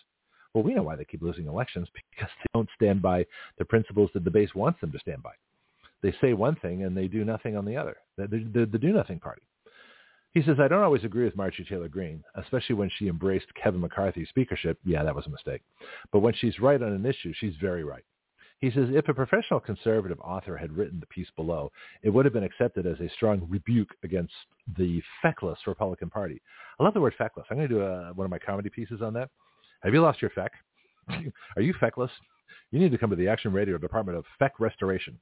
[0.59, 3.25] Well, we know why they keep losing elections because they don't stand by
[3.59, 5.31] the principles that the base wants them to stand by.
[6.03, 7.97] They say one thing and they do nothing on the other.
[8.17, 9.43] They're the, the do-nothing party.
[10.35, 13.81] He says, I don't always agree with Marjorie Taylor Greene, especially when she embraced Kevin
[13.81, 14.79] McCarthy's speakership.
[14.85, 15.63] Yeah, that was a mistake.
[16.13, 18.05] But when she's right on an issue, she's very right.
[18.59, 21.71] He says, if a professional conservative author had written the piece below,
[22.03, 24.33] it would have been accepted as a strong rebuke against
[24.77, 26.43] the feckless Republican Party.
[26.81, 27.47] I love the word feckless.
[27.49, 29.31] I'm going to do a, one of my comedy pieces on that.
[29.83, 30.53] Have you lost your feck?
[31.57, 32.11] Are you feckless?
[32.71, 35.19] You need to come to the Action Radio Department of Feck Restoration.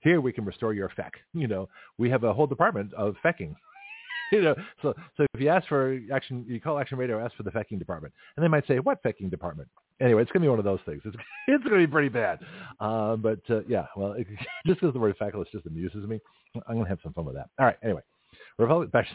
[0.00, 1.12] Here we can restore your feck.
[1.34, 1.68] You know,
[1.98, 3.54] we have a whole department of fecking.
[4.32, 7.42] you know, so so if you ask for action, you call Action Radio, ask for
[7.42, 9.68] the fecking department, and they might say, "What fecking department?"
[10.00, 11.02] Anyway, it's going to be one of those things.
[11.04, 11.16] It's
[11.48, 12.40] it's going to be pretty bad.
[12.80, 14.26] Uh, but uh, yeah, well, it,
[14.66, 16.20] just because the word feckless just amuses me,
[16.68, 17.48] I'm going to have some fun with that.
[17.58, 17.76] All right.
[17.82, 18.02] Anyway,
[18.58, 18.90] Republic.
[18.90, 19.06] Back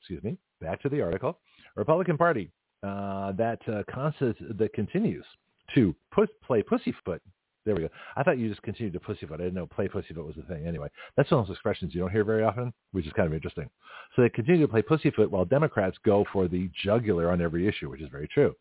[0.00, 0.36] excuse me.
[0.60, 1.38] Back to the article.
[1.76, 2.50] Republican Party
[2.82, 5.24] uh, that uh, constants that continues
[5.74, 7.20] to put, play pussyfoot.
[7.64, 7.88] There we go.
[8.16, 9.40] I thought you just continued to pussyfoot.
[9.40, 10.66] I didn't know play pussyfoot was the thing.
[10.66, 13.34] Anyway, that's one of those expressions you don't hear very often, which is kind of
[13.34, 13.68] interesting.
[14.16, 17.90] So they continue to play pussyfoot while Democrats go for the jugular on every issue,
[17.90, 18.54] which is very true.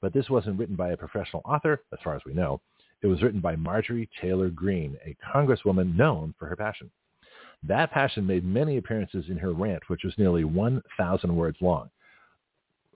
[0.00, 2.60] But this wasn't written by a professional author, as far as we know.
[3.00, 6.90] It was written by Marjorie Taylor Greene, a congresswoman known for her passion.
[7.62, 11.90] That passion made many appearances in her rant, which was nearly 1,000 words long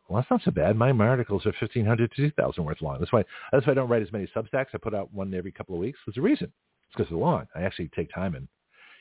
[0.08, 0.76] well, that's not so bad.
[0.76, 2.98] My, articles are 1,500 to 2,000 words long.
[2.98, 4.66] That's why, that's why I don't write as many Substacks.
[4.74, 5.98] I put out one every couple of weeks.
[6.06, 6.52] There's a reason.
[6.88, 7.46] It's because they're long.
[7.54, 8.46] I actually take time and,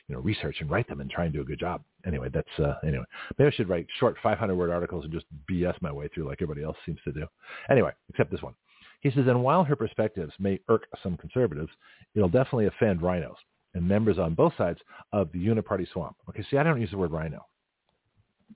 [0.08, 1.82] you know, research and write them and try and do a good job.
[2.06, 3.04] Anyway, that's uh, anyway.
[3.38, 6.38] Maybe I should write short 500 word articles and just BS my way through like
[6.42, 7.26] everybody else seems to do.
[7.70, 8.54] Anyway, except this one.
[9.00, 11.70] He says, and while her perspectives may irk some conservatives,
[12.14, 13.36] it'll definitely offend rhinos
[13.74, 14.80] and members on both sides
[15.12, 16.16] of the uniparty swamp.
[16.28, 17.44] Okay, see, I don't use the word rhino.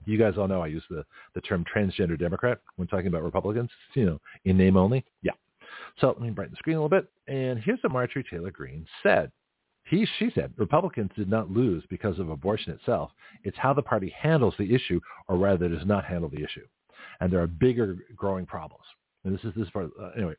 [0.04, 1.04] You guys all know I use the,
[1.34, 5.04] the term transgender Democrat when talking about Republicans, you know, in name only.
[5.22, 5.32] Yeah.
[6.00, 7.10] So let me brighten the screen a little bit.
[7.28, 9.30] And here's what Marjorie Taylor Greene said.
[9.84, 13.10] He, she said, Republicans did not lose because of abortion itself.
[13.42, 16.66] It's how the party handles the issue, or rather does not handle the issue.
[17.20, 18.84] And there are bigger growing problems.
[19.24, 19.90] And this is this part.
[20.00, 20.34] Uh, anyway,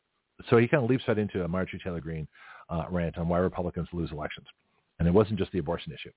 [0.50, 2.28] so he kind of leaps right into a Marjorie Taylor Greene
[2.70, 4.48] uh, rant on why Republicans lose elections.
[5.00, 6.12] And it wasn't just the abortion issue.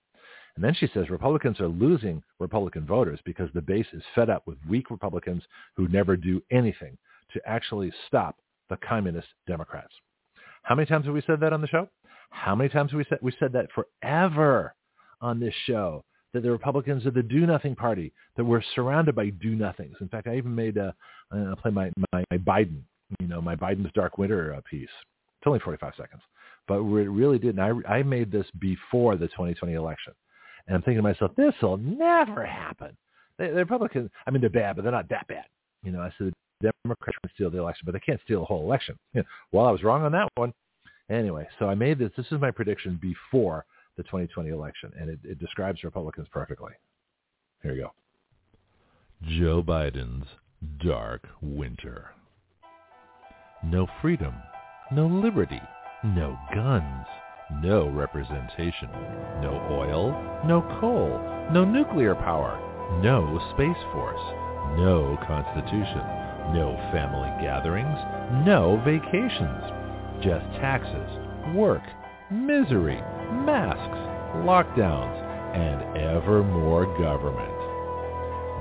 [0.57, 4.47] And then she says Republicans are losing Republican voters because the base is fed up
[4.47, 5.43] with weak Republicans
[5.77, 6.97] who never do anything
[7.33, 8.37] to actually stop
[8.71, 9.93] the communist Democrats.
[10.63, 11.89] How many times have we said that on the show?
[12.31, 14.75] How many times have we said we said that forever
[15.21, 16.05] on this show
[16.35, 19.97] that the Republicans are the do-nothing party, that we're surrounded by do-nothings.
[20.01, 20.93] In fact, I even made a,
[21.31, 22.83] I play my, my, my Biden,
[23.21, 24.89] you know, my Biden's Dark Winter uh, piece.
[25.39, 26.23] It's only 45 seconds,
[26.67, 27.57] but it really did.
[27.57, 30.13] And I, I made this before the 2020 election.
[30.67, 32.97] And I'm thinking to myself, this will never happen.
[33.39, 35.45] The, the Republicans, I mean, they're bad, but they're not that bad.
[35.83, 38.47] You know, I said the Democrats can steal the election, but they can't steal the
[38.47, 38.97] whole election.
[39.13, 40.53] You know, well, I was wrong on that one.
[41.11, 42.11] Anyway, so I made this.
[42.17, 43.67] This is my prediction before
[43.97, 46.73] the 2020 election, and it, it describes Republicans perfectly.
[47.63, 47.93] Here you go.
[49.23, 50.27] Joe Biden's
[50.85, 52.11] dark winter.
[53.63, 54.35] No freedom,
[54.93, 55.61] no liberty,
[56.03, 57.07] no guns,
[57.51, 58.89] no representation,
[59.41, 60.13] no oil,
[60.47, 61.21] no coal,
[61.53, 62.59] no nuclear power,
[63.03, 64.21] no space force,
[64.79, 66.03] no constitution,
[66.53, 67.99] no family gatherings,
[68.47, 69.65] no vacations,
[70.23, 71.11] just taxes,
[71.55, 71.83] work,
[72.31, 73.01] misery,
[73.45, 73.99] masks,
[74.45, 75.21] lockdowns,
[75.55, 77.51] and ever more government.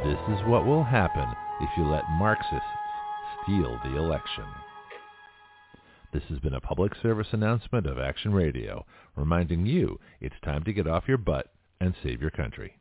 [0.03, 1.27] This is what will happen
[1.61, 2.67] if you let Marxists
[3.43, 4.45] steal the election.
[6.13, 8.85] This has been a public service announcement of Action Radio,
[9.15, 11.47] reminding you it's time to get off your butt
[11.81, 12.77] and save your country.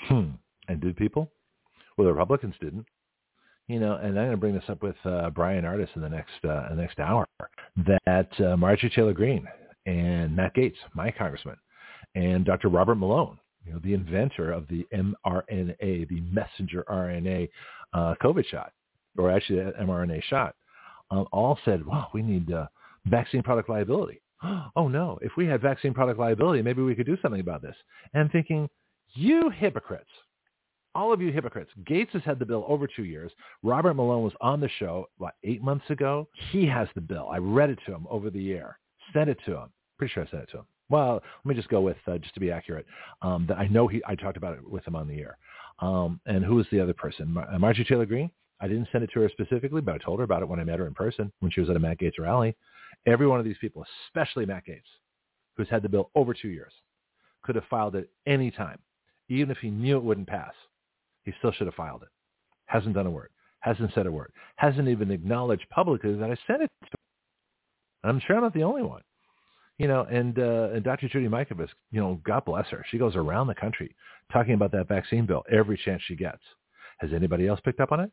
[0.00, 0.30] Hmm.
[0.66, 1.30] And did people?
[1.96, 2.86] Well, the Republicans didn't.
[3.68, 6.08] You know, and I'm going to bring this up with uh, Bryan Ardis in the
[6.08, 7.24] next uh, the next hour.
[7.86, 9.46] That uh, Marjorie Taylor Greene
[9.86, 11.56] and Matt Gaetz, my congressman,
[12.16, 12.68] and Dr.
[12.68, 17.48] Robert Malone, you know, the inventor of the mRNA, the messenger RNA
[17.92, 18.72] uh, COVID shot,
[19.16, 20.56] or actually the mRNA shot,
[21.10, 22.66] um, all said, well, we need uh,
[23.06, 24.20] vaccine product liability.
[24.76, 27.74] Oh no, if we had vaccine product liability, maybe we could do something about this.
[28.14, 28.68] And thinking,
[29.14, 30.10] you hypocrites,
[30.94, 31.70] all of you hypocrites.
[31.88, 33.32] Gaetz has had the bill over two years.
[33.62, 36.28] Robert Malone was on the show, what, eight months ago?
[36.50, 37.28] He has the bill.
[37.30, 38.78] I read it to him over the air,
[39.12, 39.68] sent it to him.
[39.98, 40.66] Pretty sure I sent it to him.
[40.88, 42.86] Well, let me just go with, uh, just to be accurate,
[43.22, 45.36] um, that I know he, I talked about it with him on the air.
[45.80, 47.32] Um, and who was the other person?
[47.32, 48.30] Mar- uh, Marjorie Taylor Greene?
[48.60, 50.64] I didn't send it to her specifically, but I told her about it when I
[50.64, 52.56] met her in person when she was at a Matt Gaetz rally.
[53.06, 54.82] Every one of these people, especially Matt Gaetz,
[55.56, 56.72] who's had the bill over two years,
[57.44, 58.78] could have filed it any time,
[59.28, 60.52] even if he knew it wouldn't pass.
[61.24, 62.08] He still should have filed it.
[62.66, 63.30] Hasn't done a word.
[63.60, 64.32] Hasn't said a word.
[64.56, 66.96] Hasn't even acknowledged publicly that I sent it to him.
[68.04, 69.02] I'm sure I'm not the only one
[69.78, 71.08] you know, and uh, and Dr.
[71.08, 72.84] Judy Mikovits, you know, God bless her.
[72.90, 73.94] She goes around the country
[74.32, 76.42] talking about that vaccine bill every chance she gets.
[76.98, 78.10] Has anybody else picked up on it?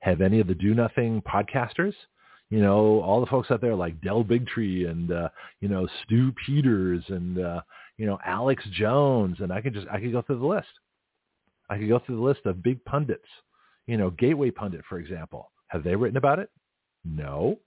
[0.00, 1.94] Have any of the do nothing podcasters?
[2.50, 5.28] You know, all the folks out there like Del Bigtree and uh,
[5.60, 7.60] you know Stu Peters and uh,
[7.96, 10.68] you know Alex Jones, and I could just I could go through the list.
[11.70, 13.28] I could go through the list of big pundits.
[13.86, 15.50] You know, Gateway Pundit, for example.
[15.68, 16.50] Have they written about it?
[17.04, 17.58] No.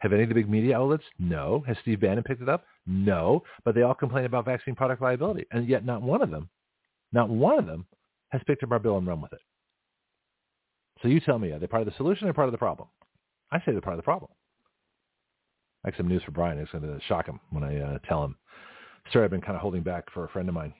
[0.00, 1.04] Have any of the big media outlets?
[1.18, 1.64] No.
[1.66, 2.64] Has Steve Bannon picked it up?
[2.86, 3.42] No.
[3.64, 5.46] But they all complain about vaccine product liability.
[5.50, 6.48] And yet not one of them,
[7.12, 7.86] not one of them
[8.30, 9.40] has picked up our bill and run with it.
[11.02, 12.88] So you tell me, are they part of the solution or part of the problem?
[13.50, 14.30] I say they're part of the problem.
[15.84, 16.58] I have some news for Bryan.
[16.58, 18.36] It's going to shock him when I uh, tell him.
[19.12, 20.74] Sorry, I've been kind of holding back for a friend of mine.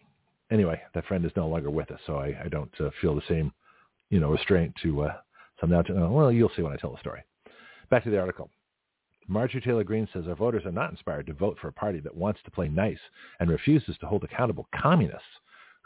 [0.51, 3.23] Anyway, that friend is no longer with us, so I, I don't uh, feel the
[3.29, 3.53] same,
[4.11, 5.03] you know, restraint to.
[5.03, 5.13] Uh,
[5.61, 5.81] so I'm now.
[5.81, 7.23] Uh, well, you'll see when I tell the story.
[7.91, 8.51] Back to the article.
[9.29, 12.17] Marjorie Taylor Greene says our voters are not inspired to vote for a party that
[12.17, 12.99] wants to play nice
[13.41, 15.23] and refuses to hold accountable communists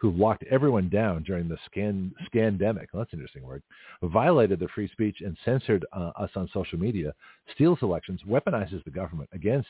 [0.02, 3.62] who locked everyone down during the scan, scandemic, well, that's an interesting word,
[4.02, 7.14] violated their free speech and censored uh, us on social media,
[7.54, 9.68] steals elections, weaponizes the government against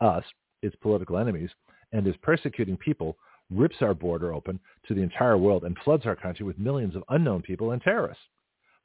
[0.00, 0.24] us,
[0.62, 1.50] its political enemies,
[1.92, 3.16] and is persecuting people,
[3.48, 7.04] rips our border open to the entire world, and floods our country with millions of
[7.10, 8.24] unknown people and terrorists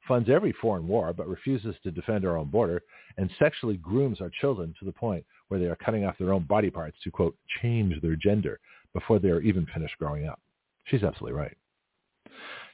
[0.06, 2.80] funds every foreign war but refuses to defend our own border,
[3.16, 6.44] and sexually grooms our children to the point where they are cutting off their own
[6.44, 8.60] body parts to, quote, change their gender
[8.92, 10.40] before they're even finished growing up.
[10.86, 11.56] She's absolutely right.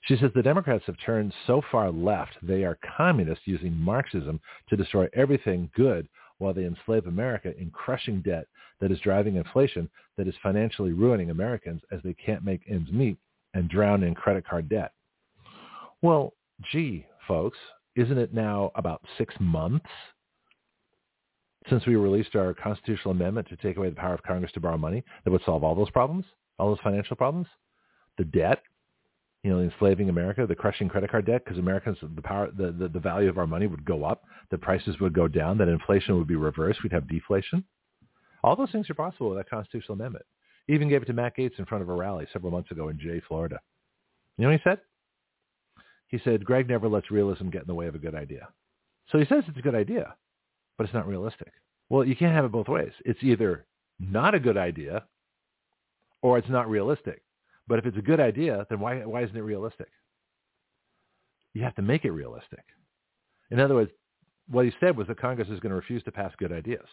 [0.02, 4.76] She says the Democrats have turned so far left, they are communists using Marxism to
[4.76, 6.08] destroy everything good
[6.38, 8.46] while they enslave America in crushing debt
[8.80, 13.16] that is driving inflation that is financially ruining Americans as they can't make ends meet
[13.54, 14.92] and drown in credit card debt.
[16.02, 16.34] Well,
[16.72, 17.58] gee, folks,
[17.94, 19.86] isn't it now about six months
[21.70, 24.76] since we released our constitutional amendment to take away the power of Congress to borrow
[24.76, 26.24] money that would solve all those problems,
[26.58, 27.46] all those financial problems?
[28.22, 28.62] The debt,
[29.42, 32.86] you know, enslaving America, the crushing credit card debt, because Americans, the power, the, the,
[32.86, 34.22] the value of our money would go up,
[34.52, 37.64] the prices would go down, that inflation would be reversed, we'd have deflation.
[38.44, 40.24] All those things are possible with that constitutional amendment.
[40.68, 42.90] He even gave it to Matt Gaetz in front of a rally several months ago
[42.90, 43.58] in Jay, Florida.
[44.38, 44.78] You know what he said?
[46.06, 48.46] He said, Greg never lets realism get in the way of a good idea.
[49.10, 50.14] So he says it's a good idea,
[50.78, 51.52] but it's not realistic.
[51.88, 52.92] Well, you can't have it both ways.
[53.04, 53.66] It's either
[53.98, 55.06] not a good idea
[56.20, 57.22] or it's not realistic.
[57.68, 59.88] But if it's a good idea, then why, why isn't it realistic?
[61.54, 62.64] You have to make it realistic.
[63.50, 63.90] In other words,
[64.48, 66.86] what he said was that Congress is going to refuse to pass good ideas.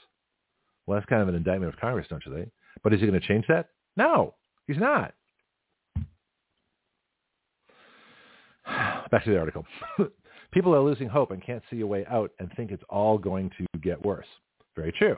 [0.86, 2.50] Well, that's kind of an indictment of Congress, don't you think?
[2.84, 3.70] But is he going to change that?
[3.96, 4.36] No,
[4.68, 5.14] he's not.
[9.12, 9.66] Back to the article.
[10.52, 13.52] People are losing hope and can't see a way out and think it's all going
[13.58, 14.26] to get worse.
[14.76, 15.18] Very true.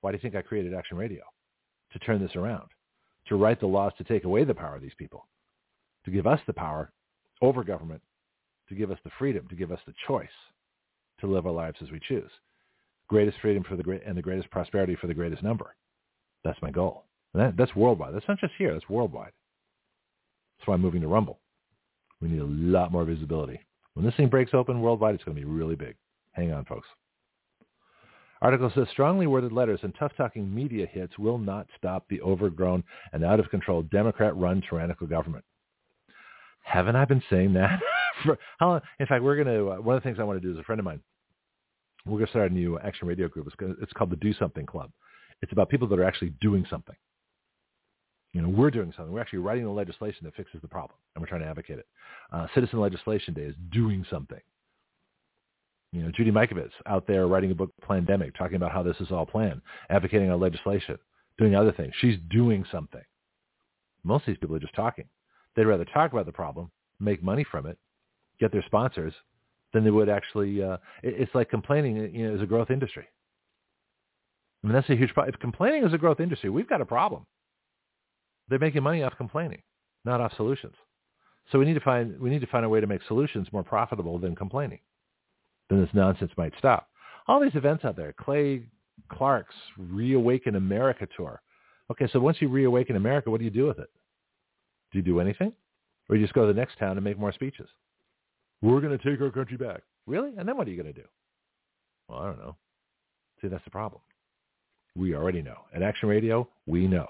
[0.00, 1.22] Why do you think I created Action Radio?
[1.92, 2.68] To turn this around,
[3.28, 5.26] to write the laws to take away the power of these people,
[6.04, 6.92] to give us the power
[7.40, 8.02] over government,
[8.68, 10.28] to give us the freedom, to give us the choice
[11.20, 12.30] to live our lives as we choose.
[13.08, 15.74] Greatest freedom for the great and the greatest prosperity for the greatest number.
[16.44, 17.04] That's my goal.
[17.34, 18.14] And that, that's worldwide.
[18.14, 18.72] That's not just here.
[18.72, 19.32] That's worldwide.
[20.58, 21.38] That's why I'm moving to Rumble.
[22.20, 23.60] We need a lot more visibility.
[23.94, 25.96] When this thing breaks open worldwide, it's going to be really big.
[26.32, 26.86] Hang on, folks.
[28.42, 32.82] Article says strongly worded letters and tough-talking media hits will not stop the overgrown
[33.12, 35.44] and out-of-control Democrat-run tyrannical government.
[36.62, 37.80] Haven't I been saying that
[38.24, 38.80] for how long?
[38.98, 40.58] In fact, we're going to, uh, one of the things I want to do is
[40.58, 41.00] a friend of mine,
[42.04, 43.46] we're going to start a new action radio group.
[43.46, 44.90] It's, gonna, it's called the Do Something Club.
[45.40, 46.96] It's about people that are actually doing something.
[48.32, 49.12] You know, we're doing something.
[49.12, 51.86] We're actually writing the legislation that fixes the problem, and we're trying to advocate it.
[52.32, 54.40] Uh, Citizen Legislation Day is doing something.
[55.92, 59.10] You know, Judy Mikovits out there writing a book, Pandemic, talking about how this is
[59.10, 59.60] all planned,
[59.90, 60.98] advocating our legislation,
[61.38, 61.92] doing other things.
[62.00, 63.02] She's doing something.
[64.02, 65.04] Most of these people are just talking.
[65.54, 67.78] They'd rather talk about the problem, make money from it,
[68.40, 69.12] get their sponsors,
[69.72, 70.62] than they would actually.
[70.62, 72.14] Uh, it, it's like complaining.
[72.14, 73.06] You know, is a growth industry.
[74.62, 75.34] I mean, that's a huge problem.
[75.34, 77.26] If complaining is a growth industry, we've got a problem.
[78.48, 79.62] They're making money off complaining,
[80.04, 80.74] not off solutions.
[81.50, 83.64] So we need to find we need to find a way to make solutions more
[83.64, 84.78] profitable than complaining.
[85.70, 86.88] Then this nonsense might stop.
[87.28, 88.64] All these events out there, Clay
[89.10, 91.40] Clark's Reawaken America tour.
[91.90, 93.90] Okay, so once you reawaken America, what do you do with it?
[94.92, 95.52] Do you do anything?
[96.08, 97.68] Or you just go to the next town and make more speeches?
[98.60, 99.82] We're going to take our country back.
[100.06, 100.32] Really?
[100.36, 101.06] And then what are you going to do?
[102.08, 102.56] Well, I don't know.
[103.40, 104.00] See, that's the problem.
[104.96, 105.56] We already know.
[105.74, 107.06] At Action Radio, we know.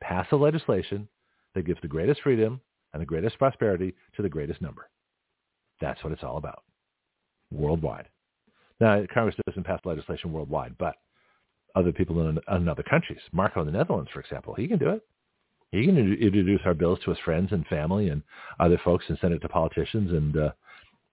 [0.00, 1.08] Pass a legislation
[1.54, 2.60] that gives the greatest freedom
[2.92, 4.88] and the greatest prosperity to the greatest number.
[5.80, 6.62] That's what it's all about.
[7.52, 8.08] Worldwide.
[8.80, 10.96] Now, Congress doesn't pass legislation worldwide, but
[11.74, 14.90] other people in, in other countries, Marco in the Netherlands, for example, he can do
[14.90, 15.06] it.
[15.72, 18.22] He can introduce our bills to his friends and family and
[18.58, 20.10] other folks and send it to politicians.
[20.10, 20.50] And, uh,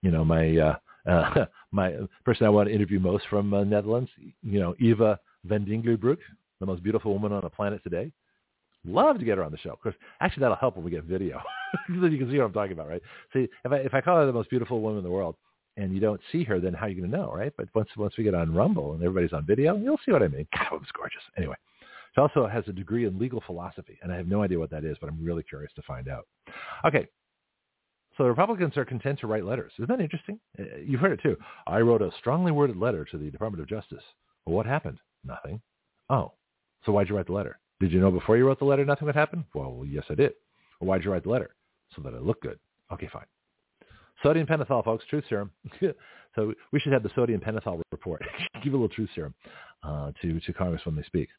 [0.01, 0.75] you know, my, uh,
[1.09, 1.93] uh, my
[2.25, 4.09] person I want to interview most from uh, Netherlands,
[4.41, 6.17] you know, Eva Vlaardingerbroek,
[6.59, 8.11] the most beautiful woman on the planet today.
[8.85, 9.71] Love to get her on the show.
[9.71, 11.41] Of course, actually, that'll help when we get video,
[11.89, 13.01] you can see what I'm talking about, right?
[13.33, 15.35] See, if I if I call her the most beautiful woman in the world,
[15.77, 17.53] and you don't see her, then how are you going to know, right?
[17.55, 20.27] But once once we get on Rumble and everybody's on video, you'll see what I
[20.27, 20.47] mean.
[20.55, 21.21] God, it was gorgeous.
[21.37, 21.55] Anyway,
[22.13, 24.83] she also has a degree in legal philosophy, and I have no idea what that
[24.83, 26.27] is, but I'm really curious to find out.
[26.85, 27.07] Okay,
[28.17, 29.71] so the Republicans are content to write letters.
[29.77, 30.39] Isn't that interesting?
[30.59, 31.37] Uh, you've heard it too.
[31.67, 34.03] I wrote a strongly worded letter to the Department of Justice.
[34.45, 34.97] Well, what happened?
[35.23, 35.61] Nothing.
[36.09, 36.33] Oh,
[36.85, 37.59] so why'd you write the letter?
[37.79, 39.45] Did you know before you wrote the letter nothing would happen?
[39.53, 40.33] Well, yes, I did.
[40.79, 41.55] Well, why'd you write the letter?
[41.95, 42.57] So that it looked good.
[42.91, 43.25] Okay, fine.
[44.23, 45.51] Sodium pentothal, folks, truth serum.
[46.35, 48.21] so we should have the sodium pentothal report.
[48.63, 49.33] Give a little truth serum
[49.83, 51.29] uh, to, to Congress when they speak.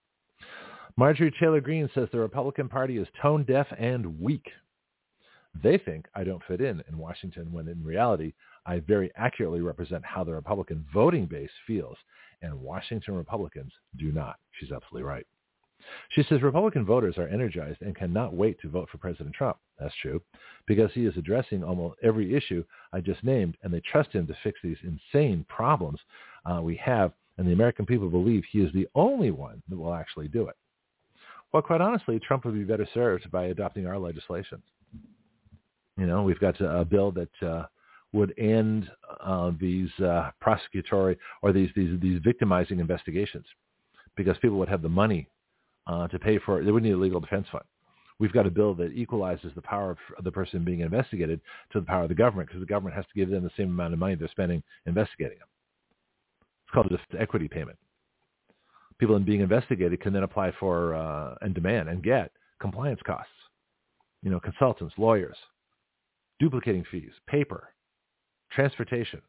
[0.97, 4.47] Marjorie Taylor Greene says the Republican Party is tone deaf and weak.
[5.63, 8.33] They think I don't fit in in Washington when in reality
[8.67, 11.97] I very accurately represent how the Republican voting base feels,
[12.43, 14.37] and Washington Republicans do not.
[14.53, 15.27] She's absolutely right.
[16.11, 19.59] She says Republican voters are energized and cannot wait to vote for President Trump.
[19.79, 20.21] That's true,
[20.67, 24.37] because he is addressing almost every issue I just named, and they trust him to
[24.43, 26.01] fix these insane problems
[26.45, 29.95] uh, we have, and the American people believe he is the only one that will
[29.95, 30.57] actually do it.
[31.53, 34.63] Well, quite honestly, Trump would be better served by adopting our legislation.
[35.97, 37.67] You know, we've got a bill that uh,
[38.13, 38.91] would end
[39.21, 43.47] uh, these uh, prosecutory or these, these these victimizing investigations
[44.17, 45.29] because people would have the money
[45.89, 46.63] uh, to pay for.
[46.63, 47.65] They wouldn't need a legal defense fund.
[48.19, 51.41] We've got a bill that equalizes the power of the person being investigated
[51.73, 53.69] to the power of the government because the government has to give them the same
[53.69, 55.49] amount of money they're spending investigating them.
[56.67, 57.79] It's called a equity payment.
[58.99, 63.31] People in being investigated can then apply for uh, and demand and get compliance costs.
[64.23, 65.37] You know, consultants, lawyers,
[66.41, 67.69] duplicating fees, paper,
[68.51, 69.23] transportation,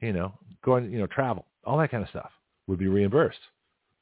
[0.00, 2.30] you know, going, you know, travel, all that kind of stuff
[2.66, 3.40] would be reimbursed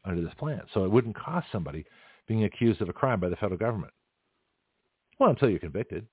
[0.09, 0.63] under this plan.
[0.75, 1.85] So it wouldn't cost somebody
[2.27, 3.93] being accused of a crime by the federal government.
[5.19, 6.07] Well, until you're convicted.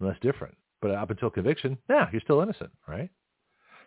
[0.00, 0.56] That's different.
[0.80, 3.10] But up until conviction, yeah, you're still innocent, right?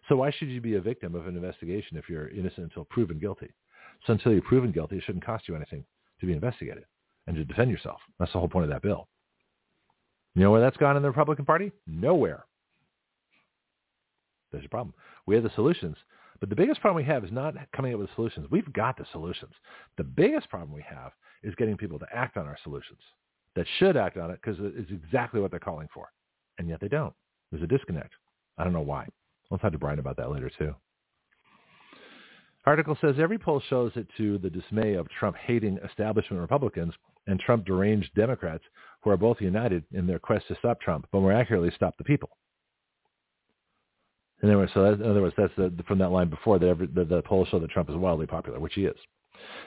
[0.08, 3.20] So why should you be a victim of an investigation if you're innocent until proven
[3.20, 3.50] guilty?
[4.06, 5.86] So until you're proven guilty, it shouldn't cost you anything
[6.20, 6.86] to be investigated
[7.26, 8.00] and to defend yourself.
[8.20, 9.08] That's the whole point of that bill.
[10.36, 11.72] You know where that's gone in the Republican Party?
[11.88, 12.46] Nowhere.
[14.52, 14.94] There's a problem.
[15.26, 15.96] We have the solutions,
[16.44, 18.48] but the biggest problem we have is not coming up with solutions.
[18.52, 19.53] We've got the solutions.
[19.95, 22.99] The biggest problem we have is getting people to act on our solutions
[23.56, 26.10] that should act on it because it's exactly what they're calling for.
[26.57, 27.14] And yet they don't.
[27.49, 28.11] There's a disconnect.
[28.57, 29.07] I don't know why.
[29.49, 30.76] We'll talk to Bryan about that later too.
[32.65, 36.94] Article says every poll shows it to the dismay of Trump hating establishment Republicans
[37.26, 38.65] and Trump deranged Democrats
[39.02, 42.03] who are both united in their quest to stop Trump, but more accurately stop the
[42.03, 42.32] people.
[44.44, 46.88] Other words, so that, in other words, that's the, from that line before that every,
[46.88, 48.98] the, the polls show that Trump is wildly popular, which he is.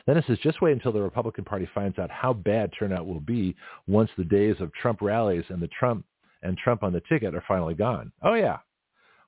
[0.06, 3.20] Then it says, just wait until the Republican Party finds out how bad turnout will
[3.20, 6.04] be once the days of Trump rallies and the Trump
[6.42, 8.12] and Trump on the ticket are finally gone.
[8.22, 8.58] Oh yeah,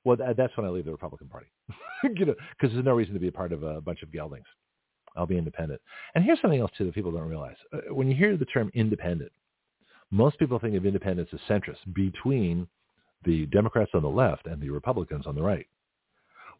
[0.05, 1.47] well that's when I leave the Republican Party,
[2.03, 4.45] you know, because there's no reason to be a part of a bunch of geldings.
[5.15, 5.81] I'll be independent.
[6.15, 7.55] And here's something else too that people don't realize.
[7.73, 9.31] Uh, when you hear the term independent,
[10.11, 12.67] most people think of independence as centrist between
[13.25, 15.67] the Democrats on the left and the Republicans on the right.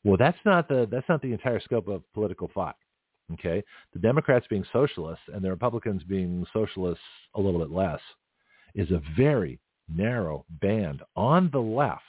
[0.04, 2.76] Well, that's not the that's not the entire scope of political thought.
[3.34, 3.64] Okay,
[3.94, 7.04] the Democrats being socialists and the Republicans being socialists
[7.36, 8.00] a little bit less
[8.74, 12.04] is a very narrow band on the left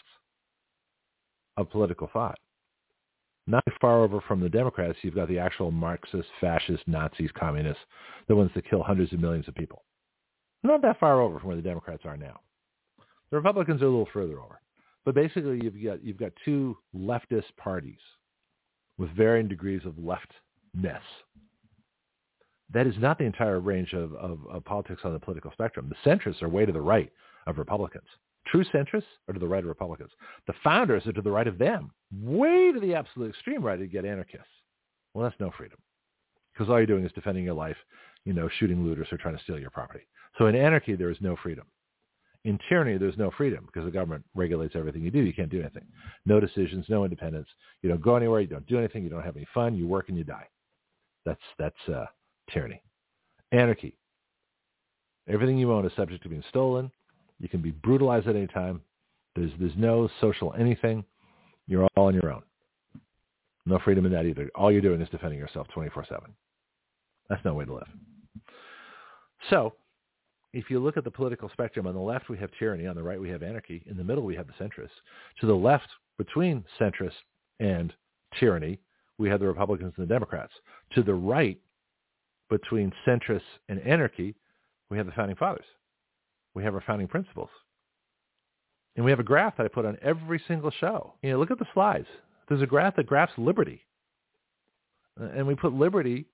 [1.56, 2.39] of political thought.
[3.47, 7.82] Not far over from the Democrats, you've got the actual Marxist, fascist, Nazis, communists,
[8.28, 9.82] the ones that kill hundreds of millions of people.
[10.62, 12.40] Not that far over from where the Democrats are now.
[13.31, 14.61] The Republicans are a little further over.
[15.05, 17.98] But basically, you've got, you've got two leftist parties
[18.98, 21.02] with varying degrees of leftness.
[22.73, 25.89] That is not the entire range of, of, of politics on the political spectrum.
[25.90, 27.11] The centrists are way to the right
[27.47, 28.07] of Republicans.
[28.47, 30.11] True centrists are to the right of Republicans.
[30.47, 31.90] The founders are to the right of them,
[32.23, 34.47] way to the absolute extreme right to get anarchists.
[35.15, 35.78] Well, that's no freedom
[36.52, 37.77] because all you're doing is defending your life,
[38.24, 40.07] you know, shooting looters or trying to steal your property.
[40.39, 41.66] So in anarchy, there is no freedom.
[42.45, 45.21] In tyranny, there's no freedom because the government regulates everything you do.
[45.21, 45.85] You can't do anything.
[46.25, 47.49] No decisions, no independence.
[47.83, 48.41] You don't go anywhere.
[48.41, 49.05] You don't do anything.
[49.05, 49.75] You don't have any fun.
[49.77, 50.47] You work and you die.
[51.27, 52.07] That's that's uh,
[52.51, 52.83] tyranny.
[53.53, 53.95] Anarchy.
[55.29, 56.91] Everything you own is subject to being stolen.
[57.41, 58.81] You can be brutalized at any time.
[59.37, 61.05] There's there's no social anything.
[61.67, 62.43] You're all on your own.
[63.67, 64.51] No freedom in that either.
[64.55, 66.21] All you're doing is defending yourself 24/7.
[67.29, 67.89] That's no way to live.
[69.51, 69.75] So
[70.52, 73.02] if you look at the political spectrum, on the left we have tyranny, on the
[73.02, 74.89] right we have anarchy, in the middle we have the centrists.
[75.40, 77.12] To the left, between centrists
[77.60, 77.93] and
[78.39, 78.81] tyranny,
[79.18, 80.52] we have the Republicans and the Democrats.
[80.94, 81.59] To the right,
[82.48, 84.35] between centrists and anarchy,
[84.90, 85.64] we have the founding fathers.
[86.55, 87.51] We have our founding principles.
[88.97, 91.14] And we have a graph that I put on every single show.
[91.22, 92.09] You know, look at the slides.
[92.48, 93.86] There's a graph that graphs liberty.
[95.16, 96.27] And we put liberty,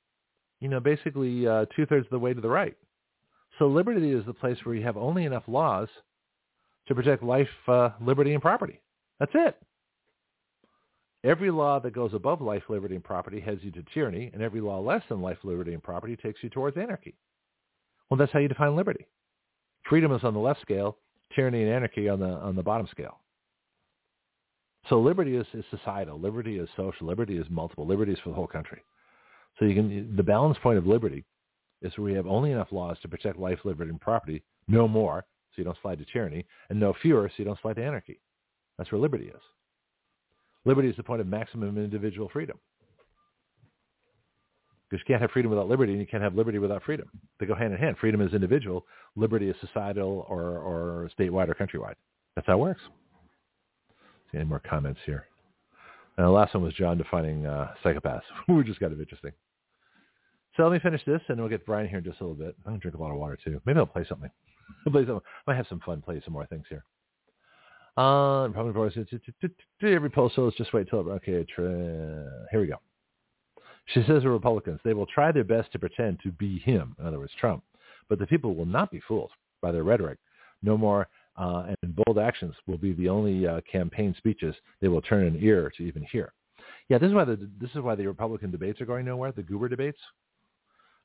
[0.61, 2.77] you know, basically uh, two-thirds of the way to the right.
[3.59, 5.89] So liberty is the place where you have only enough laws
[6.89, 8.81] to protect life, uh, liberty, and property.
[9.19, 9.57] That's it.
[11.25, 14.61] Every law that goes above life, liberty, and property heads you to tyranny, and every
[14.61, 17.17] law less than life, liberty, and property takes you towards anarchy.
[18.09, 19.07] Well, that's how you define liberty.
[19.89, 20.99] Freedom is on the left scale,
[21.35, 23.21] tyranny and anarchy on the on the bottom scale.
[24.89, 26.21] So liberty is, is societal.
[26.21, 27.09] Liberty is social.
[27.09, 27.87] Liberty is multiple.
[27.87, 28.83] Liberty is for the whole country.
[29.59, 31.25] So you can the balance point of liberty
[31.83, 35.25] is where we have only enough laws to protect life, liberty, and property, no more,
[35.51, 38.21] so you don't slide to tyranny, and no fewer, so you don't slide to anarchy.
[38.79, 39.43] That's where liberty is.
[40.65, 42.59] Liberty is the point of maximum individual freedom.
[44.89, 47.09] Because you can't have freedom without liberty, and you can't have liberty without freedom.
[47.41, 47.97] They go hand in hand.
[47.99, 48.87] Freedom is individual.
[49.17, 51.95] Liberty is societal or, or statewide or countrywide.
[52.35, 52.83] That's how it works.
[54.31, 55.27] See any more comments here?
[56.17, 59.33] And the last one was John defining uh, psychopaths, which is kind of interesting.
[60.57, 62.57] So let me finish this, and we'll get Bryan here in just a little bit.
[62.65, 63.61] I'm gonna drink a lot of water too.
[63.67, 64.31] Maybe I'll play something.
[64.87, 65.21] I'll play something.
[65.47, 66.01] I might have some fun.
[66.01, 66.85] Play some more things here.
[67.99, 69.53] Uh, Republican voice.
[69.83, 71.45] Every postal is just wait till okay.
[71.45, 72.77] Tra- here we go.
[73.87, 77.07] She says the Republicans they will try their best to pretend to be him, in
[77.07, 77.63] other words, Trump,
[78.09, 79.31] but the people will not be fooled
[79.63, 80.19] by their rhetoric.
[80.63, 85.03] No more uh, and bold actions will be the only uh, campaign speeches they will
[85.03, 86.33] turn an ear to even hear.
[86.89, 89.33] Yeah, this is why the this is why the Republican debates are going nowhere.
[89.33, 89.99] The goober debates.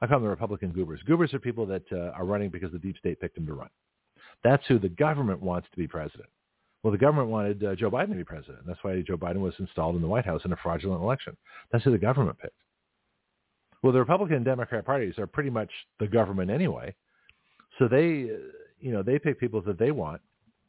[0.01, 1.01] I call them the Republican goobers.
[1.05, 3.69] Goobers are people that uh, are running because the deep state picked them to run.
[4.43, 6.29] That's who the government wants to be president.
[6.83, 8.65] Well, the government wanted uh, Joe Biden to be president.
[8.65, 11.37] That's why Joe Biden was installed in the White House in a fraudulent election.
[11.71, 12.55] That's who the government picked.
[13.83, 15.69] Well, the Republican and Democrat parties are pretty much
[15.99, 16.95] the government anyway.
[17.77, 18.37] So they, uh,
[18.79, 20.21] you know, they pick people that they want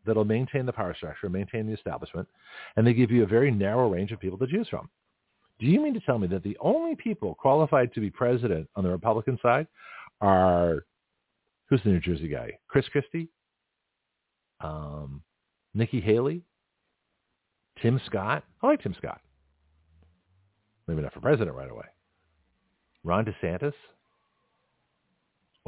[0.05, 2.29] that'll maintain the power structure, maintain the establishment,
[2.77, 4.89] and they give you a very narrow range of people to choose from.
[5.62, 8.82] Do you mean to tell me that the only people qualified to be president on
[8.82, 9.68] the Republican side
[10.20, 10.84] are
[11.70, 12.59] who's the New Jersey guy?
[12.66, 13.28] Chris Christie,
[14.60, 15.22] um,
[15.72, 16.43] Nikki Haley,
[17.80, 18.43] Tim Scott.
[18.60, 19.20] I like Tim Scott.
[20.89, 21.86] Maybe not for president right away.
[23.05, 23.74] Ron DeSantis,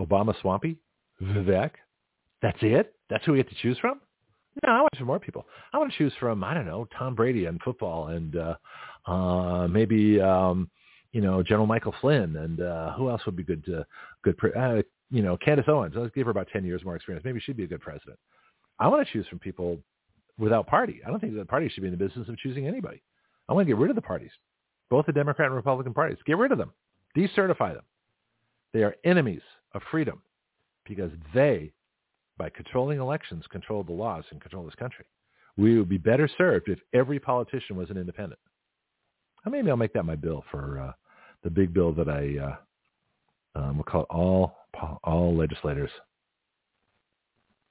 [0.00, 0.76] Obama Swampy,
[1.22, 1.70] Vivek.
[2.42, 2.96] That's it.
[3.10, 4.00] That's who we get to choose from.
[4.66, 5.46] No, I want some more people.
[5.72, 8.54] I want to choose from I don't know Tom Brady and football, and uh,
[9.06, 10.70] uh, maybe um,
[11.12, 13.64] you know General Michael Flynn, and uh, who else would be good?
[13.66, 13.86] To,
[14.22, 15.94] good, pre- uh, you know Candace Owens.
[15.96, 17.24] Let's give her about ten years more experience.
[17.24, 18.18] Maybe she'd be a good president.
[18.78, 19.78] I want to choose from people
[20.38, 21.00] without party.
[21.06, 23.02] I don't think the party should be in the business of choosing anybody.
[23.48, 24.32] I want to get rid of the parties,
[24.90, 26.18] both the Democrat and Republican parties.
[26.26, 26.72] Get rid of them.
[27.16, 27.84] Decertify them.
[28.72, 29.42] They are enemies
[29.74, 30.22] of freedom
[30.84, 31.72] because they
[32.36, 35.04] by controlling elections, control the laws and control this country.
[35.56, 38.40] We would be better served if every politician was an independent.
[39.44, 40.92] Or maybe I'll make that my bill for uh,
[41.42, 42.56] the big bill that I uh,
[43.54, 44.56] um, we'll call it all
[45.04, 45.90] all legislators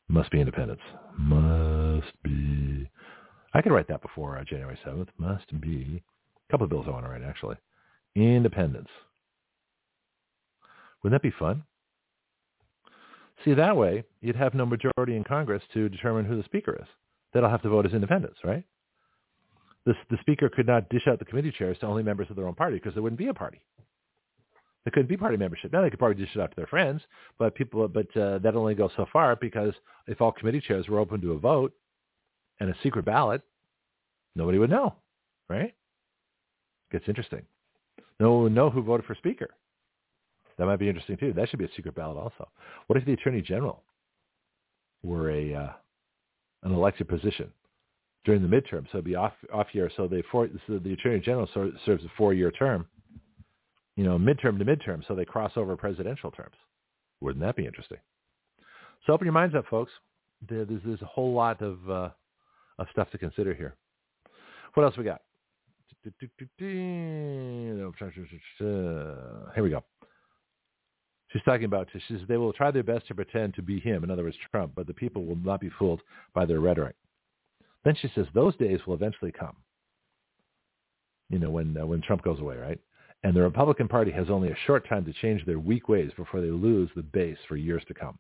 [0.08, 0.84] must be independents.
[1.18, 2.90] Must be.
[3.54, 5.10] I could write that before uh, January seventh.
[5.18, 6.04] Must be.
[6.50, 7.58] A couple of bills I want to write actually.
[8.16, 8.90] Independence.
[11.02, 11.64] Wouldn't that be fun?
[13.44, 16.88] See, that way, you'd have no majority in Congress to determine who the speaker is.
[17.34, 18.64] They'll have to vote as independents, right?
[19.86, 22.48] The, the speaker could not dish out the committee chairs to only members of their
[22.48, 23.62] own party because there wouldn't be a party.
[24.84, 25.72] There couldn't be party membership.
[25.72, 27.02] Now they could probably dish it out to their friends,
[27.40, 29.74] but people, but uh, that only goes so far because
[30.08, 31.74] if all committee chairs were open to a vote
[32.60, 33.42] and a secret ballot,
[34.36, 34.96] nobody would know,
[35.50, 35.74] right?
[36.92, 37.44] Gets interesting.
[38.20, 39.50] No one would know who voted for speaker.
[40.58, 41.34] That might be interesting too.
[41.34, 42.48] That should be a secret ballot also.
[42.88, 43.84] What if the attorney general
[45.02, 45.72] were a uh,
[46.64, 47.52] an elected position
[48.26, 48.86] during the midterm?
[48.92, 49.92] So it'd be off off year.
[49.96, 52.88] So they for, so the attorney general serves a four year term.
[53.96, 56.56] You know, midterm to midterm, so they cross over presidential terms.
[57.22, 58.00] Wouldn't that be interesting?
[59.06, 59.92] So open your minds up, folks.
[60.50, 62.10] There's, there's a whole lot of uh,
[62.80, 63.76] of stuff to consider here.
[64.74, 65.22] What else we got?
[69.56, 69.84] Here we go.
[71.32, 74.04] She's talking about, she says, they will try their best to pretend to be him,
[74.04, 76.02] in other words, Trump, but the people will not be fooled
[76.36, 76.96] by their rhetoric.
[77.86, 79.56] Then she says, those days will eventually come.
[81.30, 82.80] You know, when, uh, when Trump goes away, right?
[83.24, 86.42] And the Republican Party has only a short time to change their weak ways before
[86.42, 88.20] they lose the base for years to come.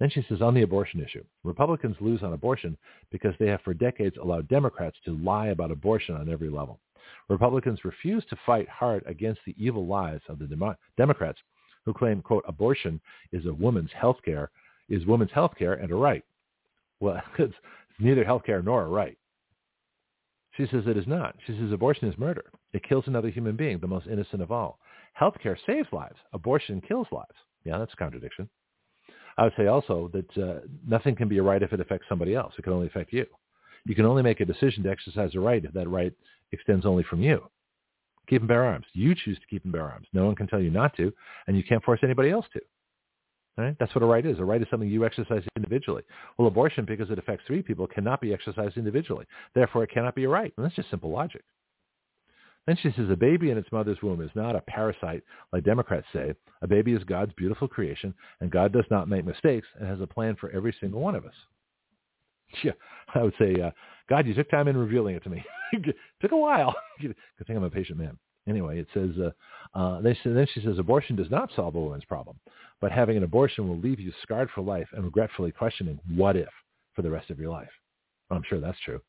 [0.00, 2.76] Then she says, on the abortion issue, Republicans lose on abortion
[3.12, 6.80] because they have for decades allowed Democrats to lie about abortion on every level.
[7.28, 11.38] Republicans refuse to fight hard against the evil lies of the Demo- Democrats
[11.84, 13.00] who claim, quote, abortion
[13.32, 14.50] is a woman's health care,
[14.88, 16.24] is women's health care and a right.
[17.00, 17.54] Well, it's
[17.98, 19.16] neither health care nor a right.
[20.56, 21.34] She says it is not.
[21.46, 22.44] She says abortion is murder.
[22.72, 24.78] It kills another human being, the most innocent of all.
[25.14, 26.16] Health care saves lives.
[26.32, 27.34] Abortion kills lives.
[27.64, 28.48] Yeah, that's a contradiction.
[29.36, 32.34] I would say also that uh, nothing can be a right if it affects somebody
[32.34, 32.54] else.
[32.56, 33.26] It can only affect you.
[33.84, 36.12] You can only make a decision to exercise a right if that right
[36.52, 37.42] extends only from you.
[38.28, 38.86] Keep and bear arms.
[38.92, 40.06] You choose to keep and bear arms.
[40.12, 41.12] No one can tell you not to,
[41.46, 42.60] and you can't force anybody else to.
[43.56, 43.76] Right?
[43.78, 44.38] That's what a right is.
[44.40, 46.02] A right is something you exercise individually.
[46.36, 49.26] Well, abortion, because it affects three people, cannot be exercised individually.
[49.54, 50.52] Therefore, it cannot be a right.
[50.56, 51.44] And that's just simple logic.
[52.66, 55.22] Then she says, a baby in its mother's womb is not a parasite,
[55.52, 56.34] like Democrats say.
[56.62, 60.06] A baby is God's beautiful creation, and God does not make mistakes and has a
[60.06, 61.34] plan for every single one of us.
[62.62, 62.72] Yeah,
[63.12, 63.70] I would say, uh,
[64.08, 65.44] God, you took time in revealing it to me.
[65.72, 66.74] it took a while.
[67.00, 67.16] Good
[67.46, 68.16] thing I'm a patient man.
[68.48, 70.16] Anyway, it says, uh, uh, then
[70.52, 72.38] she says, abortion does not solve a woman's problem,
[72.80, 76.48] but having an abortion will leave you scarred for life and regretfully questioning what if
[76.94, 77.70] for the rest of your life.
[78.30, 79.00] I'm sure that's true.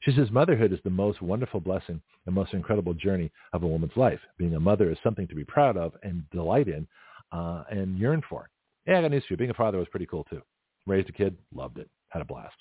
[0.00, 3.96] She says motherhood is the most wonderful blessing and most incredible journey of a woman's
[3.96, 4.20] life.
[4.38, 6.86] Being a mother is something to be proud of and delight in
[7.32, 8.48] uh, and yearn for.
[8.86, 9.38] Yeah, I got news for you.
[9.38, 10.40] Being a father was pretty cool too.
[10.86, 12.56] Raised a kid, loved it, had a blast.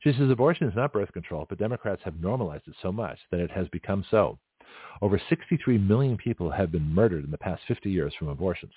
[0.00, 3.40] She says abortion is not birth control, but Democrats have normalized it so much that
[3.40, 4.38] it has become so.
[5.02, 8.72] Over 63 million people have been murdered in the past 50 years from abortions.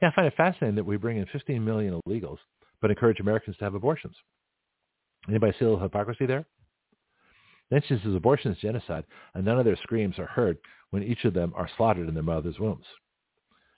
[0.00, 2.38] Yeah, I find it fascinating that we bring in 15 million illegals,
[2.80, 4.16] but encourage Americans to have abortions.
[5.28, 6.46] Anybody see a little hypocrisy there?
[7.70, 9.04] Then she says abortion is genocide,
[9.34, 10.58] and none of their screams are heard
[10.90, 12.86] when each of them are slaughtered in their mother's wombs.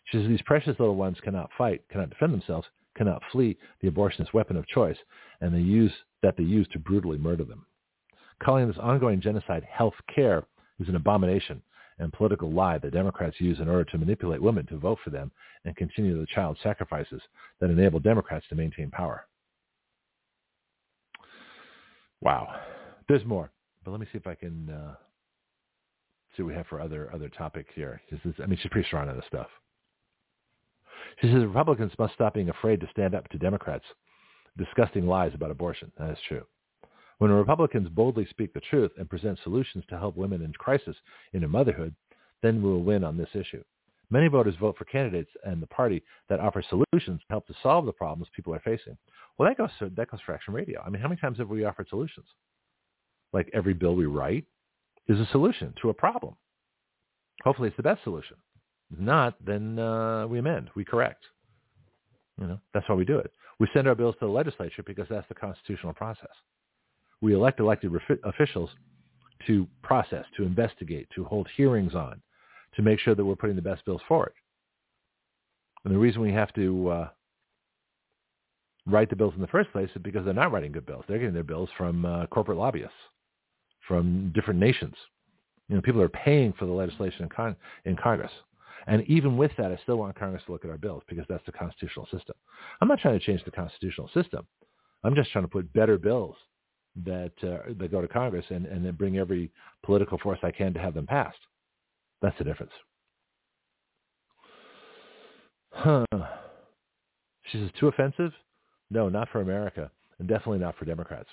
[0.04, 4.32] She says these precious little ones cannot fight, cannot defend themselves, cannot flee the abortionist
[4.32, 4.96] weapon of choice,
[5.40, 5.92] and they use
[6.22, 7.66] that they use to brutally murder them.
[8.42, 10.44] Calling this ongoing genocide health care
[10.80, 11.62] is an abomination
[11.98, 15.30] and political lie that Democrats use in order to manipulate women to vote for them
[15.64, 17.20] and continue the child sacrifices
[17.60, 19.26] that enable Democrats to maintain power.
[22.20, 22.48] Wow.
[23.08, 23.50] There's more,
[23.84, 24.94] but let me see if I can uh,
[26.36, 28.00] see what we have for other other topics here.
[28.10, 29.48] This is, I mean, she's pretty strong on this stuff.
[31.20, 33.84] She says Republicans must stop being afraid to stand up to Democrats
[34.56, 35.90] disgusting lies about abortion.
[35.98, 36.44] That is true.
[37.20, 40.96] When Republicans boldly speak the truth and present solutions to help women in crisis
[41.34, 41.94] in motherhood,
[42.42, 43.62] then we will win on this issue.
[44.08, 47.84] Many voters vote for candidates and the party that offer solutions to help to solve
[47.84, 48.96] the problems people are facing.
[49.36, 50.80] Well, that goes, to, that goes for Action Radio.
[50.80, 52.24] I mean, how many times have we offered solutions?
[53.34, 54.46] Like every bill we write
[55.06, 56.36] is a solution to a problem.
[57.44, 58.38] Hopefully it's the best solution.
[58.90, 61.22] If not, then uh, we amend, we correct.
[62.40, 63.30] You know, that's why we do it.
[63.58, 66.30] We send our bills to the legislature because that's the constitutional process.
[67.20, 67.92] We elect elected
[68.24, 68.70] officials
[69.46, 72.20] to process, to investigate, to hold hearings on,
[72.74, 74.32] to make sure that we're putting the best bills forward.
[75.84, 77.08] And the reason we have to uh,
[78.86, 81.04] write the bills in the first place is because they're not writing good bills.
[81.08, 82.92] They're getting their bills from uh, corporate lobbyists,
[83.86, 84.94] from different nations.
[85.68, 88.32] You know, people are paying for the legislation in, con- in Congress.
[88.86, 91.44] And even with that, I still want Congress to look at our bills because that's
[91.46, 92.34] the constitutional system.
[92.80, 94.46] I'm not trying to change the constitutional system.
[95.04, 96.36] I'm just trying to put better bills
[97.04, 99.50] that uh, that go to Congress and, and then bring every
[99.84, 101.38] political force I can to have them passed.
[102.22, 102.72] That's the difference.
[105.72, 106.04] Huh.
[107.44, 108.32] She says, too offensive?
[108.90, 111.28] No, not for America, and definitely not for Democrats.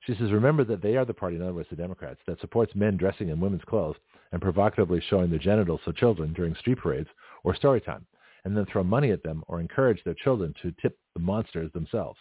[0.00, 2.74] She says, remember that they are the party, in other words, the Democrats, that supports
[2.74, 3.96] men dressing in women's clothes
[4.32, 7.08] and provocatively showing their genitals to children during street parades
[7.44, 8.04] or story time,
[8.44, 12.18] and then throw money at them or encourage their children to tip the monsters themselves.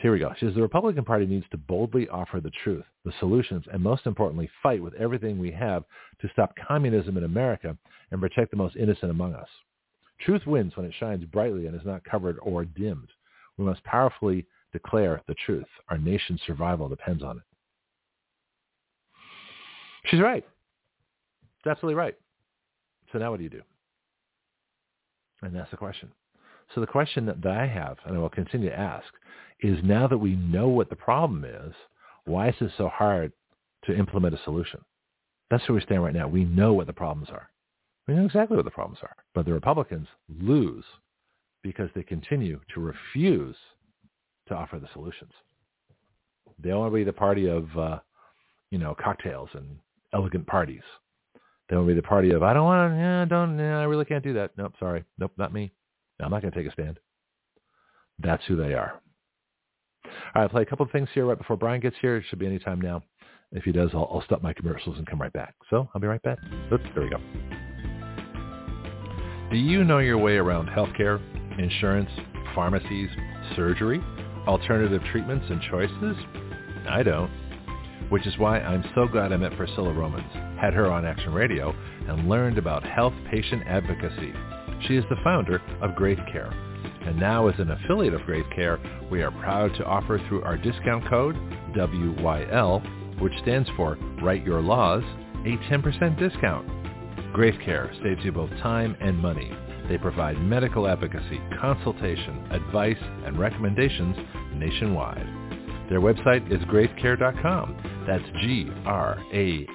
[0.00, 0.32] Here we go.
[0.38, 4.06] She says the Republican Party needs to boldly offer the truth, the solutions, and most
[4.06, 5.82] importantly, fight with everything we have
[6.20, 7.76] to stop communism in America
[8.12, 9.48] and protect the most innocent among us.
[10.20, 13.08] Truth wins when it shines brightly and is not covered or dimmed.
[13.56, 15.66] We must powerfully declare the truth.
[15.88, 17.42] Our nation's survival depends on it.
[20.06, 20.44] She's right.
[21.64, 22.16] That's absolutely right.
[23.12, 23.62] So now what do you do?
[25.42, 26.10] And that's the question.
[26.74, 29.06] So the question that I have, and I will continue to ask,
[29.60, 31.74] is now that we know what the problem is,
[32.24, 33.32] why is it so hard
[33.84, 34.80] to implement a solution?
[35.50, 36.28] That's where we stand right now.
[36.28, 37.48] We know what the problems are.
[38.06, 39.16] We know exactly what the problems are.
[39.34, 40.08] But the Republicans
[40.40, 40.84] lose
[41.62, 43.56] because they continue to refuse
[44.48, 45.32] to offer the solutions.
[46.58, 47.98] They want to be the party of, uh,
[48.70, 49.78] you know, cocktails and
[50.12, 50.82] elegant parties.
[51.68, 53.84] They want to be the party of, I don't want to, yeah, don't, yeah, I
[53.84, 54.52] really can't do that.
[54.56, 55.04] Nope, sorry.
[55.18, 55.72] Nope, not me.
[56.20, 56.98] I'm not going to take a stand.
[58.18, 59.00] That's who they are.
[60.34, 62.16] All right, I'll play a couple of things here right before Bryan gets here.
[62.16, 63.02] It should be any time now.
[63.50, 65.54] If he does, I'll, I'll stop my commercials and come right back.
[65.70, 66.38] So I'll be right back.
[66.70, 67.18] Oops, there we go.
[69.50, 71.18] Do you know your way around healthcare,
[71.58, 72.10] insurance,
[72.54, 73.08] pharmacies,
[73.56, 74.02] surgery,
[74.46, 76.16] alternative treatments and choices?
[76.90, 77.30] I don't.
[78.10, 80.30] Which is why I'm so glad I met Priscilla Romans,
[80.60, 81.74] had her on Action Radio,
[82.06, 84.32] and learned about health patient advocacy.
[84.86, 86.52] She is the founder of Graith Care
[87.08, 88.78] and now as an affiliate of Graith Care,
[89.10, 91.34] we are proud to offer through our discount code,
[91.74, 95.02] WYL, which stands for Write Your Laws,
[95.46, 96.68] a 10% discount.
[97.32, 99.50] Graith Care saves you both time and money.
[99.88, 104.16] They provide medical advocacy, consultation, advice, and recommendations
[104.56, 105.26] nationwide.
[105.88, 108.04] Their website is graithcare.com.
[108.06, 109.70] That's G-R-A-I-T-H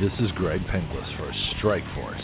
[0.00, 2.22] This is Greg Penglis for Strikeforce,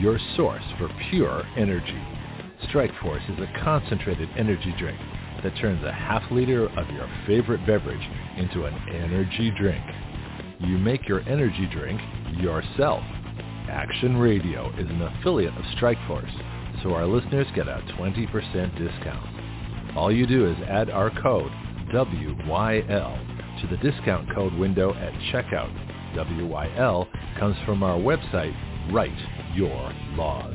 [0.00, 2.15] your source for pure energy.
[2.64, 4.98] Strikeforce is a concentrated energy drink
[5.42, 8.08] that turns a half liter of your favorite beverage
[8.38, 9.84] into an energy drink.
[10.60, 12.00] You make your energy drink
[12.40, 13.02] yourself.
[13.68, 19.96] Action Radio is an affiliate of Strikeforce, so our listeners get a 20% discount.
[19.96, 21.52] All you do is add our code
[21.92, 25.72] WYL to the discount code window at checkout.
[26.14, 27.06] WYL
[27.38, 28.54] comes from our website,
[28.92, 29.12] Write
[29.54, 30.54] Your Laws.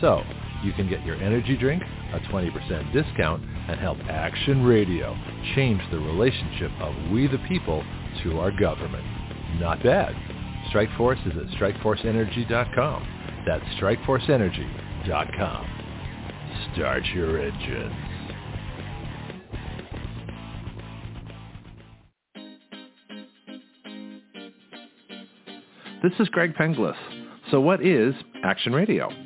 [0.00, 0.22] So
[0.66, 1.82] you can get your energy drink,
[2.12, 5.16] a 20% discount, and help Action Radio
[5.54, 7.84] change the relationship of we the people
[8.24, 9.04] to our government.
[9.60, 10.12] Not bad.
[10.72, 13.44] Strikeforce is at strikeforceenergy.com.
[13.46, 15.66] That's strikeforceenergy.com.
[16.74, 17.94] Start your engines.
[26.02, 26.96] This is Greg Penglis.
[27.50, 28.14] So what is
[28.44, 29.25] Action Radio?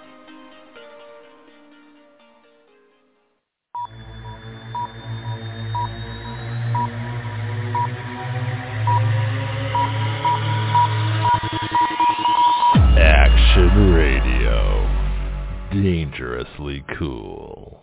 [13.53, 14.87] Radio.
[15.73, 17.81] Dangerously cool.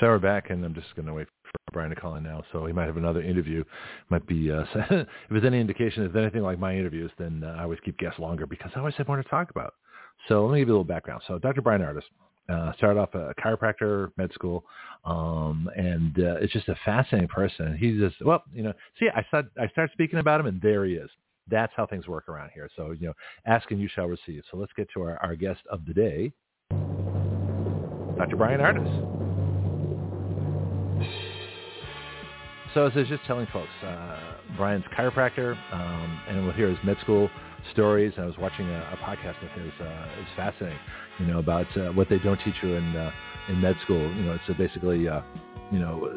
[0.00, 2.42] So we're back, and I'm just going to wait for Bryan to call in now.
[2.50, 3.62] So he might have another interview.
[4.08, 7.62] Might be uh, if there's any indication of anything like my interviews, then uh, I
[7.62, 9.74] always keep guests longer because I always have more to talk about.
[10.26, 11.22] So let me give you a little background.
[11.28, 11.62] So Dr.
[11.62, 12.02] Bryan Ardis
[12.52, 14.64] uh, started off a chiropractor, med school,
[15.04, 17.76] um, and uh, it's just a fascinating person.
[17.78, 18.72] He's just well, you know.
[18.98, 21.10] See, I start I start speaking about him, and there he is.
[21.50, 22.68] That's how things work around here.
[22.76, 23.14] So you know,
[23.46, 24.42] ask and you shall receive.
[24.50, 26.32] So let's get to our, our guest of the day,
[28.16, 28.36] Dr.
[28.36, 29.20] Bryan Ardis.
[32.74, 34.20] So as I was just telling folks, uh,
[34.56, 37.28] Bryan's chiropractor, um, and we'll hear his med school
[37.72, 38.12] stories.
[38.16, 39.72] I was watching a, a podcast of his.
[39.80, 40.78] Uh, it's fascinating,
[41.18, 43.10] you know, about uh, what they don't teach you in uh,
[43.48, 44.00] in med school.
[44.14, 45.20] You know, it's basically, uh,
[45.72, 46.16] you know,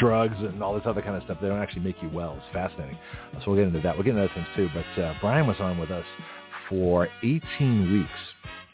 [0.00, 1.38] drugs and all this other kind of stuff.
[1.40, 2.34] They don't actually make you well.
[2.36, 2.98] It's fascinating.
[3.44, 3.94] So we'll get into that.
[3.94, 4.68] We'll get into other things too.
[4.74, 6.04] But uh, Bryan was on with us
[6.68, 8.10] for 18 weeks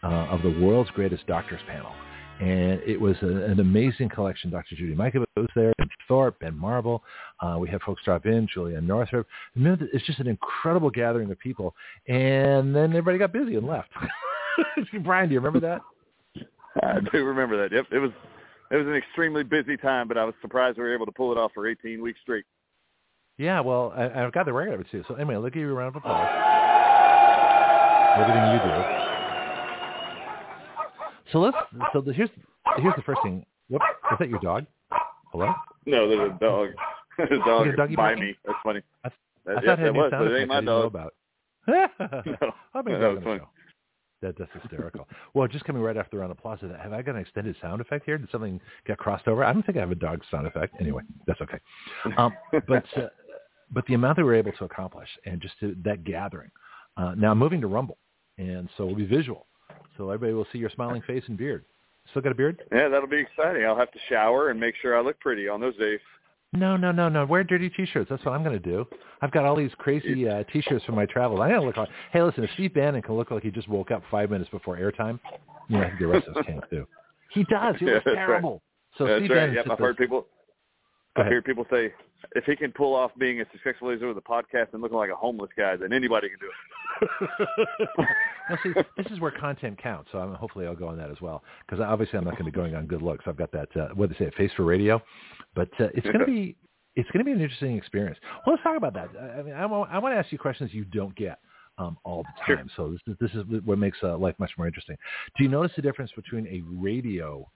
[0.03, 1.93] uh, of the world's greatest doctors panel.
[2.41, 4.51] And it was a, an amazing collection.
[4.51, 4.77] Dr.
[4.77, 7.03] Judy Mikovits was there, Ben Thorpe, Ben Marble.
[7.41, 9.27] Uh, we had folks drop in, Christiane Northrup.
[9.57, 11.75] It's just an incredible gathering of people.
[12.09, 13.89] And then everybody got busy and left.
[15.03, 15.81] Bryan, do you remember that?
[16.83, 17.75] I do remember that.
[17.75, 18.11] Yep, it was
[18.71, 21.33] it was an extremely busy time, but I was surprised we were able to pull
[21.33, 22.45] it off for 18 weeks straight.
[23.39, 25.05] Yeah, well, I, I've got the record of it too.
[25.09, 26.29] So anyway, let's give you a round of applause.
[28.19, 28.83] Everything you do.
[31.33, 31.57] So let's.
[31.93, 32.31] So the, here's
[32.79, 33.45] here's the first thing.
[33.69, 33.83] Whoop,
[34.13, 34.65] is that your dog?
[35.33, 35.53] Hello?
[35.85, 36.69] No, there's a dog.
[37.19, 38.25] there's a dog Is it by barking?
[38.25, 38.37] me.
[38.47, 38.81] That's funny.
[39.05, 39.11] I,
[39.45, 40.67] That, I yes, it that had new was, sound but it ain't my I didn't
[40.67, 40.95] know dog.
[40.95, 41.15] about.
[42.27, 42.53] No.
[42.75, 43.39] I'll make a That was funny.
[43.41, 43.49] show.
[44.23, 45.07] That, that's hysterical.
[45.35, 47.81] well, just coming right after the round of applause, have I got an extended sound
[47.81, 48.17] effect here?
[48.17, 49.45] Did something get crossed over?
[49.45, 50.75] I don't think I have a dog sound effect.
[50.81, 51.59] Anyway, that's okay.
[52.17, 52.33] Um,
[52.67, 53.09] but uh,
[53.71, 56.51] but the amount that we were able to accomplish and just to, that gathering.
[56.97, 57.99] Uh, now I'm moving to Rumble,
[58.39, 59.47] and so it'll be visual.
[59.97, 61.65] So everybody will see your smiling face and beard.
[62.11, 62.63] Still got a beard?
[62.73, 63.65] Yeah, that'll be exciting.
[63.65, 66.01] I'll have to shower and make sure I look pretty on those days.
[66.53, 67.27] No, no, no, no.
[67.27, 68.09] Wear dirty T-shirts.
[68.09, 68.87] That's what I'm going to do.
[69.21, 71.41] I've got all these crazy uh, T-shirts from my travels.
[71.41, 71.89] I gotta look like.
[72.13, 74.77] Hey, listen, if Steve Bannon can look like he just woke up five minutes before
[74.77, 75.19] airtime,
[75.69, 76.87] you know, the rest of us can too.
[77.31, 77.77] He does.
[77.79, 78.15] He Yeah, looks right.
[78.15, 78.63] terrible.
[78.99, 79.37] So That's Steve right.
[79.37, 80.27] Bannon's Yep, I've heard people.
[81.17, 81.93] I hear people say
[82.35, 84.97] if he can pull off being as successful as he with a podcast and looking
[84.97, 87.49] like a homeless guy, then anybody can do it.
[88.51, 90.11] now, see, this is where content counts.
[90.13, 91.43] So I'm, hopefully I'll go on that as well.
[91.67, 93.25] Because obviously I'm not going to be going on good looks.
[93.27, 95.01] I've got that, uh, what do they say, a face for radio.
[95.55, 96.57] But uh, it's going to be
[96.97, 98.19] it's going to be an interesting experience.
[98.47, 99.11] Well, let's talk about that.
[99.21, 101.39] I I mean, I want, I want to ask you questions you don't get
[101.79, 102.57] um, all the Sure.
[102.57, 102.71] time.
[102.75, 104.97] So this is this is what makes uh, life much more interesting.
[105.37, 107.47] Do you notice the difference between a radio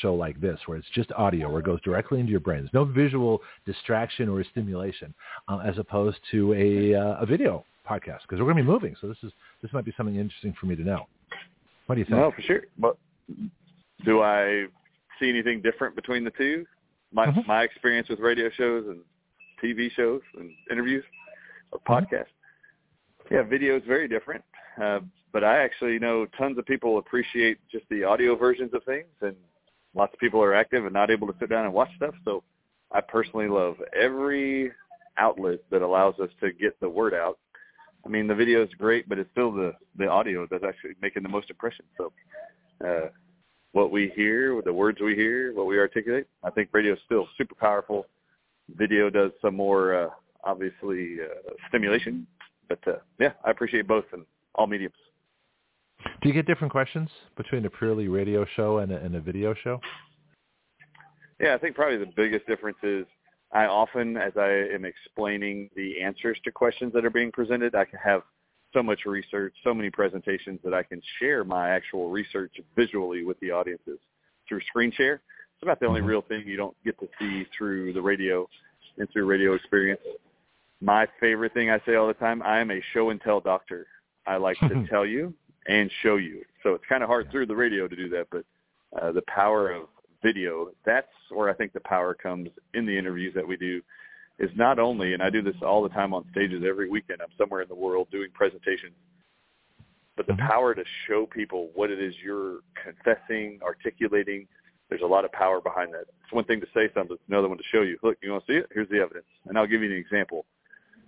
[0.00, 2.74] show like this, where it's just audio, where it goes directly into your brain, there's
[2.74, 5.14] no visual distraction or stimulation,
[5.48, 8.20] uh, as opposed to a uh, a video podcast?
[8.22, 9.32] Because we're going to be moving, so this is
[9.62, 11.06] this might be something interesting for me to know.
[11.86, 12.18] What do you think?
[12.18, 12.62] No, for sure.
[12.78, 12.96] But
[14.04, 14.66] do I
[15.18, 16.66] see anything different between the two?
[17.12, 17.46] My Mhm.
[17.46, 19.02] my experience with radio shows and
[19.62, 21.04] TV shows and interviews
[21.72, 21.86] or Mhm.
[21.86, 22.26] podcasts.
[23.30, 24.44] Yeah, video is very different.
[24.80, 25.00] Uh,
[25.32, 29.36] but I actually know tons of people appreciate just the audio versions of things, and
[29.94, 32.14] lots of people are active and not able to sit down and watch stuff.
[32.24, 32.42] So
[32.92, 34.72] I personally love every
[35.18, 37.38] outlet that allows us to get the word out.
[38.06, 41.24] I mean, the video is great, but it's still the the audio that's actually making
[41.24, 41.84] the most impression.
[41.96, 42.12] So,
[42.86, 43.08] uh,
[43.72, 47.28] what we hear, the words we hear, what we articulate, I think radio is still
[47.36, 48.06] super powerful.
[48.76, 50.10] Video does some more, uh,
[50.44, 52.26] obviously, uh, stimulation.
[52.68, 54.24] But uh, yeah, I appreciate both in
[54.54, 54.94] all mediums.
[56.20, 59.54] Do you get different questions between a purely radio show and a, and a video
[59.62, 59.80] show?
[61.38, 63.06] Yeah, I think probably the biggest difference is
[63.52, 67.84] I often, as I am explaining the answers to questions that are being presented, I
[67.84, 68.22] can have
[68.74, 73.38] so much research, so many presentations that I can share my actual research visually with
[73.40, 73.98] the audiences
[74.48, 75.14] through screen share.
[75.54, 76.06] It's about the only Mhm.
[76.06, 78.48] real thing you don't get to see through the radio
[78.98, 80.00] and through radio experience.
[80.80, 83.86] My favorite thing I say all the time, I am a show and tell doctor.
[84.26, 85.32] I like to tell you
[85.66, 86.42] and show you.
[86.62, 88.44] So it's kind of hard through the radio to do that, but
[89.00, 89.88] uh, the power of
[90.22, 93.82] video, that's where I think the power comes in the interviews that we do
[94.38, 97.28] is not only, and I do this all the time on stages every weekend, I'm
[97.36, 98.94] somewhere in the world doing presentations,
[100.16, 100.48] but the Mhm.
[100.48, 104.46] power to show people what it is you're confessing, articulating,
[104.88, 106.06] there's a lot of power behind that.
[106.22, 108.46] It's one thing to say something, it's another one to show you, look, you want
[108.46, 108.66] to see it?
[108.72, 109.26] Here's the evidence.
[109.46, 110.46] And I'll give you an example.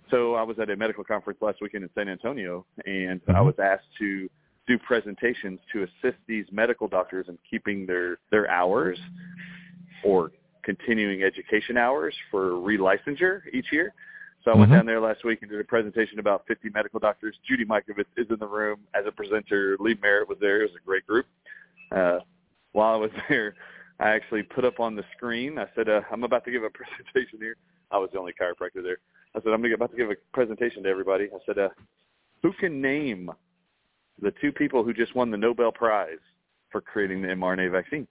[0.09, 3.45] So I was at a medical conference last weekend in San Antonio, and I Mhm.
[3.45, 4.29] was asked to
[4.71, 8.97] do presentations to assist these medical doctors in keeping their their hours
[10.03, 10.31] or
[10.63, 13.93] continuing education hours for relicensure each year.
[14.43, 14.75] So I went Mhm.
[14.75, 17.37] down there last week and did a presentation about 50 medical doctors.
[17.43, 19.77] Judy Mikovits is in the room as a presenter.
[19.79, 20.61] Lee Merritt was there.
[20.61, 21.27] It was a great group.
[21.91, 22.19] Uh,
[22.71, 23.55] while I was there,
[23.99, 25.59] I actually put up on the screen.
[25.59, 27.57] I said, uh, "I'm about to give a presentation here."
[27.91, 28.99] I was the only chiropractor there.
[29.35, 31.69] I said, "I'm about to give a presentation to everybody." I said, uh,
[32.41, 33.31] "Who can name
[34.21, 36.19] the two people who just won the Nobel Prize
[36.71, 38.07] for creating the mRNA vaccine?"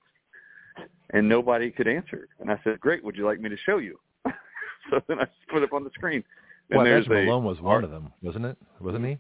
[1.11, 2.29] And nobody could answer.
[2.39, 3.03] And I said, "Great.
[3.05, 3.99] Would you like me to show you?"
[4.91, 6.23] so then I put it up on the screen.
[6.71, 8.57] And Well, there's Malone was one of them, wasn't it?
[8.81, 9.19] Wasn't he?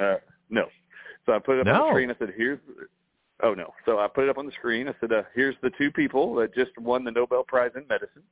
[0.00, 0.16] uh,
[0.50, 0.66] no.
[1.26, 2.10] So I put it up on the screen.
[2.10, 2.58] I said, "Here's."
[3.42, 3.74] Oh no.
[3.84, 4.88] So I put it up on the screen.
[4.88, 8.22] I said, uh, "Here's the two people that just won the Nobel Prize in medicine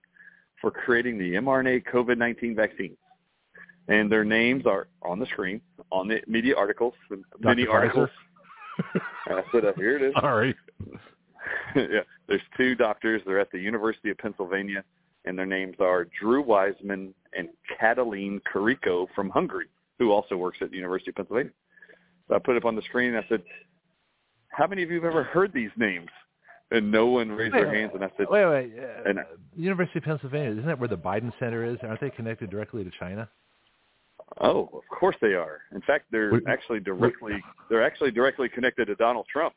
[0.60, 2.96] for creating the mRNA COVID-19 vaccine."
[3.90, 5.60] And their names are on the screen,
[5.90, 8.08] on the media articles, the many articles.
[9.26, 10.54] And I said, uh, "Here it is." Sorry.
[11.76, 13.20] yeah, there's two doctors.
[13.26, 14.84] They're at the University of Pennsylvania,
[15.24, 17.48] and their names are Drew Weissman and
[17.80, 19.66] Katalin Karikó from Hungary,
[19.98, 21.52] who also works at the University of Pennsylvania.
[22.28, 23.42] So I put it up on the screen, and I said,
[24.50, 26.08] "How many of you have ever heard these names?"
[26.72, 28.72] And no one raised their hands, and I said, Wait, wait.
[28.78, 29.24] Uh, And I-
[29.56, 31.76] University of Pennsylvania, isn't that where the Biden Center is?
[31.82, 33.28] Aren't they connected directly to China?
[34.40, 35.62] "Oh, of course they are.
[35.74, 39.54] In fact, they're Wait, actually directly they're actually directly connected to Donald Trump.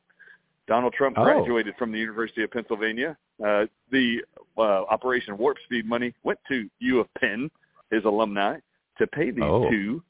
[0.67, 1.23] Donald Trump Oh.
[1.23, 3.17] graduated from the University of Pennsylvania.
[3.43, 4.23] Uh, the
[4.57, 7.51] uh, Operation Warp Speed money went to U of Penn,
[7.91, 8.59] his alumni,
[8.97, 9.69] to pay these Oh.
[9.69, 10.03] two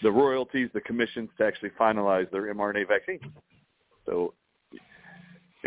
[0.00, 3.18] the royalties, the commissions to actually finalize their mRNA vaccine.
[4.06, 4.32] So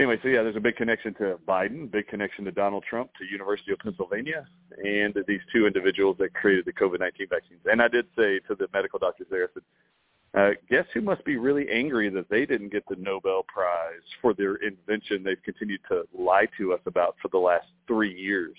[0.01, 3.25] anyway, so yeah, there's a big connection to Biden, big connection to Donald Trump, to
[3.25, 4.47] University of Pennsylvania,
[4.83, 7.61] and these two individuals that created the COVID-19 vaccines.
[7.65, 9.63] And I did say to the medical doctors there, I said,
[10.33, 14.33] uh, guess who must be really angry that they didn't get the Nobel Prize for
[14.33, 18.57] their invention they've continued to lie to us about for the last three years?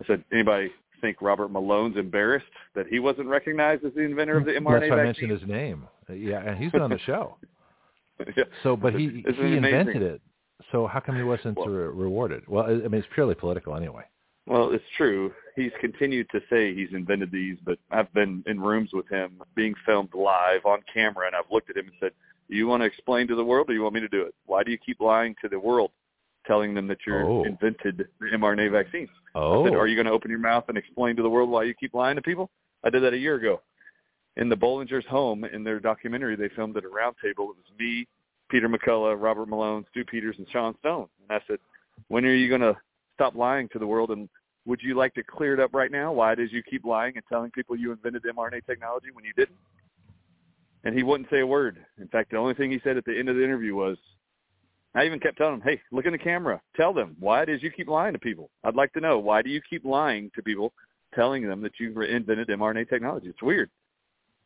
[0.00, 0.70] I said, anybody
[1.00, 4.90] think Robert Malone's embarrassed that he wasn't recognized as the inventor of the mRNA That's
[4.90, 5.86] why I mentioned his name.
[6.08, 7.36] Uh, Yeah, and he's been on the show.
[8.36, 8.44] yeah.
[8.62, 9.64] So, but he he amazing?
[9.64, 10.20] invented it.
[10.72, 12.46] So how come he wasn't Well- re- rewarded?
[12.48, 14.02] Well, I I mean, it's purely political anyway.
[14.46, 15.32] Well, it's true.
[15.56, 19.74] He's continued to say he's invented these, but I've been in rooms with him being
[19.84, 22.12] filmed live on camera, and I've looked at him and said,
[22.48, 24.22] "Do you want to explain to the world, or do you want me to do
[24.22, 24.34] it?
[24.46, 25.90] Why do you keep lying to the world,
[26.46, 27.42] telling them that you're Oh.
[27.44, 29.80] invented the mRNA vaccine?" Oh, I said, oh.
[29.80, 31.92] "Are you going to open your mouth and explain to the world why you keep
[31.92, 32.48] lying to people?"
[32.84, 33.62] I did that a year ago.
[34.36, 37.50] In the Bollingers' home, in their documentary, they filmed at a round table.
[37.50, 38.06] It was me,
[38.50, 41.08] Peter McCullough, Robert Malone, Stu Peters, and Sean Stone.
[41.22, 41.58] And I said,
[42.08, 42.76] "When are you going to
[43.14, 44.10] stop lying to the world?
[44.10, 44.28] And
[44.66, 46.12] would you like to clear it up right now?
[46.12, 49.58] Why did you keep lying and telling people you invented mRNA technology when you didn't?"
[50.86, 51.84] and he wouldn't say a word.
[52.00, 53.96] In fact, the only thing he said at the end of the interview was,
[54.94, 56.60] I even kept telling him, hey, look in the camera.
[56.76, 58.50] Tell them why is you keep lying to people.
[58.62, 60.72] I'd like to know why do you keep lying to people,
[61.12, 63.26] telling them that you've invented mRNA technology?
[63.28, 63.68] It's weird.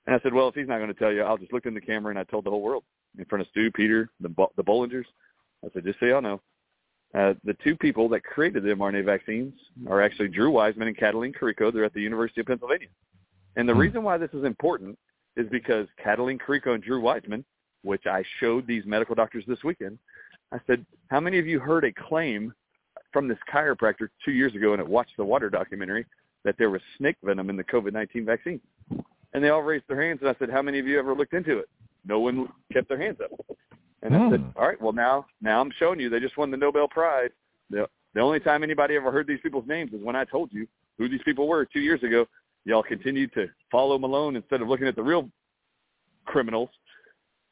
[0.06, 1.74] And I said, well, if he's not going to tell you, I'll just look in
[1.74, 2.84] the camera and I told the whole world
[3.18, 5.04] in front of Stu, Peter, the the Bollingers.
[5.64, 6.40] I said, just so y'all know,
[7.14, 9.52] uh, the two people that created the mRNA vaccines
[9.88, 11.72] are actually Drew Weissman and Katalin Karikó.
[11.72, 12.88] They're at the University of Pennsylvania.
[13.56, 13.80] And the hmm.
[13.80, 14.98] reason why this is important
[15.36, 17.44] is because Katalin Karikó and Drew Weissman,
[17.82, 19.98] which I showed these medical doctors this weekend,
[20.52, 22.52] I said, how many of you heard a claim
[23.12, 26.06] from this chiropractor two years ago and it watched the water documentary
[26.44, 28.60] that there was snake venom in the COVID-19 vaccine?
[29.32, 31.34] And they all raised their hands, and I said, how many of you ever looked
[31.34, 31.68] into it?
[32.04, 33.30] No one kept their hands up.
[34.02, 34.48] And I said, hmm.
[34.56, 37.30] all right, well now, now I'm showing you they just won the Nobel Prize.
[37.68, 40.66] The, the only time anybody ever heard these people's names is when I told you
[40.98, 42.26] who these people were two years ago.
[42.64, 45.30] Y'all continued to follow Malone instead of looking at the real
[46.26, 46.70] criminals.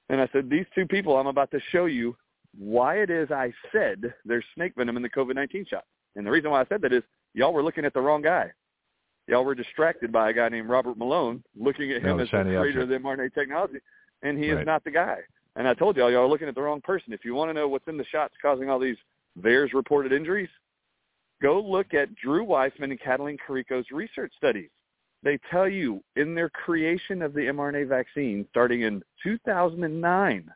[0.09, 2.17] And I said, these two people, I'm about to show you
[2.59, 5.85] why it is I said there's snake venom in the COVID-19 shot.
[6.17, 7.03] And the reason why I said that is
[7.35, 8.51] y'all were looking at the wrong guy.
[9.29, 12.43] Y'all were distracted by a guy named Robert Malone, looking at him no, as the
[12.43, 12.83] creator object.
[12.83, 13.79] of the mRNA technology,
[14.23, 14.61] and he right.
[14.61, 15.19] is not the guy.
[15.55, 17.13] And I told y'all, y'all are looking at the wrong person.
[17.13, 18.97] If you want to know what's in the shots causing all these
[19.41, 20.49] VAERS reported injuries,
[21.43, 24.71] go look at Drew Weissman and Katalin Karikó's research studies.
[25.23, 30.51] They tell you in their creation of the mRNA vaccine starting in 2009,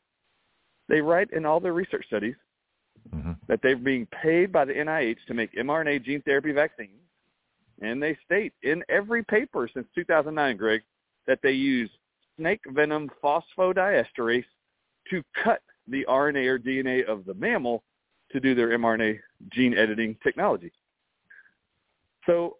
[0.88, 2.36] they write in all their research studies
[3.14, 3.32] mm-hmm.
[3.48, 6.90] that they're being paid by the NIH to make mRNA gene therapy vaccines.
[7.82, 10.82] And they state in every paper since 2009, Greg,
[11.26, 11.90] that they use
[12.36, 14.44] snake venom phosphodiesterase
[15.10, 17.82] to cut the RNA or DNA of the mammal
[18.30, 19.18] to do their mRNA
[19.52, 20.72] gene editing technology.
[22.24, 22.56] So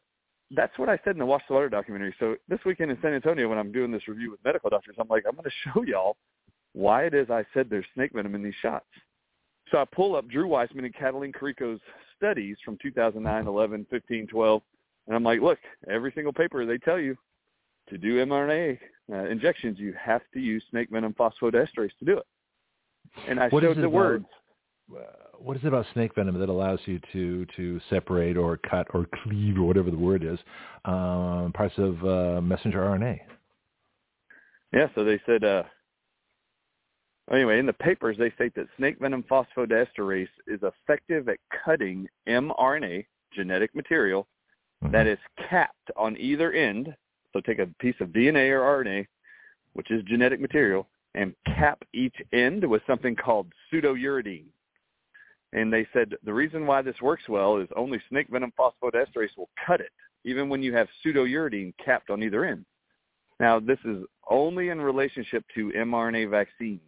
[0.51, 2.15] that's what I said in the Watch the Water documentary.
[2.19, 5.09] So this weekend in San Antonio, when I'm doing this review with medical doctors, I'm
[5.09, 6.17] like, I'm going to show y'all
[6.75, 8.87] why it is I said there's snake venom in these shots.
[9.71, 11.81] So I pull up Drew Weissman and Katalin Karikó's
[12.17, 14.63] studies from 2009, 11, 15, 12,
[15.07, 15.59] and I'm like, look,
[15.89, 17.17] every single paper they tell you
[17.89, 18.79] to do mRNA
[19.13, 22.27] uh, injections, you have to use snake venom phosphodiesterase to do it.
[23.29, 24.25] And I what showed the about, words.
[24.91, 25.01] Uh,
[25.39, 29.07] what is it about snake venom that allows you to to separate or cut or
[29.23, 30.39] cleave or whatever the word is
[30.85, 33.21] um, parts of uh, messenger RNA?
[34.73, 35.45] Yeah, so they said.
[35.45, 35.65] Uh,
[37.33, 43.05] anyway, in the papers they state that snake venom phosphodiesterase is effective at cutting mRNA
[43.35, 44.27] genetic material
[44.83, 44.93] mm-hmm.
[44.93, 45.19] that is
[45.49, 46.95] capped on either end.
[47.33, 49.07] So take a piece of DNA or RNA,
[49.73, 54.47] which is genetic material, and cap each end with something called pseudouridine.
[55.53, 59.51] And they said the reason why this works well is only snake venom phosphodiesterase will
[59.67, 59.93] cut it,
[60.25, 62.65] even when you have pseudouridine capped on either end.
[63.39, 66.81] Now, this is only in relationship to mRNA vaccines.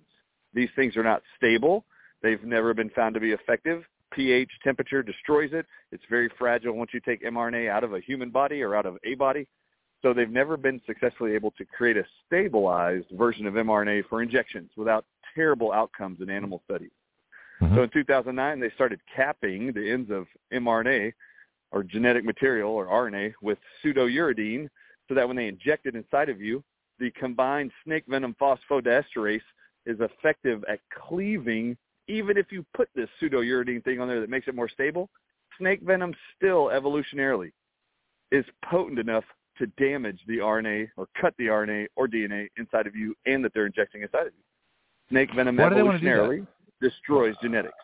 [0.54, 1.84] These things are not stable.
[2.22, 3.82] They've never been found to be effective.
[4.14, 5.66] pH temperature destroys it.
[5.92, 8.96] It's very fragile once you take mRNA out of a human body or out of
[9.04, 9.46] a body.
[10.02, 14.70] So they've never been successfully able to create a stabilized version of mRNA for injections
[14.76, 15.04] without
[15.34, 16.90] terrible outcomes in animal studies.
[17.62, 17.76] Mm-hmm.
[17.76, 21.12] So in 2009, they started capping the ends of mRNA
[21.72, 24.68] or genetic material or RNA with pseudouridine
[25.08, 26.62] so that when they inject it inside of you,
[26.98, 29.40] the combined snake venom phosphodiesterase
[29.86, 31.76] is effective at cleaving
[32.08, 35.08] even if you put this pseudouridine thing on there that makes it more stable,
[35.58, 37.52] snake venom still evolutionarily
[38.32, 39.24] is potent enough
[39.58, 43.52] to damage the RNA or cut the RNA or DNA inside of you and that
[43.54, 44.42] they're injecting inside of you.
[45.10, 46.46] Snake venom why evolutionarily
[46.80, 47.74] destroys genetics.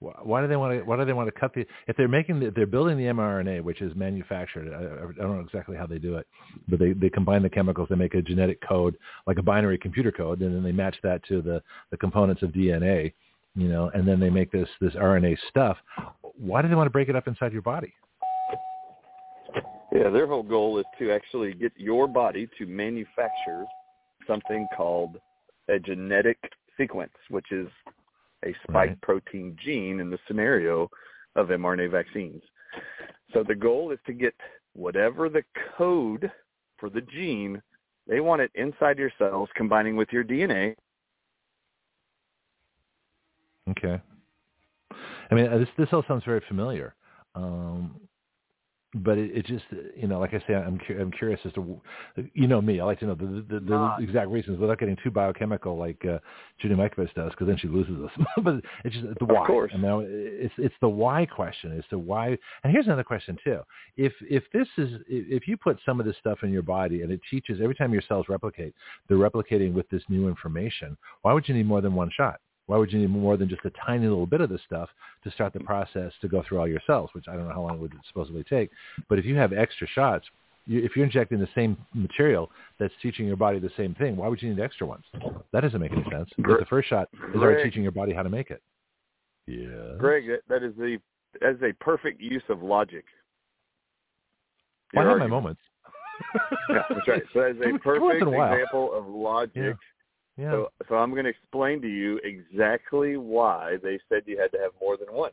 [0.00, 0.84] Why do they want to?
[0.84, 1.66] Why do they want to cut the?
[1.88, 5.44] If they're making, the, they're building the mRNA, which is manufactured, I, I don't know
[5.44, 6.26] exactly how they do it,
[6.68, 7.88] but they they combine the chemicals.
[7.90, 8.96] They make a genetic code,
[9.26, 11.60] like a binary computer code, and then they match that to the
[11.90, 13.12] the components of DNA,
[13.56, 15.76] you know, and then they make this this RNA stuff.
[16.22, 17.92] Why do they want to break it up inside your body?
[19.92, 23.64] Yeah, their whole goal is to actually get your body to manufacture
[24.28, 25.18] something called
[25.68, 26.38] a genetic
[26.76, 27.66] sequence, which is
[28.44, 29.00] a spike right.
[29.00, 30.88] protein gene in the scenario
[31.36, 32.42] of mRNA vaccines.
[33.32, 34.34] So the goal is to get
[34.74, 35.42] whatever the
[35.76, 36.30] code
[36.78, 37.60] for the gene,
[38.06, 40.74] they want it inside your cells combining with your DNA.
[43.70, 44.00] Okay.
[45.30, 46.94] I mean, this this all sounds very familiar.
[47.34, 48.00] Um,
[48.94, 49.64] but it, it just
[49.96, 51.80] you know like I say I'm cu- I'm curious as to
[52.32, 54.02] you know me I like to know the the, the Not.
[54.02, 56.18] exact reasons without getting too biochemical like uh,
[56.58, 58.10] Judy Mikovits does because then she loses us
[58.42, 59.72] but it's just the why of course.
[59.74, 62.28] I mean, it's it's the why question as to why
[62.64, 63.60] and here's another question too
[63.98, 67.12] if if this is if you put some of this stuff in your body and
[67.12, 68.74] it teaches every time your cells replicate
[69.08, 72.76] they're replicating with this new information why would you need more than one shot why
[72.76, 74.90] would you need more than just a tiny little bit of this stuff
[75.24, 75.64] to start the mm.
[75.64, 77.94] process to go through all your cells, which I don't know how long it would
[78.06, 78.70] supposedly take.
[79.08, 80.26] But if you have extra shots,
[80.66, 84.28] you, if you're injecting the same material that's teaching your body the same thing, why
[84.28, 85.04] would you need extra ones?
[85.52, 86.28] That doesn't make any sense.
[86.36, 88.62] Because the first shot is already teaching your body how to make it.
[89.46, 89.96] Yeah.
[89.98, 90.98] Greg, that, that is the
[91.40, 93.04] that is a perfect use of logic.
[94.92, 95.60] Well, I have my moments.
[96.68, 97.22] Yeah, that's right.
[97.32, 98.52] So that is a perfect in a while.
[98.52, 99.52] example of logic.
[99.54, 99.72] Yeah.
[100.38, 100.52] Yeah.
[100.52, 104.58] So, so I'm going to explain to you exactly why they said you had to
[104.58, 105.32] have more than one.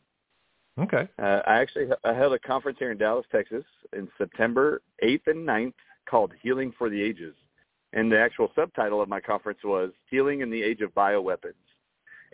[0.80, 1.08] okay.
[1.18, 5.46] Uh, I actually I held a conference here in Dallas, Texas, in September 8th and
[5.46, 5.74] 9th
[6.10, 7.34] called "Healing for the Ages,"
[7.92, 11.54] and the actual subtitle of my conference was "Healing in the Age of Bioweapons."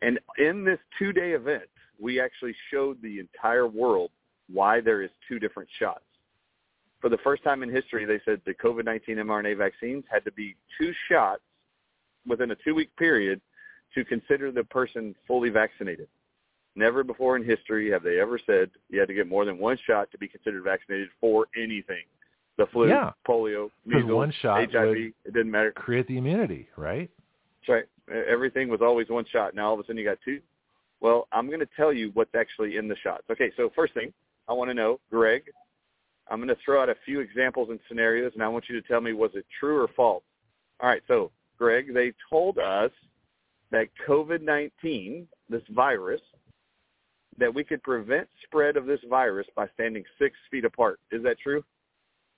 [0.00, 1.68] And in this two-day event,
[2.00, 4.10] we actually showed the entire world
[4.50, 6.04] why there is two different shots.
[7.00, 10.56] For the first time in history, they said the COVID-19 mRNA vaccines had to be
[10.78, 11.42] two shots
[12.26, 13.40] within a two-week period
[13.94, 16.08] to consider the person fully vaccinated.
[16.74, 19.78] Never before in history have they ever said you had to get more than one
[19.86, 22.04] shot to be considered vaccinated for anything.
[22.56, 23.12] The flu, Yeah.
[23.26, 25.72] polio, measles, one shot HIV, it didn't matter.
[25.72, 27.10] Create the immunity, right?
[27.60, 28.24] That's right.
[28.26, 29.54] Everything was always one shot.
[29.54, 30.40] Now all of a sudden you got two.
[31.00, 33.24] Well, I'm going to tell you what's actually in the shots.
[33.30, 34.12] Okay, so first thing
[34.48, 35.44] I want to know, Greg,
[36.28, 38.86] I'm going to throw out a few examples and scenarios, and I want you to
[38.86, 40.22] tell me was it true or false.
[40.80, 41.30] All right, so
[41.62, 42.90] Greg, they told us
[43.70, 46.20] that COVID-19, this virus,
[47.38, 50.98] that we could prevent spread of this virus by standing six feet apart.
[51.12, 51.62] Is that true?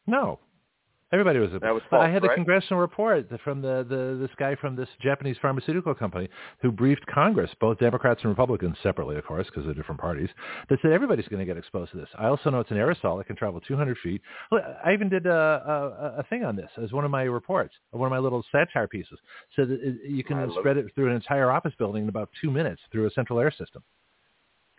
[0.07, 0.41] No.
[1.15, 1.51] Everybody was.
[1.63, 2.35] That was But I had a right?
[2.35, 6.29] congressional report from the, the this guy from this Japanese pharmaceutical company
[6.61, 10.29] who briefed Congress, both Democrats and Republicans separately, of course, because they're different parties,
[10.69, 12.09] that said everybody's going to get exposed to this.
[12.19, 14.23] I also know it's an aerosol that can travel 200 feet.
[14.85, 18.09] I even did a, a, a thing on this as one of my reports, one
[18.09, 19.17] of my little satire pieces.
[19.55, 22.51] So that it, you can spread it through an entire office building in about two
[22.51, 23.85] minutes through a central air system.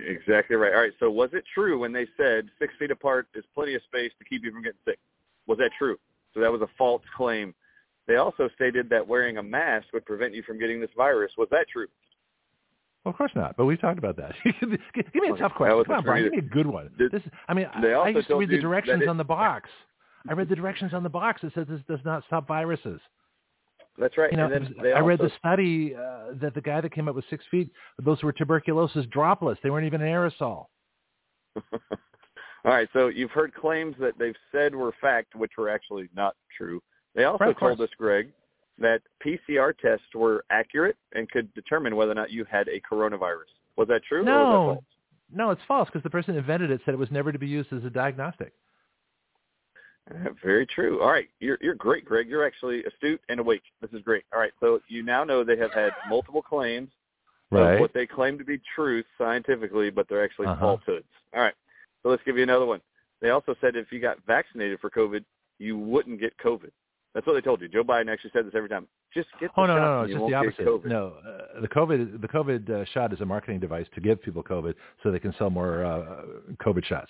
[0.02, 0.74] Exactly right.
[0.74, 0.92] All right.
[1.00, 4.26] So was it true when they said six feet apart is plenty of space to
[4.26, 5.00] keep you from getting sick?
[5.48, 5.98] Was that true?
[6.36, 7.56] So that was a false claim.
[8.08, 11.32] They also stated that wearing a mask would prevent you from getting this virus.
[11.38, 11.88] Was that true?
[13.04, 14.34] Well, of course not, but we've talked about that.
[14.62, 15.84] give me a tough question.
[15.86, 16.24] Come on, Bryan.
[16.26, 16.92] Give me a good one.
[16.98, 19.24] Did- this, I mean, they I, I used to read the directions it- on the
[19.24, 19.70] box.
[20.28, 21.44] I read the directions on the box.
[21.44, 23.00] It says this does not stop viruses.
[23.98, 24.32] That's right.
[24.32, 26.94] You know, and then they I read also- the study uh, that the guy that
[26.94, 27.70] came up with six feet,
[28.04, 29.60] those were tuberculosis droplets.
[29.64, 30.66] They weren't even an aerosol.
[32.66, 32.90] All right.
[32.94, 36.82] So you've heard claims that they've said were fact, which were actually not true.
[37.14, 38.32] They also Right, told us, Greg,
[38.80, 43.54] that PCR tests were accurate and could determine whether or not you had a coronavirus.
[43.78, 44.22] Was that true?
[44.22, 44.50] Or was No.
[44.68, 44.86] that false?
[45.34, 47.48] No, it's false because the person who invented it said it was never to be
[47.48, 48.54] used as a diagnostic.
[50.10, 51.02] Uh, Very true.
[51.02, 52.28] All right, you're you're great, Greg.
[52.30, 53.64] You're actually astute and awake.
[53.82, 54.24] This is great.
[54.34, 56.90] All right, so you now know they have had multiple claims
[57.52, 60.60] of what they claim to be truth scientifically, but they're actually Uh-huh.
[60.78, 61.08] falsehoods.
[61.34, 61.56] All right,
[62.06, 62.82] so let's give you another one.
[63.20, 65.26] They also said if you got vaccinated for COVID,
[65.58, 66.70] you wouldn't get COVID.
[67.16, 67.68] That's what they told you.
[67.68, 68.88] Joe Biden actually said this every time.
[69.12, 70.02] Just get the Oh no, shot no, no!
[70.04, 70.86] It's just the opposite.
[70.86, 74.44] No, uh, the COVID, the COVID uh, shot is a marketing device to give people
[74.44, 76.22] COVID so they can sell more uh,
[76.64, 77.10] COVID shots.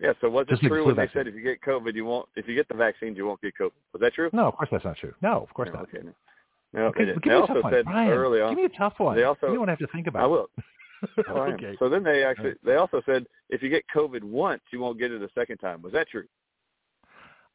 [0.00, 0.12] Yeah.
[0.20, 2.28] So was it Just the true when they said if you get COVID, you won't?
[2.36, 3.70] If you get the vaccines, you won't get COVID.
[3.94, 4.28] Was that true?
[4.34, 5.14] No, of course that's not true.
[5.22, 5.88] No, of course No, not.
[5.94, 6.06] Okay.
[6.74, 8.42] No, Okay, they give They me a tough one, Bryan.
[8.42, 8.50] on.
[8.50, 9.16] Give me a tough one.
[9.16, 10.24] They also- you don't have to think about.
[10.24, 10.50] I will.
[11.28, 11.76] Oh, okay.
[11.78, 15.12] So then they actually they also said if you get COVID once, you won't get
[15.12, 15.82] it a second time.
[15.82, 16.24] Was that true?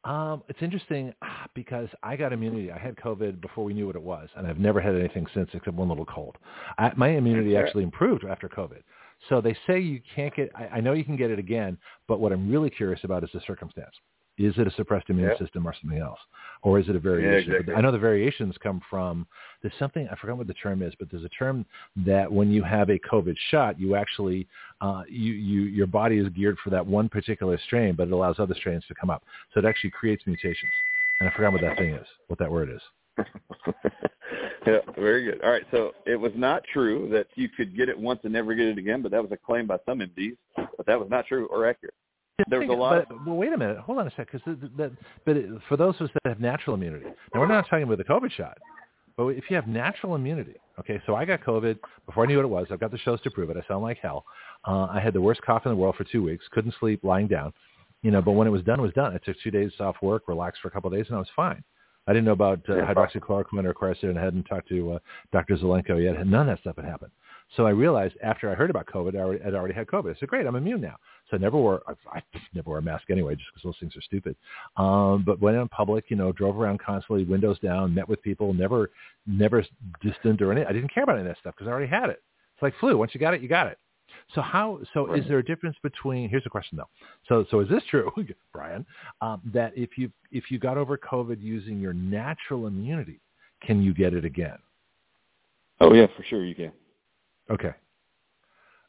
[0.04, 2.70] Um, it's interesting ah, because I got immunity.
[2.70, 5.48] I had COVID before we knew what it was, and I've never had anything since
[5.54, 6.36] except one little cold.
[6.76, 8.82] I, my immunity actually improved after COVID.
[9.28, 10.50] So they say you can't get.
[10.54, 13.30] I, I know you can get it again, but what I'm really curious about is
[13.32, 13.94] the circumstance.
[14.36, 15.38] Is it a suppressed immune Yeah.
[15.38, 16.18] system or something else,
[16.62, 17.52] or is it a variation?
[17.52, 17.74] But exactly.
[17.74, 19.26] I know the variations come from.
[19.62, 21.64] There's something I forgot what the term is, but there's a term
[21.98, 24.48] that when you have a COVID shot, you actually
[24.80, 28.40] uh, you you your body is geared for that one particular strain, but it allows
[28.40, 29.24] other strains to come up.
[29.52, 30.72] So it actually creates mutations.
[31.20, 32.80] And I forgot what that thing is, what that word is.
[34.66, 35.40] yeah, very good.
[35.42, 38.54] All right, so it was not true that you could get it once and never
[38.54, 40.36] get it again, but that was a claim by some MDs.
[40.56, 41.94] But that was not true or accurate.
[42.48, 43.06] There was a lot.
[43.08, 43.78] But, well, wait a minute.
[43.78, 44.30] Hold on a sec.
[44.32, 44.92] Because that,
[45.24, 47.98] but it, for those of us that have natural immunity, now we're not talking about
[47.98, 48.58] the COVID shot,
[49.16, 51.00] but if you have natural immunity, okay.
[51.06, 52.66] So I got COVID before I knew what it was.
[52.70, 53.56] I've got the shows to prove it.
[53.56, 54.24] I sound like hell.
[54.66, 56.44] Uh, I had the worst cough in the world for two weeks.
[56.50, 57.52] Couldn't sleep, lying down.
[58.02, 59.14] You know, but when it was done, it was done.
[59.14, 61.28] I took two days off work, relaxed for a couple of days, and I was
[61.36, 61.62] fine.
[62.06, 62.92] I didn't know about uh, Yeah.
[62.92, 64.98] hydroxychloroquine or quercetin, and I hadn't talked to uh,
[65.32, 65.56] Dr.
[65.56, 66.26] Zelenko yet.
[66.26, 67.12] None of that stuff had happened.
[67.56, 70.14] So I realized after I heard about COVID, I already, I'd already had COVID.
[70.14, 70.96] I said, great, I'm immune now.
[71.30, 72.22] So I never wore, I, I
[72.54, 74.36] never wore a mask anyway, just because those things are stupid.
[74.76, 78.52] Um, but went in public, you know, drove around constantly, windows down, met with people,
[78.52, 78.90] never,
[79.26, 79.64] never
[80.02, 80.64] distant or any.
[80.64, 82.22] I didn't care about any of that stuff because I already had it.
[82.54, 82.96] It's like flu.
[82.96, 83.78] Once you got it, you got it.
[84.34, 84.80] So how?
[84.92, 86.28] So is there a difference between?
[86.28, 86.88] Here's a question though.
[87.28, 88.12] So so is this true,
[88.52, 88.86] Bryan?
[89.20, 93.20] Um, that if you if you got over COVID using your natural immunity,
[93.62, 94.58] can you get it again?
[95.80, 96.72] Oh yeah, for sure you can.
[97.50, 97.72] Okay.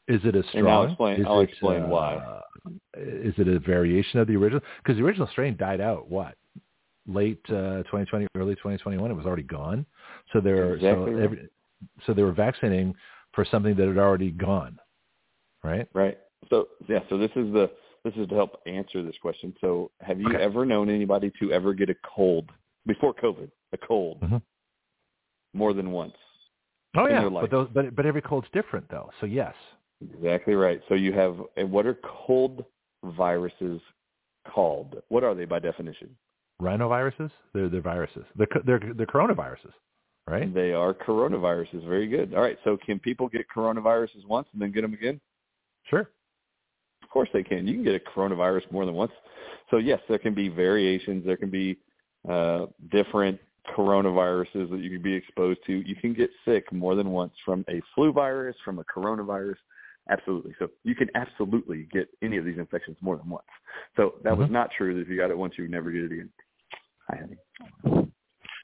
[0.08, 0.58] Is it a strong?
[0.64, 2.40] And I'll explain- Is I'll it, explain uh, why.
[2.96, 4.60] Is it a variation of the original?
[4.82, 6.08] Because the original strain died out.
[6.08, 6.36] What?
[7.06, 9.10] Late uh, 2020, early 2021.
[9.10, 9.86] It was already gone.
[10.32, 11.48] So they're Exactly so, every,
[12.06, 12.94] so they were vaccinating
[13.32, 14.78] for something that had already gone,
[15.62, 15.88] right?
[15.92, 16.18] Right.
[16.50, 17.70] So yeah, so this is the
[18.04, 19.54] this is to help answer this question.
[19.60, 20.42] So have you Okay.
[20.42, 22.50] ever known anybody to ever get a cold
[22.86, 23.50] before COVID?
[23.72, 24.40] A cold Mhm.
[25.54, 26.14] more than once.
[26.96, 29.10] Oh yeah, but those, but but every cold's different though.
[29.20, 29.54] So yes.
[30.02, 30.80] Exactly right.
[30.88, 32.64] So you have and what are cold
[33.04, 33.80] viruses
[34.52, 34.96] called?
[35.08, 36.16] What are they by definition?
[36.60, 37.30] Rhinoviruses?
[37.54, 38.24] They're they're viruses.
[38.36, 39.72] They're they're they're coronaviruses,
[40.28, 40.52] right?
[40.52, 41.86] They are coronaviruses.
[41.88, 42.34] Very good.
[42.34, 42.58] All right.
[42.64, 45.20] So can people get coronaviruses once and then get them again?
[45.84, 46.10] Sure.
[47.02, 47.66] Of course they can.
[47.66, 49.12] You can get a coronavirus more than once.
[49.70, 51.24] So yes, there can be variations.
[51.24, 51.78] There can be
[52.28, 53.38] uh, different
[53.76, 55.72] coronaviruses that you can be exposed to.
[55.72, 59.56] You can get sick more than once from a flu virus, from a coronavirus.
[60.08, 60.54] Absolutely.
[60.58, 63.46] So you can absolutely get any of these infections more than once.
[63.96, 64.52] So that was Mhm.
[64.52, 66.30] not true that if you got it once, you would never get it again.
[67.08, 67.36] Hi, honey.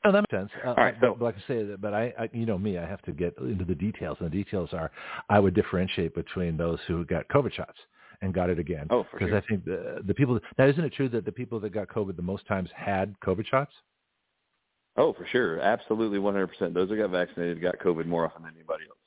[0.05, 0.51] No, that makes sense.
[0.65, 2.87] Uh, All right, but, so- like I say, but I, I, you know me, I
[2.87, 4.91] have to get into the details, and the details are,
[5.29, 7.79] I would differentiate between those who got COVID shots
[8.21, 8.87] and got it again.
[8.91, 9.39] Oh, for because sure.
[9.39, 12.17] I think the the people now isn't it true that the people that got COVID
[12.17, 13.73] the most times had COVID shots?
[14.97, 15.59] Oh, for sure.
[15.61, 16.75] Absolutely 100%.
[16.75, 18.99] Those that got vaccinated got COVID more often than anybody else.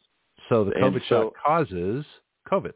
[0.50, 2.06] So the COVID so- shot causes
[2.52, 2.74] COVID.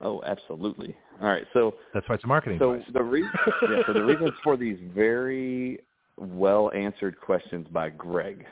[0.00, 0.96] Oh, absolutely.
[1.20, 1.44] All right.
[1.52, 3.30] So That's why it's a marketing So the reason,
[3.62, 5.80] yeah, so the reasons for these very
[6.16, 8.44] well answered questions by Greg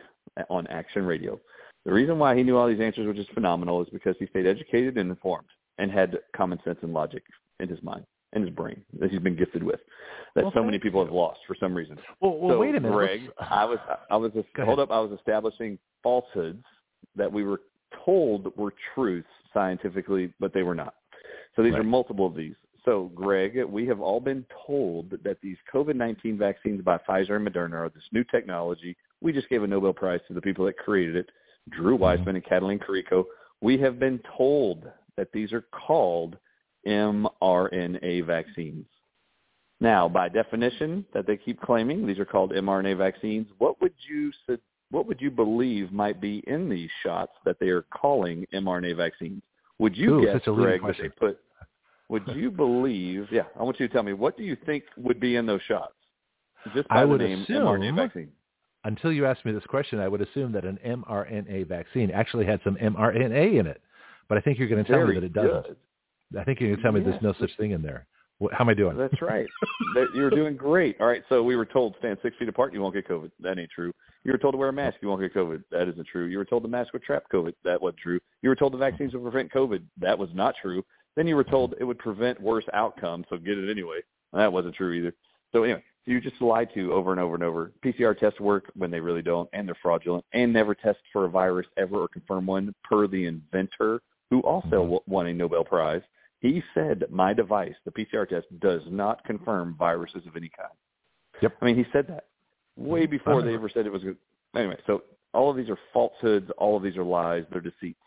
[0.51, 1.41] on Action Radio.
[1.85, 4.47] The reason why he knew all these answers, which is phenomenal, is because he stayed
[4.47, 5.47] educated and informed
[5.79, 7.23] and had common sense and logic
[7.61, 9.79] in his mind and his brain that he's been gifted with
[10.35, 11.07] that Well, so many people you.
[11.07, 11.97] have lost for some reason.
[12.21, 12.93] Well, well so wait a minute.
[12.93, 13.79] Greg, let's- I was
[14.11, 14.33] I was
[14.65, 14.91] hold up.
[14.91, 16.65] I was establishing falsehoods
[17.15, 17.61] that we were
[18.05, 20.94] told were truths scientifically, but they were not.
[21.55, 21.81] So these Right.
[21.81, 22.57] are multiple of these.
[22.85, 27.73] So Greg, we have all been told that these COVID-19 vaccines by Pfizer and Moderna
[27.73, 28.94] are this new technology.
[29.23, 31.31] We just gave a Nobel Prize to the people that created it,
[31.70, 32.02] Drew mm-hmm.
[32.02, 33.25] Weissman and Catalina Karikó.
[33.62, 36.36] We have been told that these are called
[36.86, 38.86] mRNA vaccines.
[39.81, 43.49] Now, by definition, that they keep claiming these are called mRNA vaccines.
[43.59, 44.59] What would you su-
[44.91, 49.43] what would you believe might be in these shots that they are calling mRNA vaccines?
[49.79, 51.39] Would you Ooh, guess, such a leading Greg, that they put?
[52.09, 53.27] Would you believe?
[53.31, 55.61] Yeah, I want you to tell me what do you think would be in those
[55.67, 55.93] shots?
[56.75, 58.29] Just by I the name assume- mRNA vaccine.
[58.85, 62.61] Until you asked me this question, I would assume that an mRNA vaccine actually had
[62.63, 63.83] some mRNA in it.
[64.29, 65.67] But I think you're going to tell Very me that it doesn't.
[65.67, 65.77] good.
[66.41, 68.07] I think you're going to tell me there's no such thing in there.
[68.53, 68.97] How am I doing?
[68.97, 69.47] That's right.
[70.15, 71.01] You're doing great.
[71.01, 71.23] All right.
[71.29, 73.31] So we were told stand six feet apart, you won't get COVID.
[73.41, 73.93] That ain't true.
[74.25, 75.63] You were told to wear a mask, you won't get COVID.
[75.71, 76.27] That isn't true.
[76.27, 77.55] You were told the mask would trap COVID.
[77.65, 78.21] That wasn't true.
[78.43, 79.83] You were told the vaccines would prevent COVID.
[79.99, 80.85] That was not true.
[81.15, 84.01] Then you were told it would prevent worse outcomes, so get it anyway.
[84.33, 85.15] That wasn't true either.
[85.53, 87.73] So anyway, you just lied to over and over and over.
[87.85, 91.29] PCR tests work when they really don't, and they're fraudulent, and never test for a
[91.29, 94.01] virus ever or confirm one, per the inventor,
[94.31, 95.11] who also mm-hmm.
[95.11, 96.03] won a Nobel Prize.
[96.41, 100.73] He said, my device, the PCR test, does not confirm viruses of any kind.
[101.43, 101.57] Yep.
[101.61, 102.25] I mean, he said that
[102.77, 104.17] way before they ever said it was good.
[104.55, 106.51] Anyway, so all of these are falsehoods.
[106.59, 107.45] All of these are lies.
[107.51, 108.01] They're deceits.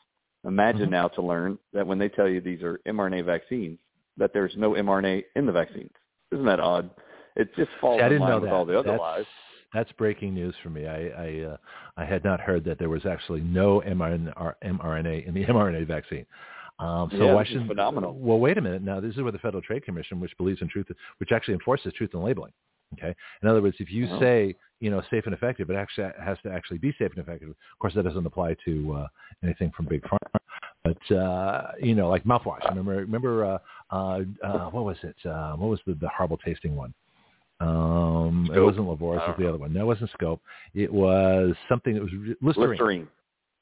[0.46, 0.92] Imagine Mhm.
[0.92, 3.78] now to learn that when they tell you these are mRNA vaccines,
[4.18, 5.92] that there's no mRNA in the vaccines.
[6.32, 6.90] Isn't that odd?
[7.36, 9.26] It just falls See, in line with all the other that's, lies.
[9.74, 10.88] that's breaking news for me.
[10.88, 11.58] I I, uh,
[11.98, 14.34] I had not heard that there was actually no mRNA,
[14.64, 16.26] mRNA in the mRNA vaccine.
[16.80, 17.68] Um, so Yeah, why is shouldn't?
[17.68, 18.14] phenomenal.
[18.18, 18.82] Well, wait a minute.
[18.82, 21.94] Now this is where the Federal Trade Commission, which believes in truth, which actually enforces
[21.94, 22.54] truth in labeling.
[22.94, 23.14] Okay.
[23.44, 24.20] In other words, if you Oh.
[24.20, 27.50] say you know safe and effective, it actually has to actually be safe and effective.
[27.50, 29.08] Of course, that doesn't apply to uh,
[29.44, 30.40] anything from big pharma.
[30.84, 32.68] But uh, you know, like mouthwash.
[32.70, 33.58] Remember, remember, uh,
[33.92, 35.16] uh, uh, what was it?
[35.26, 36.94] Uh, what was the, the horrible tasting one?
[37.60, 39.22] Um, it wasn't Lavoris.
[39.24, 39.74] It was the other one.
[39.74, 40.42] No, it wasn't Scope.
[40.74, 42.70] It was something that was Listerine.
[42.70, 43.08] Listerine.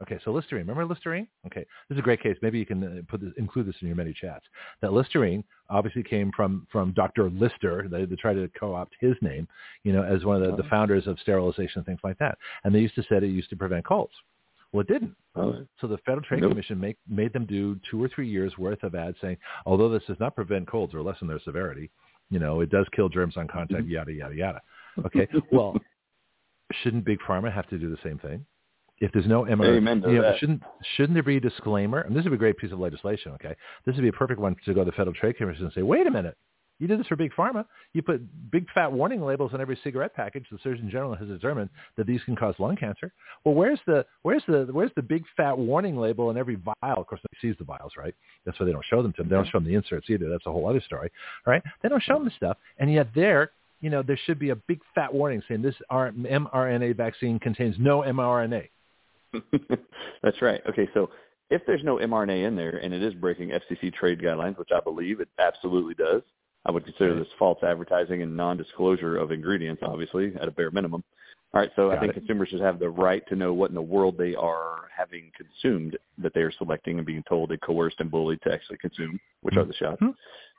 [0.03, 0.61] Okay, so Listerine.
[0.67, 1.27] Remember Listerine?
[1.47, 2.37] Okay, this is a great case.
[2.43, 4.45] Maybe you can uh, put this, include this in your many chats.
[4.81, 7.29] That Listerine obviously came from from Dr.
[7.31, 7.87] Lister.
[7.89, 9.47] They, they tried to co-opt his name,
[9.83, 12.37] you know, as one of the, the founders of sterilization and things like that.
[12.63, 14.13] And they used to say it used to prevent colds.
[14.71, 15.15] Well, it didn't.
[15.35, 16.51] Oh, So the Federal Trade Nope.
[16.51, 20.03] Commission make, made them do two or three years worth of ads saying, although this
[20.07, 21.89] does not prevent colds or lessen their severity,
[22.29, 23.91] you know, it does kill germs on contact, Mm-hmm.
[23.93, 24.61] yada yada yada.
[25.05, 25.75] Okay, well,
[26.83, 28.45] shouldn't Big Pharma have to do the same thing?
[28.99, 30.39] If there's no MR, Amen to you know, that.
[30.39, 30.63] shouldn't
[30.95, 32.01] shouldn't there be a disclaimer?
[32.01, 33.31] And this would be a great piece of legislation.
[33.33, 35.73] Okay, this would be a perfect one to go to the Federal Trade Commission and
[35.73, 36.35] say, wait a minute,
[36.79, 37.65] you did this for Big Pharma.
[37.93, 40.45] You put big fat warning labels on every cigarette package.
[40.51, 43.11] The Surgeon General has determined that these can cause lung cancer.
[43.43, 47.01] Well, where's the where's the where's the big fat warning label on every vial?
[47.01, 48.13] Of course, nobody sees the vials, right?
[48.45, 49.29] That's why they don't show them to them.
[49.29, 50.29] They don't show them the inserts either.
[50.29, 51.11] That's a whole other story,
[51.45, 51.63] all right?
[51.81, 53.51] They don't show them the stuff, and yet there,
[53.81, 58.01] you know, there should be a big fat warning saying this mRNA vaccine contains no
[58.01, 58.69] mRNA.
[60.23, 60.61] That's right.
[60.69, 61.09] Okay, so
[61.49, 64.79] if there's no mRNA in there and it is breaking FCC trade guidelines, which I
[64.79, 66.21] believe it absolutely does,
[66.65, 71.03] I would consider this false advertising and non-disclosure of ingredients, obviously, at a bare minimum.
[71.53, 72.15] All right, so I think it.
[72.19, 75.97] consumers should have the right to know what in the world they are having consumed
[76.17, 79.55] that they are selecting and being told and coerced and bullied to actually consume, which
[79.55, 80.01] are the shots.
[80.01, 80.13] Mhm.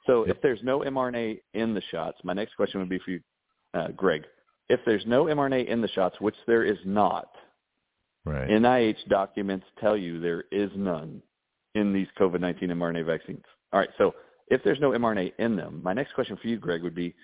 [0.07, 0.37] So Yep.
[0.37, 3.21] if there's no mRNA in the shots, my next question would be for you,
[3.75, 4.27] uh, Greg.
[4.71, 7.37] If there's no mRNA in the shots, which there is not,
[8.25, 8.49] Right.
[8.49, 11.23] NIH documents tell you there is none
[11.75, 13.45] in these COVID-19 mRNA vaccines.
[13.73, 14.15] All right, so
[14.49, 17.15] if there's no mRNA in them, my next question for you, Greg, would be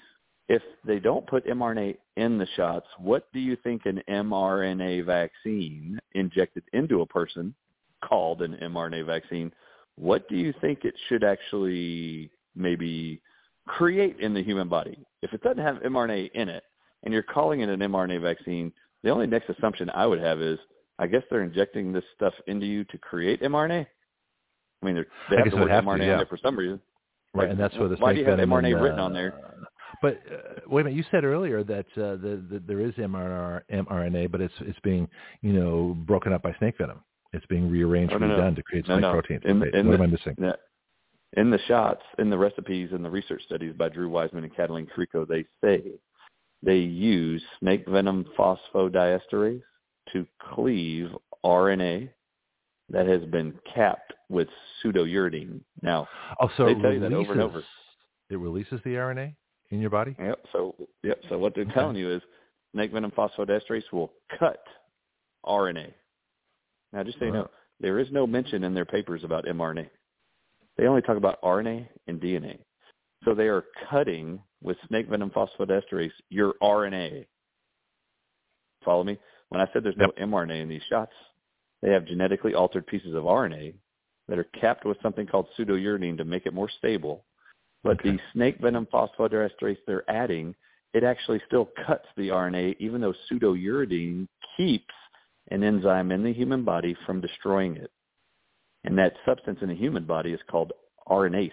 [0.49, 5.99] if they don't put mRNA in the shots, what do you think an mRNA vaccine
[6.13, 7.55] injected into a person
[8.07, 9.53] called an mRNA vaccine,
[9.97, 13.21] what do you think it should actually maybe
[13.67, 14.99] create in the human body?
[15.23, 16.65] If it doesn't have mRNA in it
[17.03, 20.59] and you're calling it an mRNA vaccine, the only next assumption I would have is
[20.99, 23.87] I guess they're injecting this stuff into you to create mRNA.
[24.83, 26.13] I mean, they're, they have guess the they word have to, mRNA yeah.
[26.13, 26.81] in there for some reason.
[27.35, 29.13] Right, Like, and that's where the why do you have mRNA and, written uh, on
[29.13, 29.41] there?
[30.03, 33.63] But uh, wait a minute, you said earlier that, uh, the, the, there is mRNA,
[33.73, 35.09] mRNA, but it's it's being
[35.43, 37.01] you know broken up by snake venom.
[37.33, 38.37] It's being rearranged, Oh, no, no.
[38.37, 39.13] redone to create No, snake no.
[39.13, 39.43] proteins.
[39.45, 40.37] In- Wait, in what the- am I missing?
[41.37, 44.87] in the shots, in the recipes, in the research studies by Drew Weissman and Kathleen
[44.87, 45.83] Karikó, they say
[46.63, 49.63] they use snake venom phosphodiesterase
[50.13, 51.11] to cleave
[51.45, 52.09] RNA
[52.91, 54.49] that has been capped with
[54.83, 55.61] pseudouridine.
[55.83, 56.09] Now,
[56.41, 57.65] Oh, so they tell you that over and over.
[58.31, 59.35] It releases the RNA
[59.71, 60.17] in your body.
[60.19, 60.47] Yep.
[60.53, 61.21] So yep.
[61.29, 61.75] So what they're Okay.
[61.75, 62.23] telling you is
[62.73, 64.63] snake venom phosphodiesterase will cut
[65.47, 65.93] RNA.
[66.93, 67.51] Now, just so you know,
[67.81, 69.89] there is no mention in their papers about mRNA.
[70.77, 72.59] They only talk about RNA and DNA.
[73.25, 77.27] So they are cutting with snake venom phosphodiesterase your RNA.
[78.85, 79.19] Follow me?
[79.55, 81.13] When I said there's no mRNA in these shots,
[81.81, 83.75] they have genetically altered pieces of RNA
[84.27, 87.25] that are capped with something called pseudouridine to make it more stable.
[87.85, 88.13] But Okay.
[88.13, 90.57] the snake venom phosphodiesterase they're adding,
[90.93, 94.27] it actually still cuts the RNA, even though pseudouridine
[94.57, 94.93] keeps
[95.53, 97.93] an enzyme in the human body from destroying it.
[98.83, 100.73] And that substance in the human body is called
[101.07, 101.53] RNase.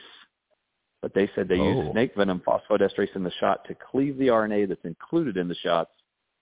[1.04, 1.82] But they said they Oh.
[1.84, 5.56] use snake venom phosphodiesterase in the shot to cleave the RNA that's included in the
[5.56, 5.94] shots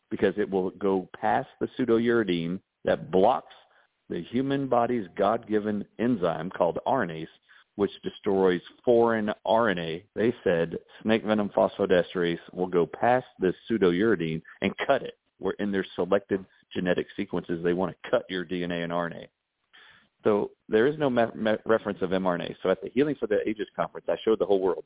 [0.10, 3.54] because it will go past the pseudouridine that blocks
[4.10, 7.28] the human body's God-given enzyme called RNase,
[7.76, 10.04] which destroys foreign RNA.
[10.16, 15.18] They said snake venom phosphodiesterase will go past the pseudouridine and cut it.
[15.38, 19.28] Where in their selected genetic sequences, they want to cut your DNA and RNA.
[20.24, 22.56] So there is no me- me- reference of mRNA.
[22.62, 24.84] So at the Healing for the Ages conference, I showed the whole world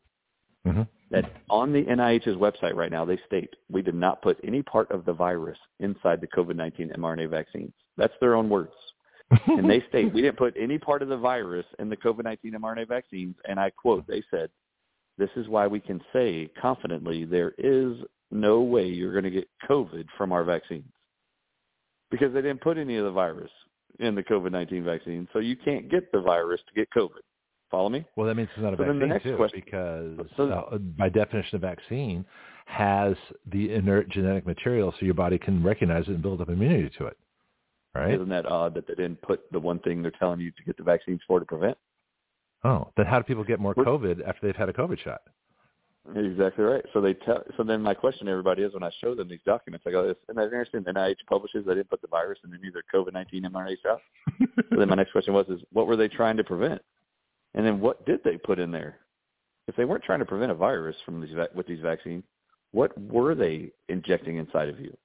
[0.66, 0.84] hmm
[1.14, 4.90] that on the NIH's website right now, they state we did not put any part
[4.90, 7.72] of the virus inside the COVID-19 mRNA vaccines.
[7.98, 8.74] That's their own words.
[9.48, 12.88] and they state we didn't put any part of the virus in the COVID-19 mRNA
[12.88, 13.36] vaccines.
[13.48, 14.50] And I quote, they said,
[15.20, 17.96] this is why we can say confidently there is
[18.32, 20.92] no way you're going to get COVID from our vaccines.
[22.10, 23.52] Because they didn't put any of the virus
[24.00, 25.28] in the COVID-19 vaccine.
[25.32, 27.22] So you can't get the virus to get COVID.
[27.74, 28.06] Follow me?
[28.16, 30.78] Well, that means it's not a So vaccine the next too, question- because So- uh,
[30.78, 32.24] by definition, a vaccine
[32.66, 36.92] has the inert genetic material, so your body can recognize it and build up immunity
[37.00, 37.18] to it.
[37.96, 38.14] Right?
[38.14, 40.78] Isn't that odd that they didn't put the one thing they're telling you to get
[40.78, 41.76] the vaccines for to prevent?
[42.64, 45.22] Oh, then how do people get more We're- COVID after they've had a COVID shot?
[46.16, 46.86] Exactly right.
[46.94, 47.44] So they tell.
[47.58, 50.06] So then my question to everybody is, when I show them these documents, I go,
[50.06, 52.74] "This and I understand the NIH publishes they didn't put the virus in any of
[52.74, 54.04] their COVID nineteen mRNA shots."
[54.70, 56.84] so then my next question was, "Is what were they trying to prevent?
[57.56, 58.98] And then what did they put in there?
[59.68, 62.24] If they weren't trying to prevent a virus from these with these vaccines,
[62.72, 64.96] what were they injecting inside of you?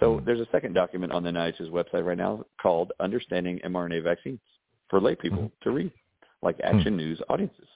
[0.00, 0.24] So hmm.
[0.24, 4.40] there's a second document on the NIH's website right now called Understanding mRNA Vaccines
[4.88, 5.46] for lay people hmm.
[5.62, 5.92] to read,
[6.42, 6.76] like hmm.
[6.76, 7.68] Action News audiences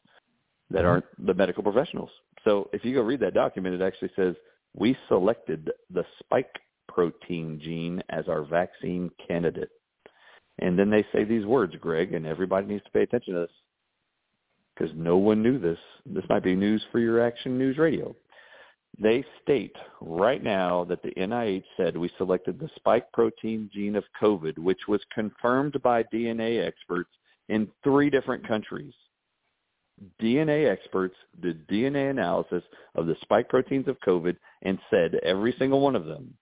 [0.71, 2.11] that aren't the medical professionals.
[2.45, 4.35] So if you go read that document, it actually says
[4.75, 6.51] we selected the spike
[6.89, 9.71] protein gene as our vaccine candidate.
[10.59, 13.51] And then they say these words, Greg, and everybody needs to pay attention to this
[14.77, 15.79] because no one knew this.
[16.05, 18.15] This might be news for your Action News Radio.
[18.99, 24.05] They state right now that the NIH said we selected the spike protein gene of
[24.21, 27.11] COVID, which was confirmed by DNA experts
[27.49, 28.95] in three different countries.
[30.21, 32.63] DNA experts did DNA analysis
[32.95, 36.35] of the spike proteins of COVID and said every single one of them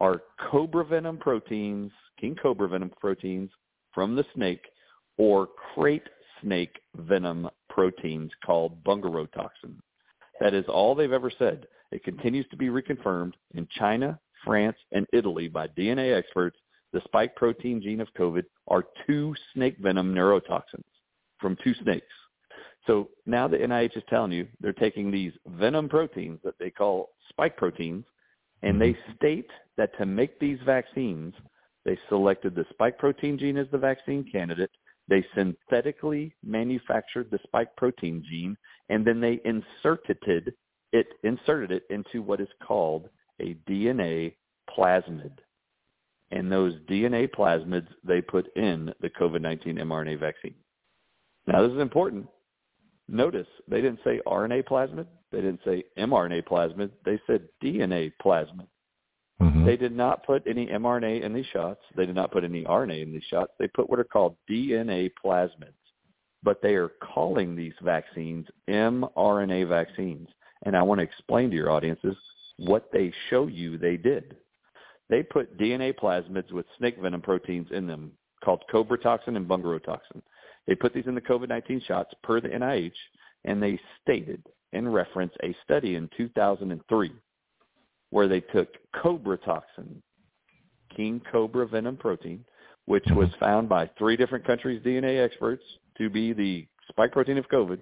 [0.00, 3.50] are cobra venom proteins, king cobra venom proteins
[3.92, 4.64] from the snake
[5.18, 6.02] or krait
[6.42, 9.76] snake venom proteins called bungarotoxin.
[10.40, 11.66] That is all they've ever said.
[11.90, 16.56] It continues to be reconfirmed in China, France, and Italy by DNA experts.
[16.92, 20.84] The spike protein gene of COVID are two snake venom neurotoxins
[21.38, 22.06] from two snakes.
[22.86, 27.10] So now the NIH is telling you they're taking these venom proteins that they call
[27.28, 28.04] spike proteins,
[28.62, 29.12] and they mm-hmm.
[29.16, 31.34] state that to make these vaccines,
[31.84, 34.70] they selected the spike protein gene as the vaccine candidate.
[35.08, 38.56] They synthetically manufactured the spike protein gene,
[38.88, 40.18] and then they inserted
[40.92, 43.08] it inserted it into what is called
[43.40, 44.34] a DNA
[44.70, 45.32] plasmid.
[46.30, 50.54] And those DNA plasmids they put in the COVID-19 mRNA vaccine.
[51.46, 52.26] Now this is important.
[53.08, 55.06] Notice they didn't say RNA plasmid.
[55.30, 56.90] They didn't say mRNA plasmid.
[57.04, 58.66] They said DNA plasmid.
[59.42, 59.66] Mm-hmm.
[59.66, 61.80] They did not put any mRNA in these shots.
[61.96, 63.52] They did not put any RNA in these shots.
[63.58, 65.74] They put what are called DNA plasmids.
[66.44, 70.28] But they are calling these vaccines mRNA vaccines.
[70.64, 72.16] And I want to explain to your audiences
[72.56, 74.36] what they show you they did.
[75.08, 78.12] They put DNA plasmids with snake venom proteins in them
[78.44, 80.22] called cobra toxin and bungarotoxin.
[80.66, 82.92] They put these in the COVID-19 shots per the NIH,
[83.44, 87.12] and they stated in reference a study in 2003
[88.12, 90.02] where they took cobra toxin,
[90.94, 92.44] king cobra venom protein,
[92.84, 93.40] which was mm-hmm.
[93.40, 95.64] found by three different countries' DNA experts
[95.96, 97.80] to be the spike protein of COVID.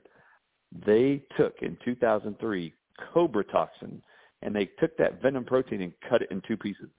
[0.87, 2.73] They took in 2003
[3.13, 4.01] cobra toxin,
[4.43, 6.91] and they took that venom protein and cut it in two pieces.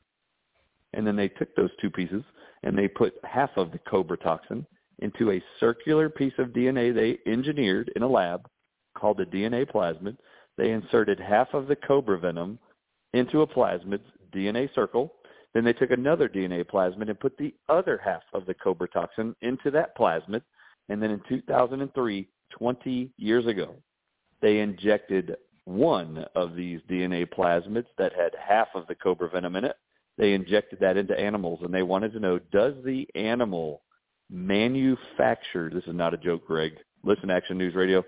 [0.93, 2.24] And then they took those two pieces
[2.64, 4.66] and they put half of the cobra toxin
[5.00, 8.45] into a circular piece of DNA they engineered in a lab
[8.93, 10.18] called a DNA plasmid.
[10.58, 12.60] They inserted half of the cobra venom
[13.14, 14.01] into a plasmid
[14.33, 15.14] DNA circle.
[15.53, 19.35] Then they took another DNA plasmid and put the other half of the cobra toxin
[19.41, 20.41] into that plasmid.
[20.90, 23.75] And then in 2003, 20 years ago,
[24.41, 29.65] they injected one of these DNA plasmids that had half of the cobra venom in
[29.65, 29.75] it.
[30.17, 33.81] They injected that into animals and they wanted to know, does the animal
[34.30, 36.73] manufacture, this is not a joke, Greg,
[37.03, 38.03] listen Action News Radio,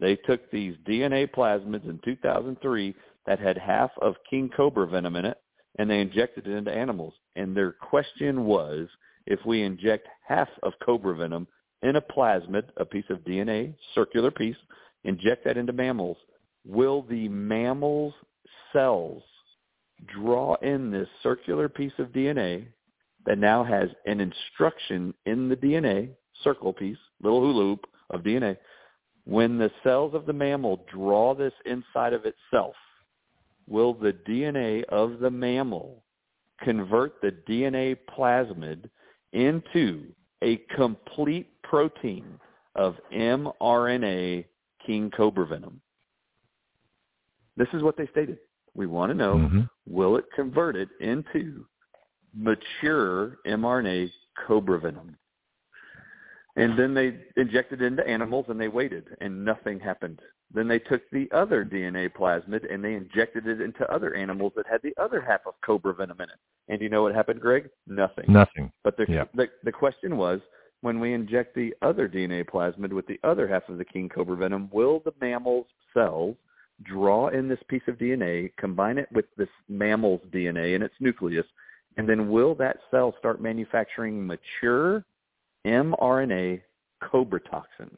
[0.00, 2.94] they took these DNA plasmids in 2003
[3.26, 5.38] that had half of king cobra venom in it
[5.78, 7.14] and they injected it into animals.
[7.36, 8.88] And their question was,
[9.26, 11.46] if we inject half of cobra venom
[11.82, 14.56] in a plasmid, a piece of DNA, circular piece,
[15.04, 16.16] inject that into mammals,
[16.66, 18.14] will the mammal's
[18.72, 19.22] cells
[20.06, 22.66] draw in this circular piece of DNA
[23.24, 26.10] that now has an instruction in the DNA,
[26.42, 28.56] circle piece, little hula hoop of DNA.
[29.24, 32.74] When the cells of the mammal draw this inside of itself,
[33.72, 36.04] will the DNA of the mammal
[36.60, 38.88] convert the DNA plasmid
[39.32, 40.04] into
[40.44, 42.38] a complete protein
[42.76, 44.44] of mRNA
[44.86, 45.80] king cobra venom?
[47.56, 48.38] This is what they stated.
[48.74, 49.60] We want to know, Mm-hmm.
[49.86, 51.64] will it convert it into
[52.34, 54.10] mature mRNA
[54.46, 55.16] cobra venom?
[56.56, 60.20] And then they injected it into animals and they waited and nothing happened.
[60.54, 64.66] Then they took the other DNA plasmid and they injected it into other animals that
[64.66, 66.38] had the other half of cobra venom in it.
[66.68, 67.70] And you know what happened, Greg?
[67.86, 68.26] Nothing.
[68.28, 68.70] Nothing.
[68.84, 69.24] But the, Yeah.
[69.34, 70.40] the the question was,
[70.82, 74.36] when we inject the other DNA plasmid with the other half of the king cobra
[74.36, 76.36] venom, will the mammal's cells
[76.82, 81.46] draw in this piece of DNA, combine it with this mammal's DNA in its nucleus,
[81.96, 85.04] and then will that cell start manufacturing mature
[85.64, 86.60] mRNA
[87.00, 87.96] cobra toxin?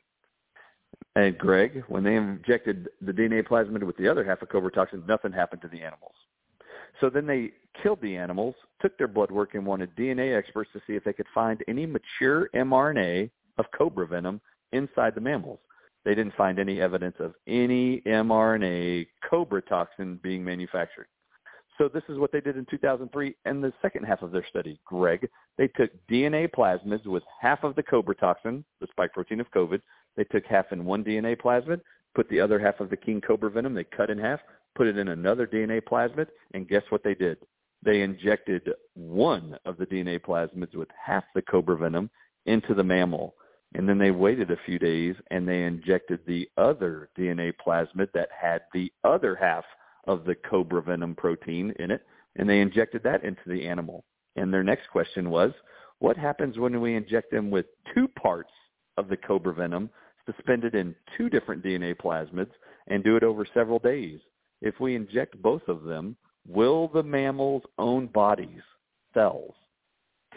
[1.16, 5.04] And Greg, when they injected the DNA plasmid with the other half of cobra toxin,
[5.06, 6.14] nothing happened to the animals.
[7.00, 7.52] So then they
[7.82, 11.12] killed the animals, took their blood work, and wanted DNA experts to see if they
[11.12, 14.40] could find any mature mRNA of cobra venom
[14.72, 15.60] inside the mammals.
[16.04, 21.06] They didn't find any evidence of any mRNA cobra toxin being manufactured.
[21.78, 24.78] So this is what they did in 2003 and the second half of their study,
[24.84, 25.28] Greg.
[25.58, 29.80] They took DNA plasmids with half of the cobra toxin, the spike protein of COVID.
[30.16, 31.80] They took half in one DNA plasmid,
[32.14, 34.40] put the other half of the king cobra venom, they cut in half,
[34.74, 37.38] put it in another DNA plasmid, and guess what they did?
[37.82, 42.10] They injected one of the DNA plasmids with half the cobra venom
[42.46, 43.34] into the mammal.
[43.74, 48.28] And then they waited a few days and they injected the other DNA plasmid that
[48.40, 49.64] had the other half
[50.06, 54.04] of the cobra venom protein in it, and they injected that into the animal.
[54.36, 55.52] And their next question was,
[55.98, 58.50] what happens when we inject them with two parts
[58.96, 59.90] of the cobra venom
[60.26, 62.50] suspended in two different DNA plasmids
[62.88, 64.20] and do it over several days?
[64.60, 66.16] If we inject both of them,
[66.48, 68.62] will the mammal's own bodies,
[69.12, 69.54] cells,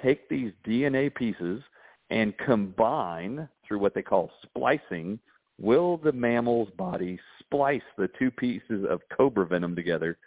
[0.04, 1.62] take these DNA pieces
[2.10, 5.20] and combine through what they call splicing
[5.60, 10.18] will the mammal's body splice the two pieces of cobra venom together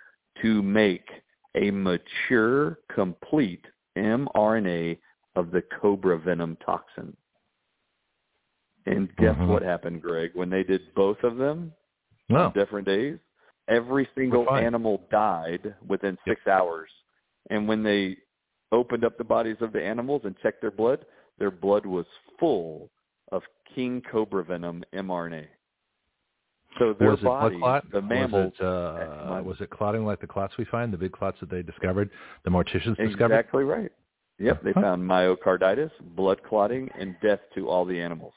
[0.43, 1.09] to make
[1.55, 3.65] a mature, complete
[3.97, 4.99] mRNA
[5.37, 7.17] of the cobra venom toxin?
[8.87, 9.49] And guess Mhm.
[9.49, 10.33] what happened, Greg?
[10.35, 11.73] When they did both of them
[12.29, 12.47] No.
[12.47, 13.19] on different days,
[13.69, 16.91] every single animal died within six hours.
[17.51, 18.17] And when they
[18.73, 21.05] opened up the bodies of the animals and checked their blood,
[21.39, 22.07] their blood was
[22.39, 22.91] full
[23.33, 23.43] of
[23.75, 25.47] king cobra venom mRNA.
[26.79, 27.91] So their was it blood bodies, clot?
[27.91, 31.13] the mammals, was it, uh, was it clotting like the clots we find, the big
[31.13, 32.11] clots that they discovered,
[32.45, 33.35] the morticians discovered?
[33.35, 33.93] exactly right.
[34.39, 38.33] Yep, they found myocarditis, blood clotting, and death to all the animals.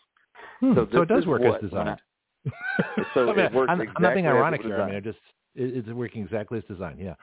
[0.64, 2.02] Hmm, So so, it does work what- as when I- designed.
[3.14, 4.82] So I mean, it works I'm, I'm not being exactly ironic here.
[4.82, 5.18] I mean, I just
[5.56, 7.00] it, it's working exactly as designed.
[7.00, 7.14] Yeah,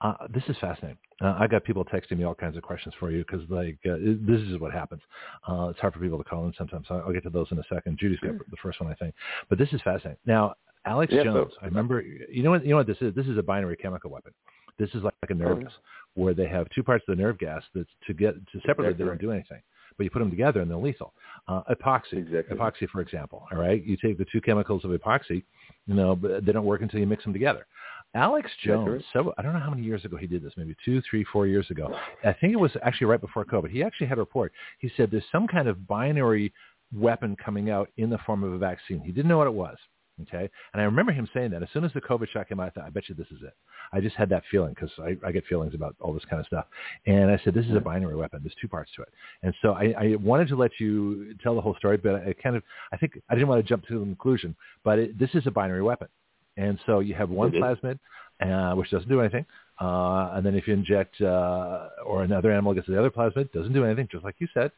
[0.00, 0.98] uh, this is fascinating.
[1.22, 3.94] Uh, I got people texting me all kinds of questions for you because like uh,
[3.94, 5.02] it, this is what happens.
[5.48, 6.86] Uh, it's hard for people to call in sometimes.
[6.90, 7.98] I'll, I'll get to those in a second.
[7.98, 9.14] Judy's got the first one, I think.
[9.48, 10.18] But this is fascinating.
[10.26, 10.54] Now,
[10.86, 11.52] Alex Yeah, so- Jones.
[11.62, 12.00] I remember.
[12.02, 12.64] You know what?
[12.64, 13.14] You know what this is?
[13.14, 14.32] This is a binary chemical weapon.
[14.78, 15.72] This is like, like a nerve Oh, gas
[16.14, 19.04] where they have two parts of the nerve gas that's to get to separately Exactly
[19.04, 19.60] they don't do anything.
[19.96, 21.14] But you put them together and they're lethal.
[21.46, 22.56] Uh, epoxy, Exactly.
[22.56, 23.46] epoxy, for example.
[23.52, 25.44] All right, you take the two chemicals of epoxy,
[25.86, 27.66] you know, but they don't work until you mix them together.
[28.16, 31.02] Alex Jones, so I don't know how many years ago he did this, maybe two,
[31.08, 31.92] three, four years ago.
[32.24, 33.70] I think it was actually right before COVID.
[33.70, 34.52] He actually had a report.
[34.78, 36.52] He said there's some kind of binary
[36.94, 39.00] weapon coming out in the form of a vaccine.
[39.00, 39.76] He didn't know what it was.
[40.22, 42.66] Okay, and I remember him saying that as soon as the COVID shot came out,
[42.66, 43.52] I thought, I bet you this is it.
[43.92, 46.46] I just had that feeling because I, I get feelings about all this kind of
[46.46, 46.66] stuff.
[47.06, 48.38] And I said, this is a binary weapon.
[48.44, 49.08] There's two parts to it.
[49.42, 52.54] And so I, I wanted to let you tell the whole story, but I kind
[52.54, 52.62] of,
[52.92, 55.50] I think I didn't want to jump to the conclusion, but it, this is a
[55.50, 56.06] binary weapon.
[56.56, 57.98] And so you have one plasmid,
[58.40, 59.44] uh, which doesn't do anything.
[59.80, 63.72] Uh, and then if you inject, uh, or another animal gets the other plasmid, doesn't
[63.72, 64.70] do anything, just like you said.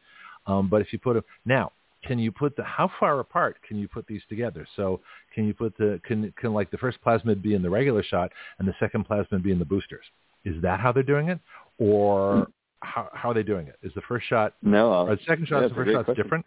[0.47, 1.71] Um, but if you put them, now,
[2.07, 4.65] can you put the, how far apart can you put these together?
[4.75, 5.01] So
[5.33, 8.31] can you put the, can, can like the first plasmid be in the regular shot
[8.59, 10.05] and the second plasmid be in the boosters?
[10.45, 11.39] Is that how they're doing it?
[11.77, 12.47] Or
[12.81, 13.77] how, how are they doing it?
[13.83, 16.15] Is the first shot, No, uh, or the second shot, yeah, is the first shot
[16.15, 16.45] different?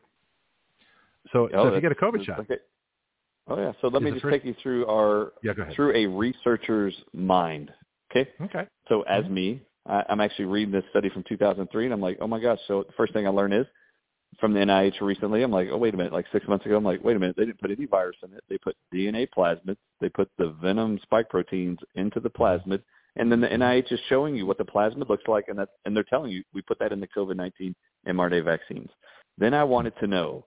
[1.32, 2.56] So, Oh, so if you get a COVID shot, okay.
[3.48, 3.72] Oh yeah.
[3.80, 7.72] So let me just first- take you through our yeah, through a researcher's mind.
[8.10, 8.30] Okay.
[8.40, 8.66] Okay.
[8.88, 9.34] So as Mm-hmm.
[9.34, 12.58] me, I, I'm actually reading this study from 2003, and I'm like, oh my gosh.
[12.68, 13.66] So the first thing I learned is
[14.38, 15.42] from the NIH recently.
[15.42, 16.12] I'm like, oh wait a minute.
[16.12, 17.36] Like six months ago, I'm like, wait a minute.
[17.36, 18.44] They didn't put any virus in it.
[18.48, 19.76] They put DNA plasmids.
[20.00, 22.82] They put the venom spike proteins into the plasmid,
[23.16, 25.94] and then the NIH is showing you what the plasmid looks like, and that and
[25.96, 27.74] they're telling you we put that in the COVID-19
[28.06, 28.90] mRNA vaccines.
[29.38, 30.44] Then I wanted to know.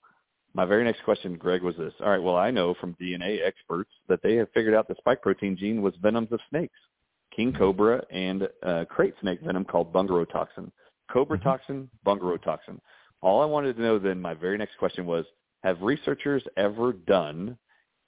[0.56, 1.94] My very next question, Greg, was this.
[2.00, 5.20] All right, well, I know from DNA experts that they have figured out the spike
[5.24, 6.78] protein gene was venoms of snakes,
[7.36, 10.72] king cobra and uh, crate snake venom called bungarotoxin.
[11.12, 11.44] Cobra Mhm.
[11.44, 12.80] toxin, bungarotoxin.
[13.24, 15.26] All I wanted to know then, my very next question was,
[15.64, 17.58] have researchers ever done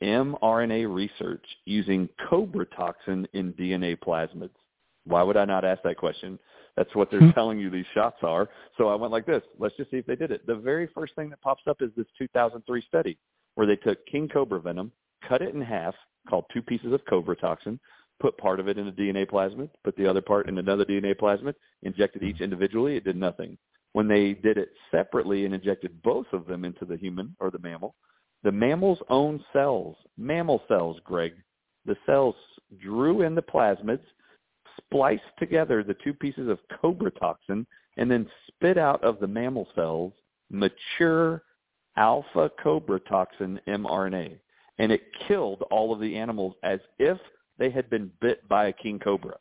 [0.04, 4.50] mRNA research using cobra toxin in DNA plasmids?
[5.06, 6.38] Why would I not ask that question?
[6.76, 8.50] That's what they're telling you these shots are.
[8.78, 9.42] So I went like this.
[9.58, 10.46] Let's just see if they did it.
[10.46, 13.18] The very first thing that pops up is this 2003 study
[13.56, 14.92] where they took king cobra venom,
[15.26, 15.96] cut it in half,
[16.30, 17.80] called two pieces of cobra toxin,
[18.20, 21.16] put part of it in a DNA plasmid, put the other part in another DNA
[21.16, 21.54] plasmid,
[21.84, 22.98] injected each individually.
[22.98, 23.58] It did nothing.
[23.96, 27.60] When they did it separately and injected both of them into the human or the
[27.60, 27.96] mammal,
[28.44, 31.32] the mammal's own cells, mammal cells, Greg,
[31.86, 32.36] the cells
[32.78, 34.04] drew in the plasmids,
[34.76, 37.66] spliced together the two pieces of cobra toxin,
[37.96, 40.12] and then spit out of the mammal cells
[40.50, 41.44] mature
[41.96, 44.38] alpha cobra toxin mRNA.
[44.78, 47.18] And it killed all of the animals as if
[47.58, 49.38] they had been bit by a king cobra.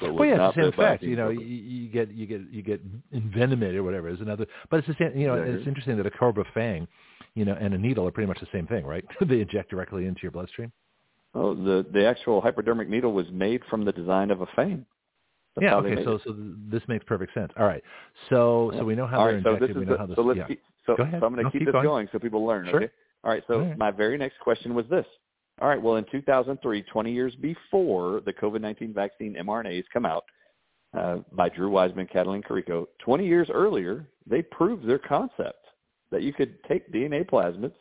[0.00, 1.02] Well, yeah, it's the same bit by a effect.
[1.02, 2.80] You know, you, you get you get you get
[3.12, 4.46] envenomated or whatever is another.
[4.70, 5.18] But it's the same.
[5.18, 6.86] You know, it's interesting that a cobra fang,
[7.34, 9.04] you know, and a needle are pretty much the same thing, right?
[9.26, 10.72] they inject directly into your bloodstream.
[11.34, 14.84] Oh, the the actual hypodermic needle was made from the design of a fang.
[15.54, 15.76] That's yeah.
[15.76, 16.04] Okay.
[16.04, 16.22] So it.
[16.26, 16.34] so
[16.70, 17.52] this makes perfect sense.
[17.58, 17.82] All right.
[18.28, 19.70] So so we know how All they're right, so injected.
[19.70, 20.16] this we know the, how this.
[20.16, 20.46] so let's yeah.
[20.46, 21.20] keep, so, Go ahead.
[21.20, 21.84] so I'm going No, to keep, keep this going.
[21.84, 22.08] going.
[22.12, 22.66] so people learn.
[22.68, 22.76] Sure.
[22.84, 22.92] Okay.
[23.24, 23.42] All right.
[23.48, 23.78] So All right.
[23.78, 25.06] my very next question was this.
[25.60, 25.80] All right.
[25.80, 30.24] Well, in 2003, 20 years before the COVID-19 vaccine mRNAs come out
[30.96, 35.64] uh, by Drew Wiseman, Catalin Carrico, 20 years earlier, they proved their concept
[36.10, 37.74] that you could take DNA plasmids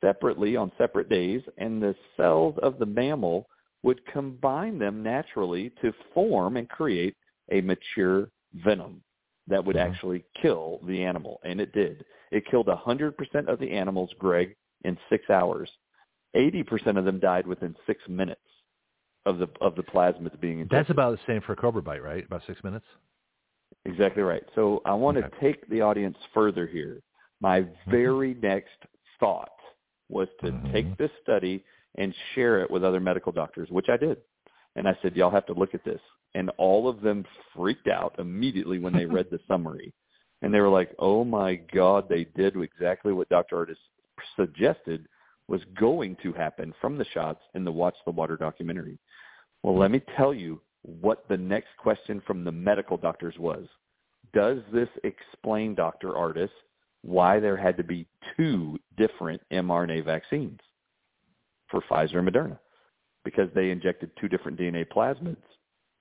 [0.00, 3.46] separately on separate days, and the cells of the mammal
[3.82, 7.16] would combine them naturally to form and create
[7.50, 9.02] a mature venom
[9.46, 9.80] that would Mhm.
[9.80, 11.40] actually kill the animal.
[11.44, 12.04] And it did.
[12.30, 15.70] It killed 100% of the animals, Greg, in six hours.
[16.34, 18.40] 80% of them died within six minutes
[19.24, 20.78] of the of the plasmids being injected.
[20.78, 22.24] That's about the same for a Cobra Bite, right?
[22.24, 22.86] About six minutes.
[23.84, 24.42] Exactly right.
[24.54, 27.02] So I want to take the audience further here.
[27.40, 28.78] My very next
[29.18, 29.50] thought
[30.08, 30.72] was to Mhm.
[30.72, 31.64] take this study
[31.96, 34.22] and share it with other medical doctors, which I did.
[34.76, 36.00] And I said, y'all have to look at this.
[36.34, 39.92] And all of them freaked out immediately when they read the summary.
[40.40, 43.56] And they were like, oh my God, they did exactly what Dr.
[43.58, 43.78] Artis
[44.36, 45.08] suggested
[45.48, 48.98] was going to happen from the shots in the Watch the Water documentary.
[49.62, 53.66] Well, let me tell you what the next question from the medical doctors was.
[54.32, 56.16] Does this explain, Dr.
[56.16, 56.50] Artis,
[57.02, 58.06] why there had to be
[58.36, 60.60] two different mRNA vaccines
[61.68, 62.58] for Pfizer and Moderna?
[63.24, 65.36] Because they injected two different DNA plasmids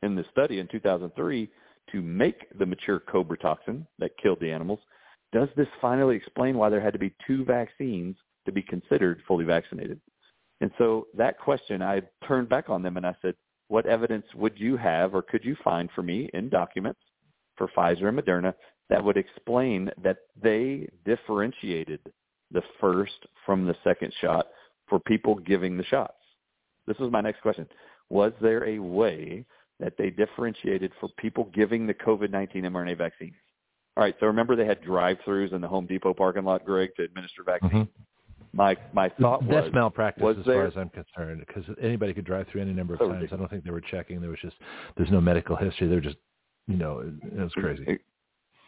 [0.01, 1.49] in the study in 2003
[1.91, 4.79] to make the mature cobra toxin that killed the animals.
[5.33, 9.45] Does this finally explain why there had to be two vaccines to be considered fully
[9.45, 9.99] vaccinated?
[10.61, 13.35] And so that question, I turned back on them and I said,
[13.67, 16.99] what evidence would you have or could you find for me in documents
[17.55, 18.53] for Pfizer and Moderna
[18.89, 22.01] that would explain that they differentiated
[22.51, 24.47] the first from the second shot
[24.87, 26.13] for people giving the shots?
[26.85, 27.65] This was my next question.
[28.09, 29.45] Was there a way
[29.79, 33.35] that they differentiated for people giving the COVID-19 mRNA vaccines?
[33.97, 37.03] All right, so remember they had drive-throughs in the Home Depot parking lot, Greg, to
[37.03, 37.73] administer vaccines?
[37.73, 38.01] Mm-hmm.
[38.53, 42.13] My my thought was That's malpractice was as there- far as I'm concerned, because anybody
[42.13, 43.29] could drive through any number of So times.
[43.31, 44.19] I don't think they were checking.
[44.19, 44.55] There was just
[44.97, 45.87] there's no medical history.
[45.87, 46.17] They're just
[46.67, 47.99] you know it, it was crazy.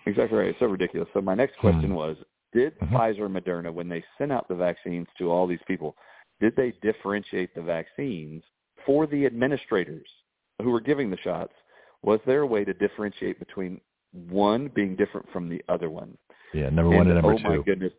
[0.05, 0.47] Exactly right.
[0.49, 1.07] It's so ridiculous.
[1.13, 1.95] So my next question Hmm.
[1.95, 2.17] was,
[2.53, 2.89] did Mhm.
[2.91, 5.95] Pfizer and Moderna, when they sent out the vaccines to all these people,
[6.39, 8.43] did they differentiate the vaccines
[8.85, 10.07] for the administrators
[10.61, 11.53] who were giving the shots?
[12.03, 13.79] Was there a way to differentiate between
[14.29, 16.17] one being different from the other one?
[16.53, 17.43] Yeah, number one and number oh two.
[17.43, 17.93] my goodness,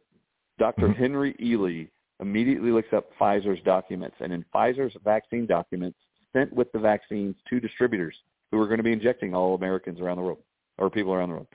[0.58, 0.96] doctor Mhm.
[0.96, 1.86] Henry Ely
[2.20, 5.98] immediately looks up Pfizer's documents, and in Pfizer's vaccine documents
[6.32, 10.16] sent with the vaccines to distributors who were going to be injecting all Americans around
[10.16, 10.42] the world
[10.78, 11.48] or people around the world,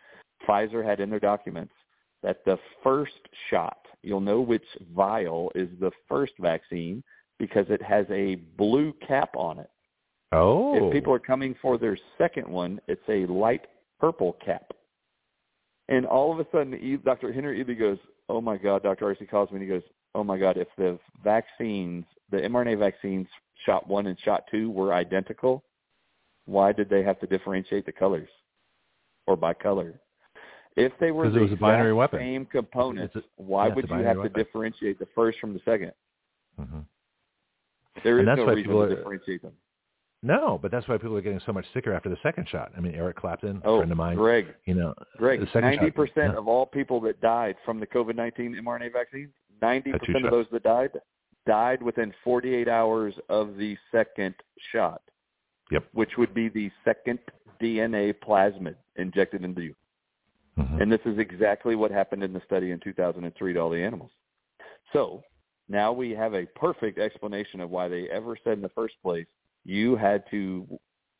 [0.47, 1.73] Pfizer had in their documents
[2.21, 7.03] that the first shot, you'll know which vial is the first vaccine
[7.37, 9.69] because it has a blue cap on it.
[10.31, 13.67] Oh, If people are coming for their second one, it's a light
[13.99, 14.73] purple cap.
[15.87, 17.31] And all of a sudden, Dr.
[17.31, 17.97] Henry Ely goes,
[18.29, 19.05] oh my God, Dr.
[19.05, 19.25] R.C.
[19.25, 19.81] calls me and he goes,
[20.15, 23.27] oh my God, if the vaccines, the mRNA vaccines,
[23.65, 25.63] shot one and shot two were identical,
[26.45, 28.29] why did they have to differentiate the colors
[29.27, 29.99] or by color?
[30.75, 32.19] If they were the it was a binary exact weapon.
[32.19, 35.91] same components, a- why yeah, would you have to differentiate the first from the second?
[36.59, 36.85] Mhm.
[38.03, 39.53] There is And that's no why reason people to differentiate them.
[40.21, 42.71] No, but that's why people are getting so much sicker after the second shot.
[42.75, 45.61] I mean, Eric Clapton, a Oh, friend of mine, Greg, you know, Greg, the second
[45.61, 46.37] ninety shot- percent yeah.
[46.39, 49.29] of all people that died from the COVID nineteen mRNA vaccine,
[49.61, 50.91] 90% of those that died
[51.45, 54.35] died within forty eight hours of the second
[54.71, 55.01] shot.
[55.71, 55.85] Yep.
[55.93, 57.19] Which would be the second
[57.61, 59.75] DNA plasmid injected into you.
[60.57, 60.81] Mhm.
[60.81, 64.11] And this is exactly what happened in the study in 2003 to all the animals.
[64.93, 65.23] So
[65.67, 69.27] now we have a perfect explanation of why they ever said in the first place
[69.69, 70.67] you had to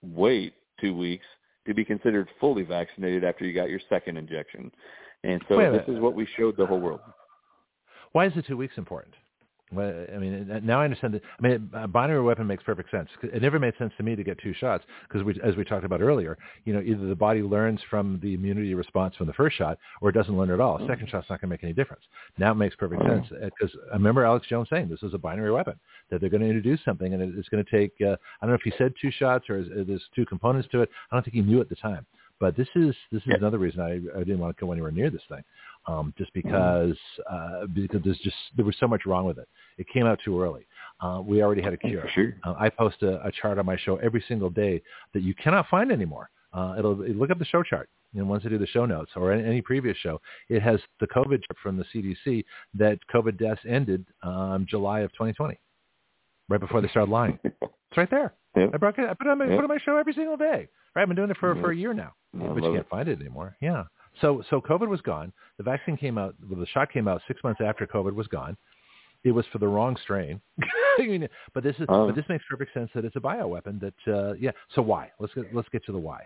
[0.02, 1.26] wait two weeks
[1.68, 4.72] to be considered fully vaccinated after you got your second injection.
[5.24, 7.02] And so this is what we showed the whole world.
[8.14, 9.14] Why is the two weeks important?
[9.72, 11.22] Well, I mean, uh, now I understand that.
[11.38, 13.08] I mean, a binary weapon makes perfect sense.
[13.22, 15.86] It never made sense to me to get two shots because, we, as we talked
[15.86, 19.58] about earlier, you know, either the body learns from the immunity response from the first
[19.58, 20.84] shot, or it doesn't learn at all.
[20.84, 22.04] A second shot's not going to make any difference.
[22.40, 23.08] Now it makes perfect Oh.
[23.08, 26.20] sense uh, because I uh, remember Alex Jones saying this is a binary weapon that
[26.20, 27.94] they're going to introduce something, and it's going to take.
[28.02, 30.68] Uh, I don't know if he said two shots or is, uh, there's two components
[30.72, 30.90] to it.
[31.12, 32.08] I don't think he knew at the time.
[32.40, 33.36] But this is this is Yeah.
[33.36, 35.44] another reason I, I didn't want to go anywhere near this thing,
[35.88, 36.96] um, just because
[37.30, 39.48] uh, because there's just there was so much wrong with it.
[39.78, 40.68] It came out too early.
[41.02, 42.08] Uh, we already had a cure.
[42.14, 42.34] Sure.
[42.46, 44.82] Uh, I post a, a chart on my show every single day
[45.14, 46.30] that you cannot find anymore.
[46.54, 47.90] Uh, it'll look up the show chart.
[48.16, 51.06] And once I do the show notes or any, any previous show, it has the
[51.08, 52.44] COVID chart from the CDC
[52.74, 55.60] that COVID deaths ended um, July of 2020.
[56.50, 57.40] right before they started lying.
[57.92, 58.34] It's right there.
[58.56, 58.70] Yep.
[58.74, 59.10] I brought it.
[59.10, 59.56] I put it on my, Yep.
[59.58, 60.68] put on my show every single day.
[60.96, 62.88] Right, I've been doing it for for a year now, I but you can't it.
[62.88, 63.58] find it anymore.
[63.62, 63.86] Yeah.
[64.22, 65.32] So so COVID was gone.
[65.58, 66.36] The vaccine came out.
[66.50, 68.58] Well, the shot came out six months after COVID was gone.
[69.24, 70.40] It was for the wrong strain.
[71.00, 72.08] I mean, but this is Oh.
[72.08, 73.80] but this makes perfect sense that it's a bioweapon.
[73.80, 74.52] That uh, yeah.
[74.76, 75.12] So why?
[75.20, 76.22] Let's get let's get to the why.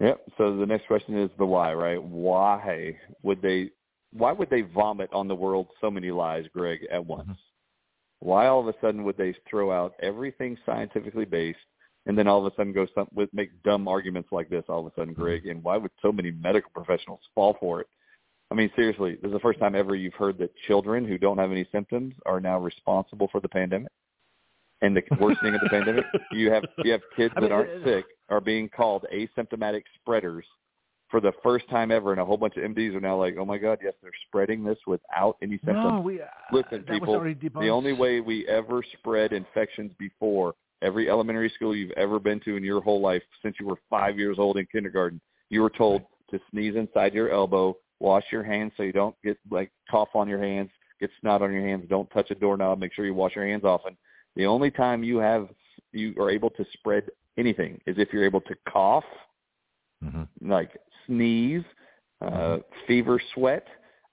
[0.00, 0.20] Yep.
[0.38, 2.02] So the next question is the why, right?
[2.02, 3.70] Why would they?
[4.12, 7.28] Why would they vomit on the world so many lies, Greg, at once?
[7.28, 7.36] Mhm.
[8.20, 11.58] Why all of a sudden would they throw out everything scientifically based,
[12.06, 14.64] and then all of a sudden go some with make dumb arguments like this?
[14.68, 17.86] All of a sudden, Greg, and why would so many medical professionals fall for it?
[18.50, 21.38] I mean, seriously, this is the first time ever you've heard that children who don't
[21.38, 23.92] have any symptoms are now responsible for the pandemic
[24.82, 26.04] and the worsening of the pandemic.
[26.32, 30.44] You have you have kids I that mean, aren't sick are being called asymptomatic spreaders
[31.10, 33.44] for the first time ever, and a whole bunch of MDs are now like, "Oh
[33.44, 37.20] my God, yes, they're spreading this without any symptoms." No, we uh, Listen, people,
[37.60, 42.56] the only way we ever spread infections before every elementary school you've ever been to
[42.56, 46.02] in your whole life since you were five years old in kindergarten, you were told
[46.30, 50.28] to sneeze inside your elbow, wash your hands so you don't get like cough on
[50.28, 53.34] your hands, get snot on your hands, don't touch a doorknob, make sure you wash
[53.34, 53.96] your hands often.
[54.36, 55.48] The only time you have
[55.92, 59.04] you are able to spread anything is if you're able to cough,
[60.02, 60.28] Mhm.
[60.40, 60.76] like
[61.06, 61.64] sneeze,
[62.20, 62.64] uh, Mhm.
[62.86, 63.66] fever, sweat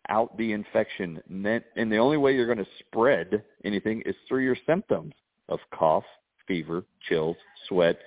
[0.10, 1.22] out the infection.
[1.30, 5.14] And, then, and the only way you're going to spread anything is through your symptoms
[5.50, 6.06] of cough,
[6.48, 7.98] fever, chills, sweat,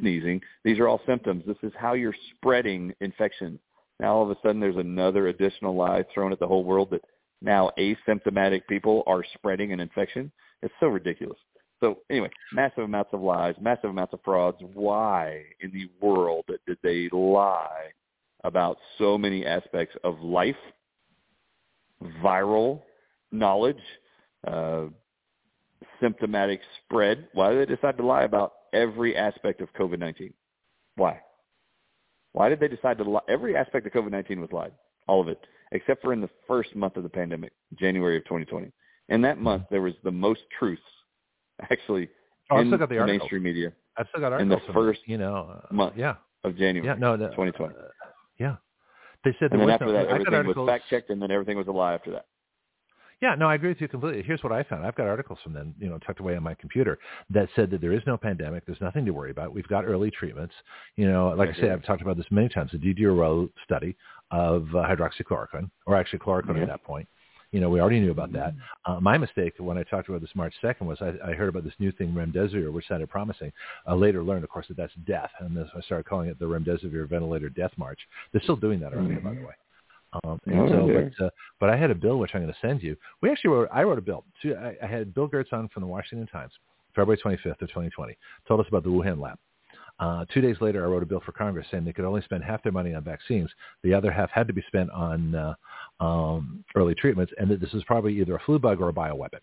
[0.00, 0.40] sneezing.
[0.64, 1.44] These are all symptoms.
[1.46, 3.58] This is how you're spreading infection.
[4.00, 7.02] Now all of a sudden there's another additional lie thrown at the whole world that
[7.42, 10.32] now asymptomatic people are spreading an infection.
[10.62, 11.38] It's so ridiculous.
[11.80, 14.58] So anyway, massive amounts of lies, massive amounts of frauds.
[14.72, 17.90] Why in the world did they lie
[18.42, 20.56] about so many aspects of life,
[22.22, 22.82] viral
[23.32, 23.82] knowledge,
[24.46, 24.84] uh,
[26.04, 27.28] symptomatic spread?
[27.32, 30.32] Why did they decide to lie about every aspect of COVID-19?
[30.96, 31.20] Why?
[32.32, 33.20] Why did they decide to lie?
[33.28, 34.72] Every aspect of COVID-19 was lied,
[35.08, 35.40] all of it,
[35.72, 38.70] except for in the first month of the pandemic, January of 2020.
[39.08, 40.82] In that month, there was the most truths,
[41.70, 42.08] actually,
[42.50, 44.60] Oh, in the the mainstream media I've still got articles.
[44.60, 46.86] in the first you know, uh, month Yeah, of January.
[46.86, 47.74] yeah, no, no, 2020.
[47.74, 47.78] uh,
[48.38, 48.56] yeah,
[49.24, 51.30] they said and there then was after no, that, everything was fact checked, and then
[51.30, 52.26] everything was a lie after that.
[53.24, 54.22] Yeah, no, I agree with you completely.
[54.22, 54.84] Here's what I found.
[54.84, 56.98] I've got articles from them, you know, tucked away on my computer
[57.30, 58.66] that said that there is no pandemic.
[58.66, 59.54] There's nothing to worry about.
[59.54, 60.52] We've got early treatments.
[60.96, 61.70] You know, like I say, Exactly.
[61.70, 62.72] I've talked about this many times.
[62.72, 63.96] The Diderot study
[64.30, 66.64] of uh, hydroxychloroquine, or actually chloroquine Yeah.
[66.64, 67.08] at that point.
[67.50, 68.52] You know, we already knew about that.
[68.84, 71.64] Uh, my mistake when I talked about this March 2nd was I, I heard about
[71.64, 73.52] this new thing, remdesivir, which sounded promising.
[73.86, 76.44] I later learned, of course, that that's death, and this, I started calling it the
[76.44, 78.00] remdesivir ventilator death march.
[78.32, 79.54] They're still doing that around here, by the way.
[80.22, 82.58] Um, and Oh, so, but, uh, but I had a bill which I'm going to
[82.60, 82.96] send you.
[83.20, 84.24] We actually wrote, I wrote a bill.
[84.40, 86.52] Two, I, I had Bill Gertz on from the Washington Times,
[86.94, 89.38] February 25th of 2020, told us about the Wuhan lab.
[90.00, 92.42] Uh, two days later, I wrote a bill for Congress saying they could only spend
[92.42, 93.48] half their money on vaccines.
[93.82, 95.54] The other half had to be spent on uh,
[96.00, 99.38] um, early treatments, and that this is probably either a flu bug or a bioweapon.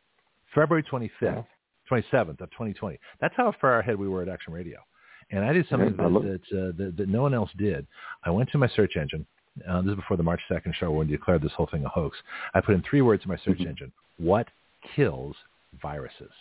[0.54, 1.44] February 25th, Yeah.
[1.90, 3.00] 27th of 2020.
[3.20, 4.80] That's how far ahead we were at Action Radio.
[5.32, 7.88] And I did something Yeah, I that, uh, that, that no one else did.
[8.26, 9.26] I went to my search engine.
[9.68, 11.90] Uh, this is before the March 2nd show when you declared this whole thing a
[11.90, 12.18] hoax.
[12.54, 13.68] I put in three words in my search Mhm.
[13.68, 13.92] engine.
[14.18, 14.48] What
[14.96, 15.36] kills
[15.82, 16.32] viruses?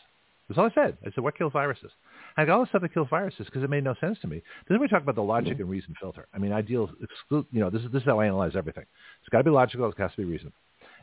[0.48, 0.97] That's all I said.
[1.06, 1.92] I said, what kills viruses?
[2.36, 4.42] I got all the stuff that kills viruses because it made no sense to me.
[4.68, 6.26] Then we talk about the logic and reason filter.
[6.34, 8.86] I mean, I deal exclu- you know, this is, this is how I analyze everything.
[9.20, 9.86] It's got to be logical.
[9.89, 10.56] It's got to be reasonable.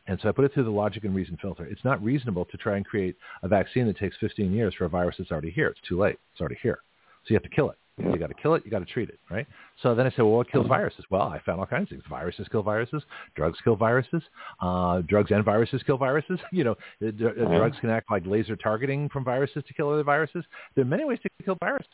[0.08, 1.66] And so I put it through the logic and reason filter.
[1.66, 4.90] It's not reasonable to try and create a vaccine that takes 15 years for a
[4.90, 5.68] virus that's already here.
[5.68, 6.18] It's too late.
[6.32, 6.80] It's already here.
[7.24, 7.78] So you have to kill it.
[8.00, 8.12] Yeah.
[8.12, 8.64] You got to kill it.
[8.64, 9.48] You got to treat it, right?
[9.82, 11.04] So then I said, well, what kills viruses?
[11.10, 12.04] Well, I found all kinds of things.
[12.10, 13.02] Viruses kill viruses.
[13.36, 14.22] Drugs kill viruses.
[14.62, 16.40] Uh, drugs and viruses kill viruses.
[16.52, 16.72] You know,
[17.06, 17.58] uh, dr- uh, Yeah.
[17.58, 20.46] drugs can act like laser targeting from viruses to kill other viruses.
[20.76, 21.90] There are many ways to kill viruses.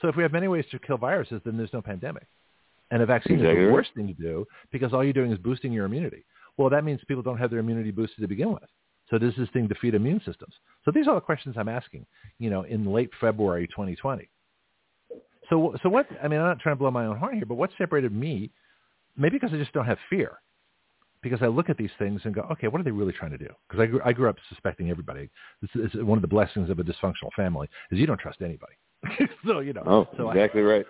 [0.00, 2.26] So if we have many ways to kill viruses, then there's no pandemic.
[2.90, 5.38] And a vaccine Exactly is the worst thing to do because all you're doing is
[5.38, 6.24] boosting your immunity.
[6.56, 8.62] Well, that means people don't have their immunity boosted to begin with.
[9.10, 10.54] So does this thing defeat immune systems?
[10.84, 12.06] So these are the questions I'm asking,
[12.38, 14.28] you know, in late February 2020.
[15.48, 17.54] So, so what, I mean, I'm not trying to blow my own horn here, but
[17.54, 18.50] what separated me,
[19.16, 20.38] maybe because I just don't have fear,
[21.22, 23.38] because I look at these things and go, okay, what are they really trying to
[23.38, 23.48] do?
[23.68, 25.28] Because I grew, I grew up suspecting everybody.
[25.62, 28.74] This is one of the blessings of a dysfunctional family is you don't trust anybody.
[29.46, 30.86] so, you know, Oh, so I- exactly right.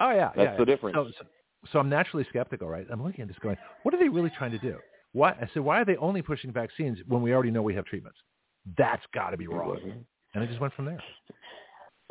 [0.00, 0.96] Oh yeah, That's yeah, the difference.
[0.96, 1.26] So, so,
[1.72, 2.86] so I'm naturally skeptical, right?
[2.90, 4.78] I'm looking at this going, what are they really trying to do?
[5.12, 5.30] Why?
[5.30, 8.18] I said, why are they only pushing vaccines when we already know we have treatments?
[8.76, 9.78] That's got to be wrong.
[10.34, 11.02] And I just went from there.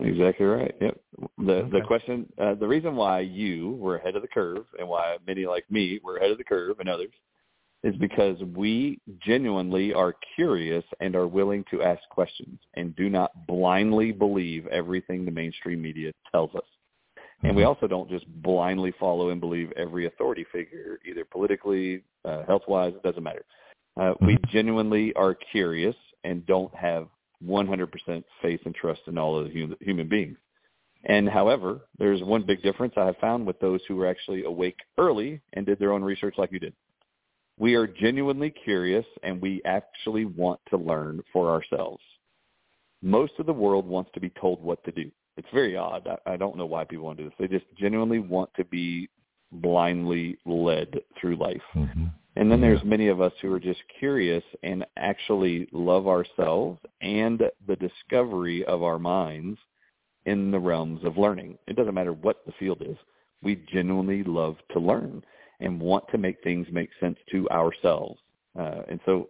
[0.01, 0.75] Exactly right.
[0.81, 1.01] Yep.
[1.37, 5.17] The the question, uh, the reason why you were ahead of the curve, and why
[5.25, 7.11] many like me were ahead of the curve, and others,
[7.83, 13.31] is because we genuinely are curious and are willing to ask questions and do not
[13.47, 16.63] blindly believe everything the mainstream media tells us.
[17.43, 22.45] And we also don't just blindly follow and believe every authority figure, either politically, uh,
[22.45, 23.43] health-wise, it doesn't matter.
[23.99, 27.07] Uh, we genuinely are curious and don't have
[27.45, 30.37] 100% faith and trust in all of the human, beings.
[31.05, 34.77] And however, there's one big difference I have found with those who were actually awake
[34.97, 36.73] early and did their own research like you did.
[37.57, 42.03] We are genuinely curious and we actually want to learn for ourselves.
[43.01, 45.09] Most of the world wants to be told what to do.
[45.37, 46.07] It's very odd.
[46.07, 47.37] I, I don't know why people want to do this.
[47.39, 49.09] They just genuinely want to be
[49.51, 51.61] blindly led through life.
[51.75, 52.05] Mm-hmm.
[52.35, 57.43] And then there's many of us who are just curious and actually love ourselves and
[57.67, 59.59] the discovery of our minds
[60.25, 61.57] in the realms of learning.
[61.67, 62.97] It doesn't matter what the field is.
[63.43, 65.23] We genuinely love to learn
[65.59, 68.19] and want to make things make sense to ourselves.
[68.57, 69.29] Uh, and so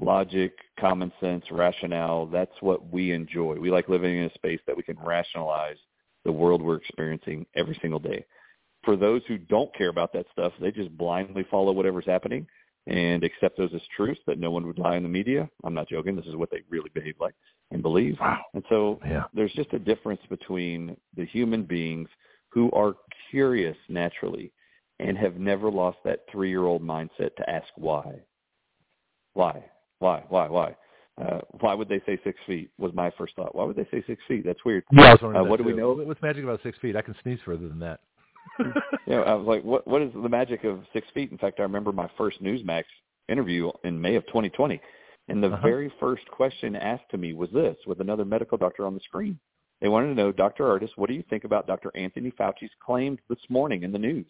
[0.00, 3.54] logic, common sense, rationale, that's what we enjoy.
[3.54, 5.76] We like living in a space that we can rationalize
[6.24, 8.24] the world we're experiencing every single day
[8.84, 12.46] for those who don't care about that stuff, they just blindly follow whatever's happening
[12.86, 15.48] and accept those as truths that no one would lie in the media.
[15.64, 16.16] I'm not joking.
[16.16, 17.34] This is what they really behave like
[17.70, 18.18] and believe.
[18.20, 18.40] Wow.
[18.54, 19.24] And so Yeah.
[19.32, 22.08] there's just a difference between the human beings
[22.48, 22.96] who are
[23.30, 24.52] curious naturally
[24.98, 28.20] and have never lost that three-year-old mindset to ask why.
[29.34, 29.64] Why?
[30.00, 30.24] Why?
[30.28, 30.48] Why?
[30.48, 30.76] Why?
[31.20, 32.70] Uh, why would they say six feet?
[32.78, 33.54] Was my first thought.
[33.54, 34.44] Why would they say six feet?
[34.44, 34.84] That's weird.
[34.90, 35.92] Yeah, I was wondering Uh, what do we know?
[35.92, 36.96] What's magic about six feet?
[36.96, 38.00] I can sneeze further than that.
[39.06, 41.30] yeah, I was like, what what is the magic of six feet?
[41.32, 42.84] In fact, I remember my first Newsmax
[43.28, 44.80] interview in May of 2020,
[45.28, 45.62] and the Uh-huh.
[45.62, 49.38] very first question asked to me was this, with another medical doctor on the screen.
[49.80, 50.68] They wanted to know, Dr.
[50.68, 51.90] Artis, what do you think about Dr.
[51.96, 54.26] Anthony Fauci's claims this morning in the news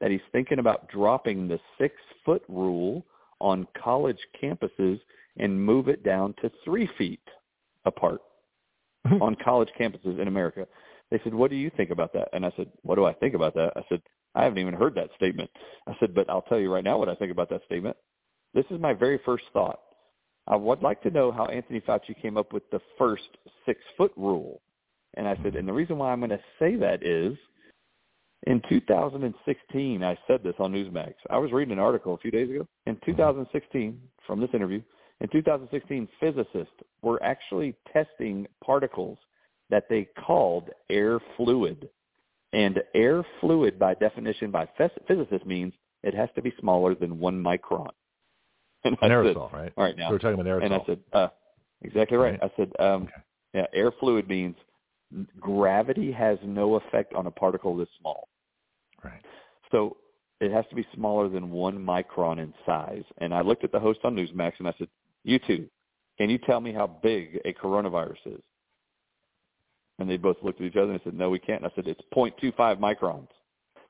[0.00, 3.04] that he's thinking about dropping the six foot rule
[3.40, 5.00] on college campuses
[5.38, 7.22] and move it down to three feet
[7.86, 8.20] apart
[9.20, 10.66] on college campuses in America.
[11.12, 12.30] They said, what do you think about that?
[12.32, 13.72] And I said, what do I think about that?
[13.76, 14.00] I said,
[14.34, 15.50] I haven't even heard that statement.
[15.86, 17.98] I said, but I'll tell you right now what I think about that statement.
[18.54, 19.78] This is my very first thought.
[20.46, 23.28] I would like to know how Anthony Fauci came up with the first
[23.66, 24.62] six-foot rule.
[25.18, 27.36] And I said, and the reason why I'm going to say that is
[28.46, 31.12] in 2016, I said this on Newsmax.
[31.28, 32.66] I was reading an article a few days ago.
[32.86, 33.10] In mm-hmm.
[33.10, 34.80] 2016, from this interview,
[35.20, 39.18] in 2016, physicists were actually testing particles
[39.70, 41.88] that they called air fluid.
[42.52, 47.18] And air fluid, by definition, by phys- physicists, means it has to be smaller than
[47.18, 47.88] one micron.
[48.84, 49.72] And An said, aerosol, right?
[49.76, 50.08] All right, now.
[50.08, 50.64] So we're talking about aerosol.
[50.64, 51.28] And I said, uh,
[51.82, 52.32] exactly right.
[52.32, 52.42] Right.
[52.42, 53.12] I said, um, Okay.
[53.54, 54.56] yeah, air fluid means
[55.38, 58.28] gravity has no effect on a particle this small.
[59.04, 59.24] right.
[59.70, 59.96] So
[60.40, 63.04] it has to be smaller than one micron in size.
[63.18, 64.88] And I looked at the host on Newsmax and I said,
[65.24, 65.68] you two,
[66.18, 68.40] can you tell me how big a coronavirus is?
[70.02, 71.62] And they both looked at each other and said, no, we can't.
[71.62, 73.28] And I said, it's 0.25 microns.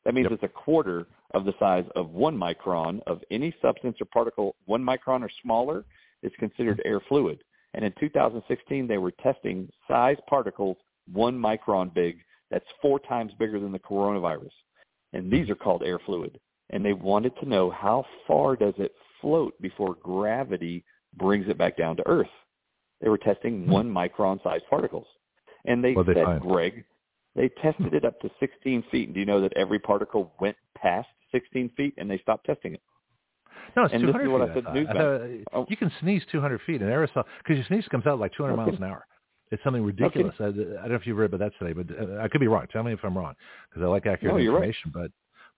[0.04, 0.32] That means Yep.
[0.32, 4.54] it's a quarter of the size of one micron of any substance or particle.
[4.66, 5.86] One micron or smaller
[6.22, 7.42] is considered air fluid.
[7.72, 10.76] And in 2016, they were testing size particles
[11.10, 12.18] one micron big.
[12.50, 14.52] That's four times bigger than the coronavirus.
[15.14, 16.38] And these are called air fluid.
[16.70, 18.92] And they wanted to know how far does it
[19.22, 20.84] float before gravity
[21.16, 22.28] brings it back down to Earth.
[23.00, 25.06] They were testing one micron sized particles.
[25.64, 26.40] And they What'd they said, find?
[26.42, 26.84] Greg,
[27.36, 29.08] they tested it up to 16 feet.
[29.08, 32.74] And do you know that every particle went past 16 feet and they stopped testing
[32.74, 32.82] it?
[33.76, 34.54] No, it's And this 200 is what I feet.
[34.54, 34.74] said thought.
[34.74, 34.90] Newsmax.
[34.90, 35.66] I thought, Oh.
[35.68, 38.62] You can sneeze 200 feet in aerosol because your sneeze comes out like 200 Okay.
[38.70, 39.06] miles an hour.
[39.50, 40.34] It's something ridiculous.
[40.40, 42.48] I, I don't know if you've read about that today, but uh, I could be
[42.48, 42.66] wrong.
[42.72, 43.34] Tell me if I'm wrong
[43.70, 44.64] because I like accurate No, you're right.
[44.74, 44.90] information.
[44.94, 45.10] But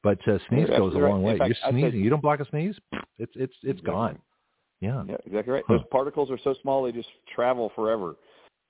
[0.02, 1.38] but uh, sneeze You're goes a long way.
[1.38, 2.00] Fact, you're I said- sneezing.
[2.00, 2.76] you don't block a sneeze,
[3.18, 3.90] it's it's it's Exactly.
[3.92, 4.18] gone.
[4.80, 5.04] Yeah.
[5.08, 5.64] Yeah, exactly right.
[5.66, 5.74] Huh.
[5.78, 8.16] Those particles are so small they just travel forever.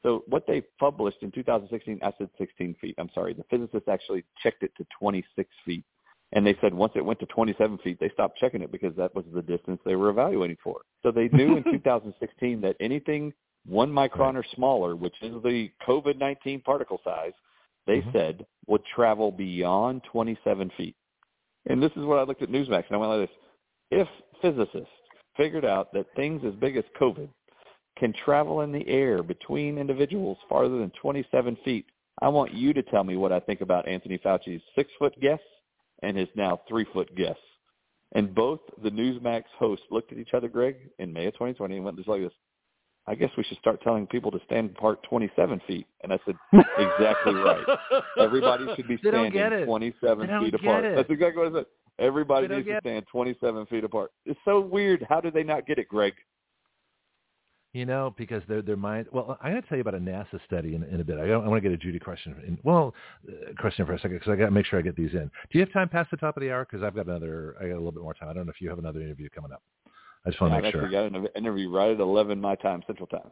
[0.05, 2.95] So what they published in 2016, I said 16 feet.
[2.99, 3.33] I'm sorry.
[3.33, 5.85] The physicists actually checked it to 26 feet.
[6.33, 9.15] And they said once it went to 27 feet, they stopped checking it because that
[9.15, 10.83] was the distance they were evaluating for.
[11.03, 13.33] So they knew in 2016 that anything
[13.67, 17.33] one micron or smaller, which is the COVID-19 particle size,
[17.87, 18.13] they Mhm.
[18.13, 20.97] said would travel beyond 27 feet.
[21.67, 23.39] And this is what I looked at Newsmax and I went like this.
[23.91, 24.09] If
[24.43, 24.93] physicists
[25.37, 27.29] figured out that things as big as COVID
[27.97, 31.87] can travel in the air between individuals farther than 27 feet,
[32.21, 35.41] I want you to tell me what I think about Anthony Fauci's six-foot guess
[36.03, 37.37] and his now three-foot guess.
[38.13, 41.85] And both the Newsmax hosts looked at each other, Greg, in May of 2020 and
[41.85, 42.33] went just like this.
[43.07, 45.87] I guess we should start telling people to stand apart 27 feet.
[46.03, 46.37] And I said,
[46.79, 47.65] exactly right.
[48.19, 50.85] Everybody should be standing 27 feet apart.
[50.85, 50.97] it.
[50.97, 51.67] That's exactly what I said.
[51.99, 54.11] Everybody needs to stand 27 feet apart.
[54.25, 55.05] It's so weird.
[55.09, 56.15] How did they not get it, Greg?
[57.75, 59.09] You know, because their their mind.
[59.11, 61.19] Well, I'm going to tell you about a NASA study in, in a bit.
[61.19, 62.37] I, I want to get a Judy question.
[62.47, 62.95] In, well,
[63.29, 65.25] uh, question for a second because I got to make sure I get these in.
[65.51, 66.65] Do you have time past the top of the hour?
[66.65, 67.57] Because I've got another.
[67.61, 68.29] I got a little bit more time.
[68.29, 69.61] I don't know if you have another interview coming up.
[70.25, 70.89] I just want to I've make sure.
[70.89, 73.31] got an interview right at 11 my time, Central Time.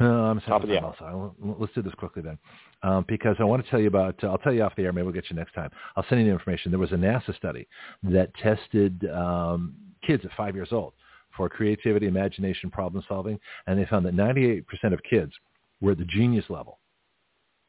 [0.00, 1.34] Uh, I'm Top of the Time also.
[1.44, 2.38] I- Let's do this quickly then,
[2.82, 4.24] um, because I want to tell you about.
[4.24, 4.92] Uh, I'll tell you off the air.
[4.94, 5.70] Maybe we'll get you next time.
[5.96, 6.70] I'll send you the information.
[6.72, 7.68] There was a NASA study
[8.04, 10.94] that tested um, kids at five years old
[11.36, 15.32] for creativity, imagination, problem solving, and they found that 98% of kids
[15.80, 16.78] were at the genius level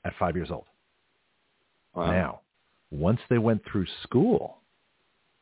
[0.05, 0.65] at five years old.
[1.95, 2.11] Wow.
[2.11, 2.39] Now,
[2.91, 4.57] once they went through school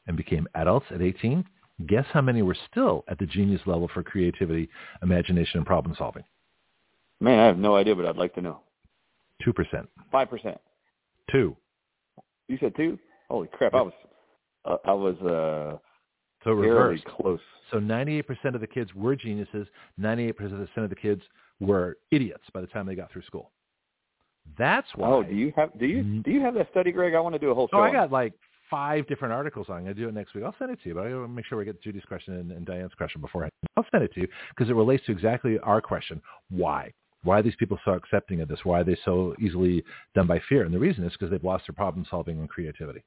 [0.08, 1.44] and became adults at 18,
[1.88, 4.70] guess how many were still at the genius level for creativity,
[5.02, 6.24] imagination, and problem solving?
[7.20, 8.60] Man, I have no idea, but I'd like to know.
[9.46, 9.88] 2%.
[10.14, 10.58] 5%.
[11.32, 11.56] Two.
[12.48, 13.00] You said two?
[13.30, 13.74] Holy crap.
[13.74, 13.94] I was,
[14.66, 15.78] uh, I was, uh,
[16.44, 17.06] So fairly reversed.
[17.06, 17.40] close.
[17.72, 18.24] So 98%
[18.54, 19.68] of the kids were geniuses.
[20.00, 21.22] 98% of the kids
[21.60, 23.52] were idiots by the time they got through school.
[24.58, 25.10] That's why.
[25.10, 26.24] Oh, do you have, do you, Mhm.
[26.24, 27.16] do you have that study, Greg?
[27.16, 27.78] I want to do a whole show.
[27.78, 28.34] Oh, I on got like
[28.70, 29.78] five different articles on.
[29.78, 30.44] I'm going to do it next week.
[30.44, 32.34] I'll send it to you, but I want to make sure we get Judy's question
[32.36, 33.52] and, and Diane's question beforehand.
[33.78, 36.92] I'll send it to you because it relates to exactly our question: why?
[37.24, 38.66] Why are these people so accepting of this?
[38.66, 40.64] Why are they so easily done by fear?
[40.64, 43.02] And the reason is because they've lost their problem solving and creativity.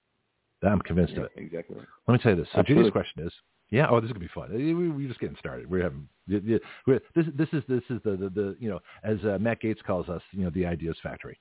[0.67, 1.33] I'm convinced Yeah, of it.
[1.37, 1.77] exactly.
[2.07, 2.49] Let me tell you this.
[2.53, 2.85] So Absolutely.
[2.85, 3.33] Judy's question is,
[3.71, 4.53] yeah, oh, this is gonna be fun.
[4.55, 5.69] We- we- We're just getting started.
[5.69, 7.27] We're having we're, this.
[7.37, 10.23] This is this is the, the the you know as uh, Matt Gates calls us,
[10.33, 11.39] you know, the ideas factory.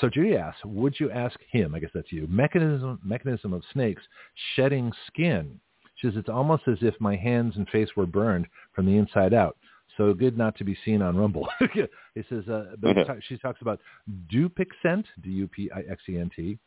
[0.00, 1.74] So Judy asks, would you ask him?
[1.74, 2.26] I guess that's you.
[2.28, 4.02] Mechanism mechanism of snakes
[4.56, 5.60] shedding skin.
[5.96, 9.32] She says it's almost as if my hands and face were burned from the inside
[9.32, 9.56] out.
[9.96, 11.48] So good not to be seen on Rumble.
[11.60, 12.96] it says, uh, but
[13.28, 13.78] she talks about
[14.32, 16.58] Dupixent, D-U-P-I-X-E-N-T,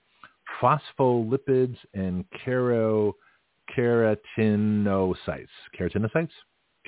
[0.61, 3.15] phospholipids, and caro
[3.75, 5.47] keratinocytes.
[5.79, 6.29] Keratinocytes?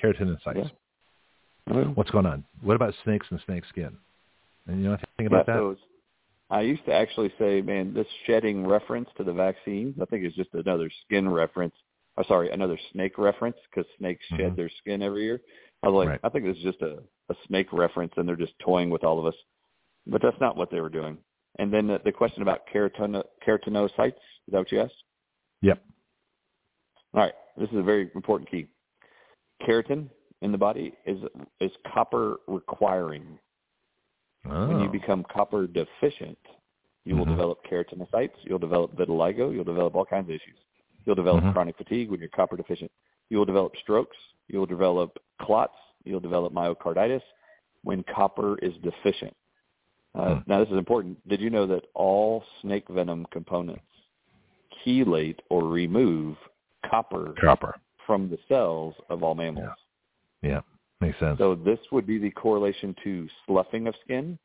[0.02, 0.72] Keratinocytes.
[1.72, 1.84] Yeah.
[1.94, 2.44] What's going on?
[2.62, 3.96] What about snakes and snake skin?
[4.68, 5.72] And you know anything about yeah, that?
[5.72, 5.86] it's-
[6.52, 10.34] I used to actually say, man, this shedding reference to the vaccine, I think is
[10.34, 11.76] just another skin reference.
[12.18, 14.56] Or sorry, another snake reference because snakes shed Mhm.
[14.56, 15.42] their skin every year.
[15.84, 16.20] I was like, Right.
[16.24, 19.20] I think this is just a, a snake reference and they're just toying with all
[19.20, 19.36] of us.
[20.08, 21.20] But that's not what they were doing.
[21.60, 24.94] And then the, the question about keratino, keratinocytes, is that what you asked?
[25.62, 25.84] Yep.
[27.14, 27.34] All right.
[27.58, 28.68] This is a very important key.
[29.68, 30.08] Keratin
[30.42, 31.20] in the body is
[31.60, 33.38] is copper requiring.
[34.50, 34.68] Oh.
[34.68, 36.38] When you become copper deficient,
[37.04, 37.32] you will Mhm.
[37.32, 40.58] develop keratinocytes, you'll develop vitiligo, you'll develop all kinds of issues.
[41.06, 41.52] You'll develop Mhm.
[41.52, 42.92] chronic fatigue when you're copper deficient.
[43.30, 44.16] You will develop strokes,
[44.48, 47.24] you'll develop clots, you'll develop myocarditis
[47.84, 49.36] when copper is deficient.
[50.16, 50.40] Uh, Hmm.
[50.48, 51.28] Now, this is important.
[51.28, 53.84] Did you know that all snake venom components
[54.86, 56.38] chelate or remove
[56.90, 57.76] copper Copper.
[58.06, 59.78] from the cells of all mammals?
[60.42, 60.62] Yeah.
[61.02, 61.38] Makes sense.
[61.38, 64.38] So this would be the correlation to sloughing of skin.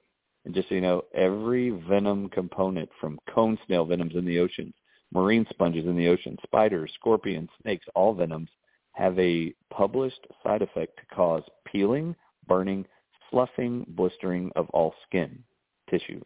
[0.44, 4.74] And just so you know, every venom component from cone snail venoms in the oceans,
[5.12, 8.50] marine sponges in the ocean, spiders, scorpions, snakes, all venoms
[8.92, 12.14] have a published side effect to cause peeling,
[12.46, 12.84] burning,
[13.30, 15.42] sloughing, blistering of all skin
[15.90, 16.20] tissue.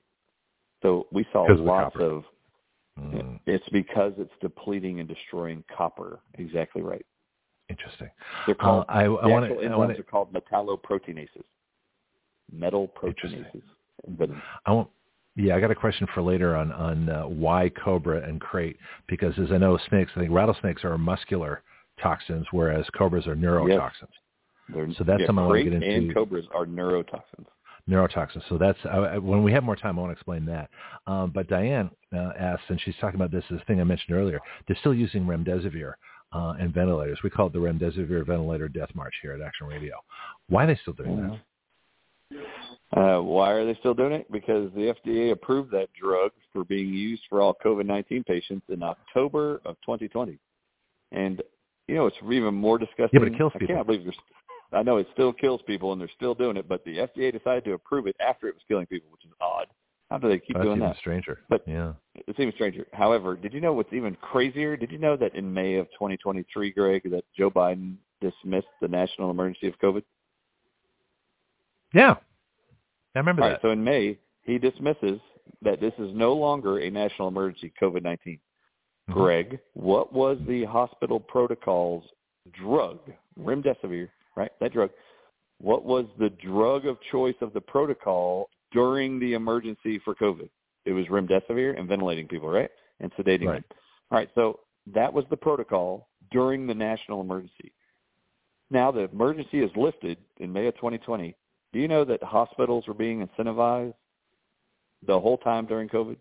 [0.82, 2.04] So we saw of lots copper.
[2.04, 2.24] of,
[2.98, 6.18] Mm, it's because it's depleting and destroying copper.
[6.34, 7.06] Exactly right.
[7.68, 8.10] interesting.
[8.44, 9.66] They're Uh, called I, I the want actual to.
[9.66, 11.44] I enzymes want are called metalloproteinases.
[12.50, 13.62] Metal proteinases.
[14.66, 14.88] I want.
[15.36, 19.38] Yeah, I got a question for later on on uh, why cobra and crate because
[19.38, 21.62] as I know snakes, I think rattlesnakes are muscular
[22.02, 24.08] toxins, whereas cobras are neurotoxins.
[24.70, 25.88] they're, So that's yeah, something I wanna crate get into.
[25.88, 27.46] And cobras are neurotoxins.
[27.88, 28.42] Neurotoxins.
[28.48, 30.70] So that's I- when we have more time, I want to explain that.
[31.06, 34.40] Um, but Diane uh, asked, and she's talking about this this thing I mentioned earlier.
[34.66, 35.94] They're still using remdesivir
[36.32, 37.18] uh, and ventilators.
[37.22, 39.94] We call it the remdesivir ventilator death march here at Action Radio.
[40.48, 41.40] Why are they still doing that?
[42.96, 44.30] Uh, why are they still doing it?
[44.32, 49.60] Because the FDA approved that drug for being used for all COVID-19 patients in October
[49.66, 50.38] of 2020.
[51.12, 51.42] And,
[51.86, 53.10] you know, it's even more disgusting.
[53.12, 53.74] Yeah, but it kills people.
[53.74, 54.16] I can't believe there's,
[54.72, 57.64] I know it still kills people and they're still doing it, but the FDA decided
[57.64, 59.66] to approve it after it was killing people, which is odd.
[60.10, 60.96] How do they keep that's doing even that?
[60.98, 61.40] stranger.
[61.48, 61.92] But- yeah,
[62.26, 62.86] It's even stranger.
[62.92, 64.76] However, did you know what's even crazier?
[64.76, 69.30] Did you know that in May of 2023, Greg, that Joe Biden dismissed the national
[69.30, 70.02] emergency of COVID?
[71.94, 72.14] yeah,
[73.14, 73.52] I remember All that.
[73.54, 75.20] right, so in May, he dismisses
[75.62, 78.38] that this is no longer a national emergency, COVID-19.
[79.08, 79.12] Mhm.
[79.14, 82.04] Greg, what was the hospital protocol's
[82.52, 82.98] drug,
[83.38, 84.08] remdesivir,
[84.38, 84.52] right?
[84.60, 84.90] That drug.
[85.58, 90.48] What was the drug of choice of the protocol during the emergency for COVID?
[90.84, 92.70] It was remdesivir and ventilating people, right?
[93.00, 93.68] And sedating Right.
[93.68, 93.78] them.
[94.10, 94.60] All right, so
[94.94, 97.74] That was the protocol during the national emergency.
[98.70, 101.36] Now the emergency is lifted in May of 2020.
[101.74, 103.92] Do you know that hospitals were being incentivized
[105.06, 106.16] the whole time during COVID?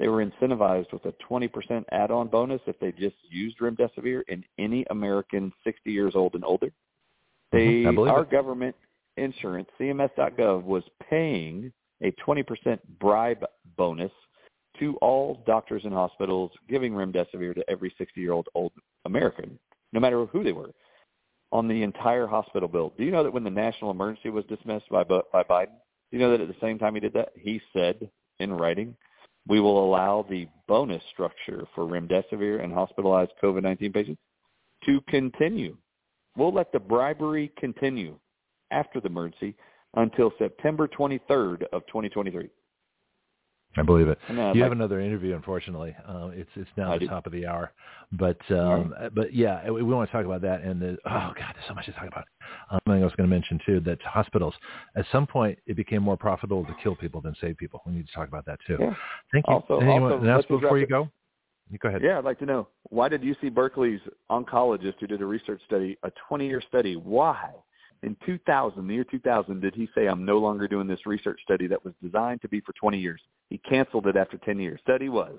[0.00, 4.84] They were incentivized with a 20% add-on bonus if they just used remdesivir in any
[4.90, 6.72] American 60 years old and older.
[7.52, 8.30] They, Mhm, our it.
[8.30, 8.74] government
[9.16, 11.72] insurance, CMS.gov, was paying
[12.02, 13.44] a 20% bribe
[13.76, 14.12] bonus
[14.78, 18.72] to all doctors and hospitals giving remdesivir to every 60-year-old old
[19.04, 19.58] American,
[19.92, 20.72] no matter who they were,
[21.52, 22.92] on the entire hospital bill.
[22.96, 25.76] Do you know that when the national emergency was dismissed by by Biden,
[26.10, 28.96] do you know that at the same time he did that, he said in writing,
[29.46, 34.20] we will allow the bonus structure for remdesivir and hospitalized COVID-19 patients
[34.86, 35.76] to continue.
[36.36, 38.18] We'll let the bribery continue
[38.70, 39.54] after the emergency
[39.94, 42.48] until September 23rd of 2023.
[43.74, 44.18] I believe it.
[44.28, 45.96] Uh, you have another interview, unfortunately.
[46.06, 47.08] Uh, it's it's now I the do.
[47.08, 47.72] top of the hour,
[48.12, 50.60] but um, but yeah, we, we want to talk about that.
[50.60, 52.24] And the, oh god, there's so much to talk about.
[52.70, 54.52] Um, I was going to mention too that hospitals,
[54.94, 57.80] at some point, it became more profitable to kill people than save people.
[57.86, 58.76] We need to talk about that too.
[58.78, 58.94] Yeah.
[59.32, 59.54] Thank you.
[59.54, 61.08] Also- Anyone also, an let's announcement address before you go?
[61.80, 62.02] Go ahead.
[62.02, 65.96] Yeah, I'd like to know why did UC Berkeley's oncologist who did a research study,
[66.02, 67.50] a 20-year study, why
[68.02, 71.66] in 2000, the year 2000, did he say I'm no longer doing this research study
[71.68, 73.20] that was designed to be for 20 years?
[73.48, 74.80] He canceled it after 10 years.
[74.82, 75.38] Study was.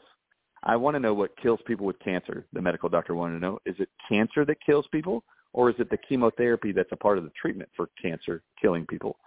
[0.63, 2.45] I want to know what kills people with cancer.
[2.53, 5.89] The medical doctor wanted to know: is it cancer that kills people, or is it
[5.89, 9.17] the chemotherapy that's a part of the treatment for cancer killing people?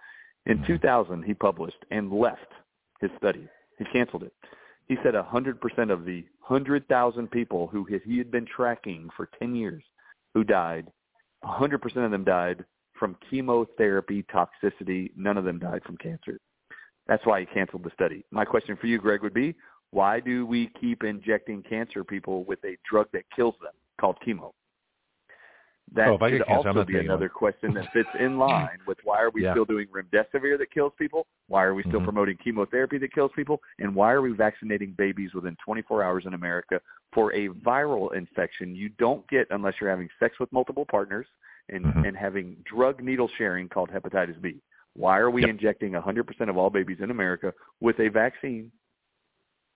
[0.47, 0.73] In mm-hmm.
[0.73, 2.51] 2000, he published and left
[3.01, 3.47] his study.
[3.77, 4.33] He canceled it.
[4.87, 9.83] He said 100% of the 100,000 people who he- had been tracking for 10 years
[10.33, 10.91] who died,
[11.43, 15.11] 100% of them died from chemotherapy toxicity.
[15.15, 16.39] None of them died from cancer.
[17.05, 18.25] That's why he canceled the study.
[18.31, 19.55] My question for you, Greg, would be,
[19.91, 24.53] why do we keep injecting cancer people with a drug that kills them called chemo?
[25.93, 28.97] That Oh, if should get cancer, also be another question that fits in line with
[29.03, 29.53] why are we Yeah.
[29.53, 31.25] still doing remdesivir that kills people?
[31.47, 32.03] Why are we still Mhm.
[32.03, 33.61] promoting chemotherapy that kills people?
[33.79, 36.81] And why are we vaccinating babies within 24 hours in America
[37.13, 41.27] for a viral infection you don't get unless you're having sex with multiple partners
[41.69, 42.05] and, Mhm.
[42.05, 44.61] and having drug needle sharing called hepatitis B?
[44.93, 45.49] Why are we Yep.
[45.51, 48.71] injecting 100% of all babies in America with a vaccine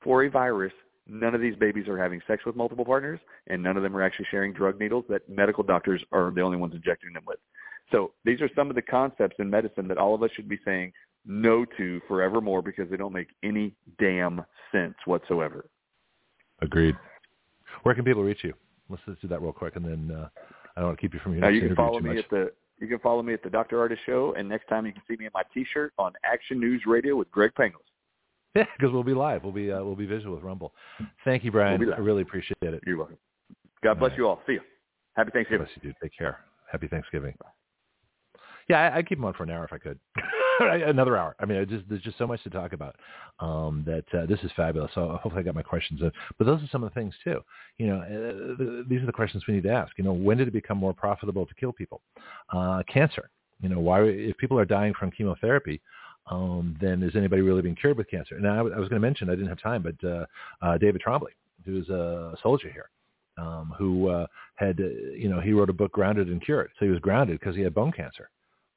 [0.02, 0.74] for a virus?
[1.14, 4.02] None of these babies are having sex with multiple partners, and none of them are
[4.02, 7.38] actually sharing drug needles that medical doctors are the only ones injecting them with.
[7.92, 10.58] So these are some of the concepts in medicine that all of us should be
[10.64, 10.94] saying
[11.26, 14.42] no to forevermore because they don't make any damn
[14.72, 15.66] sense whatsoever.
[16.62, 16.96] Agreed.
[17.84, 18.54] Where can people reach you?
[18.90, 20.30] Let's just do that real quick, and then uh,
[20.78, 22.24] I don't want to keep you from your Now next you can follow me much.
[22.24, 23.78] at the you can follow me at the Dr.
[23.78, 26.84] Ardis Show, and next time you can see me in my T-shirt on Action News
[26.88, 27.91] Radio with Greg Penglis.
[28.56, 29.44] Yeah, because we'll be live.
[29.44, 30.74] We'll be uh, we'll be visual with Rumble.
[31.24, 31.80] Thank you, Bryan.
[31.80, 31.94] We'll.
[31.94, 32.82] I really appreciate it.
[32.86, 33.18] You're welcome.
[33.82, 34.18] God bless All right.
[34.18, 34.42] you all.
[34.46, 34.62] See you.
[35.16, 35.66] Happy Thanksgiving.
[35.66, 35.96] Bless you, dude.
[36.02, 36.40] Take care.
[36.70, 37.34] Happy Thanksgiving.
[38.70, 40.00] Yeah, I, I'd keep him on for an hour if I could.
[40.60, 41.36] Another hour.
[41.40, 42.96] I mean, I just, there's just so much to talk about
[43.40, 44.92] um, that uh, this is fabulous.
[44.94, 46.12] So hopefully I got my questions in.
[46.38, 47.40] But those are some of the things too.
[47.80, 49.92] You know, uh, th- these are the questions we need to ask.
[49.98, 52.02] You know, when did it become more profitable to kill people?
[52.54, 53.30] Uh, cancer.
[53.62, 55.82] You know, why if people are dying from chemotherapy,
[56.30, 58.36] um, then is anybody really being cured with cancer?
[58.36, 60.26] And I, was going to mention, I didn't have time, but uh,
[60.62, 61.32] uh, David Trombley,
[61.66, 62.90] who's a soldier here,
[63.38, 64.84] um, who uh, had, uh,
[65.16, 66.70] you know, he wrote a book, Grounded and Cured.
[66.80, 68.30] So he was grounded because he had bone cancer.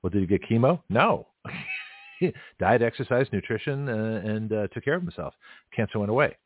[0.02, 0.80] Well, did he get chemo?
[0.88, 1.28] No.
[2.58, 5.34] diet, exercise, nutrition, uh, and uh, took care of himself.
[5.74, 6.36] Cancer went away.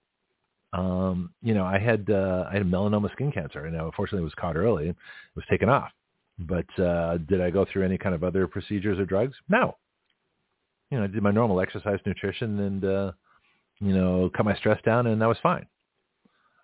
[0.72, 4.34] Um, you know, I had uh, I had melanoma skin cancer, and unfortunately, it was
[4.34, 4.96] caught early it
[5.34, 5.90] was taken off.
[6.38, 9.34] But uh, did I go through any kind of other procedures or drugs?
[9.48, 9.76] No.
[10.90, 13.12] You know, I did my normal exercise, nutrition, and uh,
[13.80, 15.66] you know, cut my stress down, and I was fine.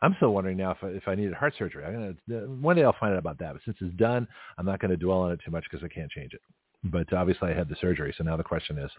[0.02, 1.84] I'm still wondering now if I, if I needed heart surgery.
[1.84, 3.54] I'm gonna one day I'll find out about that.
[3.54, 4.28] But since it's done,
[4.58, 6.42] I'm not going to dwell on it too much because I can't change it.
[6.84, 8.90] But obviously, I had the surgery, so now the question is,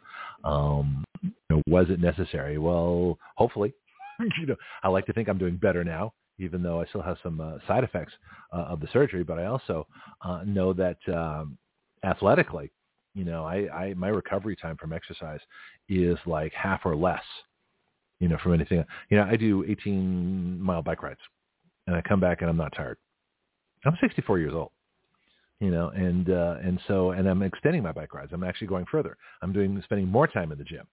[0.44, 2.58] um, you know, was it necessary?
[2.58, 3.74] Well, hopefully.
[4.40, 7.18] you know, I like to think I'm doing better now, even though I still have
[7.22, 8.14] some uh, side effects
[8.52, 9.24] uh, of the surgery.
[9.24, 9.86] But I also
[10.22, 11.58] uh, know that um,
[12.04, 12.72] athletically,
[13.16, 15.40] you know, I, I my recovery time from exercise
[15.90, 17.24] is like half or less
[18.19, 18.84] you know, from anything.
[19.10, 21.19] You know, I do 18 mile bike rides
[21.88, 22.98] and I come back and I'm not tired.
[23.85, 24.72] I'm 64 years old,
[25.60, 28.32] you know, and, uh, and so, and I'm extending my bike rides.
[28.34, 29.18] I'm actually going further.
[29.42, 30.88] I'm doing, spending more time in the gym,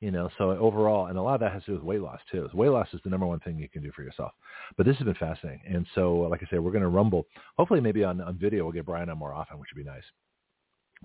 [0.00, 2.20] you know, so overall, and a lot of that has to do with weight loss
[2.30, 2.46] too.
[2.52, 4.32] Weight loss is the number one thing you can do for yourself,
[4.76, 5.62] but this has been fascinating.
[5.66, 8.72] And so, like I said, we're going to rumble, hopefully maybe on, on video, we'll
[8.72, 10.04] get Bryan on more often, which would be nice,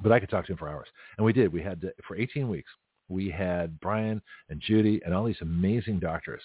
[0.02, 0.88] but I could talk to him for hours.
[1.18, 2.69] And we did, we had, for 18 weeks,
[3.08, 6.42] we had Bryan and Judy and all these amazing doctors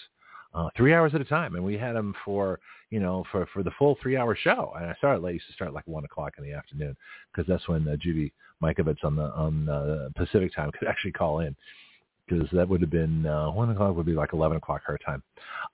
[0.55, 2.60] uh, three hours at a time, and we had them for
[2.91, 4.73] you know for for the full three hour show.
[4.76, 6.97] And I started late, used to start like one o'clock in the afternoon
[7.33, 11.41] because that's when uh, Judy Mikovits on the on uh, Pacific time could actually call
[11.41, 11.57] in
[12.26, 15.22] because that would have been uh, one o'clock would be like eleven o'clock her time.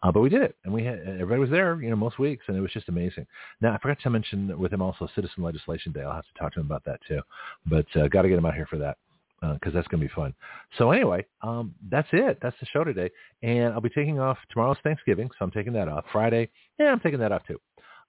[0.02, 2.44] Uh, but we did it, and we had everybody was there, you know, most weeks,
[2.48, 3.26] and it was just amazing.
[3.60, 6.02] Now I forgot to mention with him also Citizen Legislation Day.
[6.02, 7.20] I'll have to talk to him about that too,
[7.66, 8.96] but uh, got to get him out here for that
[9.40, 10.34] because uh, that's going to be fun.
[10.76, 12.38] So anyway, um, that's it.
[12.42, 13.10] That's the show today,
[13.42, 16.04] and I'll be taking off tomorrow's Thanksgiving, so I'm taking that off.
[16.12, 17.58] Friday, yeah, I'm taking that off too.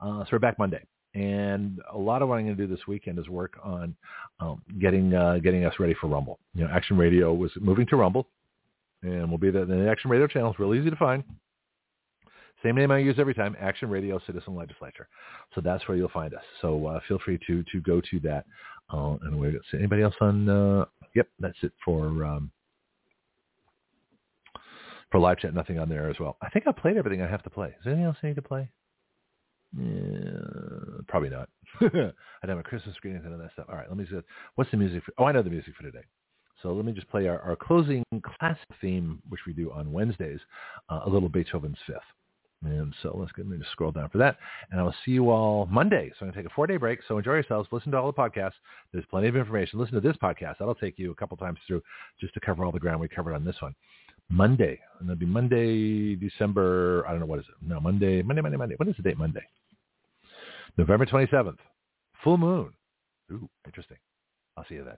[0.01, 0.83] Uh, so we're back Monday
[1.13, 3.95] and a lot of what I'm going to do this weekend is work on
[4.39, 6.39] um, getting uh, getting us ready for Rumble.
[6.53, 8.27] You know, Action Radio was moving to Rumble,
[9.03, 9.65] and we'll be there.
[9.65, 11.23] The Action Radio channel is real easy to find.
[12.63, 15.07] Same name I use every time, Action Radio Citizen Legislature.
[15.55, 16.43] So that's where you'll find us.
[16.61, 18.45] So uh, feel free to to go to that.
[18.93, 20.47] Uh, and wait, anybody else on?
[20.47, 22.51] Uh, yep, that's it for um,
[25.11, 25.53] for live chat.
[25.53, 26.37] Nothing on there as well.
[26.41, 27.69] I think I played everything I have to play.
[27.69, 28.69] Is there anything else I need to play?
[29.77, 31.49] Yeah, probably not.
[31.81, 33.67] I'd have a Christmas screen and all that stuff.
[33.69, 34.19] All right, let me see.
[34.55, 35.03] What's the music?
[35.05, 36.03] For, oh, I know the music for today.
[36.61, 40.39] So let me just play our, our closing classic theme, which we do on Wednesdays,
[40.89, 41.97] uh, a little Beethoven's Fifth.
[42.63, 44.37] And so let's get, me just scroll down for that.
[44.69, 46.09] And I will see you all Monday.
[46.09, 46.99] So I'm going to take a four-day break.
[47.07, 47.67] So enjoy yourselves.
[47.71, 48.53] Listen to all the podcasts.
[48.93, 49.79] There's plenty of information.
[49.79, 50.57] Listen to this podcast.
[50.59, 51.81] That'll take you a couple times through
[52.19, 53.73] just to cover all the ground we covered on this one.
[54.31, 57.55] Monday, and that'll be Monday, December, I don't know, what is it?
[57.67, 58.75] No, Monday, Monday, Monday, Monday.
[58.77, 59.43] When is the date Monday?
[60.77, 61.57] November 27th.
[62.23, 62.71] Full moon.
[63.31, 63.97] Ooh, interesting.
[64.57, 64.97] I'll see you then.